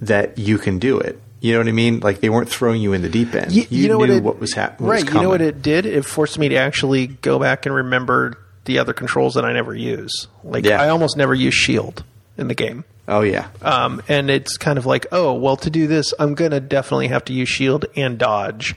that 0.00 0.38
you 0.38 0.58
can 0.58 0.78
do 0.78 0.98
it. 0.98 1.20
You 1.40 1.52
know 1.52 1.60
what 1.60 1.68
I 1.68 1.72
mean? 1.72 2.00
Like 2.00 2.20
they 2.20 2.28
weren't 2.28 2.48
throwing 2.48 2.80
you 2.80 2.92
in 2.92 3.02
the 3.02 3.08
deep 3.08 3.34
end. 3.34 3.52
You, 3.52 3.66
you 3.68 3.88
know 3.88 3.98
knew 3.98 4.20
what, 4.20 4.36
it, 4.36 4.40
was 4.40 4.54
happening. 4.54 4.88
right? 4.90 5.04
You 5.04 5.20
know 5.20 5.28
what 5.28 5.42
it 5.42 5.62
did? 5.62 5.86
It 5.86 6.04
forced 6.04 6.38
me 6.38 6.48
to 6.48 6.56
actually 6.56 7.06
go 7.06 7.38
back 7.38 7.66
and 7.66 7.74
remember 7.74 8.38
the 8.64 8.78
other 8.78 8.92
controls 8.92 9.34
that 9.34 9.44
I 9.44 9.52
never 9.52 9.74
use. 9.74 10.26
Like 10.42 10.64
Yeah. 10.64 10.80
I 10.82 10.88
almost 10.88 11.16
never 11.16 11.34
use 11.34 11.54
shield 11.54 12.04
in 12.36 12.48
the 12.48 12.54
game. 12.54 12.84
Oh 13.08 13.20
yeah, 13.20 13.46
Um, 13.62 14.02
and 14.08 14.28
it's 14.30 14.56
kind 14.56 14.78
of 14.78 14.86
like, 14.86 15.06
oh, 15.12 15.34
well, 15.34 15.56
to 15.58 15.70
do 15.70 15.86
this, 15.86 16.12
I'm 16.18 16.34
going 16.34 16.50
to 16.50 16.58
definitely 16.58 17.06
have 17.06 17.24
to 17.26 17.32
use 17.32 17.48
shield 17.48 17.86
and 17.94 18.18
dodge 18.18 18.74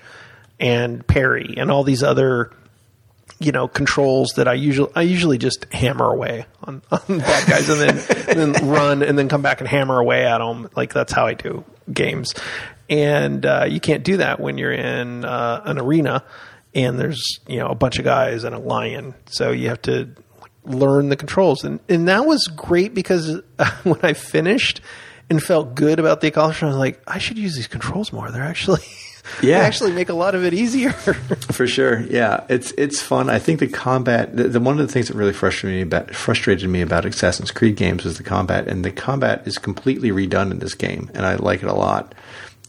and 0.60 1.08
parry 1.08 1.56
and 1.58 1.72
all 1.72 1.84
these 1.84 2.04
other, 2.04 2.52
you 3.40 3.52
know, 3.52 3.68
controls 3.68 4.34
that 4.36 4.48
I 4.48 4.54
usually 4.54 4.92
I 4.96 5.02
usually 5.04 5.38
just 5.38 5.66
hammer 5.74 6.12
away 6.12 6.46
on, 6.64 6.82
on 6.92 7.20
bad 7.20 7.50
guys 7.50 7.70
and 7.70 7.80
then 7.80 8.54
then 8.54 8.70
run 8.70 9.02
and 9.02 9.18
then 9.18 9.30
come 9.30 9.42
back 9.42 9.62
and 9.62 9.68
hammer 9.68 10.00
away 10.00 10.26
at 10.26 10.40
them. 10.40 10.70
Like 10.76 10.94
that's 10.94 11.14
how 11.14 11.26
I 11.26 11.34
do 11.34 11.64
games. 11.92 12.34
And 12.90 13.46
uh, 13.46 13.66
you 13.70 13.80
can't 13.80 14.04
do 14.04 14.18
that 14.18 14.40
when 14.40 14.58
you're 14.58 14.72
in 14.74 15.24
uh, 15.24 15.62
an 15.66 15.78
arena 15.78 16.24
and 16.76 17.00
there's 17.00 17.40
you 17.48 17.58
know 17.58 17.68
a 17.68 17.76
bunch 17.76 18.00
of 18.00 18.06
guys 18.06 18.44
and 18.44 18.56
a 18.56 18.60
lion. 18.60 19.14
So 19.28 19.52
you 19.52 19.70
have 19.70 19.82
to 19.84 20.10
learn 20.64 21.10
the 21.10 21.16
controls, 21.16 21.64
and 21.64 21.80
and 21.90 22.08
that 22.08 22.26
was 22.26 22.48
great 22.48 22.94
because 22.94 23.42
when 23.84 24.00
I 24.04 24.14
finished 24.14 24.82
and 25.30 25.42
felt 25.42 25.76
good 25.76 26.00
about 26.00 26.22
the 26.22 26.28
accomplishment, 26.28 26.74
I 26.74 26.76
was 26.76 26.80
like, 26.80 27.02
I 27.08 27.20
should 27.20 27.38
use 27.38 27.56
these 27.56 27.68
controls 27.68 28.12
more. 28.12 28.32
They're 28.32 28.44
actually 28.44 28.82
Yeah. 29.42 29.60
they 29.60 29.66
actually 29.66 29.92
make 29.94 30.10
a 30.10 30.14
lot 30.14 30.36
of 30.36 30.44
it 30.44 30.54
easier. 30.54 30.92
For 31.52 31.68
sure, 31.68 32.02
yeah, 32.02 32.46
it's 32.50 32.72
it's 32.78 33.02
fun. 33.02 33.30
I 33.30 33.40
think 33.40 33.60
the 33.60 33.68
combat, 33.68 34.36
the, 34.36 34.44
the 34.50 34.60
one 34.60 34.80
of 34.80 34.86
the 34.88 34.92
things 34.92 35.08
that 35.08 35.16
really 35.16 35.34
frustrated 35.34 35.78
me 35.78 35.82
about 35.82 36.14
frustrated 36.16 36.70
me 36.70 36.82
about 36.82 37.06
Assassin's 37.06 37.52
Creed 37.52 37.76
games 37.76 38.04
was 38.04 38.18
the 38.18 38.24
combat, 38.24 38.68
and 38.68 38.84
the 38.84 38.92
combat 38.92 39.48
is 39.48 39.58
completely 39.58 40.12
redone 40.12 40.52
in 40.52 40.60
this 40.60 40.74
game, 40.74 41.10
and 41.14 41.26
I 41.26 41.36
like 41.36 41.64
it 41.64 41.70
a 41.70 41.74
lot. 41.76 42.16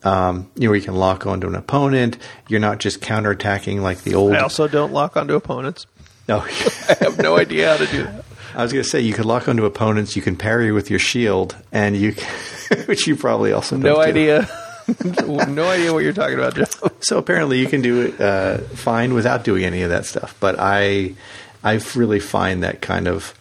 Um, 0.02 0.50
you 0.54 0.62
know, 0.62 0.70
where 0.70 0.78
you 0.78 0.84
can 0.84 0.94
lock 0.94 1.26
onto 1.26 1.46
an 1.46 1.54
opponent. 1.54 2.16
You're 2.48 2.60
not 2.60 2.78
just 2.78 3.00
counterattacking 3.00 3.82
like 3.82 4.02
the 4.02 4.14
old. 4.14 4.32
I 4.32 4.40
also 4.40 4.66
don't 4.66 4.92
lock 4.92 5.16
onto 5.16 5.34
opponents. 5.34 5.86
no, 6.26 6.38
I 6.88 6.96
have 7.00 7.18
no 7.18 7.36
idea 7.36 7.70
how 7.70 7.84
to 7.84 7.86
do 7.86 8.04
that. 8.04 8.24
I 8.54 8.62
was 8.62 8.72
going 8.72 8.82
to 8.82 8.88
say 8.88 9.00
you 9.00 9.12
can 9.12 9.24
lock 9.24 9.48
onto 9.48 9.64
opponents. 9.64 10.16
You 10.16 10.22
can 10.22 10.36
parry 10.36 10.72
with 10.72 10.90
your 10.90 10.98
shield, 10.98 11.54
and 11.70 11.96
you, 11.96 12.12
can, 12.14 12.28
which 12.86 13.06
you 13.06 13.14
probably 13.14 13.52
also 13.52 13.76
No 13.76 13.94
don't 13.96 14.14
do. 14.14 14.46
Idea. 14.90 15.46
no 15.46 15.68
idea 15.68 15.92
what 15.92 16.02
you're 16.04 16.12
talking 16.12 16.34
about, 16.38 16.54
Jeff. 16.54 16.80
So 17.00 17.18
apparently, 17.18 17.58
you 17.60 17.66
can 17.66 17.82
do 17.82 18.02
it 18.02 18.20
uh, 18.20 18.58
fine 18.58 19.14
without 19.14 19.44
doing 19.44 19.64
any 19.64 19.82
of 19.82 19.90
that 19.90 20.06
stuff. 20.06 20.36
But 20.40 20.56
I, 20.58 21.14
I 21.62 21.80
really 21.94 22.20
find 22.20 22.62
that 22.62 22.80
kind 22.80 23.08
of 23.08 23.34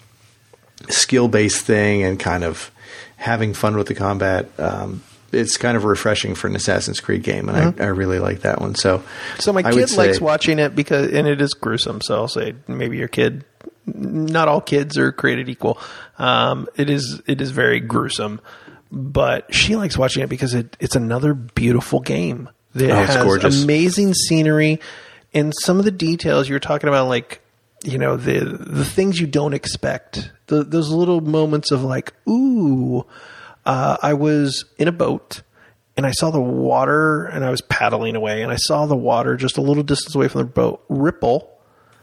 skill 0.90 1.28
based 1.28 1.66
thing 1.66 2.04
and 2.04 2.20
kind 2.20 2.44
of 2.44 2.72
having 3.18 3.54
fun 3.54 3.76
with 3.78 3.88
the 3.88 3.96
combat. 3.96 4.50
Um, 4.58 5.04
it's 5.32 5.58
kind 5.58 5.78
of 5.78 5.84
refreshing 5.84 6.34
for 6.34 6.48
an 6.48 6.56
Assassin's 6.56 7.00
Creed 7.00 7.22
game, 7.22 7.50
and 7.50 7.80
I, 7.80 7.84
I 7.84 7.88
really 7.90 8.18
like 8.18 8.40
that 8.42 8.60
one. 8.60 8.74
So, 8.74 9.04
So 9.38 9.54
my 9.54 9.62
I 9.62 9.72
would 9.74 9.88
kid 9.90 9.96
likes 9.98 10.18
say- 10.18 10.24
watching 10.24 10.58
it 10.58 10.76
because, 10.76 11.12
and 11.12 11.28
it 11.28 11.40
is 11.40 11.54
gruesome. 11.54 12.02
So 12.02 12.16
I'll 12.16 12.28
say 12.28 12.56
maybe 12.68 12.98
your 12.98 13.08
kid. 13.10 13.46
Not 13.86 14.48
all 14.48 14.62
kids 14.62 14.98
are 14.98 15.12
created 15.12 15.50
equal. 15.50 15.80
Um, 16.20 16.68
it 16.76 16.90
is 16.90 17.22
it 17.28 17.42
is 17.42 17.52
very 17.52 17.80
gruesome, 17.80 18.40
but 18.92 19.54
she 19.54 19.76
likes 19.76 19.98
watching 19.98 20.24
it 20.24 20.30
because 20.30 20.54
it, 20.54 20.76
it's 20.80 20.96
another 20.96 21.34
beautiful 21.34 22.00
game. 22.00 22.50
It 22.76 22.90
Oh, 22.92 23.02
it's 23.04 23.14
has 23.16 23.24
gorgeous. 23.24 23.64
amazing 23.64 24.14
scenery, 24.14 24.80
and 25.34 25.54
some 25.62 25.80
of 25.80 25.86
the 25.86 25.92
details 25.92 26.48
you 26.50 26.56
were 26.56 26.60
talking 26.60 26.88
about, 26.90 27.08
like 27.08 27.42
you 27.84 27.98
know 27.98 28.18
the 28.18 28.40
the 28.44 28.86
things 28.86 29.20
you 29.20 29.28
don't 29.28 29.54
expect, 29.54 30.32
the, 30.48 30.64
those 30.64 30.90
little 30.90 31.22
moments 31.22 31.72
of 31.72 31.84
like, 31.84 32.14
ooh, 32.28 33.06
uh, 33.66 33.98
I 34.02 34.14
was 34.14 34.66
in 34.78 34.88
a 34.88 34.92
boat 34.92 35.42
and 35.98 36.06
I 36.06 36.12
saw 36.12 36.30
the 36.32 36.40
water 36.42 37.26
and 37.26 37.44
I 37.44 37.50
was 37.50 37.62
paddling 37.62 38.16
away 38.16 38.42
and 38.42 38.52
I 38.52 38.56
saw 38.58 38.86
the 38.86 38.96
water 38.96 39.36
just 39.36 39.58
a 39.58 39.62
little 39.62 39.84
distance 39.84 40.16
away 40.16 40.28
from 40.28 40.40
the 40.42 40.46
boat 40.48 40.84
ripple. 40.90 41.52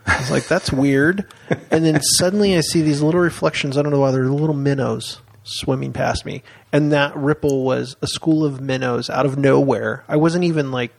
I 0.06 0.18
was 0.20 0.30
like, 0.30 0.46
that's 0.46 0.72
weird. 0.72 1.26
And 1.70 1.84
then 1.84 2.00
suddenly 2.18 2.56
I 2.56 2.60
see 2.60 2.80
these 2.82 3.02
little 3.02 3.20
reflections. 3.20 3.76
I 3.76 3.82
don't 3.82 3.90
know 3.92 3.98
why 4.00 4.12
they're 4.12 4.26
little 4.28 4.54
minnows 4.54 5.20
swimming 5.46 5.92
past 5.92 6.26
me. 6.26 6.42
And 6.72 6.92
that 6.92 7.16
ripple 7.16 7.64
was 7.64 7.96
a 8.02 8.06
school 8.06 8.44
of 8.44 8.60
minnows 8.60 9.08
out 9.08 9.24
of 9.24 9.38
nowhere. 9.38 10.04
I 10.08 10.16
wasn't 10.16 10.44
even 10.44 10.70
like, 10.72 10.92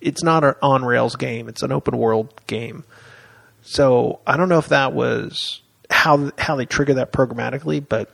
it's 0.00 0.22
not 0.22 0.44
an 0.44 0.54
on 0.62 0.84
rails 0.84 1.16
game, 1.16 1.48
it's 1.48 1.62
an 1.62 1.72
open 1.72 1.96
world 1.96 2.32
game. 2.46 2.84
So 3.62 4.20
I 4.26 4.36
don't 4.36 4.48
know 4.48 4.58
if 4.58 4.68
that 4.68 4.92
was 4.92 5.62
how 5.90 6.30
how 6.38 6.56
they 6.56 6.66
trigger 6.66 6.94
that 6.94 7.12
programmatically, 7.12 7.84
but 7.86 8.10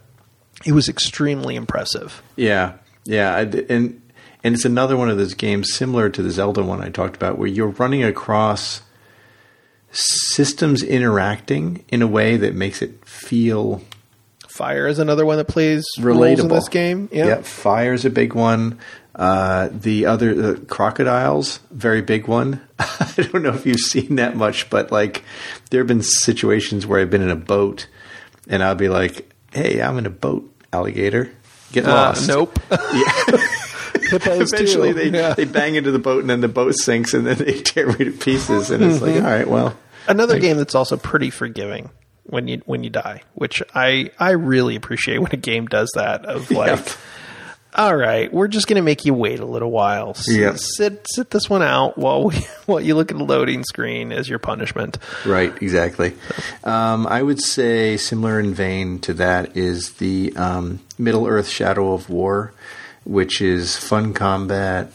it 0.65 0.73
was 0.73 0.89
extremely 0.89 1.57
impressive. 1.57 2.23
Yeah, 2.37 2.75
yeah, 3.05 3.39
and 3.39 4.03
and 4.43 4.55
it's 4.55 4.65
another 4.65 4.97
one 4.97 5.11
of 5.11 5.17
those 5.17 5.35
games 5.35 5.75
similar 5.75 6.09
to 6.11 6.23
the 6.23 6.31
Zelda 6.31 6.62
one 6.62 6.81
I 6.83 6.91
talked 6.91 7.17
about, 7.17 7.39
where 7.39 7.49
you're 7.49 7.69
running 7.69 8.03
across 8.03 8.83
systems 9.91 10.83
interacting 10.83 11.85
in 11.89 12.03
a 12.03 12.07
way 12.07 12.37
that 12.37 12.55
makes 12.55 12.83
it 12.83 13.05
feel 13.05 13.81
Fire 14.55 14.87
is 14.87 15.01
another 15.01 15.27
one 15.27 15.39
that 15.39 15.47
plays 15.49 15.85
roles 15.99 16.19
relatable. 16.19 16.41
in 16.43 16.49
this 16.49 16.69
game. 16.69 17.09
Yeah. 17.11 17.27
Yep, 17.27 17.45
fire's 17.45 18.05
a 18.05 18.11
big 18.11 18.35
one. 18.35 18.79
Uh, 19.15 19.69
the 19.73 20.07
other 20.07 20.33
the 20.35 20.61
crocodiles, 20.67 21.59
very 21.73 22.03
big 22.03 22.29
one. 22.29 22.61
I 22.79 23.13
don't 23.33 23.43
know 23.43 23.53
if 23.53 23.67
you've 23.67 23.81
seen 23.81 24.17
that 24.17 24.37
much, 24.37 24.71
but 24.71 24.93
like 24.93 25.25
there 25.71 25.81
have 25.81 25.89
been 25.89 26.03
situations 26.03 26.87
where 26.87 27.01
I've 27.01 27.11
been 27.11 27.23
in 27.23 27.31
a 27.31 27.37
boat 27.37 27.89
and 28.49 28.63
I'll 28.63 28.75
be 28.77 28.89
like, 28.89 29.29
"Hey, 29.53 29.81
I'm 29.83 29.99
in 29.99 30.07
a 30.07 30.11
boat, 30.11 30.49
alligator. 30.73 31.31
Get 31.73 31.85
Uh, 31.87 31.89
lost." 31.93 32.29
nope. 32.29 32.57
Hippos 34.11 34.53
Eventually, 34.53 34.93
too. 34.93 35.11
they 35.11 35.19
Yeah. 35.19 35.35
they 35.35 35.45
bang 35.47 35.75
into 35.77 35.91
the 35.91 35.99
boat 35.99 36.21
and 36.21 36.31
then 36.31 36.41
the 36.41 36.49
boat 36.49 36.75
sinks 36.77 37.15
and 37.15 37.27
then 37.27 37.39
they 37.39 37.61
tear 37.61 37.87
me 37.89 38.05
to 38.05 38.13
pieces. 38.13 38.71
And 38.71 38.85
it's 38.85 39.01
like, 39.01 39.17
all 39.17 39.23
right, 39.23 39.49
well, 39.49 39.77
Another 40.07 40.39
game 40.39 40.59
that's 40.59 40.75
also 40.75 40.97
pretty 40.97 41.31
forgiving 41.31 41.91
when 42.27 42.49
you 42.49 42.62
when 42.66 42.85
you 42.85 42.91
die, 42.91 43.22
which 43.35 43.62
I 43.75 44.11
I 44.18 44.31
really 44.33 44.77
appreciate 44.77 45.18
when 45.18 45.33
a 45.33 45.37
game 45.37 45.66
does 45.66 45.91
that. 45.95 46.25
Of 46.27 46.51
like, 46.51 46.77
Yep. 46.79 46.89
all 47.77 47.97
right, 47.97 48.33
we're 48.33 48.49
just 48.49 48.66
going 48.68 48.77
to 48.77 48.83
make 48.83 49.05
you 49.05 49.12
wait 49.14 49.41
a 49.41 49.45
little 49.45 49.70
while. 49.70 50.11
S- 50.11 50.29
Yep. 50.31 50.59
Sit 50.59 51.07
sit 51.11 51.31
this 51.31 51.51
one 51.51 51.62
out 51.62 51.99
while 51.99 52.25
we 52.25 52.35
while 52.66 52.81
you 52.81 52.95
look 52.95 53.11
at 53.11 53.18
the 53.18 53.25
loading 53.25 53.62
screen 53.64 54.12
as 54.12 54.29
your 54.29 54.39
punishment. 54.39 54.99
Right, 55.27 55.53
exactly. 55.62 56.14
Um, 56.62 57.07
I 57.07 57.22
would 57.22 57.41
say 57.43 57.97
similar 57.97 58.39
in 58.41 58.55
vein 58.55 58.99
to 59.01 59.14
that 59.14 59.57
is 59.57 59.95
the 59.95 60.33
um, 60.37 60.81
Middle 60.99 61.27
Earth 61.27 61.49
Shadow 61.49 61.93
of 61.93 62.09
War, 62.09 62.53
which 63.05 63.41
is 63.43 63.77
fun 63.77 64.14
combat. 64.14 64.91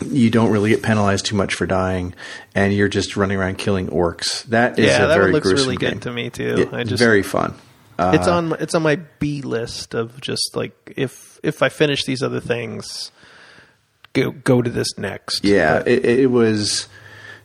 You 0.00 0.30
don't 0.30 0.50
really 0.50 0.70
get 0.70 0.82
penalized 0.82 1.26
too 1.26 1.36
much 1.36 1.54
for 1.54 1.66
dying, 1.66 2.14
and 2.54 2.72
you're 2.72 2.88
just 2.88 3.16
running 3.16 3.38
around 3.38 3.58
killing 3.58 3.88
orcs. 3.88 4.44
That 4.44 4.78
is 4.78 4.86
yeah, 4.86 5.04
a 5.04 5.08
that 5.08 5.14
very 5.18 5.32
looks 5.32 5.46
gruesome 5.46 5.66
really 5.66 5.76
game. 5.76 6.00
to 6.00 6.12
me 6.12 6.30
too. 6.30 6.54
It- 6.58 6.72
I 6.72 6.84
just 6.84 7.02
very 7.02 7.22
fun. 7.22 7.54
Uh, 7.98 8.12
it's 8.14 8.26
on 8.26 8.52
it's 8.58 8.74
on 8.74 8.82
my 8.82 8.96
B 8.96 9.42
list 9.42 9.94
of 9.94 10.20
just 10.20 10.56
like 10.56 10.94
if 10.96 11.38
if 11.42 11.62
I 11.62 11.68
finish 11.68 12.04
these 12.04 12.22
other 12.22 12.40
things, 12.40 13.12
go 14.14 14.30
go 14.30 14.62
to 14.62 14.70
this 14.70 14.96
next. 14.96 15.44
Yeah, 15.44 15.82
it, 15.86 16.04
it 16.04 16.30
was. 16.30 16.88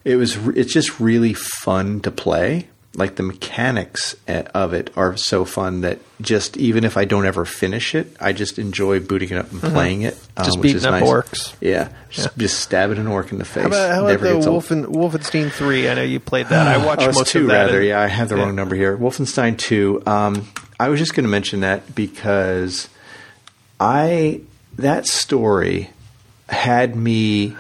It 0.06 0.16
was. 0.16 0.38
It's 0.56 0.72
just 0.72 1.00
really 1.02 1.34
fun 1.34 2.00
to 2.02 2.12
play. 2.12 2.70
Like 2.98 3.16
the 3.16 3.22
mechanics 3.24 4.16
eh, 4.28 4.42
of 4.56 4.74
it 4.74 4.90
are 4.98 5.16
so 5.18 5.46
fun 5.46 5.82
that 5.82 6.00
just 6.20 6.58
even 6.58 6.84
if 6.84 6.98
I 6.98 7.06
don't 7.06 7.28
ever 7.28 7.46
finish 7.46 7.94
it, 7.94 8.08
I 8.20 8.34
just 8.34 8.58
enjoy 8.58 9.00
booting 9.00 9.30
it 9.30 9.38
up 9.38 9.52
and 9.52 9.62
playing 9.62 10.02
it. 10.02 10.16
um, 10.16 10.20
Mm-hmm. 10.20 10.44
Just 10.44 10.58
which 10.58 10.64
beating 10.64 10.78
is 10.78 10.86
up 10.86 10.92
nice. 10.92 11.04
orcs. 11.04 11.56
Yeah, 11.62 11.90
just, 12.10 12.36
just 12.38 12.60
stabbing 12.60 12.98
an 12.98 13.06
orc 13.08 13.32
in 13.32 13.38
the 13.38 13.46
face. 13.46 13.62
How 13.62 13.68
about, 13.68 13.92
how 13.92 14.00
about 14.08 14.22
Never 14.22 14.42
the. 14.42 14.50
Wolfen, 14.50 14.86
Wolfenstein 14.88 15.52
Three? 15.52 15.88
I 15.88 15.94
know 15.94 16.02
you 16.02 16.20
played 16.20 16.48
that. 16.48 16.68
I 16.68 16.78
watched 16.86 17.04
Oh, 17.04 17.12
most 17.12 17.28
two 17.28 17.42
of 17.42 17.48
that. 17.50 17.66
rather. 17.68 17.78
and- 17.78 17.88
Yeah, 17.88 18.02
I 18.02 18.08
have 18.08 18.30
the 18.30 18.36
yeah. 18.38 18.44
wrong 18.44 18.56
number 18.56 18.76
here. 18.76 18.98
Wolfenstein 18.98 19.58
Two. 19.60 20.02
Um, 20.08 20.48
I 20.80 20.90
was 20.90 21.00
just 21.00 21.14
going 21.14 21.24
to 21.24 21.30
mention 21.30 21.60
that 21.60 21.94
because 21.94 22.90
I 23.80 24.42
that 24.78 25.06
story 25.08 25.92
had 26.50 26.96
me 26.96 27.56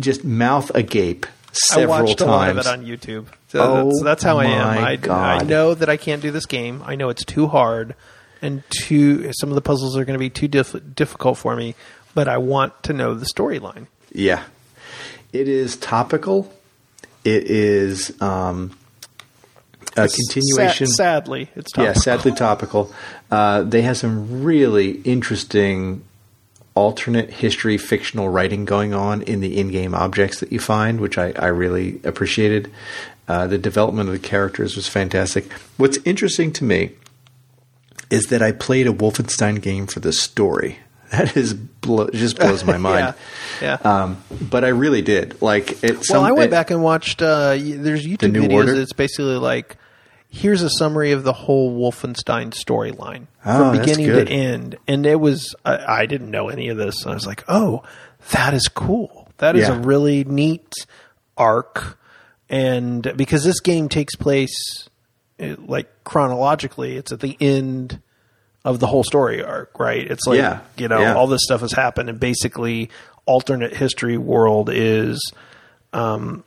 just 0.00 0.24
mouth 0.24 0.70
agape 0.74 1.26
I 1.72 1.74
several 1.74 2.04
watched 2.04 2.20
a 2.20 2.26
lot 2.26 2.50
of 2.50 2.58
it 2.58 2.66
on 2.66 2.84
YouTube. 2.84 3.26
So 3.48 3.60
Oh 3.60 3.84
that's, 3.86 4.02
that's 4.02 4.22
how 4.22 4.38
I 4.38 4.44
am. 4.46 4.66
I, 5.10 5.38
I 5.40 5.42
know 5.44 5.74
that 5.74 5.88
I 5.88 5.96
can't 5.96 6.22
do 6.22 6.30
this 6.30 6.46
game. 6.46 6.82
I 6.84 6.94
know 6.96 7.08
it's 7.08 7.24
too 7.24 7.46
hard, 7.46 7.94
and 8.42 8.62
too 8.70 9.32
some 9.32 9.48
of 9.50 9.54
the 9.54 9.60
puzzles 9.62 9.96
are 9.96 10.04
going 10.04 10.14
to 10.14 10.18
be 10.20 10.30
too 10.30 10.48
diff- 10.48 10.76
difficult 10.94 11.38
for 11.38 11.54
me. 11.56 11.74
But 12.14 12.28
I 12.28 12.38
want 12.38 12.82
to 12.84 12.92
know 12.92 13.14
the 13.14 13.26
storyline. 13.26 13.86
Yeah, 14.12 14.42
it 15.32 15.48
is 15.48 15.76
topical. 15.76 16.52
It 17.24 17.44
is 17.50 18.20
um, 18.22 18.76
a 19.96 20.08
continuation. 20.08 20.86
Sa- 20.86 20.94
sadly, 20.96 21.50
it's 21.56 21.72
Yeah, 21.76 21.84
topical. 21.92 22.02
sadly 22.02 22.32
topical. 22.36 22.92
Uh, 23.30 23.62
they 23.62 23.82
have 23.82 23.96
some 23.96 24.42
really 24.44 24.92
interesting 25.02 26.04
alternate 26.76 27.30
history 27.30 27.76
fictional 27.78 28.28
writing 28.28 28.64
going 28.64 28.94
on 28.94 29.22
in 29.22 29.40
the 29.40 29.58
in-game 29.58 29.94
objects 29.94 30.38
that 30.38 30.52
you 30.52 30.60
find, 30.60 31.00
which 31.00 31.18
I, 31.18 31.32
I 31.32 31.46
really 31.48 32.00
appreciated. 32.04 32.70
Uh, 33.26 33.48
the 33.48 33.58
development 33.58 34.08
of 34.08 34.12
the 34.12 34.20
characters 34.28 34.76
was 34.76 34.86
fantastic. 34.86 35.50
What's 35.78 35.98
interesting 36.04 36.52
to 36.52 36.64
me 36.64 36.92
is 38.10 38.26
that 38.26 38.40
I 38.42 38.52
played 38.52 38.86
a 38.86 38.92
Wolfenstein 38.92 39.60
game 39.60 39.88
for 39.88 39.98
the 40.00 40.12
story. 40.12 40.78
That 41.12 41.36
is 41.36 41.54
blo- 41.54 42.10
just 42.10 42.36
blows 42.36 42.64
my 42.64 42.76
mind. 42.88 43.14
Yeah, 43.62 43.78
yeah. 43.80 44.02
Um, 44.02 44.24
but 44.50 44.64
I 44.64 44.68
really 44.68 45.02
did 45.02 45.40
like 45.40 45.84
it. 45.84 45.92
Well, 45.94 46.02
some- 46.02 46.24
I 46.24 46.32
went 46.32 46.46
it- 46.48 46.50
back 46.50 46.72
and 46.72 46.82
watched. 46.82 47.22
Uh, 47.22 47.50
there's 47.56 48.04
YouTube 48.04 48.32
New 48.32 48.42
videos. 48.42 48.52
Order? 48.54 48.74
It's 48.74 48.92
basically 48.92 49.36
like 49.36 49.76
here's 50.28 50.62
a 50.62 50.70
summary 50.70 51.12
of 51.12 51.24
the 51.24 51.32
whole 51.32 51.78
Wolfenstein 51.78 52.50
storyline 52.52 53.26
Oh, 53.44 53.70
from 53.72 53.78
beginning 53.80 54.06
to 54.06 54.28
end, 54.28 54.76
and 54.88 55.06
it 55.06 55.20
was. 55.20 55.54
I, 55.64 56.00
I 56.02 56.06
didn't 56.06 56.30
know 56.30 56.48
any 56.48 56.68
of 56.68 56.76
this. 56.76 57.06
I 57.06 57.14
was 57.14 57.26
like, 57.26 57.44
oh, 57.48 57.82
that 58.32 58.54
is 58.54 58.68
cool. 58.68 59.28
That 59.38 59.56
is 59.56 59.68
Yeah. 59.68 59.76
a 59.76 59.80
really 59.80 60.24
neat 60.24 60.74
arc, 61.36 61.98
and 62.48 63.12
because 63.16 63.44
this 63.44 63.60
game 63.60 63.88
takes 63.88 64.16
place 64.16 64.88
uh, 65.40 65.56
like 65.66 65.88
chronologically, 66.04 66.96
it's 66.96 67.12
at 67.12 67.20
the 67.20 67.36
end 67.40 68.00
of 68.64 68.80
the 68.80 68.86
whole 68.86 69.04
story 69.04 69.44
arc, 69.44 69.78
right? 69.78 70.10
It's 70.10 70.26
like 70.26 70.38
Yeah. 70.38 70.60
you 70.76 70.88
know 70.88 71.00
Yeah. 71.00 71.14
all 71.14 71.26
this 71.28 71.42
stuff 71.44 71.60
has 71.60 71.72
happened, 71.72 72.08
and 72.08 72.18
basically 72.18 72.90
alternate 73.26 73.76
history 73.76 74.16
world 74.18 74.70
is 74.72 75.20
um, 75.92 76.42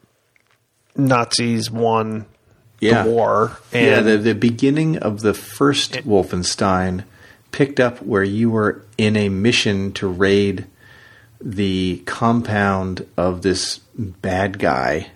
Nazis 0.96 1.70
won 1.72 2.26
yeah. 2.80 3.04
the 3.04 3.10
war, 3.10 3.58
and 3.72 3.86
yeah, 3.86 4.02
the, 4.02 4.18
the 4.18 4.36
beginning 4.36 4.98
of 4.98 5.22
the 5.22 5.34
first 5.34 5.94
Wolfenstein 6.06 7.04
picked 7.52 7.80
up 7.80 8.02
where 8.02 8.24
you 8.24 8.50
were 8.50 8.84
in 8.98 9.16
a 9.16 9.30
mission 9.30 9.92
to 9.94 10.08
raid 10.08 10.66
the 11.42 12.02
compound 12.06 13.06
of 13.18 13.42
this 13.42 13.80
bad 13.98 14.60
guy. 14.60 15.08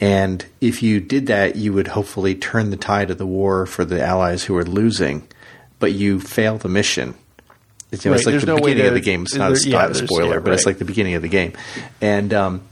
And 0.00 0.44
if 0.60 0.82
you 0.82 1.00
did 1.00 1.26
that, 1.28 1.54
you 1.54 1.72
would 1.72 1.88
hopefully 1.88 2.34
turn 2.34 2.70
the 2.70 2.76
tide 2.76 3.10
of 3.10 3.18
the 3.18 3.26
war 3.26 3.66
for 3.66 3.84
the 3.84 4.04
Allies 4.04 4.44
who 4.44 4.56
are 4.56 4.64
losing, 4.64 5.26
but 5.78 5.92
you 5.92 6.18
fail 6.18 6.58
the 6.58 6.68
mission. 6.68 7.14
It's, 7.92 8.04
you 8.04 8.10
know, 8.10 8.16
it's 8.16 8.26
like 8.26 8.32
there's 8.32 8.42
the 8.42 8.54
no 8.54 8.56
beginning 8.56 8.86
of 8.86 8.88
of 8.88 8.94
the- 8.94 9.00
game. 9.00 9.22
It's 9.22 9.34
not 9.34 9.52
a 9.52 9.54
there- 9.54 9.68
yeah, 9.68 9.92
spoiler, 9.92 10.34
yeah, 10.34 10.40
but 10.40 10.52
it's 10.54 10.66
right. 10.66 10.70
like 10.70 10.78
the 10.78 10.84
beginning 10.84 11.14
of 11.14 11.22
the 11.22 11.28
game. 11.28 11.52
And 12.00 12.34
um, 12.34 12.62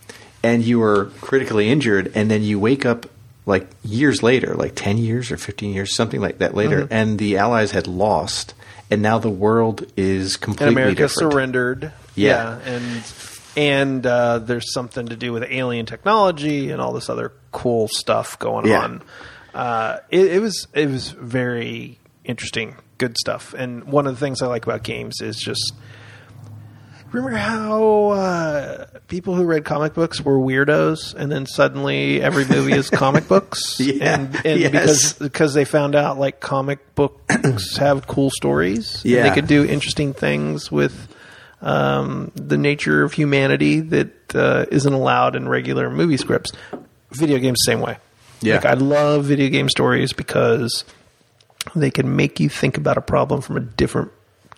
and 0.42 0.64
you 0.64 0.80
were 0.80 1.06
critically 1.20 1.68
injured, 1.68 2.10
and 2.14 2.30
then 2.30 2.42
you 2.42 2.58
wake 2.58 2.84
up 2.84 3.06
like 3.50 3.68
years 3.84 4.22
later, 4.22 4.54
like 4.54 4.72
ten 4.74 4.96
years 4.96 5.30
or 5.30 5.36
fifteen 5.36 5.74
years, 5.74 5.94
something 5.94 6.20
like 6.20 6.38
that 6.38 6.54
later, 6.54 6.82
Mm-hmm. 6.84 6.92
and 6.94 7.18
the 7.18 7.36
Allies 7.36 7.72
had 7.72 7.86
lost, 7.86 8.54
and 8.90 9.02
now 9.02 9.18
the 9.18 9.28
world 9.28 9.84
is 9.96 10.34
and 10.36 10.42
completely 10.42 10.74
America 10.74 11.02
different. 11.02 11.32
surrendered. 11.32 11.92
Yeah. 12.14 12.58
and 12.64 13.02
and 13.56 14.06
uh, 14.06 14.38
there's 14.38 14.72
something 14.72 15.08
to 15.08 15.16
do 15.16 15.32
with 15.32 15.44
alien 15.48 15.84
technology 15.86 16.70
and 16.70 16.80
all 16.80 16.92
this 16.92 17.10
other 17.10 17.32
cool 17.52 17.88
stuff 17.88 18.38
going 18.38 18.66
Yeah. 18.66 18.82
on. 18.84 19.02
Uh, 19.52 19.98
it, 20.10 20.32
it 20.36 20.40
was 20.40 20.66
it 20.72 20.88
was 20.88 21.10
very 21.10 21.98
interesting, 22.24 22.76
good 22.98 23.16
stuff. 23.18 23.52
And 23.54 23.84
one 23.84 24.06
of 24.06 24.14
the 24.14 24.20
things 24.24 24.40
I 24.42 24.46
like 24.46 24.64
about 24.64 24.82
games 24.84 25.20
is 25.20 25.36
just 25.38 25.72
remember 27.12 27.36
how 27.36 28.08
uh, 28.10 28.86
people 29.08 29.34
who 29.34 29.44
read 29.44 29.64
comic 29.64 29.94
books 29.94 30.20
were 30.20 30.38
weirdos, 30.38 31.14
and 31.14 31.30
then 31.30 31.46
suddenly 31.46 32.20
every 32.22 32.44
movie 32.46 32.72
is 32.72 32.90
comic 32.90 33.26
books, 33.28 33.76
Yeah, 33.80 34.14
and, 34.20 34.46
and 34.46 34.60
yes. 34.60 34.70
because 34.70 35.12
because 35.14 35.54
they 35.54 35.64
found 35.64 35.94
out 35.94 36.18
like 36.18 36.40
comic 36.40 36.94
books 36.94 37.76
have 37.78 38.06
cool 38.06 38.30
stories, 38.30 39.02
and 39.02 39.12
Yeah. 39.12 39.28
they 39.28 39.34
could 39.34 39.46
do 39.46 39.64
interesting 39.64 40.12
things 40.14 40.70
with 40.70 41.08
um, 41.62 42.32
the 42.34 42.56
nature 42.56 43.02
of 43.02 43.12
humanity 43.12 43.80
that 43.80 44.34
uh, 44.34 44.66
isn't 44.70 44.92
allowed 44.92 45.36
in 45.36 45.48
regular 45.48 45.90
movie 45.90 46.16
scripts. 46.16 46.52
Video 47.12 47.38
games, 47.38 47.58
same 47.64 47.80
way. 47.80 47.98
Yeah. 48.40 48.54
like 48.54 48.64
I 48.66 48.74
love 48.74 49.24
video 49.26 49.50
game 49.50 49.68
stories 49.68 50.12
because 50.14 50.84
they 51.76 51.90
can 51.90 52.16
make 52.16 52.40
you 52.40 52.48
think 52.48 52.78
about 52.78 52.96
a 52.96 53.02
problem 53.02 53.42
from 53.42 53.56
a 53.58 53.60
different 53.60 54.10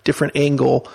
different 0.04 0.36
angle 0.36 0.86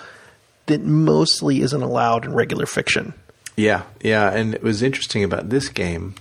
that 0.68 0.82
mostly 0.82 1.60
isn't 1.60 1.82
allowed 1.82 2.24
in 2.24 2.32
regular 2.32 2.66
fiction. 2.66 3.12
Yeah, 3.56 3.82
yeah, 4.00 4.30
and 4.32 4.54
it 4.54 4.62
was 4.62 4.82
interesting 4.82 5.24
about 5.24 5.50
this 5.50 5.68
game 5.68 6.14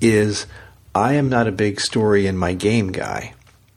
is 0.00 0.46
I 0.94 1.14
am 1.14 1.28
not 1.28 1.46
a 1.46 1.52
big 1.52 1.80
story 1.80 2.26
in 2.26 2.36
my 2.36 2.52
game 2.52 2.92
guy. 2.92 3.34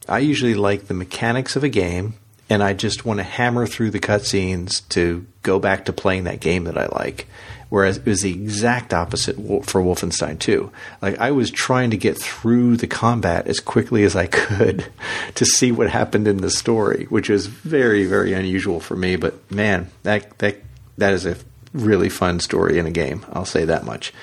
I 0.09 0.19
usually 0.19 0.55
like 0.55 0.87
the 0.87 0.93
mechanics 0.93 1.55
of 1.55 1.63
a 1.63 1.69
game 1.69 2.15
and 2.49 2.61
I 2.61 2.73
just 2.73 3.05
want 3.05 3.19
to 3.19 3.23
hammer 3.23 3.65
through 3.65 3.91
the 3.91 3.99
cutscenes 3.99 4.87
to 4.89 5.25
go 5.41 5.59
back 5.59 5.85
to 5.85 5.93
playing 5.93 6.25
that 6.25 6.39
game 6.39 6.65
that 6.65 6.77
I 6.77 6.87
like. 6.87 7.27
Whereas 7.73 7.97
it 7.97 8.05
was 8.05 8.21
the 8.21 8.31
exact 8.31 8.93
opposite 8.93 9.35
for 9.35 9.81
Wolfenstein 9.81 10.37
2. 10.37 10.71
Like 11.01 11.17
I 11.17 11.31
was 11.31 11.49
trying 11.49 11.89
to 11.89 11.97
get 11.97 12.19
through 12.19 12.77
the 12.77 12.85
combat 12.85 13.47
as 13.47 13.59
quickly 13.59 14.03
as 14.03 14.15
I 14.15 14.27
could 14.27 14.85
to 15.33 15.43
see 15.43 15.71
what 15.71 15.89
happened 15.89 16.27
in 16.27 16.37
the 16.37 16.51
story, 16.51 17.07
which 17.09 17.29
was 17.29 17.47
very, 17.47 18.05
very 18.05 18.31
unusual 18.33 18.79
for 18.79 18.95
me. 18.95 19.15
But 19.15 19.51
man, 19.51 19.89
that 20.03 20.37
that 20.37 20.57
that 20.99 21.13
is 21.13 21.25
a 21.25 21.35
really 21.73 22.09
fun 22.09 22.39
story 22.41 22.77
in 22.77 22.85
a 22.85 22.91
game. 22.91 23.25
I'll 23.33 23.43
say 23.43 23.65
that 23.65 23.85
much. 23.85 24.13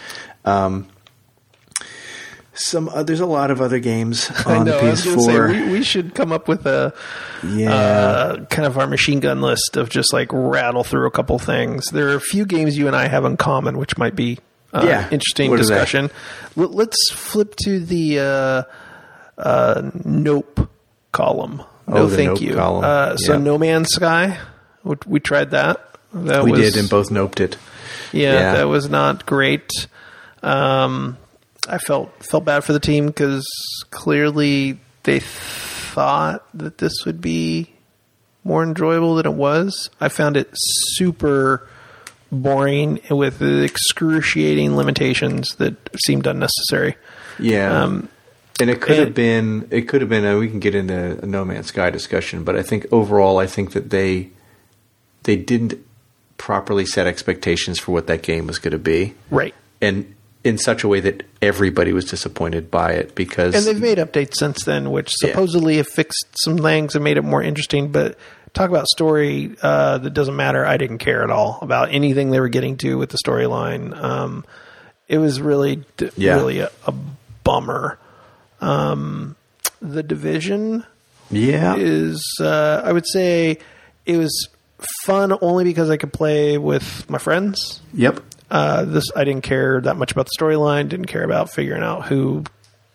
Um, 0.45 0.87
some 2.61 2.89
uh, 2.89 3.03
there's 3.03 3.21
a 3.21 3.27
lot 3.27 3.51
of 3.51 3.61
other 3.61 3.79
games 3.79 4.31
on 4.47 4.61
I 4.61 4.63
know, 4.63 4.81
PS4. 4.81 5.51
Say, 5.53 5.63
we, 5.63 5.73
we, 5.73 5.83
should 5.83 6.15
come 6.15 6.33
up 6.33 6.49
with 6.49 6.67
a 6.67 6.95
yeah 7.45 7.73
uh, 7.73 8.45
kind 8.47 8.67
of 8.67 8.79
our 8.79 8.87
machine 8.87 9.21
gun 9.21 9.41
list 9.41 9.77
of 9.77 9.89
just 9.89 10.13
like 10.13 10.29
rattle 10.33 10.85
through 10.85 11.07
a 11.07 11.11
couple 11.11 11.39
things. 11.39 11.87
There 11.87 12.09
are 12.09 12.17
a 12.17 12.21
few 12.21 12.45
games 12.45 12.77
you 12.77 12.87
and 12.87 12.95
I 12.97 13.09
have 13.09 13.25
in 13.25 13.37
common, 13.37 13.79
which 13.79 13.97
might 13.97 14.15
be 14.15 14.39
uh, 14.73 14.85
yeah. 14.87 15.09
interesting 15.11 15.51
what 15.51 15.57
discussion. 15.59 16.11
Let's 16.57 17.11
flip 17.13 17.57
to 17.65 17.81
the 17.81 18.19
uh, 18.21 18.63
uh, 19.39 19.91
Nope 20.05 20.71
column. 21.13 21.63
No, 21.89 21.97
oh, 21.97 22.09
thank 22.09 22.29
nope 22.29 22.41
you. 22.41 22.59
Uh, 22.59 23.17
so 23.17 23.37
No 23.37 23.59
Man's 23.59 23.89
Sky, 23.89 24.39
we 25.07 25.19
tried 25.19 25.51
that. 25.51 25.87
That 26.13 26.45
we 26.45 26.53
was, 26.53 26.61
did, 26.61 26.81
and 26.81 26.91
both 26.91 27.11
noped 27.11 27.41
it. 27.41 27.57
Yeah, 28.13 28.33
yeah, 28.33 28.55
that 28.55 28.69
was 28.69 28.89
not 28.91 29.27
great. 29.27 29.71
Um, 30.43 31.17
I 31.69 31.79
felt 31.79 32.25
felt 32.25 32.45
bad 32.45 32.65
for 32.65 32.73
the 32.73 32.81
team 32.81 33.07
because 33.07 33.47
clearly 33.91 34.79
they 35.03 35.21
thought 35.21 36.47
that 36.55 36.79
this 36.79 37.05
would 37.05 37.21
be 37.21 37.73
more 38.45 38.63
enjoyable 38.63 39.17
than 39.17 39.27
it 39.27 39.35
was. 39.35 39.91
I 40.01 40.09
found 40.09 40.37
it 40.37 40.51
super 40.55 41.69
boring 42.33 43.01
with 43.11 43.43
excruciating 43.43 44.77
limitations 44.77 45.57
that 45.57 45.77
seemed 46.07 46.27
unnecessary. 46.27 46.97
Yeah. 47.39 47.83
Um, 47.83 48.09
and 48.61 48.71
it 48.71 48.81
could 48.81 48.97
and, 48.97 49.07
have 49.07 49.15
been, 49.15 49.69
it 49.71 49.89
could 49.89 50.01
have 50.01 50.11
been, 50.11 50.25
uh, 50.25 50.39
we 50.39 50.49
can 50.49 50.61
get 50.61 50.75
into 50.75 51.23
a 51.23 51.27
No 51.27 51.45
Man's 51.45 51.67
Sky 51.67 51.91
discussion, 51.91 52.45
but 52.45 52.57
I 52.57 52.63
think 52.63 52.87
overall, 52.93 53.39
I 53.39 53.47
think 53.47 53.73
that 53.73 53.91
they, 53.91 54.31
they 55.23 55.37
didn't 55.37 55.75
properly 56.37 56.87
set 56.87 57.07
expectations 57.07 57.79
for 57.79 57.93
what 57.93 58.07
that 58.07 58.23
game 58.23 58.47
was 58.47 58.59
going 58.59 58.73
to 58.73 58.79
be. 58.79 59.15
Right. 59.31 59.55
And 59.81 60.15
in 60.43 60.57
such 60.57 60.85
a 60.85 60.89
way 60.89 61.01
that 61.01 61.23
everybody 61.43 61.93
was 61.93 62.07
disappointed 62.07 62.71
by 62.71 62.93
it 62.93 63.15
because 63.15 63.55
and 63.55 63.65
they've 63.67 63.83
made 63.83 63.99
updates 63.99 64.37
since 64.37 64.65
then 64.65 64.91
which 64.91 65.13
supposedly 65.17 65.75
yeah. 65.75 65.79
have 65.79 65.89
fixed 65.89 66.27
some 66.43 66.57
things 66.57 66.95
and 66.95 67.05
made 67.05 67.19
it 67.19 67.23
more 67.23 67.43
interesting 67.43 67.93
but 67.93 68.17
talk 68.53 68.71
about 68.71 68.87
story 68.87 69.55
uh, 69.63 69.99
that 69.99 70.11
doesn't 70.11 70.37
matter. 70.37 70.65
I 70.65 70.77
didn't 70.77 70.99
care 70.99 71.23
at 71.23 71.31
all 71.31 71.59
about 71.63 71.91
anything 71.91 72.31
they 72.31 72.41
were 72.41 72.49
getting 72.49 72.77
to 72.79 72.97
with 72.97 73.11
the 73.11 73.19
storyline. 73.25 73.97
Um, 73.97 74.45
it 75.09 75.19
was 75.19 75.41
really 75.41 75.85
yeah. 76.17 76.35
really 76.35 76.61
a, 76.61 76.71
a 76.87 76.95
bummer. 77.45 77.99
Um, 78.61 79.37
the 79.81 80.03
division 80.03 80.85
yeah. 81.31 81.75
is 81.77 82.23
uh, 82.41 82.83
i 82.85 82.93
would 82.93 83.07
say 83.07 83.57
it 84.05 84.19
was 84.19 84.49
fun 85.05 85.33
only 85.41 85.65
because 85.65 85.89
i 85.89 85.97
could 85.97 86.13
play 86.13 86.59
with 86.59 87.09
my 87.09 87.19
friends. 87.19 87.81
Yep 87.95 88.21
uh, 88.51 88.85
this 88.85 89.05
I 89.15 89.25
didn't 89.25 89.43
care 89.43 89.81
that 89.81 89.97
much 89.97 90.13
about 90.13 90.27
the 90.27 90.33
storyline. 90.39 90.89
Didn't 90.89 91.07
care 91.07 91.25
about 91.25 91.51
figuring 91.51 91.83
out 91.83 92.07
who 92.07 92.45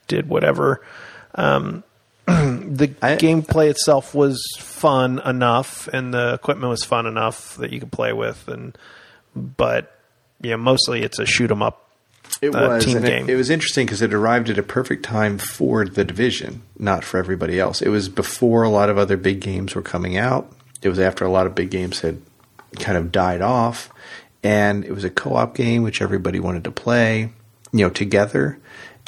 did 0.07 0.27
whatever. 0.27 0.85
Um, 1.33 1.83
the 2.25 2.93
I, 3.01 3.15
gameplay 3.15 3.69
itself 3.69 4.13
was 4.13 4.41
fun 4.57 5.21
enough, 5.25 5.87
and 5.87 6.13
the 6.13 6.33
equipment 6.33 6.69
was 6.69 6.83
fun 6.83 7.05
enough 7.05 7.55
that 7.57 7.71
you 7.71 7.79
could 7.79 7.91
play 7.91 8.11
with. 8.11 8.47
And 8.47 8.77
but 9.35 9.97
yeah, 10.41 10.57
mostly 10.57 11.03
it's 11.03 11.19
a 11.19 11.25
shoot 11.25 11.51
'em 11.51 11.61
up. 11.61 11.89
It 12.41 12.53
uh, 12.53 12.67
was 12.67 12.85
team 12.85 13.01
game. 13.01 13.29
It, 13.29 13.33
it 13.33 13.35
was 13.37 13.49
interesting 13.49 13.85
because 13.85 14.01
it 14.01 14.13
arrived 14.13 14.49
at 14.49 14.57
a 14.57 14.63
perfect 14.63 15.05
time 15.05 15.37
for 15.37 15.85
the 15.85 16.03
division, 16.03 16.63
not 16.77 17.03
for 17.05 17.17
everybody 17.17 17.59
else. 17.59 17.81
It 17.81 17.89
was 17.89 18.09
before 18.09 18.63
a 18.63 18.69
lot 18.69 18.89
of 18.89 18.97
other 18.97 19.15
big 19.15 19.39
games 19.39 19.73
were 19.73 19.81
coming 19.81 20.17
out. 20.17 20.51
It 20.81 20.89
was 20.89 20.99
after 20.99 21.23
a 21.23 21.31
lot 21.31 21.47
of 21.47 21.55
big 21.55 21.69
games 21.69 22.01
had 22.01 22.21
kind 22.79 22.97
of 22.97 23.11
died 23.11 23.41
off 23.41 23.89
and 24.45 24.85
it 24.85 24.91
was 24.91 25.03
a 25.03 25.09
co-op 25.09 25.55
game 25.55 25.81
which 25.81 26.03
everybody 26.03 26.39
wanted 26.39 26.63
to 26.65 26.71
play, 26.71 27.31
you 27.71 27.79
know, 27.83 27.89
together. 27.89 28.59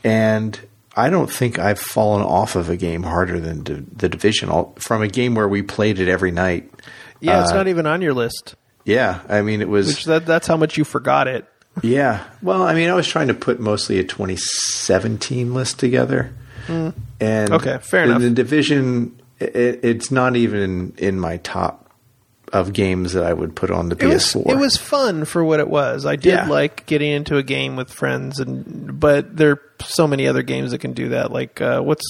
And 0.03 0.59
I 0.95 1.11
don't 1.11 1.31
think 1.31 1.59
I've 1.59 1.79
fallen 1.79 2.23
off 2.23 2.55
of 2.55 2.71
a 2.71 2.75
game 2.75 3.03
harder 3.03 3.39
than 3.39 3.63
the 3.63 4.09
division 4.09 4.49
from 4.77 5.03
a 5.03 5.07
game 5.07 5.35
where 5.35 5.47
we 5.47 5.61
played 5.61 5.99
it 5.99 6.09
every 6.09 6.31
night. 6.31 6.71
Yeah, 7.19 7.43
it's 7.43 7.51
uh, 7.51 7.55
not 7.55 7.67
even 7.67 7.85
on 7.85 8.01
your 8.01 8.15
list. 8.15 8.55
Yeah, 8.83 9.21
I 9.29 9.43
mean 9.43 9.61
it 9.61 9.69
was. 9.69 9.87
Which 9.87 10.05
that, 10.05 10.25
that's 10.25 10.47
how 10.47 10.57
much 10.57 10.75
you 10.75 10.83
forgot 10.83 11.27
it. 11.27 11.45
yeah, 11.83 12.23
well, 12.41 12.63
I 12.63 12.73
mean, 12.73 12.89
I 12.89 12.95
was 12.95 13.07
trying 13.07 13.27
to 13.27 13.35
put 13.35 13.59
mostly 13.59 13.99
a 13.99 14.03
2017 14.03 15.53
list 15.53 15.77
together, 15.77 16.33
mm. 16.65 16.95
and 17.19 17.53
okay, 17.53 17.77
fair 17.79 18.05
enough. 18.05 18.21
The 18.21 18.31
division, 18.31 19.21
it, 19.39 19.81
it's 19.83 20.09
not 20.09 20.35
even 20.35 20.95
in 20.97 21.19
my 21.19 21.37
top 21.37 21.86
of 22.53 22.73
games 22.73 23.13
that 23.13 23.23
I 23.23 23.33
would 23.33 23.55
put 23.55 23.71
on 23.71 23.89
the 23.89 23.95
PS4. 23.95 24.41
It 24.41 24.45
was, 24.45 24.55
it 24.55 24.59
was 24.59 24.77
fun 24.77 25.25
for 25.25 25.43
what 25.43 25.59
it 25.59 25.69
was. 25.69 26.05
I 26.05 26.15
did 26.15 26.33
yeah. 26.33 26.47
like 26.47 26.85
getting 26.85 27.11
into 27.11 27.37
a 27.37 27.43
game 27.43 27.75
with 27.75 27.91
friends, 27.91 28.39
and 28.39 28.99
but 28.99 29.35
there 29.35 29.51
are 29.51 29.61
so 29.83 30.07
many 30.07 30.27
other 30.27 30.43
games 30.43 30.71
that 30.71 30.79
can 30.79 30.93
do 30.93 31.09
that. 31.09 31.31
Like 31.31 31.61
uh, 31.61 31.81
what's 31.81 32.05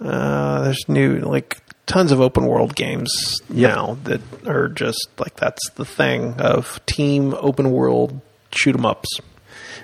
uh, 0.00 0.62
there's 0.62 0.88
new 0.88 1.20
like 1.20 1.58
tons 1.86 2.12
of 2.12 2.20
open 2.20 2.46
world 2.46 2.74
games 2.74 3.42
yep. 3.50 3.74
now 3.74 3.98
that 4.04 4.20
are 4.46 4.68
just 4.68 5.08
like 5.18 5.36
that's 5.36 5.70
the 5.70 5.84
thing 5.84 6.34
of 6.34 6.84
team 6.86 7.34
open 7.38 7.70
world 7.70 8.20
shoot 8.52 8.74
'em 8.74 8.86
ups. 8.86 9.20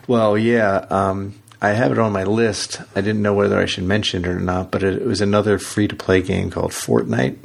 Well, 0.06 0.38
yeah. 0.38 0.86
Um, 0.88 1.34
I 1.60 1.70
have 1.70 1.90
it 1.90 1.98
on 1.98 2.12
my 2.12 2.22
list. 2.22 2.80
I 2.94 3.00
didn't 3.00 3.22
know 3.22 3.34
whether 3.34 3.58
I 3.58 3.66
should 3.66 3.84
mention 3.84 4.24
it 4.24 4.28
or 4.28 4.38
not, 4.38 4.70
but 4.70 4.82
it, 4.84 5.02
it 5.02 5.06
was 5.06 5.20
another 5.20 5.58
free 5.58 5.88
to 5.88 5.96
play 5.96 6.22
game 6.22 6.50
called 6.50 6.70
Fortnite 6.70 7.36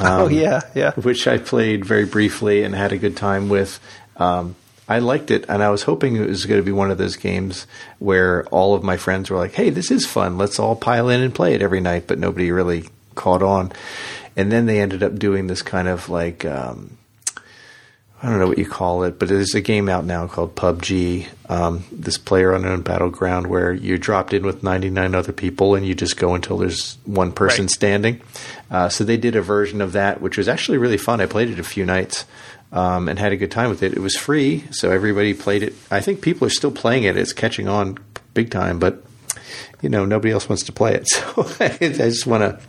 um, 0.00 0.22
oh 0.22 0.28
yeah, 0.28 0.60
yeah. 0.74 0.92
Which 0.92 1.26
I 1.26 1.38
played 1.38 1.84
very 1.84 2.06
briefly 2.06 2.62
and 2.62 2.74
had 2.74 2.92
a 2.92 2.98
good 2.98 3.16
time 3.16 3.48
with. 3.48 3.78
Um, 4.16 4.56
I 4.88 4.98
liked 4.98 5.30
it, 5.30 5.44
and 5.48 5.62
I 5.62 5.70
was 5.70 5.84
hoping 5.84 6.16
it 6.16 6.28
was 6.28 6.44
going 6.44 6.60
to 6.60 6.64
be 6.64 6.72
one 6.72 6.90
of 6.90 6.98
those 6.98 7.16
games 7.16 7.66
where 7.98 8.44
all 8.46 8.74
of 8.74 8.82
my 8.82 8.96
friends 8.96 9.30
were 9.30 9.38
like, 9.38 9.52
"Hey, 9.52 9.70
this 9.70 9.90
is 9.90 10.06
fun. 10.06 10.38
Let's 10.38 10.58
all 10.58 10.76
pile 10.76 11.08
in 11.08 11.20
and 11.20 11.34
play 11.34 11.54
it 11.54 11.62
every 11.62 11.80
night." 11.80 12.06
But 12.06 12.18
nobody 12.18 12.50
really 12.50 12.88
caught 13.14 13.42
on. 13.42 13.72
And 14.34 14.50
then 14.50 14.66
they 14.66 14.80
ended 14.80 15.02
up 15.02 15.18
doing 15.18 15.46
this 15.46 15.62
kind 15.62 15.88
of 15.88 16.08
like 16.08 16.44
um, 16.44 16.96
I 18.22 18.28
don't 18.28 18.38
know 18.38 18.46
what 18.46 18.58
you 18.58 18.66
call 18.66 19.02
it, 19.02 19.18
but 19.18 19.28
there's 19.28 19.54
a 19.56 19.60
game 19.60 19.88
out 19.88 20.04
now 20.04 20.28
called 20.28 20.54
PUBG, 20.54 21.26
um, 21.48 21.82
this 21.90 22.18
player 22.18 22.52
unknown 22.52 22.82
battleground 22.82 23.48
where 23.48 23.72
you're 23.72 23.98
dropped 23.98 24.32
in 24.32 24.46
with 24.46 24.62
99 24.62 25.12
other 25.16 25.32
people 25.32 25.74
and 25.74 25.84
you 25.84 25.92
just 25.96 26.16
go 26.16 26.36
until 26.36 26.56
there's 26.56 26.98
one 27.04 27.32
person 27.32 27.64
right. 27.64 27.70
standing. 27.70 28.20
Uh, 28.70 28.88
so 28.88 29.02
they 29.02 29.16
did 29.16 29.34
a 29.34 29.42
version 29.42 29.80
of 29.80 29.92
that, 29.92 30.20
which 30.20 30.38
was 30.38 30.48
actually 30.48 30.78
really 30.78 30.98
fun. 30.98 31.20
I 31.20 31.26
played 31.26 31.50
it 31.50 31.58
a 31.58 31.64
few 31.64 31.84
nights 31.84 32.24
um, 32.70 33.08
and 33.08 33.18
had 33.18 33.32
a 33.32 33.36
good 33.36 33.50
time 33.50 33.70
with 33.70 33.82
it. 33.82 33.92
It 33.92 33.98
was 33.98 34.16
free, 34.16 34.64
so 34.70 34.92
everybody 34.92 35.34
played 35.34 35.64
it. 35.64 35.74
I 35.90 36.00
think 36.00 36.22
people 36.22 36.46
are 36.46 36.50
still 36.50 36.70
playing 36.70 37.02
it. 37.02 37.16
It's 37.16 37.32
catching 37.32 37.66
on 37.66 37.98
big 38.34 38.52
time, 38.52 38.78
but 38.78 39.02
you 39.80 39.88
know 39.88 40.04
nobody 40.04 40.32
else 40.32 40.48
wants 40.48 40.62
to 40.64 40.72
play 40.72 40.94
it. 40.94 41.08
So 41.12 41.44
I 41.60 41.76
just 41.76 42.26
want 42.26 42.42
to. 42.42 42.60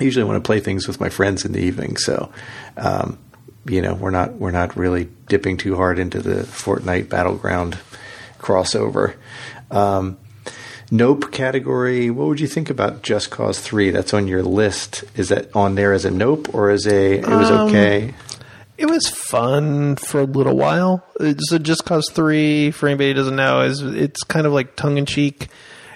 I 0.00 0.04
usually 0.04 0.24
want 0.24 0.42
to 0.42 0.46
play 0.46 0.60
things 0.60 0.86
with 0.86 1.00
my 1.00 1.08
friends 1.08 1.44
in 1.44 1.50
the 1.50 1.60
evening. 1.60 1.96
So. 1.96 2.32
Um, 2.76 3.18
you 3.66 3.80
know 3.80 3.94
we're 3.94 4.10
not 4.10 4.34
we're 4.34 4.50
not 4.50 4.76
really 4.76 5.08
dipping 5.28 5.56
too 5.56 5.76
hard 5.76 5.98
into 5.98 6.20
the 6.20 6.42
Fortnite 6.42 7.08
battleground 7.08 7.78
crossover. 8.38 9.14
Um, 9.70 10.18
nope 10.90 11.32
category. 11.32 12.10
What 12.10 12.28
would 12.28 12.40
you 12.40 12.46
think 12.46 12.70
about 12.70 13.02
Just 13.02 13.30
Cause 13.30 13.60
Three? 13.60 13.90
That's 13.90 14.14
on 14.14 14.28
your 14.28 14.42
list. 14.42 15.04
Is 15.16 15.30
that 15.30 15.54
on 15.54 15.74
there 15.74 15.92
as 15.92 16.04
a 16.04 16.10
nope 16.10 16.54
or 16.54 16.70
as 16.70 16.86
a 16.86 17.18
it 17.18 17.26
was 17.26 17.50
um, 17.50 17.68
okay? 17.68 18.14
It 18.76 18.86
was 18.86 19.08
fun 19.08 19.96
for 19.96 20.20
a 20.20 20.24
little 20.24 20.56
while. 20.56 21.04
So 21.38 21.58
Just 21.58 21.84
Cause 21.84 22.10
Three, 22.12 22.70
for 22.70 22.88
anybody 22.88 23.10
who 23.10 23.14
doesn't 23.14 23.36
know, 23.36 23.62
is 23.62 23.80
it's 23.80 24.22
kind 24.24 24.46
of 24.46 24.52
like 24.52 24.76
tongue 24.76 24.98
in 24.98 25.06
cheek. 25.06 25.48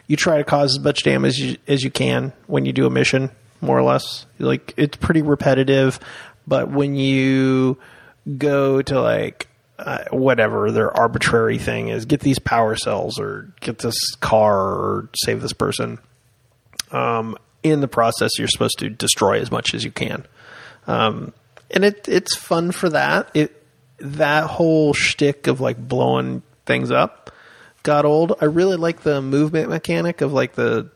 You 0.07 0.17
try 0.17 0.39
to 0.39 0.45
cause 0.45 0.79
as 0.79 0.83
much 0.83 1.03
damage 1.03 1.33
as 1.33 1.41
you, 1.41 1.57
as 1.67 1.85
you 1.85 1.91
can 1.91 2.33
when 2.47 2.65
you 2.65 2.73
do 2.73 2.87
a 2.87 2.91
mission, 2.91 3.31
more 3.61 3.77
or 3.79 3.83
less. 3.83 4.25
Like 4.39 4.73
it's 4.77 4.97
pretty 4.97 5.21
repetitive. 5.21 6.01
But 6.49 6.71
when 6.71 6.95
you 6.95 7.79
go 8.37 8.81
to 8.83 9.01
like 9.01 9.49
uh, 9.79 10.05
whatever 10.11 10.73
their 10.73 10.95
arbitrary 10.97 11.59
thing 11.59 11.89
is, 11.89 12.05
get 12.05 12.21
these 12.21 12.39
power 12.39 12.75
cells 12.75 13.21
or 13.21 13.53
get 13.61 13.79
this 13.79 13.97
car 14.17 14.59
or 14.59 15.09
save 15.15 15.41
this 15.41 15.53
person. 15.53 15.99
Um, 16.91 17.37
in 17.63 17.81
the 17.81 17.89
process, 17.89 18.33
you're 18.39 18.49
supposed 18.49 18.79
to 18.79 18.89
destroy 18.89 19.41
as 19.41 19.51
much 19.51 19.75
as 19.75 19.85
you 19.85 19.91
can, 19.91 20.27
um, 20.87 21.35
and 21.71 21.85
it 21.85 22.09
it's 22.09 22.35
fun 22.35 22.73
for 22.73 22.89
that. 22.89 23.31
It 23.35 23.63
that 23.99 24.45
whole 24.45 24.95
shtick 24.95 25.49
of 25.49 25.61
like 25.61 25.77
blowing 25.77 26.43
things 26.65 26.91
up 26.91 27.31
got 27.83 28.05
old. 28.05 28.35
I 28.41 28.47
really 28.47 28.77
like 28.77 29.01
the 29.01 29.21
movement 29.21 29.69
mechanic 29.69 30.21
of 30.21 30.33
like 30.33 30.55
the 30.55 30.91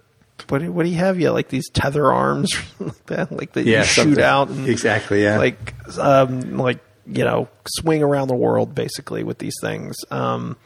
what 0.48 0.58
do, 0.60 0.70
what 0.72 0.84
do 0.84 0.88
you 0.90 0.96
have? 0.98 1.18
Yeah, 1.20 1.30
like 1.30 1.48
these 1.48 1.68
tether 1.70 2.10
arms, 2.12 2.50
like 2.80 3.06
that, 3.06 3.32
like 3.32 3.52
that 3.52 3.64
Yeah, 3.66 3.78
you 3.80 3.84
shoot 3.84 4.02
something. 4.02 4.24
out 4.24 4.48
and 4.48 4.68
Exactly, 4.68 5.22
yeah. 5.22 5.38
like 5.38 5.74
um, 5.98 6.56
like 6.58 6.78
you 7.06 7.24
know 7.24 7.48
swing 7.66 8.02
around 8.02 8.28
the 8.28 8.34
world 8.36 8.74
basically 8.74 9.22
with 9.24 9.38
these 9.38 9.54
things. 9.60 9.96
Um, 10.10 10.56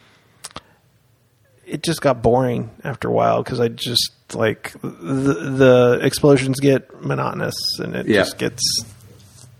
it 1.65 1.83
just 1.83 2.01
got 2.01 2.21
boring 2.21 2.69
after 2.83 3.09
a 3.09 3.11
while 3.11 3.43
because 3.43 3.59
I 3.59 3.67
just 3.67 4.11
like 4.33 4.73
the 4.81 5.33
the 5.33 5.99
explosions 6.01 6.59
get 6.59 7.01
monotonous 7.03 7.55
and 7.79 7.95
it 7.95 8.07
Yeah. 8.07 8.21
just 8.21 8.37
gets 8.37 8.61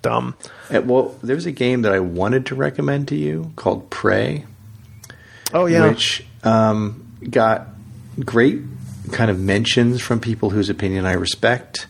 dumb. 0.02 0.36
Uh, 0.74 0.82
well, 0.82 1.16
there's 1.24 1.46
a 1.46 1.52
game 1.52 1.82
that 1.82 1.92
I 1.92 2.00
wanted 2.00 2.46
to 2.48 2.56
recommend 2.56 3.08
to 3.10 3.16
you 3.16 3.52
called 3.56 3.90
Prey. 3.90 4.46
Oh 5.54 5.66
yeah, 5.66 5.88
which 5.88 6.26
um, 6.44 7.06
got 7.30 7.68
great 8.20 8.62
kind 9.12 9.30
of 9.32 9.40
mentions 9.40 10.02
from 10.02 10.20
people 10.20 10.50
whose 10.50 10.70
opinion 10.70 11.06
I 11.06 11.14
respect. 11.14 11.88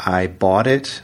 I 0.00 0.26
bought 0.26 0.66
it. 0.66 1.02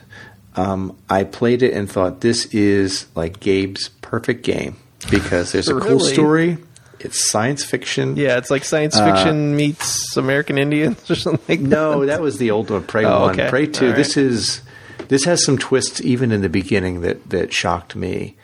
Um, 0.57 0.97
I 1.09 1.25
played 1.25 1.63
it 1.63 1.73
and 1.73 1.91
thought 1.91 2.21
this 2.21 2.47
is 2.47 3.07
like 3.15 3.39
Gabe's 3.41 3.91
perfect 4.03 4.43
game 4.43 4.77
because 5.11 5.53
there's 5.53 5.69
a 5.69 5.79
cool 5.79 6.01
story. 6.01 6.59
It's 7.01 7.31
science 7.31 7.63
fiction. 7.65 8.17
yeah, 8.17 8.39
it's 8.39 8.51
like 8.51 8.65
science 8.65 8.99
fiction 8.99 9.55
meets 9.55 10.17
American 10.17 10.59
Indians 10.59 11.09
or 11.09 11.15
something. 11.27 11.63
Like 11.65 11.73
Uh, 11.73 11.77
No, 11.77 12.07
that 12.07 12.21
was 12.21 12.39
the 12.39 12.51
old 12.51 12.71
one. 12.71 12.83
Prey 12.83 13.05
Oh, 13.05 13.21
one. 13.21 13.31
okay. 13.39 13.49
Prey 13.49 13.67
two. 13.67 13.91
All 13.91 13.95
This 13.95 14.17
is 14.17 14.63
this 15.07 15.25
has 15.25 15.45
some 15.45 15.59
twists 15.59 16.01
even 16.01 16.33
in 16.33 16.41
the 16.41 16.49
beginning 16.49 17.03
that 17.03 17.31
that 17.31 17.53
shocked 17.53 17.95
me. 17.95 18.37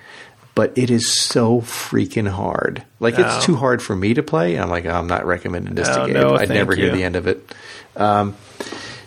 But 0.54 0.78
it 0.78 0.88
is 0.90 1.12
so 1.12 1.60
freaking 1.62 2.28
hard. 2.28 2.84
Like 3.00 3.18
No. 3.18 3.26
it's 3.26 3.44
too 3.44 3.56
hard 3.56 3.82
for 3.82 3.96
me 3.96 4.14
to 4.14 4.22
play. 4.22 4.56
I'm 4.56 4.70
like, 4.70 4.86
oh, 4.86 4.90
I'm 4.90 5.08
not 5.08 5.26
recommending 5.26 5.74
this 5.74 5.88
No, 5.88 6.06
to 6.06 6.12
Gabe. 6.12 6.14
no, 6.22 6.36
I'd 6.36 6.48
never 6.48 6.76
hear 6.76 6.92
the 6.92 7.02
end 7.02 7.16
of 7.16 7.26
it. 7.26 7.52
Um, 7.96 8.36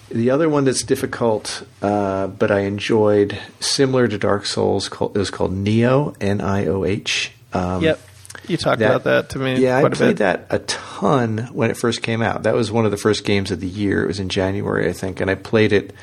the 0.10 0.30
other 0.32 0.49
one 0.49 0.65
that's 0.65 0.84
difficult, 0.84 1.64
uh, 1.82 2.28
but 2.28 2.52
I 2.52 2.60
enjoyed, 2.61 3.38
similar 3.60 4.07
to 4.07 4.18
Dark 4.18 4.45
Souls, 4.45 4.90
called, 4.90 5.15
it 5.15 5.19
was 5.19 5.30
called 5.30 5.53
Nioh, 5.53 6.15
N 6.22 6.41
I 6.41 6.65
O 6.68 6.84
H. 6.86 7.32
Um, 7.53 7.82
Yep, 7.84 7.99
you 8.48 8.57
talked 8.57 8.80
that- 8.80 8.90
about 8.90 9.03
that 9.06 9.30
to 9.32 9.40
me. 9.40 9.56
yeah, 9.60 9.78
I 9.78 9.88
played 9.90 10.18
that 10.18 10.48
a 10.49 10.60
ton 10.60 11.49
when 11.53 11.72
it 11.72 11.78
first 11.78 12.02
came 12.02 12.22
out. 12.22 12.44
That 12.44 12.56
was 12.56 12.72
one 12.72 12.84
of 12.86 12.91
the 12.91 12.98
first 12.98 13.24
games 13.26 13.52
of 13.52 13.60
the 13.61 13.68
year. 13.68 14.03
It 14.03 14.07
was 14.07 14.19
in 14.19 14.28
January, 14.30 14.90
I 14.90 14.94
think, 14.94 15.19
and 15.22 15.30
I 15.32 15.36
played 15.36 15.72
it 15.74 15.94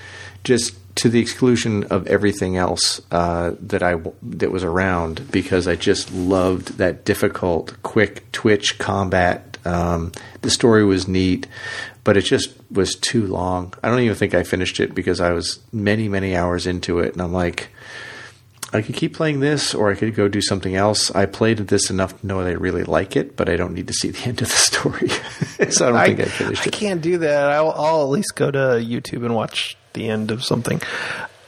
just 0.42 0.74
to 0.96 1.08
the 1.08 1.20
exclusion 1.20 1.84
of 1.84 2.06
everything 2.06 2.56
else 2.56 3.00
uh, 3.10 3.52
that 3.60 3.82
I 3.82 4.00
that 4.22 4.52
was 4.52 4.62
around 4.62 5.30
because 5.30 5.66
I 5.66 5.76
just 5.76 6.12
loved 6.12 6.78
that 6.78 7.04
difficult, 7.04 7.82
quick 7.82 8.30
twitch 8.32 8.78
combat. 8.78 9.58
Um, 9.64 10.12
the 10.42 10.50
story 10.50 10.84
was 10.84 11.08
neat, 11.08 11.46
but 12.04 12.16
it 12.16 12.22
just 12.22 12.54
was 12.70 12.94
too 12.94 13.26
long. 13.26 13.74
I 13.82 13.88
don't 13.88 14.00
even 14.00 14.14
think 14.14 14.34
I 14.34 14.42
finished 14.42 14.78
it 14.78 14.94
because 14.94 15.20
I 15.20 15.32
was 15.32 15.60
many, 15.72 16.08
many 16.08 16.36
hours 16.36 16.66
into 16.66 17.00
it, 17.00 17.12
and 17.12 17.22
I'm 17.22 17.32
like. 17.32 17.70
I 18.72 18.82
could 18.82 18.96
keep 18.96 19.14
playing 19.14 19.38
this, 19.38 19.72
or 19.72 19.92
I 19.92 19.94
could 19.94 20.16
go 20.16 20.26
do 20.26 20.40
something 20.40 20.74
else. 20.74 21.08
I 21.12 21.26
played 21.26 21.58
this 21.58 21.90
enough 21.90 22.20
to 22.20 22.26
know 22.26 22.42
that 22.42 22.50
I 22.50 22.54
really 22.54 22.82
like 22.82 23.14
it, 23.14 23.36
but 23.36 23.48
I 23.48 23.54
don't 23.54 23.72
need 23.72 23.86
to 23.86 23.92
see 23.92 24.10
the 24.10 24.18
end 24.28 24.42
of 24.42 24.48
the 24.48 24.54
story, 24.54 25.08
so 25.70 25.94
I 25.94 26.08
don't 26.08 26.16
think 26.16 26.20
I 26.20 26.24
finished 26.24 26.62
I 26.62 26.70
it. 26.70 26.74
I 26.74 26.76
can't 26.76 27.00
do 27.00 27.18
that. 27.18 27.50
I'll, 27.50 27.70
I'll 27.70 28.02
at 28.02 28.08
least 28.08 28.34
go 28.34 28.50
to 28.50 28.58
YouTube 28.58 29.24
and 29.24 29.32
watch 29.32 29.76
the 29.94 30.08
end 30.08 30.30
of 30.30 30.44
something. 30.44 30.80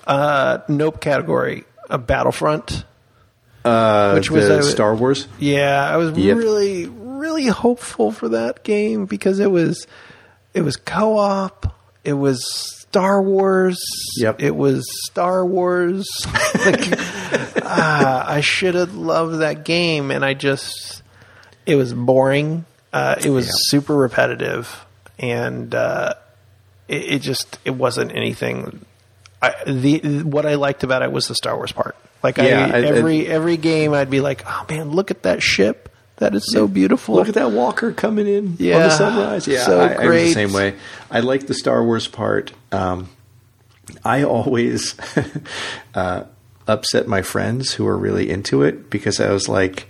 Uh, 0.07 0.59
nope 0.69 1.01
category. 1.01 1.65
A 1.91 1.99
Battlefront. 1.99 2.85
Uh, 3.65 4.13
Which 4.15 4.31
was 4.31 4.49
a- 4.49 4.63
Star 4.63 4.95
Wars. 4.95 5.27
Yeah, 5.39 5.89
I 5.89 5.97
was 5.97 6.17
Yep. 6.17 6.37
really, 6.37 6.87
really 6.87 7.47
hopeful 7.47 8.13
for 8.13 8.29
that 8.31 8.63
game 8.63 9.07
because 9.07 9.41
it 9.41 9.51
was, 9.51 9.87
it 10.55 10.63
was 10.63 10.77
co-op. 10.77 11.75
It 12.05 12.13
was 12.13 12.45
Star 12.81 13.21
Wars. 13.21 13.79
Yep. 14.19 14.41
It 14.41 14.55
was 14.55 14.87
Star 15.11 15.45
Wars. 15.45 16.07
like, 16.65 16.93
ah, 17.65 18.25
I 18.31 18.41
should 18.41 18.77
have 18.77 18.95
loved 18.95 19.41
that 19.41 19.65
game, 19.65 20.13
and 20.13 20.25
I 20.25 20.35
just, 20.35 21.03
it 21.67 21.75
was 21.75 21.93
boring. 21.93 22.65
Uh, 22.93 23.17
it 23.23 23.31
was 23.31 23.47
Yeah. 23.47 23.53
super 23.57 23.97
repetitive, 23.97 24.85
and 25.19 25.75
uh, 25.75 26.15
it, 26.89 27.15
it 27.15 27.19
just, 27.21 27.59
it 27.65 27.73
wasn't 27.73 28.13
anything. 28.13 28.85
I, 29.43 29.55
the 29.67 30.23
what 30.23 30.47
I 30.47 30.55
liked 30.55 30.83
about 30.83 31.03
it 31.03 31.13
was 31.13 31.29
the 31.29 31.35
Star 31.35 31.57
Wars 31.57 31.73
part. 31.73 31.97
Like 32.23 32.39
Yeah, 32.39 32.71
I, 32.73 32.83
every 32.83 33.27
every 33.27 33.57
game, 33.57 33.93
I'd 33.93 34.11
be 34.11 34.21
like, 34.21 34.43
"Oh 34.47 34.65
man, 34.69 34.91
look 34.91 35.11
at 35.11 35.23
that 35.25 35.43
ship! 35.43 35.95
That 36.17 36.35
is 36.35 36.51
so 36.51 36.67
beautiful." 36.67 37.17
Look 37.17 37.29
at 37.29 37.35
that 37.35 37.53
Walker 37.53 37.93
coming 37.93 38.27
in 38.27 38.47
on 38.47 38.57
Yeah, 38.59 38.79
the 38.79 38.91
sunrise. 38.91 39.47
Yeah, 39.47 39.65
so 39.65 39.81
I, 39.81 39.93
I 39.93 40.07
was 40.07 40.23
the 40.23 40.33
same 40.33 40.53
way. 40.53 40.75
I 41.11 41.21
like 41.21 41.47
the 41.47 41.55
Star 41.55 41.85
Wars 41.85 42.09
part. 42.09 42.53
Um, 42.73 43.11
I 44.05 44.25
always 44.25 44.97
uh, 45.95 46.25
upset 46.67 47.07
my 47.07 47.23
friends 47.23 47.73
who 47.73 47.87
are 47.87 47.97
really 47.97 48.31
into 48.31 48.63
it 48.63 48.91
because 48.91 49.21
I 49.21 49.31
was 49.31 49.49
like, 49.49 49.89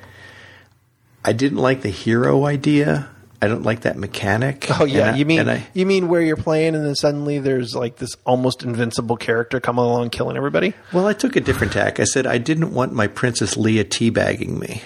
I 1.24 1.32
didn't 1.32 1.58
like 1.58 1.82
the 1.82 1.90
hero 1.90 2.44
idea. 2.44 3.08
I 3.46 3.48
don't 3.48 3.62
like 3.62 3.80
that 3.82 3.96
mechanic. 3.96 4.66
Oh 4.80 4.84
yeah, 4.84 5.12
I- 5.12 5.16
you 5.16 5.24
mean 5.24 5.48
I, 5.48 5.66
you 5.72 5.86
mean 5.86 6.08
where 6.08 6.20
you're 6.20 6.36
playing 6.36 6.74
and 6.74 6.84
then 6.84 6.94
suddenly 6.94 7.38
there's 7.38 7.74
like 7.74 7.96
this 7.96 8.16
almost 8.26 8.62
invincible 8.64 9.16
character 9.16 9.60
coming 9.60 9.84
along 9.84 10.10
killing 10.10 10.36
everybody? 10.36 10.74
Well, 10.92 11.06
I 11.06 11.12
took 11.12 11.36
a 11.36 11.40
different 11.40 11.72
tack. 11.72 12.00
I 12.00 12.04
said 12.04 12.26
I 12.26 12.38
didn't 12.38 12.72
want 12.74 12.92
my 12.92 13.06
Princess 13.06 13.54
Leia 13.54 13.84
teabagging 13.84 14.58
me. 14.58 14.82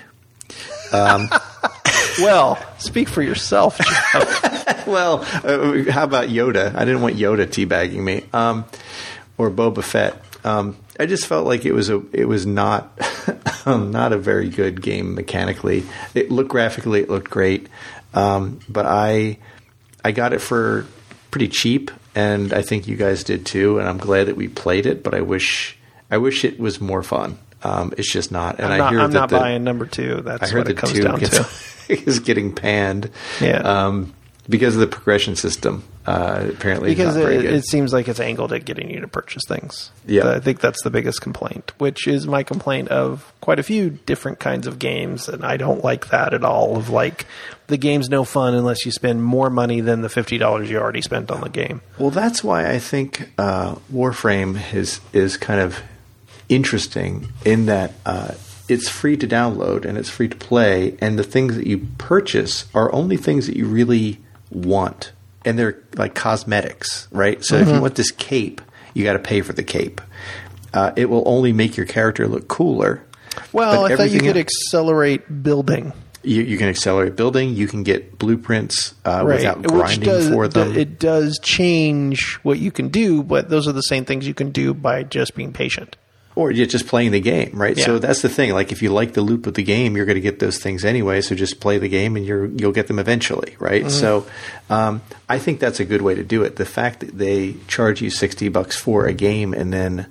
Well, 2.21 2.59
speak 2.79 3.09
for 3.09 3.23
yourself. 3.23 3.81
Well, 4.87 5.21
uh, 5.45 5.91
how 5.93 6.05
about 6.05 6.29
Yoda? 6.29 6.75
I 6.75 6.85
didn't 6.85 7.03
want 7.03 7.17
Yoda 7.17 7.47
teabagging 7.47 8.03
me, 8.03 8.25
um, 8.33 8.65
or 9.39 9.51
Boba 9.51 9.85
Fett. 9.85 10.17
Um, 10.43 10.77
I 10.99 11.07
just 11.07 11.27
felt 11.27 11.47
like 11.47 11.65
it 11.65 11.73
was 11.73 11.91
a 11.91 12.03
it 12.13 12.25
was 12.27 12.47
not 12.47 12.99
um, 13.67 13.93
not 13.93 14.13
a 14.13 14.19
very 14.19 14.49
good 14.49 14.81
game 14.83 15.15
mechanically. 15.15 15.85
It 16.15 16.31
looked 16.33 16.49
graphically, 16.49 17.01
it 17.03 17.11
looked 17.11 17.31
great, 17.31 17.69
um, 18.15 18.61
but 18.69 18.87
I 18.87 19.39
I 20.05 20.13
got 20.13 20.33
it 20.33 20.41
for 20.41 20.87
pretty 21.31 21.49
cheap, 21.49 21.91
and 22.15 22.53
I 22.53 22.63
think 22.63 22.89
you 22.89 22.97
guys 22.97 23.25
did 23.25 23.47
too. 23.47 23.79
And 23.79 23.89
I'm 23.89 23.99
glad 23.99 24.27
that 24.27 24.37
we 24.37 24.49
played 24.49 24.87
it, 24.87 25.03
but 25.03 25.15
I 25.15 25.21
wish 25.21 25.77
I 26.11 26.19
wish 26.19 26.45
it 26.45 26.59
was 26.59 26.81
more 26.81 27.03
fun. 27.03 27.39
Um, 27.63 27.93
it's 27.99 28.11
just 28.11 28.33
not, 28.33 28.59
and 28.59 28.73
I'm 28.73 28.81
I 28.81 28.91
hear 28.91 29.01
I'm 29.01 29.11
that 29.11 29.19
not 29.19 29.29
the, 29.29 29.39
buying 29.39 29.65
number 29.65 29.87
two. 29.87 30.23
That's 30.23 30.45
I 30.45 30.49
heard 30.49 30.65
what 30.65 30.71
it 30.71 30.77
comes 30.79 30.93
two 30.95 31.03
down 31.03 31.19
gets, 31.19 31.37
to. 31.37 31.49
is 32.09 32.21
getting 32.21 32.55
panned. 32.55 33.11
Yeah. 33.41 33.59
Um, 33.59 34.15
because 34.51 34.75
of 34.75 34.81
the 34.81 34.87
progression 34.87 35.37
system. 35.37 35.85
Uh, 36.07 36.49
apparently, 36.53 36.91
Because 36.91 37.15
it, 37.17 37.45
it 37.45 37.65
seems 37.65 37.93
like 37.93 38.09
it's 38.09 38.19
angled 38.21 38.53
at 38.53 38.65
getting 38.65 38.91
you 38.91 39.01
to 39.01 39.07
purchase 39.09 39.43
things. 39.47 39.93
Yeah. 40.07 40.29
I 40.29 40.41
think 40.41 40.61
that's 40.61 40.83
the 40.83 40.91
biggest 40.91 41.21
complaint, 41.21 41.73
which 41.79 42.09
is 42.09 42.27
my 42.27 42.43
complaint 42.43 42.89
of 42.89 43.33
quite 43.41 43.59
a 43.61 43.63
few 43.63 43.91
different 43.91 44.41
kinds 44.41 44.67
of 44.67 44.79
games, 44.79 45.29
and 45.29 45.45
I 45.45 45.57
don't 45.57 45.85
like 45.85 46.09
that 46.09 46.35
at 46.35 46.43
all. 46.43 46.77
Of 46.77 46.89
like, 46.91 47.27
the 47.69 47.77
game's 47.77 48.09
no 48.09 48.25
fun 48.25 48.55
unless 48.55 48.85
you 48.85 48.91
spend 48.93 49.23
more 49.23 49.51
money 49.51 49.81
than 49.81 50.01
the 50.03 50.09
fifty 50.09 50.37
dollars 50.37 50.69
you 50.69 50.79
already 50.79 51.03
spent 51.03 51.31
on 51.31 51.43
the 51.43 51.49
game. 51.49 51.81
well, 51.99 52.11
that's 52.11 52.43
why 52.43 52.69
I 52.69 52.79
think 52.81 53.31
uh, 53.39 53.77
Warframe 53.93 54.75
is 54.75 55.01
is 55.13 55.37
kind 55.37 55.61
of 55.61 55.81
interesting 56.49 57.33
in 57.45 57.67
that 57.67 57.93
uh, 58.05 58.35
it's 58.69 58.89
free 58.89 59.17
to 59.17 59.27
download 59.27 59.85
and 59.85 59.97
it's 59.99 60.11
free 60.11 60.29
to 60.29 60.37
play, 60.37 60.97
and 61.01 61.19
the 61.19 61.23
things 61.25 61.57
that 61.57 61.67
you 61.67 61.87
purchase 61.99 62.67
are 62.75 62.93
only 62.93 63.17
things 63.17 63.47
that 63.47 63.57
you 63.57 63.67
really 63.67 64.19
want, 64.51 65.13
and 65.45 65.59
they're 65.59 65.79
like 65.95 66.15
cosmetics, 66.15 67.09
right? 67.11 67.45
So 67.45 67.57
if 67.57 67.69
you 67.69 67.81
want 67.81 67.95
this 67.95 68.11
cape, 68.11 68.61
you 68.95 69.05
got 69.05 69.15
to 69.15 69.19
pay 69.19 69.41
for 69.41 69.53
the 69.53 69.63
cape. 69.63 70.01
Uh, 70.73 70.93
it 70.97 71.07
will 71.09 71.23
only 71.27 71.53
make 71.53 71.77
your 71.77 71.87
character 71.87 72.29
look 72.29 72.49
cooler. 72.49 73.03
Well, 73.53 73.87
I 73.87 73.97
thought 73.97 74.11
you 74.11 74.21
could 74.21 74.37
el- 74.37 74.43
accelerate 74.43 75.43
building. 75.43 75.93
You, 76.23 76.43
you 76.43 76.59
can 76.59 76.69
accelerate 76.69 77.17
building. 77.17 77.55
You 77.55 77.67
can 77.67 77.83
get 77.83 78.19
blueprints 78.19 78.95
uh, 79.05 79.25
without 79.27 79.63
grinding 79.63 80.09
does, 80.09 80.29
for 80.29 80.49
them. 80.49 80.77
It 80.77 80.99
does 80.99 81.39
change 81.43 82.35
what 82.43 82.59
you 82.59 82.71
can 82.71 82.89
do, 82.89 83.23
but 83.23 83.49
those 83.49 83.67
are 83.67 83.73
the 83.73 83.81
same 83.83 84.05
things 84.05 84.27
you 84.27 84.35
can 84.35 84.51
do 84.51 84.75
by 84.75 85.03
just 85.03 85.35
being 85.35 85.53
patient. 85.53 85.97
Or 86.37 86.51
you're 86.51 86.67
just 86.67 86.87
playing 86.87 87.11
the 87.11 87.21
game, 87.21 87.51
right? 87.55 87.77
Yeah. 87.77 87.85
So 87.85 87.99
that's 87.99 88.23
the 88.23 88.29
thing. 88.29 88.53
Like 88.53 88.73
if 88.73 88.83
you 88.83 88.93
like 88.93 89.15
the 89.15 89.23
loop 89.23 89.47
of 89.47 89.55
the 89.55 89.63
game, 89.63 89.97
you're 89.97 90.07
going 90.07 90.17
to 90.17 90.21
get 90.21 90.39
those 90.39 90.59
things 90.59 90.85
anyway. 90.85 91.21
So 91.21 91.35
just 91.35 91.61
play 91.61 91.79
the 91.79 91.89
game, 91.89 92.17
and 92.17 92.25
you're 92.25 92.47
you'll 92.47 92.73
get 92.73 92.87
them 92.87 92.99
eventually, 92.99 93.57
right? 93.59 93.83
Mm-hmm. 93.83 93.91
So 93.91 94.27
um, 94.69 95.03
I 95.29 95.39
think 95.39 95.61
that's 95.61 95.81
a 95.81 95.85
good 95.85 96.03
way 96.03 96.15
to 96.15 96.25
do 96.25 96.43
it. 96.43 96.57
The 96.57 96.65
fact 96.65 97.01
that 97.01 97.19
they 97.19 97.55
charge 97.67 98.01
you 98.01 98.11
sixty 98.11 98.49
bucks 98.49 98.77
for 98.77 99.07
a 99.07 99.13
game, 99.13 99.53
and 99.53 99.73
then 99.73 100.07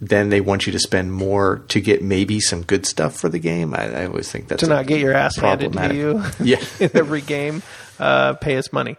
then 0.00 0.28
they 0.28 0.40
want 0.40 0.66
you 0.66 0.72
to 0.72 0.78
spend 0.78 1.12
more 1.12 1.64
to 1.68 1.80
get 1.80 2.02
maybe 2.02 2.38
some 2.38 2.62
good 2.62 2.84
stuff 2.84 3.16
for 3.16 3.28
the 3.28 3.38
game. 3.38 3.74
I, 3.74 4.02
I 4.02 4.06
always 4.06 4.30
think 4.30 4.48
that's 4.48 4.60
To 4.62 4.68
not 4.68 4.86
get 4.86 5.00
your 5.00 5.14
ass 5.14 5.36
handed 5.36 5.72
to 5.72 5.94
you 5.94 6.22
Yeah. 6.40 6.62
in 6.80 6.90
every 6.94 7.22
game, 7.22 7.62
uh, 7.98 8.34
pay 8.34 8.56
us 8.58 8.72
money. 8.72 8.96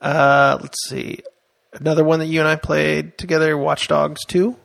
Uh, 0.00 0.58
let's 0.60 0.88
see. 0.88 1.20
Another 1.72 2.04
one 2.04 2.20
that 2.20 2.26
you 2.26 2.38
and 2.38 2.48
I 2.48 2.54
played 2.56 3.18
together, 3.18 3.58
Watch 3.58 3.88
Dogs 3.88 4.24
2. 4.26 4.56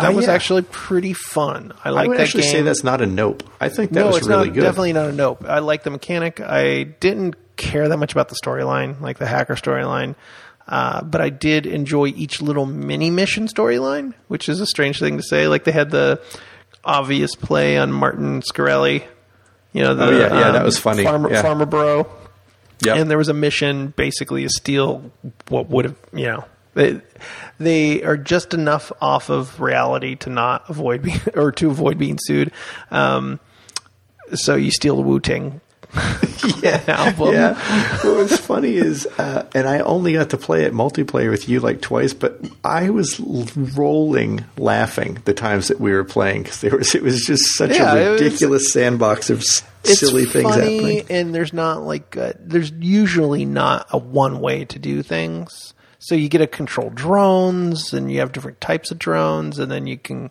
That 0.00 0.10
Ah, 0.12 0.16
was 0.16 0.26
yeah. 0.26 0.32
actually 0.32 0.62
pretty 0.62 1.12
fun. 1.12 1.72
I 1.84 1.88
I 1.88 1.92
like 1.92 2.08
would 2.08 2.18
that 2.18 2.22
actually 2.24 2.42
game. 2.42 2.52
say 2.52 2.62
that's 2.62 2.84
not 2.84 3.00
a 3.00 3.06
nope. 3.06 3.42
I 3.60 3.68
think 3.68 3.92
that 3.92 4.00
no, 4.00 4.06
was 4.08 4.18
it's 4.18 4.26
really 4.28 4.46
not, 4.48 4.54
good. 4.54 4.60
definitely 4.62 4.92
not 4.92 5.08
a 5.08 5.12
nope. 5.12 5.44
I 5.48 5.58
like 5.60 5.82
the 5.82 5.90
mechanic. 5.90 6.40
I 6.40 6.84
didn't 6.84 7.36
care 7.56 7.88
that 7.88 7.96
much 7.96 8.12
about 8.12 8.28
the 8.28 8.36
storyline, 8.42 9.00
like 9.00 9.18
the 9.18 9.26
hacker 9.26 9.54
storyline. 9.54 10.14
Uh, 10.66 11.02
but 11.02 11.20
I 11.20 11.30
did 11.30 11.64
enjoy 11.66 12.06
each 12.08 12.42
little 12.42 12.66
mini 12.66 13.10
mission 13.10 13.46
storyline, 13.48 14.12
which 14.28 14.48
is 14.48 14.60
a 14.60 14.66
strange 14.66 14.98
thing 14.98 15.16
to 15.16 15.22
say. 15.22 15.48
Like 15.48 15.64
they 15.64 15.72
had 15.72 15.90
the 15.90 16.20
obvious 16.84 17.34
play 17.34 17.78
on 17.78 17.90
Martin 17.92 18.42
Shkreli. 18.42 19.04
You 19.72 19.82
know, 19.82 19.94
the, 19.94 20.04
Oh, 20.04 20.10
yeah, 20.10 20.38
yeah, 20.38 20.50
that 20.52 20.64
was 20.64 20.78
funny. 20.78 21.04
Farmer, 21.04 21.30
Yeah. 21.30 21.42
Pharma 21.42 21.68
Bro. 21.68 22.06
Yep. 22.84 22.96
And 22.96 23.10
there 23.10 23.18
was 23.18 23.28
a 23.28 23.34
mission 23.34 23.92
basically 23.96 24.42
to 24.44 24.48
steal 24.48 25.10
what 25.48 25.68
would 25.68 25.84
have, 25.86 25.96
you 26.12 26.26
know, 26.26 26.44
they, 26.74 27.00
they 27.58 28.02
are 28.02 28.16
just 28.16 28.54
enough 28.54 28.92
off 29.00 29.30
of 29.30 29.60
reality 29.60 30.16
to 30.16 30.30
not 30.30 30.68
avoid 30.68 31.02
being, 31.02 31.20
or 31.34 31.52
to 31.52 31.70
avoid 31.70 31.98
being 31.98 32.18
sued. 32.20 32.52
Um, 32.90 33.40
so 34.34 34.54
you 34.56 34.70
steal 34.70 34.96
the 34.96 35.02
Wu 35.02 35.20
Tang 35.20 35.60
yeah. 36.62 36.82
album. 36.88 37.32
Yeah. 37.32 37.54
what 38.04 38.16
was 38.16 38.36
funny 38.38 38.74
is, 38.74 39.06
uh, 39.18 39.48
and 39.54 39.66
I 39.66 39.78
only 39.80 40.12
got 40.12 40.28
to 40.30 40.36
play 40.36 40.64
it 40.64 40.74
multiplayer 40.74 41.30
with 41.30 41.48
you 41.48 41.60
like 41.60 41.80
twice, 41.80 42.12
but 42.12 42.38
I 42.62 42.90
was 42.90 43.18
rolling 43.18 44.44
laughing 44.58 45.18
the 45.24 45.32
times 45.32 45.68
that 45.68 45.80
we 45.80 45.92
were 45.92 46.04
playing 46.04 46.42
because 46.42 46.60
there 46.60 46.76
was 46.76 46.94
it 46.94 47.02
was 47.02 47.24
just 47.24 47.56
such 47.56 47.70
Yeah, 47.70 47.94
a 47.94 48.10
was- 48.12 48.20
ridiculous 48.20 48.70
sandbox 48.72 49.30
of 49.30 49.42
silly 49.84 50.26
things 50.26 50.54
happening. 50.54 51.06
and 51.08 51.34
there's 51.34 51.54
not 51.54 51.82
like 51.82 52.14
a, 52.16 52.34
there's 52.38 52.70
usually 52.72 53.46
not 53.46 53.86
a 53.90 53.96
one 53.96 54.40
way 54.40 54.66
to 54.66 54.78
do 54.78 55.02
things. 55.02 55.72
So 56.00 56.14
you 56.14 56.28
get 56.28 56.38
to 56.38 56.46
control 56.46 56.90
drones, 56.90 57.92
and 57.92 58.10
you 58.10 58.20
have 58.20 58.32
different 58.32 58.60
types 58.60 58.90
of 58.90 58.98
drones, 58.98 59.58
and 59.58 59.70
then 59.70 59.86
you 59.86 59.98
can 59.98 60.30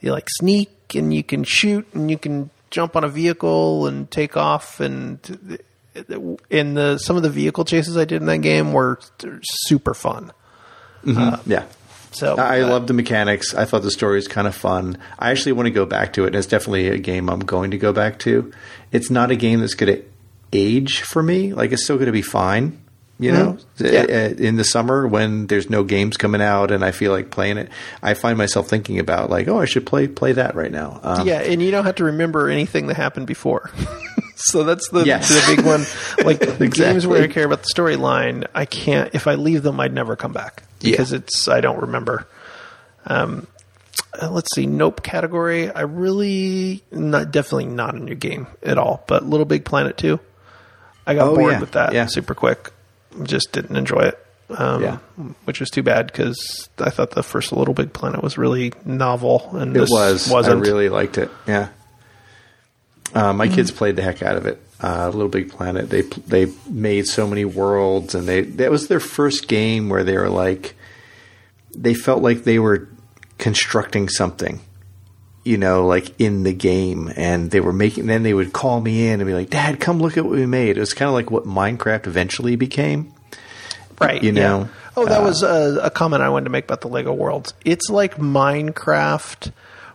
you 0.00 0.12
like 0.12 0.28
sneak, 0.30 0.94
and 0.94 1.12
you 1.12 1.22
can 1.22 1.44
shoot, 1.44 1.86
and 1.92 2.10
you 2.10 2.16
can 2.18 2.50
jump 2.70 2.94
on 2.96 3.04
a 3.04 3.08
vehicle 3.08 3.86
and 3.86 4.10
take 4.10 4.36
off, 4.36 4.80
and 4.80 5.58
in 6.50 6.74
the 6.74 6.98
some 6.98 7.16
of 7.16 7.22
the 7.22 7.30
vehicle 7.30 7.64
chases 7.64 7.96
I 7.96 8.04
did 8.04 8.22
in 8.22 8.26
that 8.26 8.38
game 8.38 8.72
were 8.72 9.00
super 9.42 9.94
fun. 9.94 10.32
Yeah. 11.04 11.64
So 12.12 12.36
I 12.36 12.62
uh, 12.62 12.68
love 12.68 12.86
the 12.86 12.94
mechanics. 12.94 13.54
I 13.54 13.64
thought 13.64 13.82
the 13.82 13.90
story 13.90 14.16
was 14.16 14.28
kind 14.28 14.46
of 14.46 14.54
fun. 14.54 14.98
I 15.18 15.30
actually 15.30 15.52
want 15.52 15.66
to 15.66 15.70
go 15.70 15.84
back 15.84 16.14
to 16.14 16.24
it, 16.24 16.28
and 16.28 16.36
it's 16.36 16.46
definitely 16.46 16.88
a 16.88 16.98
game 16.98 17.28
I'm 17.28 17.40
going 17.40 17.72
to 17.72 17.78
go 17.78 17.92
back 17.92 18.18
to. 18.20 18.50
It's 18.92 19.10
not 19.10 19.30
a 19.30 19.36
game 19.36 19.60
that's 19.60 19.74
going 19.74 19.94
to 19.94 20.02
age 20.52 21.02
for 21.02 21.22
me. 21.22 21.52
Like 21.52 21.72
it's 21.72 21.84
still 21.84 21.96
going 21.96 22.06
to 22.06 22.12
be 22.12 22.22
fine. 22.22 22.80
You 23.20 23.32
know, 23.32 23.58
Yeah. 23.78 24.02
Uh, 24.08 24.34
in 24.38 24.54
the 24.54 24.62
summer 24.64 25.04
when 25.08 25.48
there's 25.48 25.68
no 25.68 25.82
games 25.82 26.16
coming 26.16 26.40
out 26.40 26.70
and 26.70 26.84
I 26.84 26.92
feel 26.92 27.10
like 27.10 27.30
playing 27.30 27.58
it, 27.58 27.68
I 28.00 28.14
find 28.14 28.38
myself 28.38 28.68
thinking 28.68 29.00
about 29.00 29.28
like, 29.28 29.48
oh, 29.48 29.58
I 29.58 29.64
should 29.64 29.84
play 29.86 30.06
play 30.06 30.32
that 30.32 30.54
right 30.54 30.70
now. 30.70 31.00
Um, 31.02 31.26
Yeah, 31.26 31.40
and 31.40 31.60
you 31.60 31.72
don't 31.72 31.84
have 31.84 31.96
to 31.96 32.04
remember 32.04 32.48
anything 32.48 32.86
that 32.86 32.96
happened 32.96 33.26
before. 33.26 33.72
so 34.36 34.62
that's 34.62 34.88
the, 34.90 35.02
Yes. 35.04 35.28
the 35.30 35.56
big 35.56 35.66
one. 35.66 35.84
Like 36.24 36.38
the 36.58 36.68
games 36.68 37.08
where 37.08 37.20
I 37.20 37.26
care 37.26 37.44
about 37.44 37.62
the 37.64 37.68
storyline, 37.74 38.46
I 38.54 38.66
can't. 38.66 39.12
If 39.12 39.26
I 39.26 39.34
leave 39.34 39.64
them, 39.64 39.80
I'd 39.80 39.92
never 39.92 40.14
come 40.14 40.32
back 40.32 40.62
Yeah. 40.80 40.92
because 40.92 41.12
it's 41.12 41.48
I 41.48 41.60
don't 41.60 41.80
remember. 41.80 42.28
Um, 43.04 43.48
uh, 44.22 44.30
let's 44.30 44.54
see, 44.54 44.66
Nope 44.66 45.02
category. 45.02 45.70
I 45.72 45.80
really 45.80 46.84
not 46.92 47.32
definitely 47.32 47.66
not 47.66 47.96
a 47.96 47.98
new 47.98 48.14
game 48.14 48.46
at 48.62 48.78
all. 48.78 49.02
But 49.08 49.24
Little 49.24 49.44
Big 49.46 49.64
Planet 49.64 49.96
two, 49.96 50.20
I 51.04 51.14
got 51.14 51.26
Oh, 51.28 51.34
bored 51.34 51.54
yeah, 51.54 51.60
with 51.60 51.72
that 51.72 51.92
yeah. 51.94 52.06
super 52.06 52.34
quick. 52.36 52.70
Just 53.22 53.52
didn't 53.52 53.76
enjoy 53.76 54.00
it. 54.00 54.24
Um, 54.50 54.82
Yeah. 54.82 54.96
which 55.44 55.60
was 55.60 55.68
too 55.70 55.82
bad 55.82 56.06
because 56.06 56.68
I 56.78 56.88
thought 56.90 57.10
the 57.10 57.22
first 57.22 57.52
Little 57.52 57.74
Big 57.74 57.92
Planet 57.92 58.22
was 58.22 58.38
really 58.38 58.72
novel, 58.84 59.50
and 59.52 59.76
It 59.76 59.80
this 59.80 59.90
was. 59.90 60.28
wasn't. 60.30 60.64
I 60.64 60.68
really 60.68 60.88
liked 60.88 61.18
it. 61.18 61.30
Yeah. 61.46 61.68
Uh, 63.14 63.32
my 63.32 63.48
kids 63.48 63.70
played 63.70 63.96
the 63.96 64.02
heck 64.02 64.22
out 64.22 64.36
of 64.36 64.46
it. 64.46 64.60
Uh, 64.82 65.06
Little 65.08 65.28
Big 65.28 65.50
Planet. 65.50 65.90
They 65.90 66.02
they 66.02 66.52
made 66.70 67.06
so 67.06 67.26
many 67.26 67.44
worlds, 67.44 68.14
and 68.14 68.28
they 68.28 68.42
that 68.42 68.70
was 68.70 68.88
their 68.88 69.00
first 69.00 69.48
game 69.48 69.88
where 69.88 70.04
they 70.04 70.16
were 70.16 70.28
like, 70.28 70.76
they 71.76 71.94
felt 71.94 72.22
like 72.22 72.44
they 72.44 72.58
were 72.58 72.88
constructing 73.38 74.08
something, 74.08 74.60
you 75.48 75.56
know, 75.58 75.86
like 75.86 76.14
in 76.20 76.42
the 76.44 76.52
game, 76.52 77.10
and 77.16 77.50
they 77.50 77.60
were 77.60 77.72
making. 77.72 78.06
Then 78.06 78.22
they 78.22 78.34
would 78.34 78.52
call 78.52 78.80
me 78.80 79.08
in 79.08 79.20
and 79.20 79.26
be 79.26 79.34
like, 79.34 79.50
"Dad, 79.50 79.80
come 79.80 79.98
look 79.98 80.16
at 80.16 80.24
what 80.24 80.34
we 80.34 80.46
made." 80.46 80.76
It 80.76 80.80
was 80.80 80.92
kind 80.94 81.08
of 81.08 81.14
like 81.14 81.30
what 81.30 81.44
Minecraft 81.44 82.06
eventually 82.06 82.54
became. 82.56 83.12
right 84.00 84.22
you 84.22 84.32
yeah. 84.32 84.42
know, 84.48 84.68
oh 84.96 85.06
that 85.06 85.20
uh, 85.22 85.24
was 85.24 85.42
a, 85.42 85.80
a 85.82 85.90
comment 85.90 86.22
i 86.22 86.28
wanted 86.28 86.44
to 86.44 86.50
make 86.50 86.62
about 86.64 86.80
the 86.82 86.88
lego 86.88 87.12
worlds 87.12 87.52
it's 87.64 87.90
like 87.90 88.16
minecraft 88.16 89.50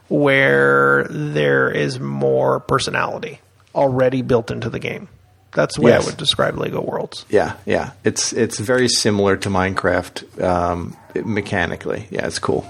where 0.09 1.05
there 1.09 1.71
is 1.71 1.99
more 2.01 2.59
personality 2.59 3.39
already 3.73 4.21
built 4.21 4.51
into 4.51 4.69
the 4.69 4.79
game 4.79 5.07
that's 5.53 5.75
the 5.75 5.81
way 5.83 5.91
Yes. 5.91 6.03
i 6.03 6.05
would 6.07 6.17
describe 6.17 6.57
lego 6.57 6.81
worlds 6.81 7.25
Yeah, 7.29 7.55
yeah. 7.65 7.91
It's 8.03 8.33
it's 8.33 8.59
very 8.59 8.89
similar 8.89 9.37
to 9.37 9.49
Minecraft 9.49 10.43
um, 10.43 10.97
mechanically. 11.23 12.07
Yeah, 12.11 12.25
it's 12.27 12.39
cool. 12.39 12.65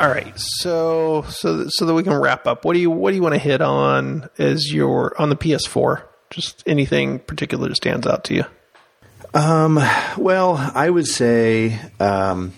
All 0.00 0.08
right 0.08 0.32
so 0.38 1.22
so 1.28 1.66
so 1.68 1.84
that 1.86 1.94
we 1.94 2.02
can 2.02 2.14
wrap 2.14 2.46
up 2.46 2.64
what 2.64 2.72
do 2.74 2.80
you 2.80 2.90
what 2.90 3.10
do 3.10 3.16
you 3.16 3.22
want 3.22 3.34
to 3.34 3.38
hit 3.38 3.60
on 3.60 4.28
as 4.38 4.72
your 4.72 5.14
on 5.20 5.28
the 5.28 5.36
ps4 5.36 6.02
just 6.30 6.62
anything 6.66 7.18
particular 7.18 7.68
that 7.68 7.76
stands 7.76 8.06
out 8.06 8.24
to 8.24 8.34
you 8.34 8.44
Um, 9.34 9.78
Well, 10.16 10.56
I 10.74 10.90
would 10.90 11.06
say 11.06 11.78
um, 12.00 12.52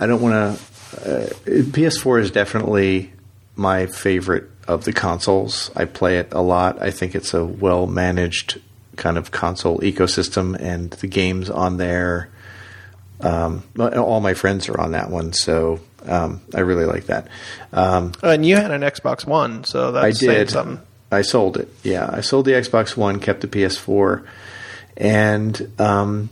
I 0.00 0.06
don't 0.06 0.20
want 0.22 0.34
to. 0.58 0.62
Uh, 1.00 1.26
PS4 1.46 2.20
is 2.20 2.30
definitely 2.32 3.12
my 3.54 3.86
favorite 3.86 4.50
of 4.66 4.84
the 4.84 4.92
consoles. 4.92 5.70
I 5.76 5.84
play 5.84 6.18
it 6.18 6.32
a 6.32 6.40
lot. 6.40 6.82
I 6.82 6.90
think 6.90 7.14
it's 7.14 7.34
a 7.34 7.44
well 7.44 7.86
managed 7.86 8.60
kind 8.96 9.16
of 9.16 9.30
console 9.30 9.78
ecosystem, 9.80 10.58
and 10.58 10.90
the 10.90 11.06
games 11.06 11.48
on 11.50 11.76
there. 11.76 12.28
Um, 13.22 13.62
all 13.78 14.20
my 14.20 14.34
friends 14.34 14.68
are 14.68 14.80
on 14.80 14.92
that 14.92 15.10
one, 15.10 15.32
so 15.32 15.80
um, 16.06 16.40
I 16.54 16.60
really 16.60 16.86
like 16.86 17.06
that. 17.06 17.28
Um, 17.72 18.12
and 18.22 18.44
you 18.46 18.56
had 18.56 18.70
an 18.70 18.80
xbox 18.80 19.26
one 19.26 19.64
so 19.64 19.92
that's 19.92 20.22
I 20.22 20.26
did. 20.26 20.50
something 20.50 20.80
I 21.12 21.22
sold 21.22 21.56
it. 21.56 21.68
Yeah, 21.82 22.08
I 22.10 22.20
sold 22.20 22.44
the 22.44 22.52
Xbox 22.52 22.96
One, 22.96 23.18
kept 23.18 23.40
the 23.40 23.48
PS4, 23.48 24.24
and 24.96 25.72
um, 25.80 26.30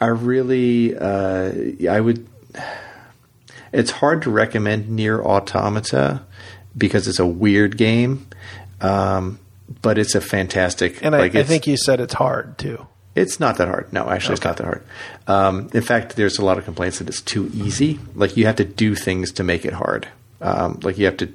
I 0.00 0.06
really, 0.06 0.96
uh, 0.96 1.52
I 1.90 2.00
would. 2.00 2.26
It's 3.72 3.90
hard 3.90 4.22
to 4.22 4.30
recommend 4.30 4.88
Nier 4.88 5.20
Automata 5.20 6.22
because 6.76 7.08
it's 7.08 7.18
a 7.18 7.26
weird 7.26 7.76
game, 7.76 8.28
um, 8.80 9.40
but 9.82 9.98
it's 9.98 10.14
a 10.14 10.20
fantastic. 10.20 11.04
and 11.04 11.14
I, 11.14 11.18
like 11.18 11.34
I 11.34 11.42
think 11.42 11.66
you 11.66 11.76
said 11.76 12.00
it's 12.00 12.14
hard 12.14 12.56
too 12.56 12.86
it's 13.14 13.38
not 13.38 13.58
that 13.58 13.68
hard. 13.68 13.92
No, 13.92 14.08
actually, 14.08 14.34
it's 14.34 14.44
not 14.44 14.56
that 14.56 14.64
hard. 14.64 14.82
Um, 15.26 15.70
in 15.72 15.82
fact, 15.82 16.16
there's 16.16 16.38
a 16.38 16.44
lot 16.44 16.58
of 16.58 16.64
complaints 16.64 16.98
that 16.98 17.08
it's 17.08 17.20
too 17.20 17.50
easy. 17.54 18.00
Like 18.14 18.36
you 18.36 18.46
have 18.46 18.56
to 18.56 18.64
do 18.64 18.94
things 18.94 19.32
to 19.32 19.44
make 19.44 19.64
it 19.64 19.72
hard. 19.72 20.08
Um, 20.40 20.80
like 20.82 20.98
you 20.98 21.06
have 21.06 21.16
to, 21.18 21.32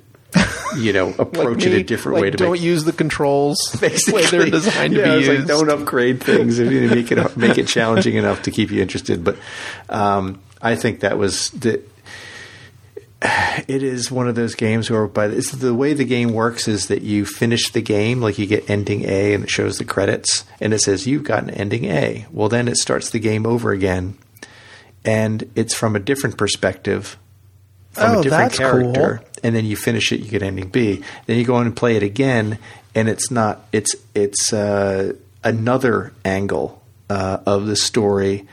you 0.78 0.94
know, 0.94 1.10
approach 1.20 1.66
it 1.66 1.72
me, 1.72 1.80
a 1.80 1.84
different 1.84 2.16
like, 2.16 2.22
way 2.24 2.32
to 2.32 2.38
don't 2.38 2.52
make. 2.54 2.62
use 2.62 2.84
the 2.84 2.92
controls 2.92 3.58
the 3.80 4.12
way 4.14 4.26
they're 4.26 4.50
designed 4.50 4.94
to 4.96 5.04
be 5.04 5.10
used. 5.26 5.30
like 5.30 5.48
don't 5.48 5.70
upgrade 5.70 6.22
things 6.22 6.60
and 6.60 6.72
you 6.72 6.90
make 6.90 7.12
it 7.12 7.38
make 7.38 7.58
it 7.58 7.68
challenging 7.68 8.16
enough 8.16 8.44
to 8.44 8.52
keep 8.52 8.72
you 8.72 8.82
interested. 8.82 9.24
But 9.24 9.38
um, 9.90 10.42
I 10.62 10.76
think 10.76 11.02
that 11.02 11.18
was 11.18 11.50
the. 11.52 11.82
It 13.22 13.84
is 13.84 14.10
one 14.10 14.30
of 14.30 14.36
those 14.36 14.56
games 14.56 14.90
where, 14.90 15.06
by 15.06 15.26
it's 15.26 15.52
the 15.52 15.74
way 15.74 15.94
the 15.94 16.06
game 16.06 16.30
works 16.32 16.68
is 16.70 16.88
that 16.88 17.02
you 17.02 17.26
finish 17.26 17.70
the 17.72 17.82
game, 17.82 18.22
like 18.22 18.40
you 18.40 18.46
get 18.46 18.70
ending 18.70 19.04
A, 19.04 19.34
and 19.34 19.44
it 19.44 19.50
shows 19.50 19.78
the 19.78 19.84
credits, 19.84 20.46
and 20.62 20.74
it 20.74 20.80
says 20.80 21.06
you've 21.06 21.26
got 21.26 21.44
an 21.44 21.50
ending 21.50 21.84
A. 21.86 22.26
Well, 22.32 22.48
then 22.48 22.70
it 22.70 22.78
starts 22.78 23.10
the 23.10 23.20
game 23.20 23.46
over 23.46 23.72
again, 23.72 24.18
and 25.04 25.52
it's 25.56 25.74
from 25.74 25.98
a 25.98 26.00
different 26.00 26.38
perspective, 26.38 27.18
from 27.92 28.16
Oh, 28.16 28.20
a 28.20 28.24
different 28.24 28.54
character, 28.54 29.18
cool. 29.18 29.28
and 29.44 29.54
then 29.54 29.66
you 29.66 29.76
finish 29.76 30.14
it, 30.14 30.22
you 30.22 30.30
get 30.30 30.42
ending 30.42 30.70
B. 30.70 31.04
Then 31.26 31.38
you 31.38 31.44
go 31.44 31.60
in 31.60 31.68
and 31.68 31.76
play 31.76 31.98
it 31.98 32.04
again, 32.04 32.58
and 32.96 33.10
it's 33.10 33.30
not. 33.30 33.68
It's 33.74 33.94
it's 34.16 34.54
uh, 34.54 35.14
another 35.44 36.14
angle 36.24 36.82
uh, 37.10 37.40
of 37.46 37.68
the 37.68 37.76
story. 37.76 38.48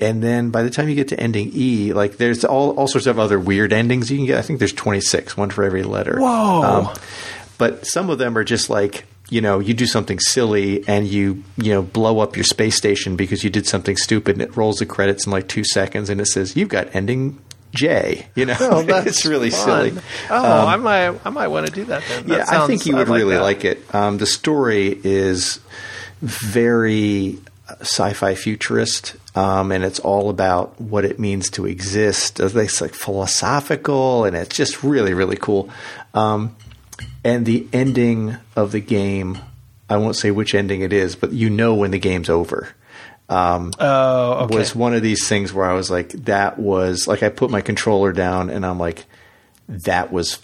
And 0.00 0.22
then 0.22 0.50
by 0.50 0.62
the 0.62 0.70
time 0.70 0.88
you 0.88 0.94
get 0.94 1.08
to 1.08 1.18
ending 1.20 1.50
E, 1.54 1.92
like 1.92 2.18
there's 2.18 2.44
all, 2.44 2.70
all 2.72 2.86
sorts 2.86 3.06
of 3.08 3.18
other 3.18 3.38
weird 3.38 3.72
endings 3.72 4.10
you 4.10 4.16
can 4.16 4.26
get. 4.26 4.38
I 4.38 4.42
think 4.42 4.60
there's 4.60 4.72
26, 4.72 5.36
one 5.36 5.50
for 5.50 5.64
every 5.64 5.82
letter. 5.82 6.18
Whoa. 6.20 6.92
but 7.58 7.84
some 7.86 8.08
of 8.10 8.18
them 8.18 8.38
are 8.38 8.44
just 8.44 8.70
like, 8.70 9.04
you 9.28 9.40
know, 9.40 9.58
you 9.58 9.74
do 9.74 9.86
something 9.86 10.20
silly 10.20 10.86
and 10.88 11.06
you, 11.06 11.42
you 11.56 11.72
know, 11.72 11.82
blow 11.82 12.20
up 12.20 12.36
your 12.36 12.44
space 12.44 12.76
station 12.76 13.16
because 13.16 13.42
you 13.42 13.50
did 13.50 13.66
something 13.66 13.96
stupid 13.96 14.36
and 14.36 14.42
it 14.42 14.56
rolls 14.56 14.76
the 14.76 14.86
credits 14.86 15.26
in 15.26 15.32
like 15.32 15.48
two 15.48 15.64
seconds 15.64 16.08
and 16.10 16.20
it 16.20 16.26
says, 16.26 16.56
you've 16.56 16.68
got 16.68 16.94
ending 16.94 17.38
J. 17.74 18.26
You 18.36 18.46
know, 18.46 18.56
Oh, 18.60 18.82
that's 18.86 19.06
it's 19.08 19.26
really 19.26 19.50
fun. 19.50 19.90
silly. 19.90 20.02
Oh, 20.30 20.66
I 20.66 20.76
might, 20.76 21.26
I 21.26 21.30
might 21.30 21.48
want 21.48 21.66
to 21.66 21.72
do 21.72 21.84
that 21.86 22.02
then. 22.08 22.26
That 22.26 22.48
Yeah, 22.48 22.62
I 22.62 22.66
think 22.68 22.86
you 22.86 22.96
would 22.96 23.10
I 23.10 23.14
really 23.16 23.34
that. 23.34 23.42
like 23.42 23.64
it. 23.64 23.94
Um, 23.94 24.16
the 24.18 24.26
story 24.26 24.98
is 25.04 25.58
very 26.22 27.38
sci-fi 27.80 28.34
futurist, 28.34 29.16
um, 29.36 29.72
and 29.72 29.84
it's 29.84 30.00
all 30.00 30.30
about 30.30 30.80
what 30.80 31.04
it 31.04 31.18
means 31.18 31.50
to 31.50 31.66
exist. 31.66 32.40
It's 32.40 32.80
like 32.80 32.94
philosophical, 32.94 34.24
and 34.24 34.36
it's 34.36 34.56
just 34.56 34.82
really, 34.82 35.14
really 35.14 35.36
cool. 35.36 35.70
Um, 36.14 36.56
and 37.24 37.46
the 37.46 37.66
ending 37.72 38.36
of 38.56 38.72
the 38.72 38.80
game, 38.80 39.38
I 39.88 39.96
won't 39.96 40.16
say 40.16 40.30
which 40.30 40.54
ending 40.54 40.80
it 40.82 40.92
is, 40.92 41.16
but 41.16 41.32
you 41.32 41.50
know 41.50 41.74
when 41.74 41.90
the 41.90 41.98
game's 41.98 42.28
over. 42.30 42.68
Oh, 43.78 44.44
okay. 44.44 44.56
was 44.56 44.74
one 44.74 44.94
of 44.94 45.02
these 45.02 45.28
things 45.28 45.52
where 45.52 45.68
I 45.68 45.74
was 45.74 45.90
like, 45.90 46.10
that 46.24 46.58
was 46.58 47.06
like 47.06 47.22
I 47.22 47.28
put 47.28 47.50
my 47.50 47.60
controller 47.60 48.12
down 48.12 48.50
and 48.50 48.64
I'm 48.64 48.78
like, 48.78 49.04
that 49.68 50.10
was 50.10 50.38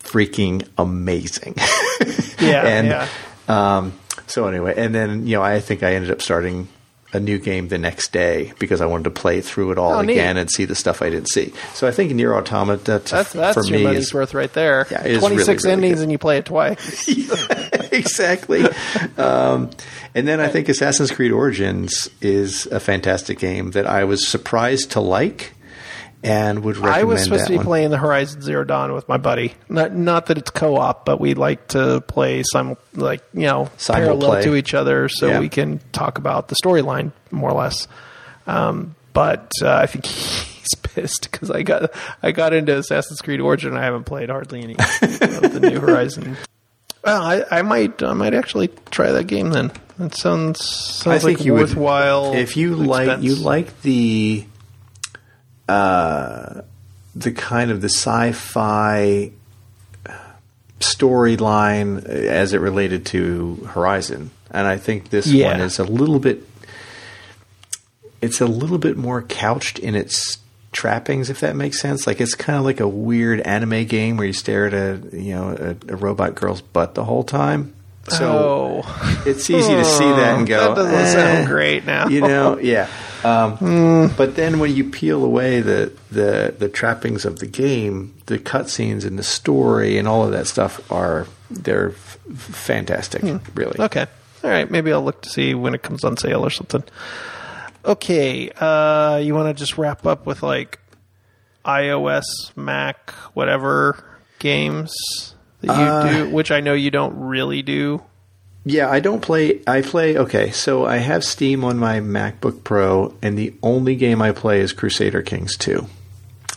freaking 0.00 0.68
amazing. 0.76 1.54
yeah, 2.40 2.66
and 2.66 2.88
yeah. 2.88 3.08
um, 3.48 3.98
so 4.26 4.46
anyway, 4.48 4.74
and 4.76 4.94
then 4.94 5.26
you 5.26 5.36
know 5.36 5.42
I 5.42 5.60
think 5.60 5.82
I 5.82 5.94
ended 5.94 6.10
up 6.10 6.20
starting 6.22 6.68
a 7.12 7.20
new 7.20 7.38
game 7.38 7.68
the 7.68 7.78
next 7.78 8.10
day 8.10 8.52
because 8.58 8.80
I 8.80 8.86
wanted 8.86 9.04
to 9.04 9.10
play 9.10 9.40
through 9.40 9.70
it 9.70 9.78
all 9.78 9.92
Oh, 9.92 10.00
neat. 10.02 10.14
again 10.14 10.36
and 10.36 10.50
see 10.50 10.64
the 10.64 10.74
stuff 10.74 11.00
I 11.00 11.10
didn't 11.10 11.28
see. 11.28 11.52
So 11.72 11.86
I 11.86 11.92
think 11.92 12.10
Nier 12.10 12.34
Automata 12.34 12.98
to, 12.98 13.14
That's 13.14 13.32
that's 13.32 13.54
for 13.56 13.64
your 13.66 13.78
me 13.78 13.84
money's 13.84 14.06
is 14.06 14.14
worth 14.14 14.34
right 14.34 14.52
there. 14.52 14.86
Yeah, 14.90 15.18
Twenty 15.20 15.38
six 15.38 15.64
really, 15.64 15.76
really 15.76 15.86
endings 15.88 16.00
good. 16.00 16.02
and 16.04 16.12
you 16.12 16.18
play 16.18 16.38
it 16.38 16.46
twice. 16.46 17.08
exactly. 17.92 18.64
Um, 19.16 19.70
and 20.14 20.26
then 20.26 20.40
I 20.40 20.48
think 20.48 20.68
Assassin's 20.68 21.10
Creed 21.12 21.30
Origins 21.30 22.08
is 22.20 22.66
a 22.66 22.80
fantastic 22.80 23.38
game 23.38 23.70
that 23.72 23.86
I 23.86 24.02
was 24.04 24.26
surprised 24.26 24.90
to 24.92 25.00
like 25.00 25.52
and 26.24 26.64
would 26.64 26.76
recommend 26.76 26.96
I 27.00 27.04
was 27.04 27.22
supposed 27.22 27.44
to 27.46 27.50
be 27.52 27.56
one. 27.56 27.66
playing 27.66 27.90
the 27.90 27.98
Horizon 27.98 28.42
Zero 28.42 28.64
Dawn 28.64 28.92
with 28.92 29.08
my 29.08 29.16
buddy. 29.18 29.54
Not 29.68 29.92
not 29.94 30.26
that 30.26 30.38
it's 30.38 30.50
co 30.50 30.76
op, 30.76 31.04
but 31.04 31.20
we 31.20 31.34
like 31.34 31.68
to 31.68 32.00
play 32.00 32.42
simul 32.52 32.78
like 32.94 33.22
you 33.34 33.42
know 33.42 33.70
Simul 33.76 34.00
parallel 34.02 34.30
play. 34.30 34.42
to 34.42 34.54
each 34.56 34.74
other, 34.74 35.08
so 35.08 35.28
Yeah. 35.28 35.40
we 35.40 35.48
can 35.48 35.80
talk 35.92 36.18
about 36.18 36.48
the 36.48 36.56
storyline 36.64 37.12
more 37.30 37.50
or 37.50 37.60
less. 37.60 37.86
Um, 38.46 38.94
but 39.12 39.52
uh, 39.62 39.72
I 39.74 39.86
think 39.86 40.06
he's 40.06 40.74
pissed 40.82 41.28
because 41.30 41.50
I 41.50 41.62
got 41.62 41.90
I 42.22 42.32
got 42.32 42.52
into 42.52 42.76
Assassin's 42.76 43.20
Creed 43.20 43.40
Origin. 43.40 43.70
and 43.70 43.78
I 43.78 43.84
haven't 43.84 44.04
played 44.04 44.30
hardly 44.30 44.62
any 44.62 44.72
of 44.74 45.52
the 45.52 45.60
New 45.62 45.78
Horizon. 45.86 46.36
Well, 47.04 47.22
I, 47.22 47.44
I 47.50 47.62
might 47.62 48.02
I 48.02 48.14
might 48.14 48.32
actually 48.34 48.68
try 48.90 49.12
that 49.12 49.26
game 49.26 49.50
then. 49.50 49.72
That 49.98 50.14
sounds 50.16 50.64
sounds 50.64 51.06
I 51.06 51.18
think 51.26 51.38
like 51.38 51.46
you 51.46 51.52
would- 51.52 51.60
worthwhile. 51.68 52.32
if 52.34 52.56
you 52.56 52.74
like 52.74 53.22
you 53.22 53.34
like 53.36 53.82
the 53.82 54.44
uh 55.68 56.60
the 57.16 57.32
kind 57.32 57.70
of 57.70 57.80
the 57.80 57.88
sci-fi 57.88 59.30
storyline 60.80 62.04
as 62.04 62.52
it 62.52 62.58
related 62.60 63.06
to 63.06 63.54
Horizon 63.72 64.30
and 64.50 64.66
I 64.66 64.76
think 64.76 65.10
this 65.10 65.26
Yeah. 65.26 65.52
one 65.52 65.60
is 65.60 65.78
a 65.78 65.84
little 65.84 66.18
bit 66.18 66.46
it's 68.20 68.40
a 68.40 68.46
little 68.46 68.78
bit 68.78 68.96
more 68.96 69.22
couched 69.22 69.78
in 69.78 69.94
its 69.94 70.38
trappings 70.72 71.30
if 71.30 71.40
that 71.40 71.54
makes 71.54 71.80
sense 71.80 72.06
like 72.06 72.20
it's 72.20 72.34
kind 72.34 72.58
of 72.58 72.64
like 72.64 72.80
a 72.80 72.88
weird 72.88 73.40
anime 73.42 73.84
game 73.84 74.16
where 74.16 74.26
you 74.26 74.32
stare 74.32 74.66
at 74.66 74.74
a 74.74 75.00
you 75.16 75.32
know 75.34 75.50
a, 75.88 75.92
a 75.92 75.96
robot 75.96 76.34
girl's 76.34 76.60
butt 76.60 76.94
the 76.94 77.04
whole 77.04 77.22
time 77.24 77.72
so 78.08 78.82
oh. 78.84 79.22
it's 79.24 79.48
easy 79.48 79.72
to 79.74 79.84
see 79.84 80.04
that 80.04 80.36
and 80.38 80.46
go 80.48 80.74
That 80.74 80.82
doesn't 80.82 80.94
"Eh." 80.94 81.12
sound 81.12 81.46
great 81.48 81.86
now. 81.86 82.08
you 82.08 82.20
know 82.20 82.58
yeah 82.58 82.88
um, 83.24 84.12
but 84.16 84.36
then 84.36 84.58
when 84.58 84.74
you 84.74 84.84
peel 84.90 85.24
away 85.24 85.60
the, 85.60 85.92
the 86.10 86.54
the 86.58 86.68
trappings 86.68 87.24
of 87.24 87.38
the 87.38 87.46
game 87.46 88.14
the 88.26 88.38
cutscenes 88.38 89.04
and 89.04 89.18
the 89.18 89.22
story 89.22 89.96
and 89.98 90.06
all 90.06 90.24
of 90.24 90.32
that 90.32 90.46
stuff 90.46 90.80
are 90.92 91.26
they're 91.50 91.90
f- 91.90 92.18
fantastic 92.30 93.22
really 93.54 93.78
Okay. 93.80 94.06
All 94.42 94.50
right. 94.50 94.70
Maybe 94.70 94.92
I'll 94.92 95.02
look 95.02 95.22
to 95.22 95.30
see 95.30 95.54
when 95.54 95.74
it 95.74 95.82
comes 95.82 96.04
on 96.04 96.16
sale 96.18 96.44
or 96.44 96.50
something. 96.50 96.84
Okay. 97.84 98.50
Uh, 98.50 99.16
you 99.22 99.34
want 99.34 99.48
to 99.48 99.54
just 99.58 99.78
wrap 99.78 100.04
up 100.06 100.26
with 100.26 100.42
like 100.42 100.78
iOS, 101.64 102.24
Mac, 102.56 103.10
whatever 103.32 104.04
games 104.38 105.34
that 105.62 105.68
you 105.68 105.72
Uh, 105.72 106.12
do, 106.12 106.30
which 106.30 106.50
I 106.50 106.60
know 106.60 106.74
you 106.74 106.90
don't 106.90 107.18
really 107.18 107.62
do. 107.62 108.02
Yeah 108.64 108.90
i 108.90 109.00
don't 109.00 109.20
play 109.20 109.60
i 109.66 109.80
play 109.82 110.16
okay 110.16 110.50
so 110.50 110.84
i 110.86 110.96
have 110.96 111.22
steam 111.24 111.64
on 111.64 111.76
my 111.78 112.00
macbook 112.00 112.64
pro 112.64 113.14
and 113.22 113.36
the 113.38 113.52
only 113.62 113.94
game 113.96 114.22
i 114.22 114.32
play 114.32 114.60
is 114.60 114.72
crusader 114.72 115.22
kings 115.22 115.56
2 115.56 115.86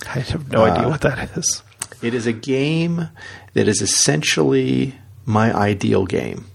I 0.06 0.20
have 0.20 0.50
no 0.52 0.64
Uh, 0.64 0.70
idea 0.72 0.88
what 0.90 1.02
that 1.02 1.36
is. 1.38 1.64
It 2.02 2.14
is 2.14 2.28
a 2.28 2.32
game 2.32 3.10
that 3.56 3.68
is 3.68 3.82
essentially 3.82 4.96
my 5.26 5.54
ideal 5.54 6.06
game. 6.06 6.46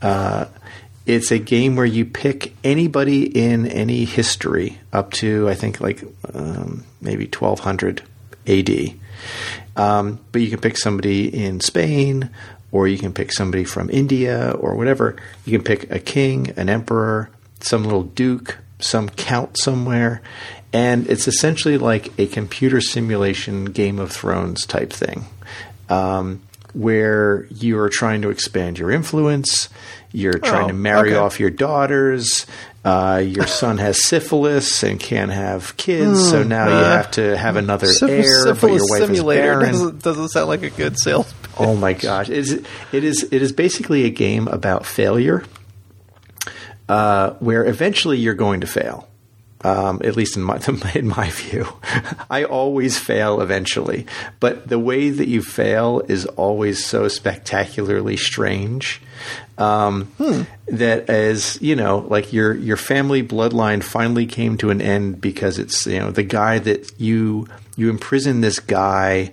Uh, 0.00 0.44
it's 1.06 1.32
a 1.32 1.38
game 1.38 1.74
where 1.74 1.86
you 1.86 2.04
pick 2.04 2.54
anybody 2.62 3.24
in 3.24 3.66
any 3.66 4.04
history 4.04 4.78
up 4.92 5.10
to, 5.12 5.48
I 5.48 5.54
think, 5.54 5.80
like 5.80 6.04
um, 6.34 6.84
maybe 7.00 7.24
1200 7.26 8.02
AD. 8.46 8.94
Um, 9.76 10.20
but 10.30 10.40
you 10.42 10.50
can 10.50 10.60
pick 10.60 10.78
somebody 10.78 11.26
in 11.34 11.60
Spain, 11.60 12.30
or 12.74 12.88
you 12.88 12.98
can 12.98 13.12
pick 13.12 13.30
somebody 13.32 13.62
from 13.62 13.88
India, 13.88 14.50
or 14.58 14.74
whatever. 14.74 15.14
You 15.44 15.56
can 15.56 15.62
pick 15.62 15.88
a 15.92 16.00
king, 16.00 16.50
an 16.56 16.68
emperor, 16.68 17.30
some 17.60 17.84
little 17.84 18.02
duke, 18.02 18.58
some 18.80 19.08
count 19.10 19.56
somewhere. 19.56 20.20
And 20.72 21.06
it's 21.08 21.28
essentially 21.28 21.78
like 21.78 22.10
a 22.18 22.26
computer 22.26 22.80
simulation 22.80 23.66
Game 23.66 24.00
of 24.00 24.10
Thrones 24.10 24.66
type 24.66 24.92
thing, 24.92 25.24
um, 25.88 26.42
where 26.72 27.46
you 27.48 27.78
are 27.78 27.88
trying 27.88 28.22
to 28.22 28.30
expand 28.30 28.76
your 28.80 28.90
influence. 28.90 29.68
You're 30.10 30.40
trying 30.40 30.64
Oh, 30.64 30.68
to 30.68 30.74
marry 30.74 31.10
okay. 31.10 31.16
off 31.16 31.38
your 31.38 31.50
daughters. 31.50 32.44
Uh, 32.84 33.22
your 33.24 33.46
son 33.46 33.78
has 33.78 34.04
syphilis 34.04 34.82
and 34.82 35.00
can't 35.00 35.30
have 35.30 35.74
kids, 35.78 36.28
so 36.28 36.42
now 36.42 36.68
you 36.68 36.74
uh, 36.74 36.96
have 36.96 37.10
to 37.12 37.34
have 37.34 37.56
another 37.56 37.86
Syph- 37.86 38.10
heir, 38.10 38.54
but 38.54 38.66
your 38.66 38.86
wife 38.90 39.06
simulator 39.06 39.42
is 39.42 39.46
barren. 39.48 39.72
doesn't, 39.72 40.02
doesn't 40.02 40.28
sound 40.28 40.48
like 40.48 40.62
a 40.62 40.68
good 40.70 40.98
sales. 40.98 41.32
Oh 41.56 41.74
my 41.76 41.94
gosh! 41.94 42.28
It 42.28 42.36
is, 42.36 42.52
it 42.92 43.02
is 43.04 43.22
it 43.32 43.40
is 43.40 43.52
basically 43.52 44.04
a 44.04 44.10
game 44.10 44.48
about 44.48 44.84
failure, 44.84 45.44
uh, 46.88 47.30
where 47.38 47.64
eventually 47.64 48.18
you're 48.18 48.34
going 48.34 48.60
to 48.60 48.66
fail. 48.66 49.08
Um, 49.64 50.02
at 50.04 50.14
least 50.14 50.36
in 50.36 50.42
my 50.42 50.60
in 50.94 51.08
my 51.08 51.30
view, 51.30 51.66
I 52.30 52.44
always 52.44 52.98
fail 52.98 53.40
eventually. 53.40 54.06
But 54.38 54.68
the 54.68 54.78
way 54.78 55.08
that 55.08 55.26
you 55.26 55.42
fail 55.42 56.02
is 56.06 56.26
always 56.26 56.84
so 56.84 57.08
spectacularly 57.08 58.18
strange 58.18 59.00
um, 59.58 60.12
that 60.66 61.08
as 61.08 61.60
you 61.60 61.76
know, 61.76 61.98
like 62.08 62.32
your 62.32 62.54
your 62.54 62.76
family 62.76 63.22
bloodline 63.22 63.82
finally 63.82 64.26
came 64.26 64.56
to 64.58 64.70
an 64.70 64.80
end 64.80 65.20
because 65.20 65.58
it's 65.58 65.86
you 65.86 65.98
know 65.98 66.10
the 66.10 66.22
guy 66.22 66.58
that 66.58 67.00
you 67.00 67.46
you 67.76 67.90
imprison 67.90 68.40
this 68.40 68.58
guy. 68.58 69.32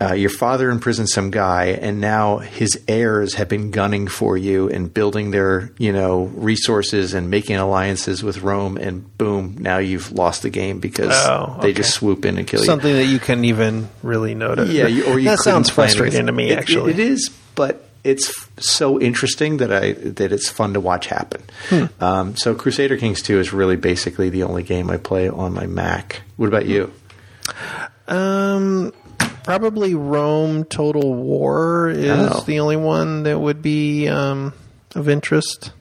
Uh, 0.00 0.12
your 0.12 0.28
father 0.28 0.70
imprisoned 0.70 1.08
some 1.08 1.30
guy, 1.30 1.66
and 1.66 2.00
now 2.00 2.38
his 2.38 2.82
heirs 2.88 3.34
have 3.34 3.48
been 3.48 3.70
gunning 3.70 4.08
for 4.08 4.36
you 4.36 4.68
and 4.68 4.92
building 4.92 5.30
their, 5.30 5.70
you 5.78 5.92
know, 5.92 6.24
resources 6.34 7.14
and 7.14 7.30
making 7.30 7.56
alliances 7.56 8.22
with 8.22 8.42
Rome. 8.42 8.76
And 8.76 9.16
boom, 9.16 9.56
now 9.60 9.78
you've 9.78 10.10
lost 10.12 10.42
the 10.42 10.50
game 10.50 10.80
because 10.80 11.12
Oh, 11.12 11.58
they 11.62 11.72
just 11.72 11.94
swoop 11.94 12.24
in 12.24 12.38
and 12.38 12.46
kill 12.46 12.60
you. 12.60 12.66
Something 12.66 12.94
that 12.96 13.06
you 13.06 13.20
can 13.20 13.44
even 13.44 13.88
really 14.02 14.34
notice. 14.34 14.68
Yeah, 14.70 14.88
you, 14.88 15.04
or 15.06 15.18
you 15.18 15.28
that 15.30 15.38
sounds 15.38 15.70
frustrating 15.70 16.26
to 16.26 16.32
me. 16.32 16.50
It- 16.50 16.58
actually, 16.58 16.90
it 16.92 16.98
is, 16.98 17.30
but 17.54 17.88
it's 18.02 18.28
f- 18.30 18.50
so 18.58 19.00
interesting 19.00 19.58
that 19.58 19.72
I 19.72 19.92
that 19.92 20.32
it's 20.32 20.50
fun 20.50 20.74
to 20.74 20.80
watch 20.80 21.06
happen. 21.06 21.42
Hmm. 21.68 21.84
Um, 22.00 22.36
so 22.36 22.54
Crusader 22.54 22.96
Kings 22.96 23.22
Two 23.22 23.38
is 23.38 23.52
really 23.52 23.76
basically 23.76 24.28
the 24.28 24.42
only 24.42 24.64
game 24.64 24.90
I 24.90 24.96
play 24.96 25.28
on 25.28 25.54
my 25.54 25.66
Mac. 25.66 26.22
What 26.36 26.48
about 26.48 26.66
you? 26.66 26.92
Um, 28.08 28.92
probably 29.44 29.94
Rome 29.94 30.64
Total 30.64 31.14
War 31.14 31.88
is 31.90 32.08
Oh. 32.10 32.40
the 32.46 32.60
only 32.60 32.76
one 32.76 33.22
that 33.24 33.38
would 33.38 33.62
be 33.62 34.08
um, 34.08 34.52
of 34.94 35.08
interest. 35.08 35.72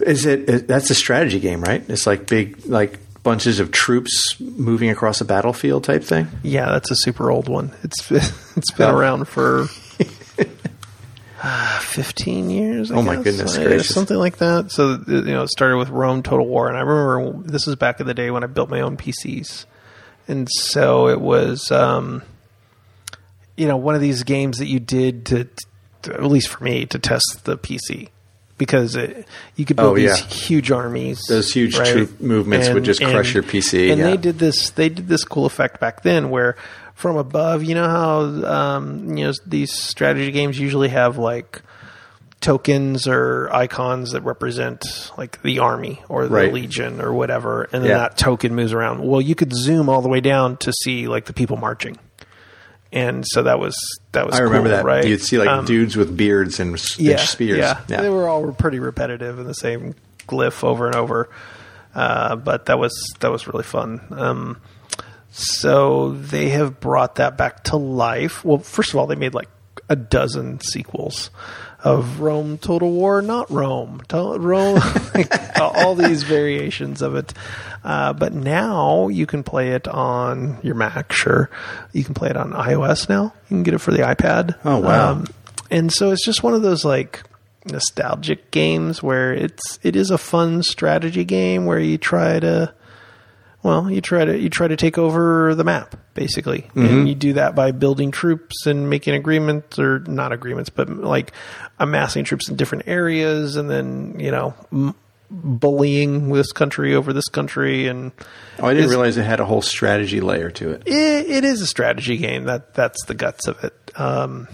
Is 0.00 0.26
it? 0.26 0.66
That's 0.66 0.90
a 0.90 0.94
strategy 0.94 1.38
game, 1.38 1.60
right? 1.62 1.84
It's 1.88 2.06
like 2.06 2.26
big, 2.26 2.66
like 2.66 2.98
bunches 3.22 3.60
of 3.60 3.70
troops 3.70 4.38
moving 4.40 4.90
across 4.90 5.20
a 5.20 5.24
battlefield 5.24 5.84
type 5.84 6.02
thing. 6.02 6.26
Yeah, 6.42 6.66
that's 6.66 6.90
a 6.90 6.96
super 6.96 7.30
old 7.30 7.48
one. 7.48 7.70
It's 7.84 8.10
it's 8.56 8.70
been 8.72 8.90
Oh. 8.90 8.96
around 8.96 9.26
for 9.28 9.68
uh, 11.42 11.78
fifteen 11.80 12.50
years. 12.50 12.90
I 12.90 12.96
Oh 12.96 13.02
my 13.02 13.14
guess. 13.14 13.24
goodness 13.24 13.56
gracious. 13.56 13.94
something 13.94 14.16
like 14.16 14.38
that. 14.38 14.72
So 14.72 14.98
you 15.06 15.22
know, 15.22 15.42
it 15.42 15.50
started 15.50 15.76
with 15.76 15.90
Rome 15.90 16.24
Total 16.24 16.44
War, 16.46 16.68
and 16.68 16.76
I 16.76 16.80
remember 16.80 17.48
this 17.48 17.64
was 17.66 17.76
back 17.76 18.00
in 18.00 18.06
the 18.08 18.14
day 18.14 18.32
when 18.32 18.42
I 18.42 18.48
built 18.48 18.70
my 18.70 18.80
own 18.80 18.96
PCs, 18.96 19.64
and 20.28 20.48
so 20.50 21.08
it 21.08 21.20
was, 21.20 21.70
um, 21.70 22.22
you 23.56 23.66
know, 23.68 23.76
one 23.76 23.94
of 23.94 24.00
these 24.00 24.22
games 24.22 24.58
that 24.58 24.66
you 24.66 24.80
did 24.80 25.26
to, 25.26 25.48
to 26.02 26.14
at 26.14 26.24
least 26.24 26.48
for 26.48 26.64
me, 26.64 26.86
to 26.86 26.98
test 26.98 27.42
the 27.44 27.56
PC. 27.56 28.08
Because 28.56 28.94
it, 28.94 29.26
you 29.56 29.64
could 29.64 29.76
build 29.76 29.92
Oh, 29.92 29.96
these 29.96 30.16
huge 30.16 30.70
armies, 30.70 31.20
Those 31.28 31.52
huge 31.52 31.74
troop 31.74 32.20
movements 32.20 32.68
would 32.68 32.84
just 32.84 33.02
crush 33.02 33.34
your 33.34 33.42
PC, 33.42 33.90
And 33.90 33.98
yeah. 33.98 34.10
they 34.10 34.16
did 34.16 34.38
this. 34.38 34.70
They 34.70 34.88
did 34.88 35.08
this 35.08 35.24
cool 35.24 35.44
effect 35.44 35.80
back 35.80 36.02
then, 36.02 36.30
where 36.30 36.56
from 36.94 37.16
above, 37.16 37.64
you 37.64 37.74
know 37.74 37.88
how 37.88 38.20
um, 38.48 39.16
you 39.16 39.26
know 39.26 39.32
these 39.44 39.72
strategy 39.72 40.30
games 40.30 40.58
usually 40.58 40.88
have 40.88 41.18
like 41.18 41.62
tokens 42.44 43.08
or 43.08 43.48
icons 43.52 44.12
that 44.12 44.20
represent 44.22 44.84
like 45.16 45.40
the 45.42 45.58
army 45.60 46.02
or 46.10 46.28
the 46.28 46.34
Right. 46.34 46.52
legion 46.52 47.00
or 47.00 47.12
whatever, 47.14 47.62
and 47.72 47.82
then 47.82 47.90
Yeah. 47.90 47.98
that 47.98 48.18
token 48.18 48.54
moves 48.54 48.72
around. 48.74 49.02
Well, 49.02 49.20
you 49.22 49.34
could 49.34 49.52
zoom 49.54 49.88
all 49.88 50.02
the 50.02 50.10
way 50.10 50.20
down 50.20 50.58
to 50.58 50.72
see 50.84 51.08
like 51.08 51.24
the 51.24 51.32
people 51.32 51.56
marching, 51.56 51.96
and 52.92 53.24
so 53.26 53.42
that 53.44 53.58
was 53.58 53.74
that 54.12 54.26
was. 54.26 54.34
I 54.34 54.40
remember 54.42 54.68
cool, 54.68 54.76
that. 54.76 54.84
Right? 54.84 55.06
You'd 55.06 55.22
see 55.22 55.38
like 55.38 55.48
Um, 55.48 55.64
dudes 55.64 55.96
with 55.96 56.14
beards 56.16 56.60
and, 56.60 56.78
yeah, 56.98 57.16
spears. 57.16 57.58
Yeah. 57.58 57.78
they 57.88 58.10
were 58.10 58.28
all 58.28 58.52
pretty 58.52 58.78
repetitive 58.78 59.38
and 59.38 59.46
the 59.48 59.54
same 59.54 59.94
glyph 60.28 60.62
over 60.62 60.86
and 60.86 60.94
over. 60.96 61.30
Uh, 61.94 62.36
but 62.36 62.66
that 62.66 62.78
was 62.78 62.92
that 63.20 63.30
was 63.32 63.46
really 63.48 63.64
fun. 63.64 64.00
Um, 64.10 64.58
so 65.30 66.12
they 66.12 66.50
have 66.50 66.78
brought 66.78 67.14
that 67.16 67.36
back 67.38 67.64
to 67.64 67.76
life. 67.76 68.44
Well, 68.44 68.58
first 68.58 68.90
of 68.90 68.96
all, 68.96 69.06
they 69.06 69.16
made 69.16 69.32
like 69.34 69.48
a 69.88 69.96
dozen 69.96 70.60
sequels 70.60 71.30
of 71.84 72.20
Rome 72.20 72.58
Total 72.58 72.90
War, 72.90 73.22
not 73.22 73.50
Rome, 73.50 74.02
to- 74.08 74.38
Rome, 74.38 74.80
like, 75.14 75.32
all 75.60 75.94
these 75.94 76.22
variations 76.22 77.02
of 77.02 77.14
it. 77.14 77.32
Uh, 77.84 78.14
but 78.14 78.32
now 78.32 79.08
you 79.08 79.26
can 79.26 79.42
play 79.42 79.72
it 79.72 79.86
on 79.86 80.58
your 80.62 80.74
Mac. 80.74 81.12
Sure, 81.12 81.50
you 81.92 82.02
can 82.02 82.14
play 82.14 82.30
it 82.30 82.36
on 82.36 82.52
iOS 82.52 83.08
now. 83.08 83.24
You 83.24 83.48
can 83.48 83.62
get 83.62 83.74
it 83.74 83.78
for 83.78 83.90
the 83.92 83.98
iPad. 83.98 84.56
Oh, 84.64 84.78
wow. 84.78 85.22
and 85.70 85.92
so 85.92 86.10
it's 86.10 86.24
just 86.24 86.42
one 86.42 86.54
of 86.54 86.62
those 86.62 86.84
like 86.84 87.22
nostalgic 87.66 88.50
games 88.50 89.02
where 89.02 89.32
it's 89.32 89.78
it 89.82 89.96
is 89.96 90.10
a 90.10 90.18
fun 90.18 90.62
strategy 90.62 91.24
game 91.24 91.66
where 91.66 91.78
you 91.78 91.96
try 91.98 92.40
to 92.40 92.72
well, 93.64 93.90
you 93.90 94.00
try 94.00 94.24
to 94.24 94.38
you 94.38 94.48
try 94.48 94.68
to 94.68 94.76
take 94.76 94.96
over 94.98 95.56
the 95.56 95.64
map 95.64 95.96
basically, 96.14 96.70
and 96.76 97.08
you 97.08 97.16
do 97.16 97.32
that 97.32 97.56
by 97.56 97.72
building 97.72 98.12
troops 98.12 98.66
and 98.66 98.88
making 98.88 99.14
agreements 99.14 99.80
or 99.80 99.98
not 100.06 100.30
agreements, 100.30 100.70
but 100.70 100.88
like 100.88 101.32
amassing 101.80 102.22
troops 102.22 102.48
in 102.48 102.54
different 102.54 102.84
areas, 102.86 103.56
and 103.56 103.68
then 103.68 104.14
you 104.20 104.30
know 104.30 104.54
m- 104.70 104.94
bullying 105.30 106.28
this 106.32 106.52
country 106.52 106.94
over 106.94 107.12
this 107.12 107.28
country, 107.28 107.88
and 107.88 108.12
Oh, 108.58 108.66
I 108.66 108.74
didn't 108.74 108.90
realize 108.90 109.16
it 109.16 109.24
had 109.24 109.40
a 109.40 109.44
whole 109.44 109.62
strategy 109.62 110.20
layer 110.20 110.50
to 110.50 110.70
it. 110.70 110.82
it, 110.86 111.26
it 111.30 111.44
is 111.44 111.60
a 111.60 111.66
strategy 111.66 112.16
game. 112.16 112.44
That 112.44 112.74
that's 112.74 113.04
the 113.06 113.14
guts 113.14 113.48
of 113.48 113.62
it. 113.64 113.74
Um, 113.96 114.46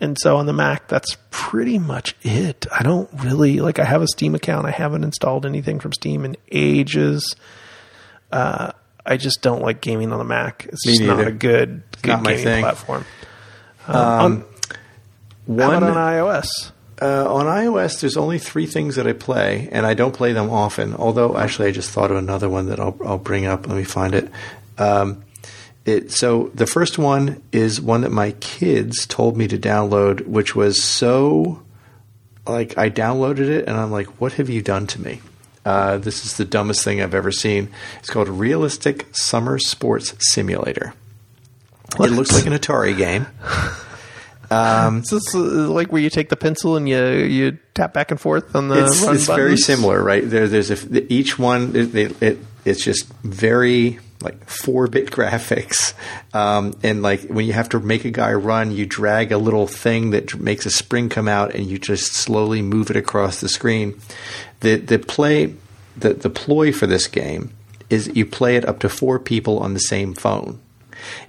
and 0.00 0.16
so 0.20 0.36
on 0.36 0.46
the 0.46 0.52
Mac, 0.52 0.88
that's 0.88 1.16
pretty 1.30 1.78
much 1.78 2.14
it. 2.22 2.66
I 2.72 2.82
don't 2.82 3.08
really 3.22 3.60
like. 3.60 3.78
I 3.78 3.84
have 3.84 4.02
a 4.02 4.08
Steam 4.08 4.34
account. 4.34 4.66
I 4.66 4.70
haven't 4.70 5.04
installed 5.04 5.46
anything 5.46 5.78
from 5.80 5.92
Steam 5.92 6.24
in 6.24 6.36
ages. 6.50 7.36
Uh, 8.32 8.72
I 9.04 9.16
just 9.16 9.40
don't 9.42 9.62
like 9.62 9.80
gaming 9.80 10.12
on 10.12 10.18
the 10.18 10.24
Mac. 10.24 10.66
It's 10.66 10.84
Me 10.86 10.92
just 10.94 11.04
not 11.04 11.20
a 11.26 11.30
good, 11.30 11.82
good 12.02 12.08
Not 12.08 12.22
my 12.22 12.30
gaming 12.32 12.44
thing. 12.44 12.62
platform. 12.62 13.04
Um, 13.86 13.94
on, 13.94 14.40
how 14.40 14.46
One 15.46 15.84
on 15.84 15.94
iOS? 15.94 16.48
Uh, 17.00 17.32
on 17.32 17.46
iOS, 17.46 18.00
there's 18.00 18.16
only 18.16 18.38
three 18.38 18.66
things 18.66 18.96
that 18.96 19.06
I 19.06 19.12
play, 19.12 19.68
and 19.70 19.86
I 19.86 19.94
don't 19.94 20.14
play 20.14 20.32
them 20.32 20.50
often. 20.50 20.94
Although, 20.94 21.36
actually, 21.36 21.68
I 21.68 21.70
just 21.70 21.90
thought 21.90 22.10
of 22.10 22.16
another 22.16 22.48
one 22.48 22.66
that 22.66 22.80
I'll, 22.80 22.98
I'll 23.04 23.18
bring 23.18 23.46
up. 23.46 23.66
Let 23.68 23.76
me 23.76 23.84
find 23.84 24.14
it. 24.14 24.30
Um, 24.78 25.22
it. 25.84 26.10
So 26.10 26.50
the 26.54 26.66
first 26.66 26.98
one 26.98 27.42
is 27.52 27.80
one 27.80 28.00
that 28.00 28.10
my 28.12 28.32
kids 28.40 29.06
told 29.06 29.36
me 29.36 29.46
to 29.48 29.58
download, 29.58 30.26
which 30.26 30.56
was 30.56 30.82
so 30.82 31.62
like 32.46 32.76
I 32.78 32.90
downloaded 32.90 33.48
it, 33.48 33.68
and 33.68 33.76
I'm 33.76 33.92
like, 33.92 34.06
"What 34.20 34.32
have 34.34 34.48
you 34.48 34.62
done 34.62 34.86
to 34.88 35.00
me?" 35.00 35.20
Uh, 35.66 35.98
this 35.98 36.24
is 36.24 36.36
the 36.36 36.44
dumbest 36.44 36.84
thing 36.84 37.02
I've 37.02 37.14
ever 37.14 37.32
seen. 37.32 37.70
It's 37.98 38.08
called 38.08 38.28
Realistic 38.28 39.06
Summer 39.10 39.58
Sports 39.58 40.14
Simulator. 40.32 40.94
It 41.98 42.10
looks 42.10 42.32
like 42.32 42.46
an 42.46 42.52
Atari 42.52 42.96
game. 42.96 43.26
Is 44.98 45.10
this 45.10 45.34
uh, 45.34 45.38
like 45.38 45.90
where 45.90 46.00
you 46.00 46.08
take 46.08 46.28
the 46.28 46.36
pencil 46.36 46.76
and 46.76 46.88
you 46.88 47.04
you 47.04 47.58
tap 47.74 47.92
back 47.92 48.12
and 48.12 48.20
forth 48.20 48.54
on 48.54 48.68
the 48.68 48.86
it's, 48.86 49.02
it's 49.02 49.26
very 49.26 49.56
similar, 49.56 50.00
right? 50.02 50.22
There, 50.28 50.46
there's 50.46 50.70
a, 50.70 51.12
each 51.12 51.36
one. 51.36 51.74
It, 51.74 51.94
it, 51.94 52.22
it, 52.22 52.38
it's 52.64 52.84
just 52.84 53.12
very 53.24 53.98
like 54.22 54.48
four 54.48 54.86
bit 54.86 55.10
graphics, 55.10 55.94
um, 56.32 56.74
and 56.84 57.02
like 57.02 57.22
when 57.22 57.44
you 57.44 57.54
have 57.54 57.70
to 57.70 57.80
make 57.80 58.04
a 58.04 58.10
guy 58.10 58.34
run, 58.34 58.70
you 58.70 58.86
drag 58.86 59.32
a 59.32 59.38
little 59.38 59.66
thing 59.66 60.10
that 60.10 60.38
makes 60.38 60.64
a 60.64 60.70
spring 60.70 61.08
come 61.08 61.26
out, 61.26 61.54
and 61.54 61.66
you 61.66 61.76
just 61.76 62.12
slowly 62.12 62.62
move 62.62 62.88
it 62.90 62.96
across 62.96 63.40
the 63.40 63.48
screen. 63.48 64.00
The 64.60 64.76
the 64.76 64.98
play 64.98 65.54
the 65.96 66.14
the 66.14 66.30
ploy 66.30 66.72
for 66.72 66.86
this 66.86 67.06
game 67.08 67.50
is 67.90 68.08
you 68.14 68.26
play 68.26 68.56
it 68.56 68.64
up 68.64 68.78
to 68.80 68.88
four 68.88 69.18
people 69.18 69.58
on 69.60 69.74
the 69.74 69.80
same 69.80 70.14
phone. 70.14 70.60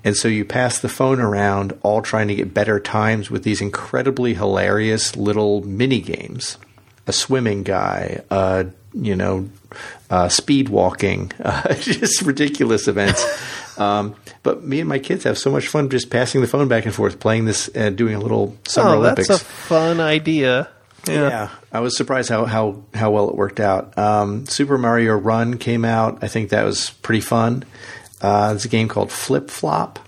And 0.03 0.15
so 0.15 0.27
you 0.27 0.45
pass 0.45 0.79
the 0.79 0.89
phone 0.89 1.19
around, 1.19 1.77
all 1.83 2.01
trying 2.01 2.29
to 2.29 2.35
get 2.35 2.53
better 2.53 2.79
times 2.79 3.29
with 3.29 3.43
these 3.43 3.61
incredibly 3.61 4.33
hilarious 4.33 5.15
little 5.15 5.61
mini 5.63 5.99
games. 5.99 6.57
A 7.05 7.13
swimming 7.13 7.63
guy, 7.63 8.21
uh, 8.31 8.65
you 8.93 9.15
know, 9.15 9.49
uh, 10.09 10.29
speed 10.29 10.69
walking, 10.69 11.31
uh, 11.43 11.73
just 11.75 12.21
ridiculous 12.21 12.87
events. 12.87 13.23
Um, 13.77 14.15
but 14.41 14.63
me 14.63 14.79
and 14.79 14.89
my 14.89 14.97
kids 14.97 15.23
have 15.25 15.37
so 15.37 15.51
much 15.51 15.67
fun 15.67 15.89
just 15.89 16.09
passing 16.09 16.41
the 16.41 16.47
phone 16.47 16.67
back 16.67 16.85
and 16.87 16.95
forth, 16.95 17.19
playing 17.19 17.45
this, 17.45 17.67
and 17.67 17.95
doing 17.95 18.15
a 18.15 18.19
little 18.19 18.57
summer 18.67 18.95
Oh, 18.95 18.97
Olympics. 18.97 19.27
that's 19.27 19.43
a 19.43 19.45
fun 19.45 19.99
idea. 19.99 20.67
Yeah. 21.07 21.29
Yeah, 21.29 21.49
I 21.77 21.79
was 21.79 21.95
surprised 21.95 22.29
how 22.29 22.45
how 22.45 22.81
how 22.95 23.11
well 23.11 23.29
it 23.29 23.35
worked 23.35 23.59
out. 23.59 23.95
Um, 23.99 24.47
Super 24.47 24.79
Mario 24.79 25.15
Run 25.15 25.59
came 25.59 25.85
out. 25.85 26.23
I 26.23 26.27
think 26.27 26.49
that 26.49 26.65
was 26.65 26.89
pretty 26.89 27.21
fun. 27.21 27.65
Uh, 28.19 28.49
there's 28.49 28.65
a 28.65 28.67
game 28.67 28.87
called 28.87 29.11
Flip 29.11 29.47
Flop, 29.51 29.99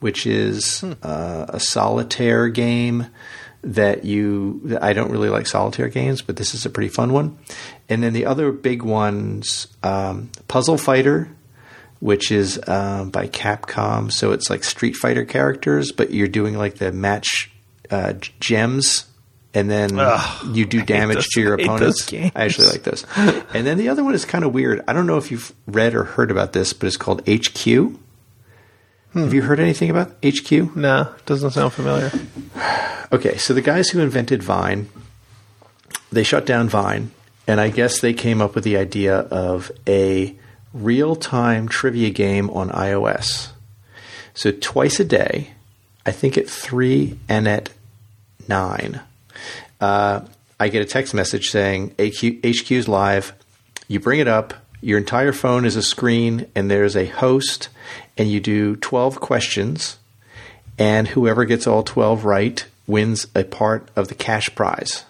which 0.00 0.26
is 0.26 0.82
uh, 1.02 1.44
a 1.50 1.60
solitaire 1.60 2.48
game 2.48 3.08
that 3.60 4.06
you. 4.06 4.78
I 4.80 4.94
don't 4.94 5.10
really 5.10 5.28
like 5.28 5.46
solitaire 5.46 5.90
games, 5.90 6.22
but 6.22 6.36
this 6.36 6.54
is 6.54 6.64
a 6.64 6.70
pretty 6.70 6.88
fun 6.88 7.12
one. 7.12 7.36
And 7.90 8.02
then 8.02 8.14
the 8.14 8.24
other 8.24 8.50
big 8.50 8.82
ones, 8.82 9.66
um, 9.82 10.30
Puzzle 10.48 10.78
Fighter, 10.78 11.28
which 12.00 12.32
is 12.32 12.58
um, 12.66 13.10
by 13.10 13.28
Capcom. 13.28 14.10
So 14.10 14.32
it's 14.32 14.48
like 14.48 14.64
Street 14.64 14.96
Fighter 14.96 15.26
characters, 15.26 15.92
but 15.92 16.10
you're 16.10 16.26
doing 16.26 16.56
like 16.56 16.76
the 16.76 16.90
match 16.90 17.50
uh, 17.90 18.14
gems, 18.40 19.04
and 19.54 19.70
then 19.70 19.98
Ugh, 19.98 20.56
you 20.56 20.64
do 20.66 20.82
damage 20.82 21.16
those- 21.16 21.28
to 21.28 21.40
your 21.40 21.54
I 21.58 21.62
hate 21.62 21.66
those 21.78 22.00
opponents. 22.02 22.32
I 22.36 22.44
actually 22.44 22.66
like 22.68 22.82
this. 22.82 23.04
and 23.16 23.66
then 23.66 23.78
the 23.78 23.88
other 23.88 24.04
one 24.04 24.14
is 24.14 24.24
kind 24.24 24.44
of 24.44 24.52
weird. 24.52 24.82
I 24.86 24.92
don't 24.92 25.06
know 25.06 25.16
if 25.18 25.30
you've 25.30 25.52
read 25.66 25.94
or 25.94 26.04
heard 26.04 26.30
about 26.30 26.52
this, 26.52 26.72
but 26.72 26.86
it's 26.86 26.96
called 26.96 27.22
HQ. 27.28 27.64
Hmm. 29.12 29.20
Have 29.20 29.32
you 29.32 29.42
heard 29.42 29.58
anything 29.58 29.88
about 29.90 30.12
HQ? 30.22 30.76
No, 30.76 31.14
doesn't 31.26 31.50
sound 31.52 31.72
familiar. 31.72 32.10
Okay, 33.10 33.38
so 33.38 33.54
the 33.54 33.62
guys 33.62 33.88
who 33.88 34.00
invented 34.00 34.42
Vine, 34.42 34.90
they 36.12 36.22
shut 36.22 36.44
down 36.44 36.68
Vine, 36.68 37.10
and 37.46 37.58
I 37.58 37.70
guess 37.70 38.00
they 38.00 38.12
came 38.12 38.42
up 38.42 38.54
with 38.54 38.64
the 38.64 38.76
idea 38.76 39.20
of 39.20 39.72
a 39.88 40.36
real-time 40.74 41.68
trivia 41.68 42.10
game 42.10 42.50
on 42.50 42.68
iOS. 42.68 43.48
So 44.34 44.52
twice 44.52 45.00
a 45.00 45.04
day, 45.06 45.52
I 46.04 46.12
think 46.12 46.36
at 46.36 46.50
three 46.50 47.18
and 47.30 47.48
at 47.48 47.70
nine, 48.46 49.00
uh, 49.80 50.20
I 50.60 50.68
get 50.68 50.82
a 50.82 50.86
text 50.86 51.14
message 51.14 51.50
saying 51.50 51.94
HQ, 52.00 52.44
HQ's 52.44 52.88
live. 52.88 53.32
You 53.86 54.00
bring 54.00 54.20
it 54.20 54.28
up. 54.28 54.54
Your 54.80 54.98
entire 54.98 55.32
phone 55.32 55.64
is 55.64 55.76
a 55.76 55.82
screen, 55.82 56.46
and 56.54 56.70
there's 56.70 56.96
a 56.96 57.06
host, 57.06 57.68
and 58.16 58.30
you 58.30 58.40
do 58.40 58.76
twelve 58.76 59.20
questions 59.20 59.98
and 60.78 61.08
whoever 61.08 61.44
gets 61.44 61.66
all 61.66 61.82
12 61.82 62.24
right 62.24 62.64
wins 62.86 63.26
a 63.34 63.44
part 63.44 63.88
of 63.96 64.08
the 64.08 64.14
cash 64.14 64.54
prize. 64.54 65.04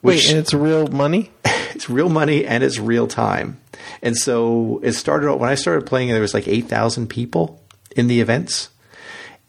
Wait, 0.00 0.28
and 0.28 0.38
it's 0.38 0.54
real 0.54 0.86
money? 0.86 1.30
it's 1.44 1.90
real 1.90 2.08
money 2.08 2.46
and 2.46 2.62
it's 2.62 2.78
real 2.78 3.08
time. 3.08 3.60
And 4.00 4.16
so 4.16 4.80
it 4.84 4.92
started 4.92 5.34
when 5.34 5.50
I 5.50 5.56
started 5.56 5.86
playing 5.86 6.08
there 6.08 6.20
was 6.20 6.34
like 6.34 6.46
8,000 6.46 7.08
people 7.08 7.60
in 7.96 8.06
the 8.06 8.20
events. 8.20 8.68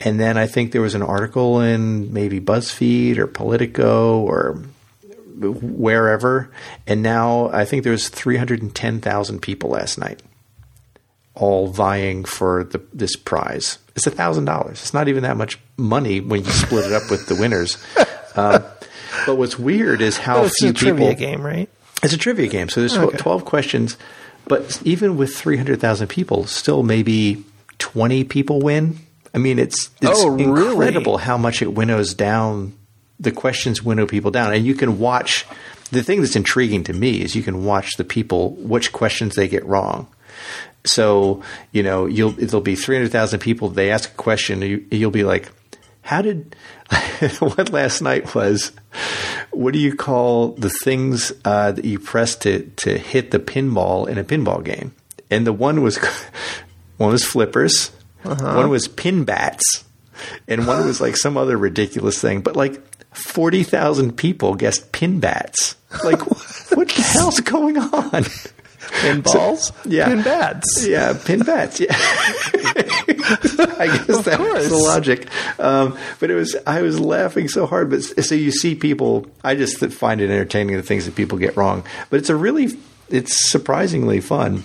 And 0.01 0.19
then 0.19 0.37
I 0.37 0.47
think 0.47 0.71
there 0.71 0.81
was 0.81 0.95
an 0.95 1.01
article 1.01 1.59
in 1.59 2.13
maybe 2.13 2.39
BuzzFeed 2.39 3.17
or 3.17 3.27
Politico 3.27 4.19
or 4.21 4.63
wherever. 5.37 6.49
And 6.87 7.01
now 7.01 7.49
I 7.49 7.65
think 7.65 7.83
there 7.83 7.91
was 7.91 8.09
310,000 8.09 9.41
people 9.41 9.71
last 9.71 9.97
night 9.97 10.21
all 11.35 11.67
vying 11.67 12.25
for 12.25 12.65
the, 12.65 12.81
this 12.93 13.15
prize. 13.15 13.77
It's 13.95 14.05
a 14.07 14.11
thousand 14.11 14.45
dollars. 14.45 14.81
It's 14.81 14.93
not 14.93 15.07
even 15.07 15.23
that 15.23 15.37
much 15.37 15.57
money 15.77 16.19
when 16.19 16.43
you 16.43 16.51
split 16.51 16.85
it 16.85 16.91
up 16.93 17.09
with 17.09 17.27
the 17.27 17.35
winners. 17.35 17.77
Um, 18.35 18.63
but 19.25 19.35
what's 19.37 19.57
weird 19.57 20.01
is 20.01 20.15
how 20.15 20.41
Oh, 20.41 20.45
it's 20.45 20.61
a 20.61 20.71
trivia 20.71 21.09
people. 21.09 21.19
game, 21.19 21.41
right? 21.41 21.67
It's 22.03 22.13
a 22.13 22.17
trivia 22.17 22.47
game. 22.47 22.69
So 22.69 22.79
there's 22.79 22.95
Okay. 22.95 23.17
12 23.17 23.43
questions, 23.43 23.97
but 24.45 24.79
even 24.85 25.17
with 25.17 25.35
300,000 25.35 26.07
people, 26.07 26.45
still 26.45 26.83
maybe 26.83 27.43
20 27.79 28.23
people 28.25 28.61
win. 28.61 28.99
I 29.33 29.37
mean, 29.37 29.59
it's 29.59 29.89
it's 30.01 30.21
Oh, 30.23 30.29
really? 30.29 30.43
incredible 30.73 31.17
how 31.17 31.37
much 31.37 31.61
it 31.61 31.73
winnows 31.73 32.13
down. 32.13 32.73
The 33.19 33.31
questions 33.31 33.83
winnow 33.83 34.05
people 34.05 34.31
down, 34.31 34.53
and 34.53 34.65
you 34.65 34.73
can 34.75 34.97
watch. 34.99 35.45
The 35.91 36.03
thing 36.03 36.21
that's 36.21 36.35
intriguing 36.35 36.83
to 36.85 36.93
me 36.93 37.21
is 37.21 37.35
you 37.35 37.43
can 37.43 37.65
watch 37.65 37.97
the 37.97 38.03
people 38.03 38.51
which 38.51 38.91
questions 38.91 39.35
they 39.35 39.47
get 39.47 39.65
wrong. 39.65 40.07
So 40.85 41.43
you 41.71 41.83
know 41.83 42.05
you'll 42.05 42.31
there'll 42.31 42.61
be 42.61 42.75
three 42.75 42.95
hundred 42.95 43.11
thousand 43.11 43.39
people. 43.39 43.69
They 43.69 43.91
ask 43.91 44.09
a 44.09 44.13
question, 44.15 44.61
you, 44.61 44.85
you'll 44.91 45.11
be 45.11 45.23
like, 45.23 45.49
"How 46.01 46.21
did?" 46.21 46.55
what 47.39 47.71
last 47.71 48.01
night 48.01 48.33
was, 48.33 48.71
"What 49.51 49.73
do 49.73 49.79
you 49.79 49.95
call 49.95 50.49
the 50.53 50.69
things 50.69 51.33
uh, 51.43 51.73
that 51.73 51.83
you 51.85 51.99
press 51.99 52.35
to 52.37 52.71
to 52.77 52.97
hit 52.97 53.31
the 53.31 53.39
pinball 53.39 54.07
in 54.07 54.17
a 54.17 54.23
pinball 54.23 54.63
game?" 54.63 54.93
And 55.29 55.45
the 55.45 55.53
one 55.53 55.81
was 55.81 55.97
one 56.97 57.11
was 57.11 57.25
flippers, 57.25 57.91
one 58.23 58.69
was 58.69 58.87
pin 58.87 59.23
bats, 59.23 59.85
and 60.47 60.67
one 60.67 60.85
was 60.85 61.01
like 61.01 61.17
some 61.17 61.37
other 61.37 61.57
ridiculous 61.57 62.19
thing. 62.19 62.41
But 62.41 62.55
like 62.55 62.81
forty 63.13 63.63
thousand 63.63 64.17
people 64.17 64.55
guessed 64.55 64.91
pin 64.91 65.19
bats. 65.19 65.75
Like 66.03 66.21
what 66.71 66.89
the 66.89 67.01
hell's 67.01 67.39
going 67.39 67.77
on? 67.77 68.23
Pinballs, 68.89 69.71
yeah. 69.85 70.07
pin 70.07 70.23
bats. 70.23 70.87
Yeah, 70.87 71.17
pin 71.23 71.41
bats. 71.41 71.79
Yeah, 71.79 71.87
I 71.91 74.03
guess 74.07 74.25
that 74.25 74.39
was 74.39 74.69
the 74.69 74.77
logic. 74.77 75.27
Um, 75.59 75.97
but 76.19 76.31
it 76.31 76.35
was 76.35 76.55
I 76.65 76.81
was 76.81 76.99
laughing 76.99 77.49
so 77.49 77.67
hard. 77.67 77.89
But 77.89 78.03
so 78.03 78.35
you 78.35 78.51
see 78.51 78.75
people, 78.75 79.27
I 79.43 79.55
just 79.55 79.77
find 79.93 80.21
it 80.21 80.31
entertaining 80.31 80.75
the 80.75 80.81
things 80.81 81.05
that 81.05 81.15
people 81.15 81.37
get 81.37 81.55
wrong. 81.55 81.83
But 82.09 82.19
it's 82.19 82.29
a 82.29 82.35
really, 82.35 82.69
it's 83.09 83.51
surprisingly 83.51 84.21
fun. 84.21 84.63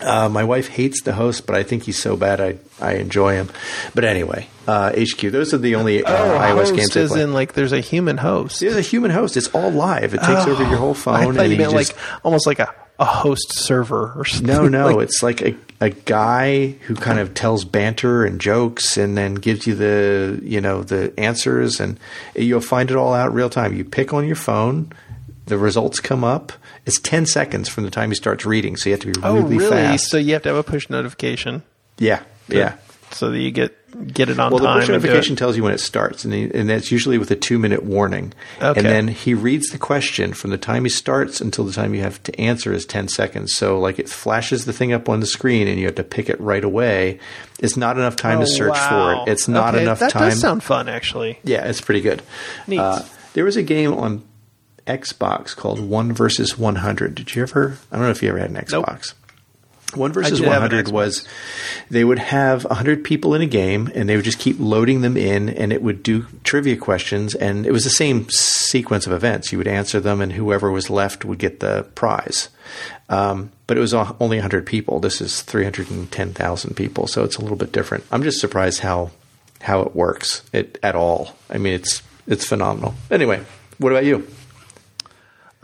Uh, 0.00 0.28
my 0.28 0.44
wife 0.44 0.68
hates 0.68 1.02
the 1.02 1.12
host, 1.12 1.46
but 1.46 1.54
I 1.56 1.62
think 1.62 1.84
he's 1.84 1.98
so 2.00 2.16
bad 2.16 2.40
I, 2.40 2.58
I 2.80 2.94
enjoy 2.94 3.34
him. 3.34 3.50
But 3.94 4.04
anyway, 4.04 4.48
uh, 4.66 4.90
HQ. 4.92 5.20
Those 5.30 5.54
are 5.54 5.58
the 5.58 5.76
only 5.76 6.02
uh, 6.04 6.10
Oh, 6.12 6.38
iOS 6.38 6.74
games 6.74 6.96
is 6.96 7.14
in 7.14 7.32
like 7.32 7.52
there's 7.52 7.72
a 7.72 7.80
human 7.80 8.16
host. 8.16 8.60
There's 8.60 8.76
a 8.76 8.80
human 8.82 9.10
host. 9.10 9.36
It's 9.36 9.48
all 9.48 9.70
live. 9.70 10.14
It 10.14 10.20
takes 10.22 10.46
over 10.46 10.62
your 10.64 10.76
whole 10.78 10.94
iPhone. 10.94 11.34
thought 11.34 11.38
and 11.44 11.52
you 11.52 11.58
meant 11.58 11.72
just, 11.72 11.92
like 11.92 12.20
almost 12.24 12.46
like 12.46 12.58
a, 12.58 12.74
a 12.98 13.04
host 13.04 13.52
server 13.54 14.12
or 14.16 14.24
something. 14.24 14.46
No, 14.48 14.68
no, 14.68 14.86
Like, 14.96 15.04
it's 15.04 15.22
like 15.22 15.42
a, 15.42 15.56
a 15.80 15.90
guy 15.90 16.68
who 16.86 16.94
kind 16.96 17.18
of 17.18 17.34
tells 17.34 17.64
banter 17.64 18.24
and 18.24 18.40
jokes 18.40 18.96
and 18.96 19.16
then 19.16 19.34
gives 19.36 19.66
you 19.66 19.74
the 19.74 20.40
you 20.42 20.60
know 20.60 20.82
the 20.82 21.12
answers 21.18 21.78
and 21.80 21.98
you'll 22.34 22.60
find 22.60 22.90
it 22.90 22.96
all 22.96 23.14
out 23.14 23.32
real 23.32 23.50
time. 23.50 23.74
You 23.76 23.84
pick 23.84 24.12
on 24.12 24.26
your 24.26 24.36
phone, 24.36 24.92
the 25.46 25.56
results 25.58 26.00
come 26.00 26.24
up. 26.24 26.52
It's 26.86 26.98
ten 27.00 27.24
seconds 27.26 27.68
from 27.68 27.84
the 27.84 27.90
time 27.90 28.10
he 28.10 28.14
starts 28.14 28.44
reading, 28.44 28.76
so 28.76 28.90
you 28.90 28.92
have 28.94 29.00
to 29.00 29.06
be 29.12 29.20
really, 29.20 29.38
oh, 29.40 29.42
really, 29.46 29.68
fast. 29.70 30.08
So 30.10 30.16
you 30.18 30.34
have 30.34 30.42
to 30.42 30.48
have 30.50 30.58
a 30.58 30.62
push 30.62 30.88
notification. 30.90 31.62
yeah, 31.98 32.22
yeah. 32.48 32.76
So 33.12 33.30
that 33.30 33.38
you 33.38 33.50
get 33.52 33.72
get 34.12 34.28
it 34.28 34.40
on 34.40 34.50
Well, 34.50 34.58
the 34.58 34.66
time. 34.66 34.80
push 34.80 34.88
and 34.88 35.00
do 35.00 35.06
it. 35.06 35.10
notification 35.10 35.36
tells 35.36 35.56
you 35.56 35.62
when 35.62 35.72
it 35.72 35.78
starts, 35.78 36.24
and, 36.24 36.34
he, 36.34 36.50
and 36.52 36.68
that's 36.68 36.90
usually 36.90 37.16
with 37.16 37.30
a 37.30 37.36
two 37.36 37.60
minute 37.60 37.84
warning. 37.84 38.32
Okay. 38.60 38.80
And 38.80 38.88
then 38.88 39.06
he 39.08 39.34
reads 39.34 39.68
the 39.68 39.78
question 39.78 40.32
from 40.32 40.50
the 40.50 40.58
time 40.58 40.82
he 40.84 40.90
starts 40.90 41.40
until 41.40 41.64
the 41.64 41.72
time 41.72 41.94
you 41.94 42.00
have 42.00 42.20
to 42.24 42.40
answer 42.40 42.72
is 42.72 42.84
10 42.86 43.06
seconds. 43.06 43.54
So, 43.54 43.78
like, 43.78 44.00
it 44.00 44.08
flashes 44.08 44.64
the 44.64 44.72
thing 44.72 44.92
up 44.92 45.08
on 45.08 45.20
the 45.20 45.26
screen, 45.26 45.68
and 45.68 45.78
you 45.78 45.86
have 45.86 45.94
to 45.94 46.02
pick 46.02 46.28
it 46.28 46.40
right 46.40 46.64
away. 46.64 47.20
It's 47.60 47.76
not 47.76 47.96
enough 47.96 48.16
time 48.16 48.38
to 48.40 48.46
Oh, 48.46 48.46
search 48.48 48.70
wow. 48.72 48.88
for 49.22 49.30
it. 49.30 49.32
It's 49.32 49.46
not 49.46 49.74
Okay, 49.76 49.84
enough 49.84 50.00
that 50.00 50.10
time. 50.10 50.30
does 50.30 50.40
sound 50.40 50.64
fun, 50.64 50.88
actually. 50.88 51.38
yeah, 51.44 51.64
it's 51.68 51.80
pretty 51.80 52.00
good. 52.00 52.20
Neat. 52.66 52.80
Uh, 52.80 53.02
there 53.34 53.44
was 53.44 53.56
a 53.56 53.62
game 53.62 53.94
on 53.94 54.24
Xbox 54.86 55.56
called 55.56 55.80
One 55.80 56.12
versus 56.12 56.58
100. 56.58 57.14
Did 57.14 57.34
you 57.34 57.42
ever? 57.42 57.78
I 57.90 57.96
don't 57.96 58.04
know 58.04 58.10
if 58.10 58.22
you 58.22 58.28
ever 58.28 58.38
had 58.38 58.50
an 58.50 58.64
Nope. 58.70 58.86
Xbox. 58.86 59.14
One 59.96 60.12
versus 60.12 60.40
did 60.40 60.48
have 60.48 60.62
an 60.62 60.70
100 60.72 60.88
was 60.88 61.26
they 61.88 62.04
would 62.04 62.18
have 62.18 62.64
100 62.64 63.04
people 63.04 63.34
in 63.34 63.42
a 63.42 63.46
game 63.46 63.90
and 63.94 64.08
they 64.08 64.16
would 64.16 64.24
just 64.24 64.38
keep 64.38 64.56
loading 64.58 65.02
them 65.02 65.16
in 65.16 65.48
and 65.48 65.72
it 65.72 65.82
would 65.82 66.02
do 66.02 66.26
trivia 66.42 66.76
questions 66.76 67.34
and 67.34 67.64
it 67.64 67.72
was 67.72 67.84
the 67.84 67.90
same 67.90 68.28
sequence 68.28 69.06
of 69.06 69.12
events. 69.12 69.52
You 69.52 69.58
would 69.58 69.68
answer 69.68 70.00
them 70.00 70.20
and 70.20 70.32
whoever 70.32 70.70
was 70.70 70.90
left 70.90 71.24
would 71.24 71.38
get 71.38 71.60
the 71.60 71.86
prize. 71.94 72.48
Um, 73.08 73.52
but 73.66 73.76
it 73.76 73.80
was 73.80 73.94
only 73.94 74.38
100 74.38 74.66
people. 74.66 75.00
This 75.00 75.20
is 75.20 75.42
310,000 75.42 76.74
people, 76.74 77.06
so 77.06 77.22
it's 77.22 77.36
a 77.36 77.42
little 77.42 77.56
bit 77.56 77.72
different. 77.72 78.04
I'm 78.10 78.22
just 78.22 78.40
surprised 78.40 78.80
how 78.80 79.10
how 79.62 79.80
it 79.80 79.94
works 79.96 80.42
it, 80.52 80.78
at 80.82 80.94
all. 80.94 81.36
I 81.48 81.56
mean, 81.58 81.72
it's 81.72 82.02
it's 82.26 82.44
phenomenal. 82.44 82.94
Anyway, 83.10 83.42
what 83.78 83.92
about 83.92 84.04
you? 84.04 84.26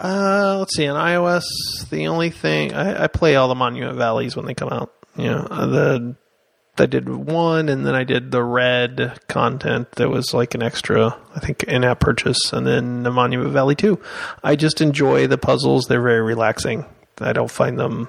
Uh, 0.01 0.57
let's 0.59 0.75
see. 0.75 0.87
On 0.89 0.97
iOS, 0.97 1.45
the 1.91 2.09
only 2.09 2.31
thing 2.31 2.73
I, 2.73 3.05
I 3.05 3.07
play 3.07 3.37
all 3.37 3.49
the 3.49 3.55
Monument 3.55 3.97
Valleys 3.97 4.35
when 4.35 4.47
they 4.47 4.55
come 4.55 4.71
out. 4.71 4.93
You 5.17 5.27
know, 5.27 5.47
uh, 5.51 5.67
the 5.67 6.17
I 6.79 6.87
did 6.87 7.09
one, 7.09 7.69
and 7.69 7.85
then 7.85 7.95
I 7.95 8.05
did 8.05 8.31
the 8.31 8.43
red 8.43 9.21
content 9.29 9.93
that 9.93 10.09
was 10.09 10.33
like 10.33 10.55
an 10.55 10.63
extra, 10.63 11.15
I 11.37 11.41
think, 11.41 11.65
in-app 11.65 12.01
purchase, 12.01 12.55
and 12.55 12.67
then 12.67 13.03
the 13.03 13.11
Monument 13.11 13.51
Valley 13.53 13.75
two. 13.75 14.01
I 14.43 14.57
just 14.57 14.81
enjoy 14.81 15.27
the 15.27 15.37
puzzles; 15.37 15.85
they're 15.85 16.01
very 16.01 16.23
relaxing. 16.23 16.87
I 17.19 17.35
don't 17.35 17.51
find 17.51 17.79
them 17.79 18.09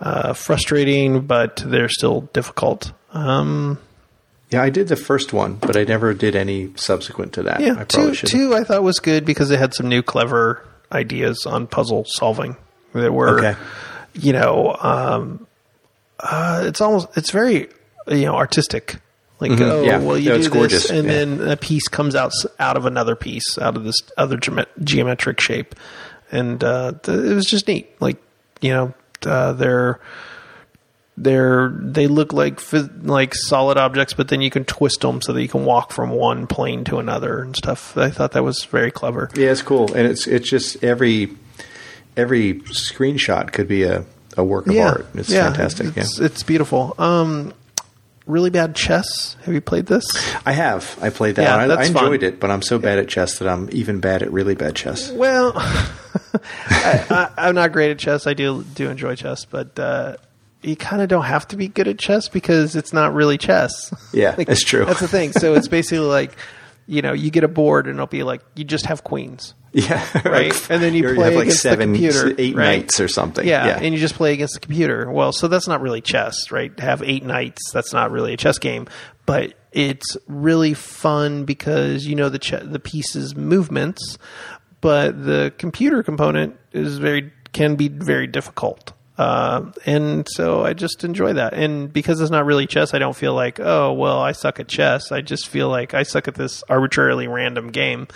uh, 0.00 0.32
frustrating, 0.34 1.22
but 1.22 1.56
they're 1.66 1.88
still 1.88 2.20
difficult. 2.32 2.92
Um, 3.12 3.78
Yeah, 4.50 4.62
I 4.62 4.70
did 4.70 4.86
the 4.86 4.96
first 4.96 5.32
one, 5.32 5.54
but 5.54 5.76
I 5.76 5.82
never 5.82 6.14
did 6.14 6.36
any 6.36 6.70
subsequent 6.76 7.32
to 7.32 7.42
that. 7.44 7.60
Yeah, 7.60 7.82
probably 7.84 8.14
two 8.14 8.26
two 8.28 8.54
I 8.54 8.62
thought 8.62 8.84
was 8.84 9.00
good 9.00 9.24
because 9.24 9.50
it 9.50 9.58
had 9.58 9.74
some 9.74 9.88
new 9.88 10.02
clever 10.02 10.62
ideas 10.92 11.46
on 11.46 11.66
puzzle 11.66 12.04
solving 12.06 12.56
that 12.92 13.12
were, 13.12 13.38
Okay. 13.38 13.56
you 14.14 14.32
know, 14.32 14.76
um, 14.80 15.46
uh, 16.20 16.62
it's 16.66 16.80
almost 16.80 17.08
it's 17.16 17.30
very 17.30 17.68
you 18.08 18.26
know 18.26 18.34
artistic. 18.36 18.96
Like 19.40 19.52
oh 19.52 19.56
Mm-hmm. 19.56 19.84
Yeah. 19.86 19.98
well, 19.98 20.16
you 20.18 20.28
No, 20.28 20.34
do 20.34 20.38
it's 20.38 20.46
this, 20.48 20.52
gorgeous. 20.54 20.90
and 20.90 21.06
Yeah. 21.08 21.12
then 21.12 21.48
a 21.48 21.56
piece 21.56 21.88
comes 21.88 22.14
out 22.14 22.32
out 22.60 22.76
of 22.76 22.86
another 22.86 23.16
piece, 23.16 23.58
out 23.58 23.76
of 23.76 23.82
this 23.84 23.96
other 24.16 24.36
geomet- 24.36 24.66
geometric 24.84 25.40
shape, 25.40 25.74
and 26.30 26.62
uh, 26.62 26.92
th- 27.02 27.18
it 27.18 27.34
was 27.34 27.46
just 27.46 27.66
neat. 27.66 27.90
Like 28.00 28.18
you 28.60 28.70
know, 28.72 28.94
uh, 29.26 29.52
they're 29.54 29.98
they're 31.16 31.68
they 31.68 32.06
look 32.06 32.32
like 32.32 32.60
like 33.02 33.34
solid 33.34 33.76
objects, 33.76 34.14
but 34.14 34.28
then 34.28 34.40
you 34.40 34.50
can 34.50 34.64
twist 34.64 35.00
them 35.02 35.20
so 35.20 35.32
that 35.32 35.42
you 35.42 35.48
can 35.48 35.64
walk 35.64 35.92
from 35.92 36.10
one 36.10 36.46
plane 36.46 36.84
to 36.84 36.98
another 36.98 37.42
and 37.42 37.54
stuff. 37.56 37.96
I 37.96 38.10
thought 38.10 38.32
that 38.32 38.44
was 38.44 38.64
very 38.64 38.90
clever. 38.90 39.30
Yeah, 39.34 39.50
it's 39.50 39.62
cool, 39.62 39.92
and 39.92 40.06
it's 40.06 40.26
it's 40.26 40.48
just 40.48 40.82
every 40.82 41.36
every 42.16 42.54
screenshot 42.60 43.52
could 43.52 43.68
be 43.68 43.82
a, 43.84 44.04
a 44.36 44.44
work 44.44 44.66
of 44.66 44.76
art. 44.76 45.06
It's 45.14 45.30
fantastic. 45.30 45.96
It's, 45.96 46.18
yeah, 46.18 46.26
it's 46.26 46.42
beautiful. 46.42 46.94
Um, 46.98 47.52
really 48.26 48.50
bad 48.50 48.74
chess. 48.74 49.36
Have 49.44 49.54
you 49.54 49.60
played 49.60 49.86
this? 49.86 50.04
I 50.46 50.52
have. 50.52 50.98
I 51.02 51.10
played 51.10 51.36
that. 51.36 51.42
Yeah. 51.42 51.56
I, 51.56 51.64
I 51.64 51.66
that's 51.68 51.90
fun. 51.90 52.04
enjoyed 52.04 52.22
it, 52.22 52.40
but 52.40 52.50
I'm 52.50 52.62
so 52.62 52.78
bad 52.78 52.98
at 52.98 53.08
chess 53.08 53.38
that 53.38 53.48
I'm 53.48 53.68
even 53.72 54.00
bad 54.00 54.22
at 54.22 54.32
really 54.32 54.54
bad 54.54 54.76
chess. 54.76 55.10
Well, 55.10 55.52
I, 55.56 57.06
I, 57.10 57.30
I'm 57.36 57.54
not 57.54 57.72
great 57.72 57.90
at 57.90 57.98
chess. 57.98 58.26
I 58.26 58.34
do 58.34 58.64
do 58.74 58.88
enjoy 58.88 59.16
chess, 59.16 59.44
but 59.44 59.78
uh, 59.78 60.16
you 60.62 60.76
kind 60.76 61.02
of 61.02 61.08
don't 61.08 61.24
have 61.24 61.46
to 61.48 61.56
be 61.56 61.68
good 61.68 61.88
at 61.88 61.98
chess 61.98 62.28
because 62.28 62.76
it's 62.76 62.92
not 62.92 63.14
really 63.14 63.38
chess. 63.38 63.92
Yeah, 64.12 64.32
that's 64.32 64.62
true. 64.64 64.84
That's 64.84 65.00
the 65.00 65.08
thing. 65.08 65.32
So 65.32 65.54
it's 65.54 65.68
basically 65.68 66.00
like, 66.00 66.36
you 66.86 67.00
know, 67.00 67.12
you 67.14 67.30
get 67.30 67.44
a 67.44 67.48
board 67.48 67.86
and 67.86 67.96
it'll 67.96 68.06
be 68.06 68.22
like 68.22 68.42
you 68.54 68.64
just 68.64 68.86
have 68.86 69.02
queens. 69.04 69.54
Yeah, 69.72 70.06
Right, 70.24 70.70
and 70.70 70.82
then 70.82 70.92
you 70.92 71.14
play 71.14 71.24
have 71.24 71.34
like 71.34 71.44
against 71.44 71.62
seven, 71.62 71.92
the 71.92 71.98
computer, 71.98 72.34
eight 72.36 72.54
right? 72.54 72.80
knights 72.80 73.00
or 73.00 73.08
something. 73.08 73.46
Yeah, 73.46 73.66
yeah. 73.66 73.78
and 73.80 73.94
you 73.94 74.00
just 74.00 74.14
play 74.16 74.34
against 74.34 74.52
the 74.54 74.60
computer. 74.60 75.10
Well, 75.10 75.32
so 75.32 75.48
that's 75.48 75.66
not 75.66 75.80
really 75.80 76.02
chess, 76.02 76.50
right? 76.50 76.78
Have 76.78 77.02
eight 77.02 77.24
knights. 77.24 77.72
That's 77.72 77.94
not 77.94 78.10
really 78.10 78.34
a 78.34 78.36
chess 78.36 78.58
game, 78.58 78.86
but 79.24 79.54
it's 79.72 80.18
really 80.26 80.74
fun 80.74 81.46
because 81.46 82.06
you 82.06 82.14
know 82.16 82.28
the 82.28 82.38
ch- 82.38 82.60
the 82.62 82.78
pieces 82.78 83.34
movements, 83.34 84.18
but 84.82 85.24
the 85.24 85.54
computer 85.56 86.02
component 86.02 86.56
is 86.72 86.98
very 86.98 87.32
can 87.54 87.76
be 87.76 87.88
very 87.88 88.26
difficult. 88.26 88.91
Uh, 89.18 89.70
and 89.84 90.26
so 90.30 90.64
I 90.64 90.72
just 90.72 91.04
enjoy 91.04 91.34
that. 91.34 91.52
And 91.54 91.92
because 91.92 92.20
it's 92.20 92.30
not 92.30 92.46
really 92.46 92.66
chess, 92.66 92.94
I 92.94 92.98
don't 92.98 93.14
feel 93.14 93.34
like, 93.34 93.60
oh, 93.60 93.92
well, 93.92 94.20
I 94.20 94.32
suck 94.32 94.58
at 94.58 94.68
chess. 94.68 95.12
I 95.12 95.20
just 95.20 95.48
feel 95.48 95.68
like 95.68 95.92
I 95.94 96.02
suck 96.02 96.28
at 96.28 96.34
this 96.34 96.64
arbitrarily 96.68 97.28
random 97.28 97.70
game, 97.70 98.08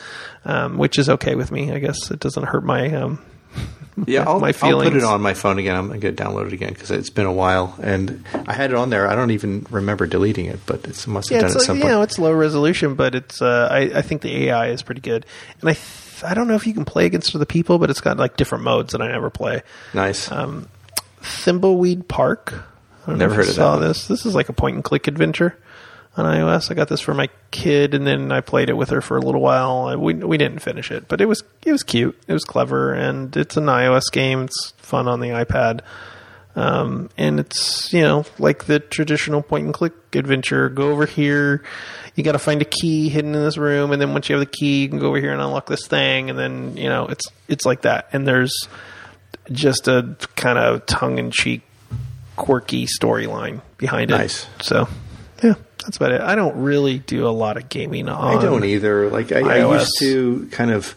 um, 0.44 0.78
which 0.78 0.98
is 0.98 1.08
okay 1.10 1.34
with 1.34 1.50
me. 1.52 1.70
I 1.70 1.78
guess 1.78 2.10
it 2.10 2.18
doesn't 2.20 2.44
hurt 2.44 2.64
my 2.64 2.92
um, 2.94 3.22
Yeah, 4.06 4.24
I'll, 4.26 4.40
my 4.40 4.54
I'll 4.62 4.82
put 4.82 4.94
it 4.94 5.04
on 5.04 5.20
my 5.22 5.32
phone 5.34 5.58
again. 5.58 5.74
I'm 5.76 5.88
going 5.88 6.00
to 6.00 6.12
download 6.12 6.48
it 6.48 6.52
again 6.52 6.72
because 6.74 6.90
it's 6.90 7.08
been 7.10 7.24
a 7.26 7.32
while, 7.32 7.74
and 7.82 8.24
I 8.46 8.52
had 8.52 8.70
it 8.70 8.76
on 8.76 8.90
there. 8.90 9.06
I 9.08 9.14
don't 9.14 9.30
even 9.30 9.66
remember 9.70 10.06
deleting 10.06 10.46
it, 10.46 10.60
but 10.66 10.86
it's, 10.86 11.06
it 11.06 11.10
must 11.10 11.30
have 11.30 11.36
Yeah, 11.36 11.40
done 11.42 11.50
it 11.50 11.54
like, 11.54 11.64
some 11.66 11.76
you 11.76 11.82
point. 11.82 11.92
know, 11.94 12.02
it's 12.02 12.18
low 12.18 12.32
resolution, 12.32 12.94
but 12.94 13.14
it's. 13.14 13.40
Uh, 13.40 13.68
I, 13.70 13.78
I 13.98 14.02
think 14.02 14.20
the 14.22 14.44
AI 14.48 14.68
is 14.68 14.82
pretty 14.82 15.00
good, 15.00 15.24
and 15.60 15.70
I 15.70 15.72
th- 15.72 16.24
I 16.24 16.34
don't 16.34 16.46
know 16.48 16.54
if 16.56 16.66
you 16.66 16.74
can 16.74 16.84
play 16.84 17.06
against 17.06 17.34
other 17.34 17.44
people, 17.46 17.78
but 17.78 17.88
it's 17.88 18.00
got 18.02 18.18
like 18.18 18.36
different 18.36 18.64
modes 18.64 18.92
that 18.92 19.00
I 19.00 19.08
never 19.08 19.30
play. 19.30 19.62
nice. 19.94 20.30
Um, 20.30 20.68
Thimbleweed 21.20 22.08
Park. 22.08 22.54
I 23.04 23.10
don't 23.10 23.18
Never 23.18 23.34
know 23.34 23.40
if 23.40 23.46
heard 23.46 23.46
you 23.46 23.50
of 23.50 23.56
saw 23.56 23.72
that 23.76 23.80
one. 23.80 23.88
this. 23.88 24.06
This 24.08 24.26
is 24.26 24.34
like 24.34 24.48
a 24.48 24.52
point 24.52 24.74
and 24.76 24.84
click 24.84 25.06
adventure 25.06 25.56
on 26.16 26.24
iOS. 26.24 26.70
I 26.70 26.74
got 26.74 26.88
this 26.88 27.00
for 27.00 27.14
my 27.14 27.28
kid, 27.50 27.94
and 27.94 28.06
then 28.06 28.32
I 28.32 28.40
played 28.40 28.68
it 28.70 28.74
with 28.76 28.90
her 28.90 29.00
for 29.00 29.16
a 29.16 29.20
little 29.20 29.40
while. 29.40 29.96
We 29.98 30.14
we 30.14 30.38
didn't 30.38 30.60
finish 30.60 30.90
it, 30.90 31.08
but 31.08 31.20
it 31.20 31.26
was 31.26 31.42
it 31.64 31.72
was 31.72 31.82
cute. 31.82 32.18
It 32.26 32.32
was 32.32 32.44
clever, 32.44 32.92
and 32.92 33.36
it's 33.36 33.56
an 33.56 33.66
iOS 33.66 34.10
game. 34.12 34.42
It's 34.44 34.72
fun 34.78 35.08
on 35.08 35.20
the 35.20 35.28
iPad. 35.28 35.80
Um, 36.56 37.10
and 37.18 37.38
it's 37.38 37.92
you 37.92 38.00
know 38.00 38.24
like 38.38 38.64
the 38.64 38.80
traditional 38.80 39.42
point 39.42 39.66
and 39.66 39.74
click 39.74 39.92
adventure. 40.14 40.70
Go 40.70 40.90
over 40.90 41.04
here, 41.04 41.62
you 42.14 42.24
got 42.24 42.32
to 42.32 42.38
find 42.38 42.62
a 42.62 42.64
key 42.64 43.10
hidden 43.10 43.34
in 43.34 43.42
this 43.42 43.58
room, 43.58 43.92
and 43.92 44.00
then 44.00 44.14
once 44.14 44.30
you 44.30 44.36
have 44.36 44.40
the 44.40 44.50
key, 44.50 44.82
you 44.82 44.88
can 44.88 44.98
go 44.98 45.08
over 45.08 45.20
here 45.20 45.32
and 45.32 45.40
unlock 45.42 45.66
this 45.66 45.86
thing, 45.86 46.30
and 46.30 46.38
then 46.38 46.74
you 46.78 46.88
know 46.88 47.06
it's 47.08 47.26
it's 47.46 47.66
like 47.66 47.82
that. 47.82 48.08
And 48.14 48.26
there's 48.26 48.68
just 49.50 49.88
a 49.88 50.16
kind 50.36 50.58
of 50.58 50.86
tongue 50.86 51.18
in 51.18 51.30
cheek, 51.30 51.62
quirky 52.36 52.86
storyline 52.86 53.62
behind 53.78 54.10
it. 54.10 54.16
Nice. 54.16 54.46
So 54.60 54.88
yeah, 55.42 55.54
that's 55.78 55.96
about 55.96 56.12
it. 56.12 56.20
I 56.20 56.34
don't 56.34 56.62
really 56.62 56.98
do 56.98 57.26
a 57.26 57.30
lot 57.30 57.56
of 57.56 57.68
gaming 57.68 58.08
on. 58.08 58.36
I 58.36 58.42
don't 58.42 58.64
either. 58.64 59.10
Like 59.10 59.32
I, 59.32 59.60
I 59.62 59.74
used 59.74 59.92
to 60.00 60.48
kind 60.50 60.70
of 60.70 60.94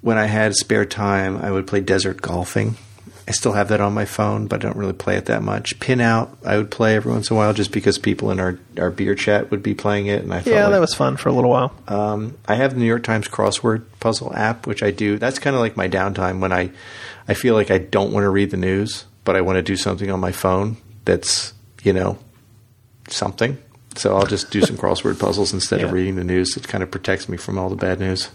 when 0.00 0.16
I 0.18 0.26
had 0.26 0.54
spare 0.54 0.84
time, 0.84 1.36
I 1.38 1.50
would 1.50 1.66
play 1.66 1.80
desert 1.80 2.22
golfing, 2.22 2.76
I 3.28 3.32
still 3.32 3.52
have 3.52 3.68
that 3.68 3.82
on 3.82 3.92
my 3.92 4.06
phone, 4.06 4.46
but 4.46 4.64
I 4.64 4.68
don't 4.68 4.76
really 4.78 4.94
play 4.94 5.16
it 5.16 5.26
that 5.26 5.42
much. 5.42 5.78
PinOut, 5.80 6.30
I 6.46 6.56
would 6.56 6.70
play 6.70 6.96
every 6.96 7.12
once 7.12 7.30
in 7.30 7.36
a 7.36 7.38
while 7.38 7.52
just 7.52 7.72
because 7.72 7.98
people 7.98 8.30
in 8.30 8.40
our, 8.40 8.58
our 8.78 8.90
beer 8.90 9.14
chat 9.14 9.50
would 9.50 9.62
be 9.62 9.74
playing 9.74 10.06
it, 10.06 10.22
and 10.22 10.32
I 10.32 10.40
Yeah, 10.46 10.62
like, 10.64 10.72
that 10.72 10.80
was 10.80 10.94
fun 10.94 11.18
for 11.18 11.28
a 11.28 11.32
little 11.32 11.50
while. 11.50 11.74
um, 11.88 12.38
I 12.46 12.54
have 12.54 12.72
the 12.72 12.80
New 12.80 12.86
York 12.86 13.02
Times 13.02 13.28
crossword 13.28 13.84
puzzle 14.00 14.34
app, 14.34 14.66
which 14.66 14.82
I 14.82 14.92
do. 14.92 15.18
That's 15.18 15.38
kind 15.38 15.54
of 15.54 15.60
like 15.60 15.76
my 15.76 15.90
downtime 15.90 16.40
when 16.40 16.52
I, 16.52 16.70
I 17.28 17.34
feel 17.34 17.54
like 17.54 17.70
I 17.70 17.78
don't 17.78 18.12
want 18.12 18.24
to 18.24 18.30
read 18.30 18.50
the 18.50 18.56
news, 18.56 19.04
but 19.24 19.36
I 19.36 19.42
want 19.42 19.56
to 19.56 19.62
do 19.62 19.76
something 19.76 20.10
on 20.10 20.18
my 20.20 20.32
phone 20.32 20.76
that's 21.04 21.52
you 21.82 21.92
know 21.92 22.18
something. 23.08 23.58
So 23.96 24.16
I'll 24.16 24.26
just 24.26 24.50
do 24.50 24.60
some 24.62 24.76
crossword 24.82 25.18
puzzles 25.18 25.52
instead 25.52 25.82
of 25.82 25.92
reading 25.92 26.16
the 26.16 26.24
news. 26.24 26.56
It 26.56 26.66
kind 26.68 26.82
of 26.82 26.90
protects 26.90 27.28
me 27.28 27.36
from 27.36 27.58
all 27.58 27.68
the 27.68 27.76
bad 27.76 27.98
news. 28.00 28.30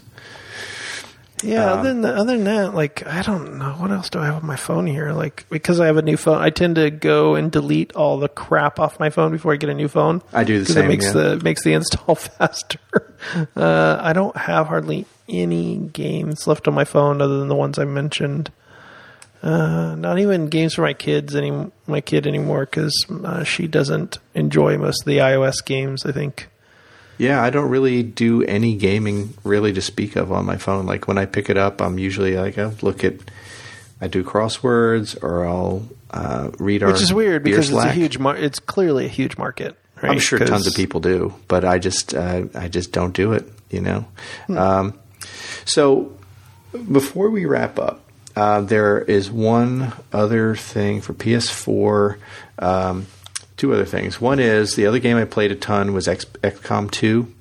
Yeah, 1.42 1.72
Um, 1.72 1.78
other 1.80 1.88
than 1.94 2.04
other 2.04 2.36
than 2.36 2.44
that, 2.44 2.74
like 2.74 3.06
I 3.06 3.20
don't 3.22 3.58
know 3.58 3.72
what 3.72 3.90
else 3.90 4.08
do 4.08 4.18
I 4.18 4.26
have 4.26 4.36
on 4.36 4.46
my 4.46 4.56
phone 4.56 4.86
here. 4.86 5.12
Like 5.12 5.44
because 5.50 5.80
I 5.80 5.86
have 5.86 5.96
a 5.96 6.02
new 6.02 6.16
phone, 6.16 6.40
I 6.40 6.50
tend 6.50 6.76
to 6.76 6.90
go 6.90 7.34
and 7.34 7.50
delete 7.50 7.92
all 7.94 8.18
the 8.18 8.28
crap 8.28 8.78
off 8.78 9.00
my 9.00 9.10
phone 9.10 9.32
before 9.32 9.52
I 9.52 9.56
get 9.56 9.68
a 9.68 9.74
new 9.74 9.88
phone. 9.88 10.22
I 10.32 10.44
do 10.44 10.60
the 10.60 10.72
same, 10.72 10.84
It 10.84 10.88
makes 10.88 11.04
yeah. 11.06 11.12
the 11.12 11.40
makes 11.42 11.64
the 11.64 11.72
install 11.74 12.14
faster. 12.14 12.78
Uh, 13.56 13.98
I 14.00 14.12
don't 14.12 14.36
have 14.36 14.68
hardly 14.68 15.06
any 15.28 15.76
games 15.78 16.46
left 16.46 16.68
on 16.68 16.74
my 16.74 16.84
phone 16.84 17.20
other 17.20 17.38
than 17.38 17.48
the 17.48 17.54
ones 17.56 17.78
I 17.78 17.84
mentioned. 17.84 18.50
Uh, 19.44 19.94
not 19.94 20.18
even 20.18 20.46
games 20.48 20.72
for 20.72 20.80
my 20.80 20.94
kids 20.94 21.36
any 21.36 21.70
my 21.86 22.00
kid 22.00 22.26
anymore 22.26 22.64
because 22.64 22.94
uh, 23.24 23.44
she 23.44 23.66
doesn't 23.66 24.16
enjoy 24.34 24.78
most 24.78 25.02
of 25.02 25.06
the 25.06 25.18
iOS 25.18 25.62
games. 25.62 26.06
I 26.06 26.12
think. 26.12 26.48
Yeah, 27.18 27.42
I 27.42 27.50
don't 27.50 27.68
really 27.68 28.02
do 28.02 28.42
any 28.42 28.74
gaming 28.74 29.34
really 29.44 29.74
to 29.74 29.82
speak 29.82 30.16
of 30.16 30.32
on 30.32 30.46
my 30.46 30.56
phone. 30.56 30.86
Like 30.86 31.06
when 31.06 31.18
I 31.18 31.26
pick 31.26 31.50
it 31.50 31.58
up, 31.58 31.82
I'm 31.82 31.98
usually 31.98 32.36
like 32.36 32.56
I 32.56 32.72
look 32.80 33.04
at, 33.04 33.16
I 34.00 34.08
do 34.08 34.24
crosswords 34.24 35.22
or 35.22 35.46
I'll 35.46 35.86
uh, 36.10 36.50
read 36.58 36.82
our 36.82 36.92
Which 36.92 37.02
is 37.02 37.12
weird 37.12 37.44
because 37.44 37.68
it's 37.68 37.84
a 37.84 37.92
huge. 37.92 38.18
Mar- 38.18 38.38
it's 38.38 38.58
clearly 38.58 39.04
a 39.04 39.08
huge 39.08 39.36
market. 39.36 39.76
Right? 40.02 40.12
I'm 40.12 40.20
sure 40.20 40.38
tons 40.38 40.66
of 40.66 40.74
people 40.74 41.00
do, 41.00 41.34
but 41.48 41.66
I 41.66 41.78
just 41.78 42.14
uh, 42.14 42.44
I 42.54 42.68
just 42.68 42.92
don't 42.92 43.14
do 43.14 43.32
it. 43.32 43.46
You 43.68 43.82
know. 43.82 44.06
Hmm. 44.46 44.58
Um, 44.58 44.98
so 45.66 46.16
before 46.90 47.28
we 47.28 47.44
wrap 47.44 47.78
up, 47.78 48.03
uh, 48.36 48.60
there 48.62 48.98
is 49.00 49.30
one 49.30 49.92
other 50.12 50.54
thing 50.56 51.00
for 51.00 51.12
PS4. 51.14 52.16
Um, 52.58 53.06
two 53.56 53.72
other 53.72 53.84
things. 53.84 54.20
One 54.20 54.38
is 54.40 54.74
the 54.76 54.86
other 54.86 54.98
game 54.98 55.16
I 55.16 55.24
played 55.24 55.52
a 55.52 55.56
ton 55.56 55.92
was 55.92 56.08
X- 56.08 56.24
XCOM 56.42 56.90
2. 56.90 57.32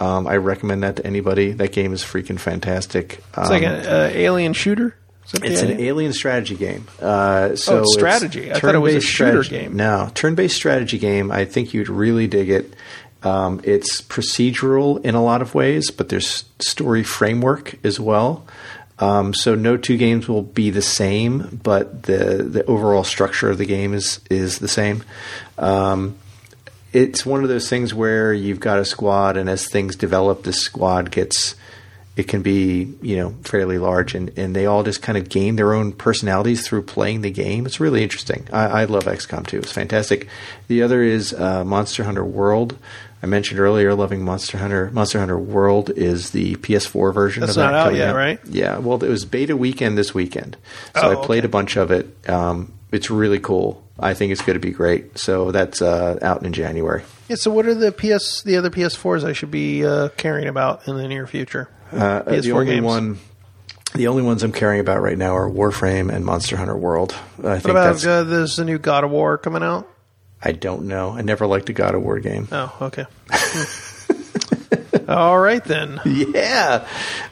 Um, 0.00 0.26
I 0.26 0.36
recommend 0.36 0.82
that 0.84 0.96
to 0.96 1.06
anybody. 1.06 1.52
That 1.52 1.72
game 1.72 1.92
is 1.92 2.02
freaking 2.02 2.38
fantastic. 2.38 3.22
It's 3.36 3.50
like 3.50 3.64
Um, 3.64 3.72
an 3.74 3.86
uh, 3.86 4.10
alien 4.12 4.52
shooter. 4.52 4.94
It's 5.34 5.60
an 5.60 5.78
alien 5.80 6.14
strategy 6.14 6.54
game. 6.54 6.86
Uh, 7.02 7.54
so 7.54 7.78
Oh, 7.78 7.82
it's 7.82 7.92
strategy. 7.94 8.50
I 8.50 8.58
thought 8.60 8.74
it 8.74 8.78
was 8.78 8.94
a 8.94 8.96
turn-based 9.00 9.06
shooter 9.12 9.44
strategy- 9.44 9.64
game. 9.68 9.76
No, 9.76 10.10
turn-based 10.14 10.56
strategy 10.56 10.98
game. 10.98 11.30
I 11.30 11.44
think 11.44 11.74
you'd 11.74 11.90
really 11.90 12.26
dig 12.26 12.48
it. 12.48 12.72
Um, 13.22 13.60
it's 13.64 14.00
procedural 14.00 15.04
in 15.04 15.14
a 15.16 15.22
lot 15.22 15.42
of 15.42 15.54
ways, 15.54 15.90
but 15.90 16.08
there's 16.08 16.44
story 16.60 17.02
framework 17.02 17.74
as 17.84 17.98
well. 18.00 18.46
Um, 19.00 19.32
so 19.32 19.54
no 19.54 19.76
two 19.76 19.96
games 19.96 20.28
will 20.28 20.42
be 20.42 20.70
the 20.70 20.82
same, 20.82 21.60
but 21.62 22.04
the 22.04 22.42
the 22.42 22.64
overall 22.66 23.04
structure 23.04 23.50
of 23.50 23.58
the 23.58 23.66
game 23.66 23.94
is 23.94 24.20
is 24.28 24.58
the 24.58 24.68
same. 24.68 25.04
Um, 25.56 26.16
it's 26.92 27.24
one 27.24 27.42
of 27.42 27.48
those 27.48 27.68
things 27.68 27.94
where 27.94 28.32
you've 28.32 28.60
got 28.60 28.78
a 28.78 28.84
squad, 28.84 29.36
and 29.36 29.48
as 29.48 29.68
things 29.68 29.94
develop, 29.94 30.42
this 30.42 30.60
squad 30.60 31.10
gets 31.10 31.54
it 32.18 32.26
can 32.26 32.42
be 32.42 32.92
you 33.00 33.16
know 33.16 33.34
fairly 33.44 33.78
large, 33.78 34.14
and, 34.16 34.36
and 34.36 34.54
they 34.54 34.66
all 34.66 34.82
just 34.82 35.00
kind 35.00 35.16
of 35.16 35.28
gain 35.28 35.54
their 35.54 35.72
own 35.72 35.92
personalities 35.92 36.66
through 36.66 36.82
playing 36.82 37.20
the 37.20 37.30
game. 37.30 37.64
It's 37.64 37.78
really 37.78 38.02
interesting. 38.02 38.48
I, 38.52 38.82
I 38.82 38.84
love 38.86 39.04
XCOM 39.04 39.46
2. 39.46 39.58
It's 39.58 39.70
fantastic. 39.70 40.26
The 40.66 40.82
other 40.82 41.00
is 41.00 41.32
uh, 41.32 41.64
Monster 41.64 42.02
Hunter 42.02 42.24
World. 42.24 42.76
I 43.22 43.26
mentioned 43.26 43.58
earlier, 43.60 43.94
loving 43.94 44.22
Monster 44.24 44.58
Hunter. 44.58 44.90
Monster 44.92 45.18
Hunter 45.18 45.38
World 45.38 45.90
is 45.90 46.30
the 46.30 46.54
PS4 46.56 47.12
version. 47.12 47.40
That's 47.40 47.56
of 47.56 47.62
not 47.62 47.72
that 47.72 47.86
out 47.88 47.94
yet, 47.94 48.12
right? 48.12 48.38
Yeah. 48.44 48.78
Well, 48.78 49.02
it 49.02 49.08
was 49.08 49.24
beta 49.24 49.56
weekend 49.56 49.98
this 49.98 50.14
weekend, 50.14 50.56
so 50.94 51.02
Oh, 51.02 51.10
I 51.22 51.24
played 51.26 51.40
okay. 51.40 51.46
a 51.46 51.50
bunch 51.50 51.76
of 51.76 51.90
it. 51.90 52.28
Um, 52.28 52.72
it's 52.92 53.10
really 53.10 53.40
cool. 53.40 53.82
I 53.98 54.14
think 54.14 54.30
it's 54.32 54.42
going 54.42 54.54
to 54.54 54.64
be 54.64 54.70
great. 54.70 55.18
So 55.18 55.50
that's 55.50 55.82
uh, 55.82 56.18
out 56.22 56.44
in 56.44 56.52
January. 56.52 57.02
Yeah. 57.28 57.34
So, 57.36 57.50
what 57.50 57.66
are 57.66 57.74
the 57.74 57.90
PS, 57.92 58.42
the 58.42 58.56
other 58.56 58.70
PS4s 58.70 59.24
I 59.24 59.32
should 59.32 59.50
be 59.50 59.84
uh, 59.84 60.08
caring 60.10 60.46
about 60.46 60.86
in 60.86 60.96
the 60.96 61.08
near 61.08 61.26
future? 61.26 61.68
Uh, 61.90 62.22
the 62.22 62.30
PS4 62.30 62.52
only 62.54 62.66
games. 62.74 62.84
one, 62.86 63.18
the 63.94 64.06
only 64.06 64.22
ones 64.22 64.42
I'm 64.44 64.52
caring 64.52 64.78
about 64.78 65.02
right 65.02 65.18
now 65.18 65.34
are 65.36 65.50
Warframe 65.50 66.14
and 66.14 66.24
Monster 66.24 66.56
Hunter 66.56 66.76
World. 66.76 67.12
I 67.12 67.42
What 67.42 67.62
think 67.62 67.64
about 67.70 67.84
that's. 67.94 68.06
uh, 68.06 68.22
there's 68.24 68.58
a 68.60 68.64
new 68.64 68.78
God 68.78 69.02
of 69.02 69.10
War 69.10 69.36
coming 69.38 69.62
out? 69.64 69.88
I 70.42 70.52
don't 70.52 70.84
know. 70.84 71.10
I 71.10 71.22
never 71.22 71.46
liked 71.46 71.68
a 71.68 71.72
God 71.72 71.94
of 71.94 72.02
War 72.02 72.20
game. 72.20 72.48
Oh, 72.52 72.74
okay. 72.82 73.06
All 75.08 75.38
right 75.38 75.64
then. 75.64 76.00
Yeah, 76.04 76.86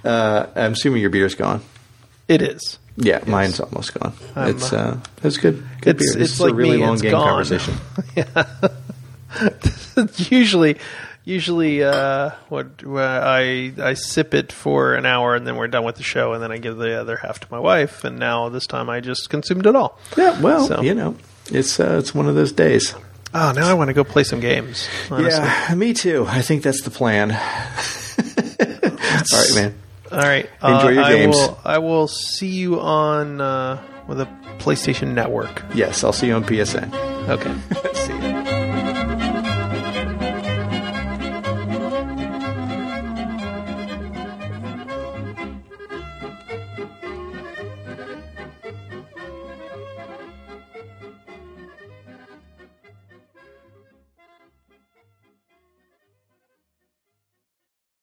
uh, 0.05 0.47
I'm 0.57 0.73
assuming 0.73 1.03
your 1.03 1.11
beer's 1.11 1.35
gone. 1.35 1.63
It 2.27 2.43
is. 2.43 2.79
Yeah, 2.97 3.23
mine's 3.27 3.61
almost 3.61 3.95
gone. 3.99 4.15
I'm, 4.35 4.57
it's 4.57 4.73
uh, 4.73 4.99
it's 5.23 5.37
good. 5.37 5.63
Good 5.83 5.97
It's- 5.97 6.15
beer. 6.15 6.21
This 6.21 6.31
it's 6.31 6.33
is 6.35 6.41
like 6.41 6.53
a 6.53 6.55
really 6.55 6.79
me, 6.79 6.87
long 6.87 6.97
game 6.99 7.11
gone. 7.13 7.29
conversation. 7.29 7.75
usually, 10.31 10.79
usually, 11.25 11.85
uh, 11.85 12.31
what 12.49 12.69
uh, 12.85 12.99
I 12.99 13.73
I 13.79 13.95
sip 13.95 14.33
it 14.35 14.53
for 14.53 14.95
an 14.95 15.05
hour 15.05 15.35
and 15.35 15.47
then 15.47 15.57
we're 15.57 15.69
done 15.69 15.85
with 15.85 15.97
the 15.97 16.03
show, 16.03 16.33
and 16.33 16.43
then 16.43 16.51
I 16.51 16.57
give 16.59 16.77
the 16.79 16.99
other 17.01 17.17
half 17.17 17.41
to 17.41 17.47
my 17.51 17.59
wife. 17.59 18.05
And 18.05 18.19
now 18.19 18.49
this 18.49 18.67
time 18.67 18.89
I 18.89 19.01
just 19.01 19.29
consumed 19.29 19.67
it 19.67 19.77
all. 19.77 19.99
Yeah, 20.17 20.41
well, 20.41 20.67
So- 20.67 20.81
you 20.81 20.95
know, 20.95 21.17
it's 21.51 21.81
uh, 21.81 21.99
it's 21.99 22.15
one 22.15 22.29
of 22.29 22.35
those 22.35 22.53
days. 22.53 22.95
Oh, 23.35 23.53
now 23.53 23.69
I 23.69 23.75
want 23.75 23.89
to 23.89 23.95
go 23.95 24.05
play 24.05 24.25
some 24.25 24.41
games. 24.41 24.89
Honestly. 25.11 25.45
Yeah, 25.45 25.75
me 25.75 25.93
too. 25.93 26.25
I 26.29 26.41
think 26.43 26.63
that's 26.63 26.83
the 26.83 26.91
plan. 26.91 27.33
All 27.33 27.39
right, 29.41 29.55
man. 29.55 29.75
All 30.11 30.19
right. 30.19 30.49
Enjoy 30.63 30.89
uh, 30.89 30.91
your 30.91 31.09
games. 31.09 31.37
I 31.37 31.41
will, 31.41 31.61
I 31.65 31.79
will 31.79 32.09
see 32.09 32.49
you 32.49 32.81
on 32.81 33.41
uh, 33.41 33.83
with 34.07 34.21
a 34.21 34.29
PlayStation 34.59 35.15
Network. 35.15 35.63
Yes, 35.75 36.05
I'll 36.05 36.13
see 36.13 36.29
you 36.29 36.35
on 36.35 36.45
PSN. 36.45 36.93
Okay. 37.29 37.95
see 37.95 38.13
ya. 38.13 38.26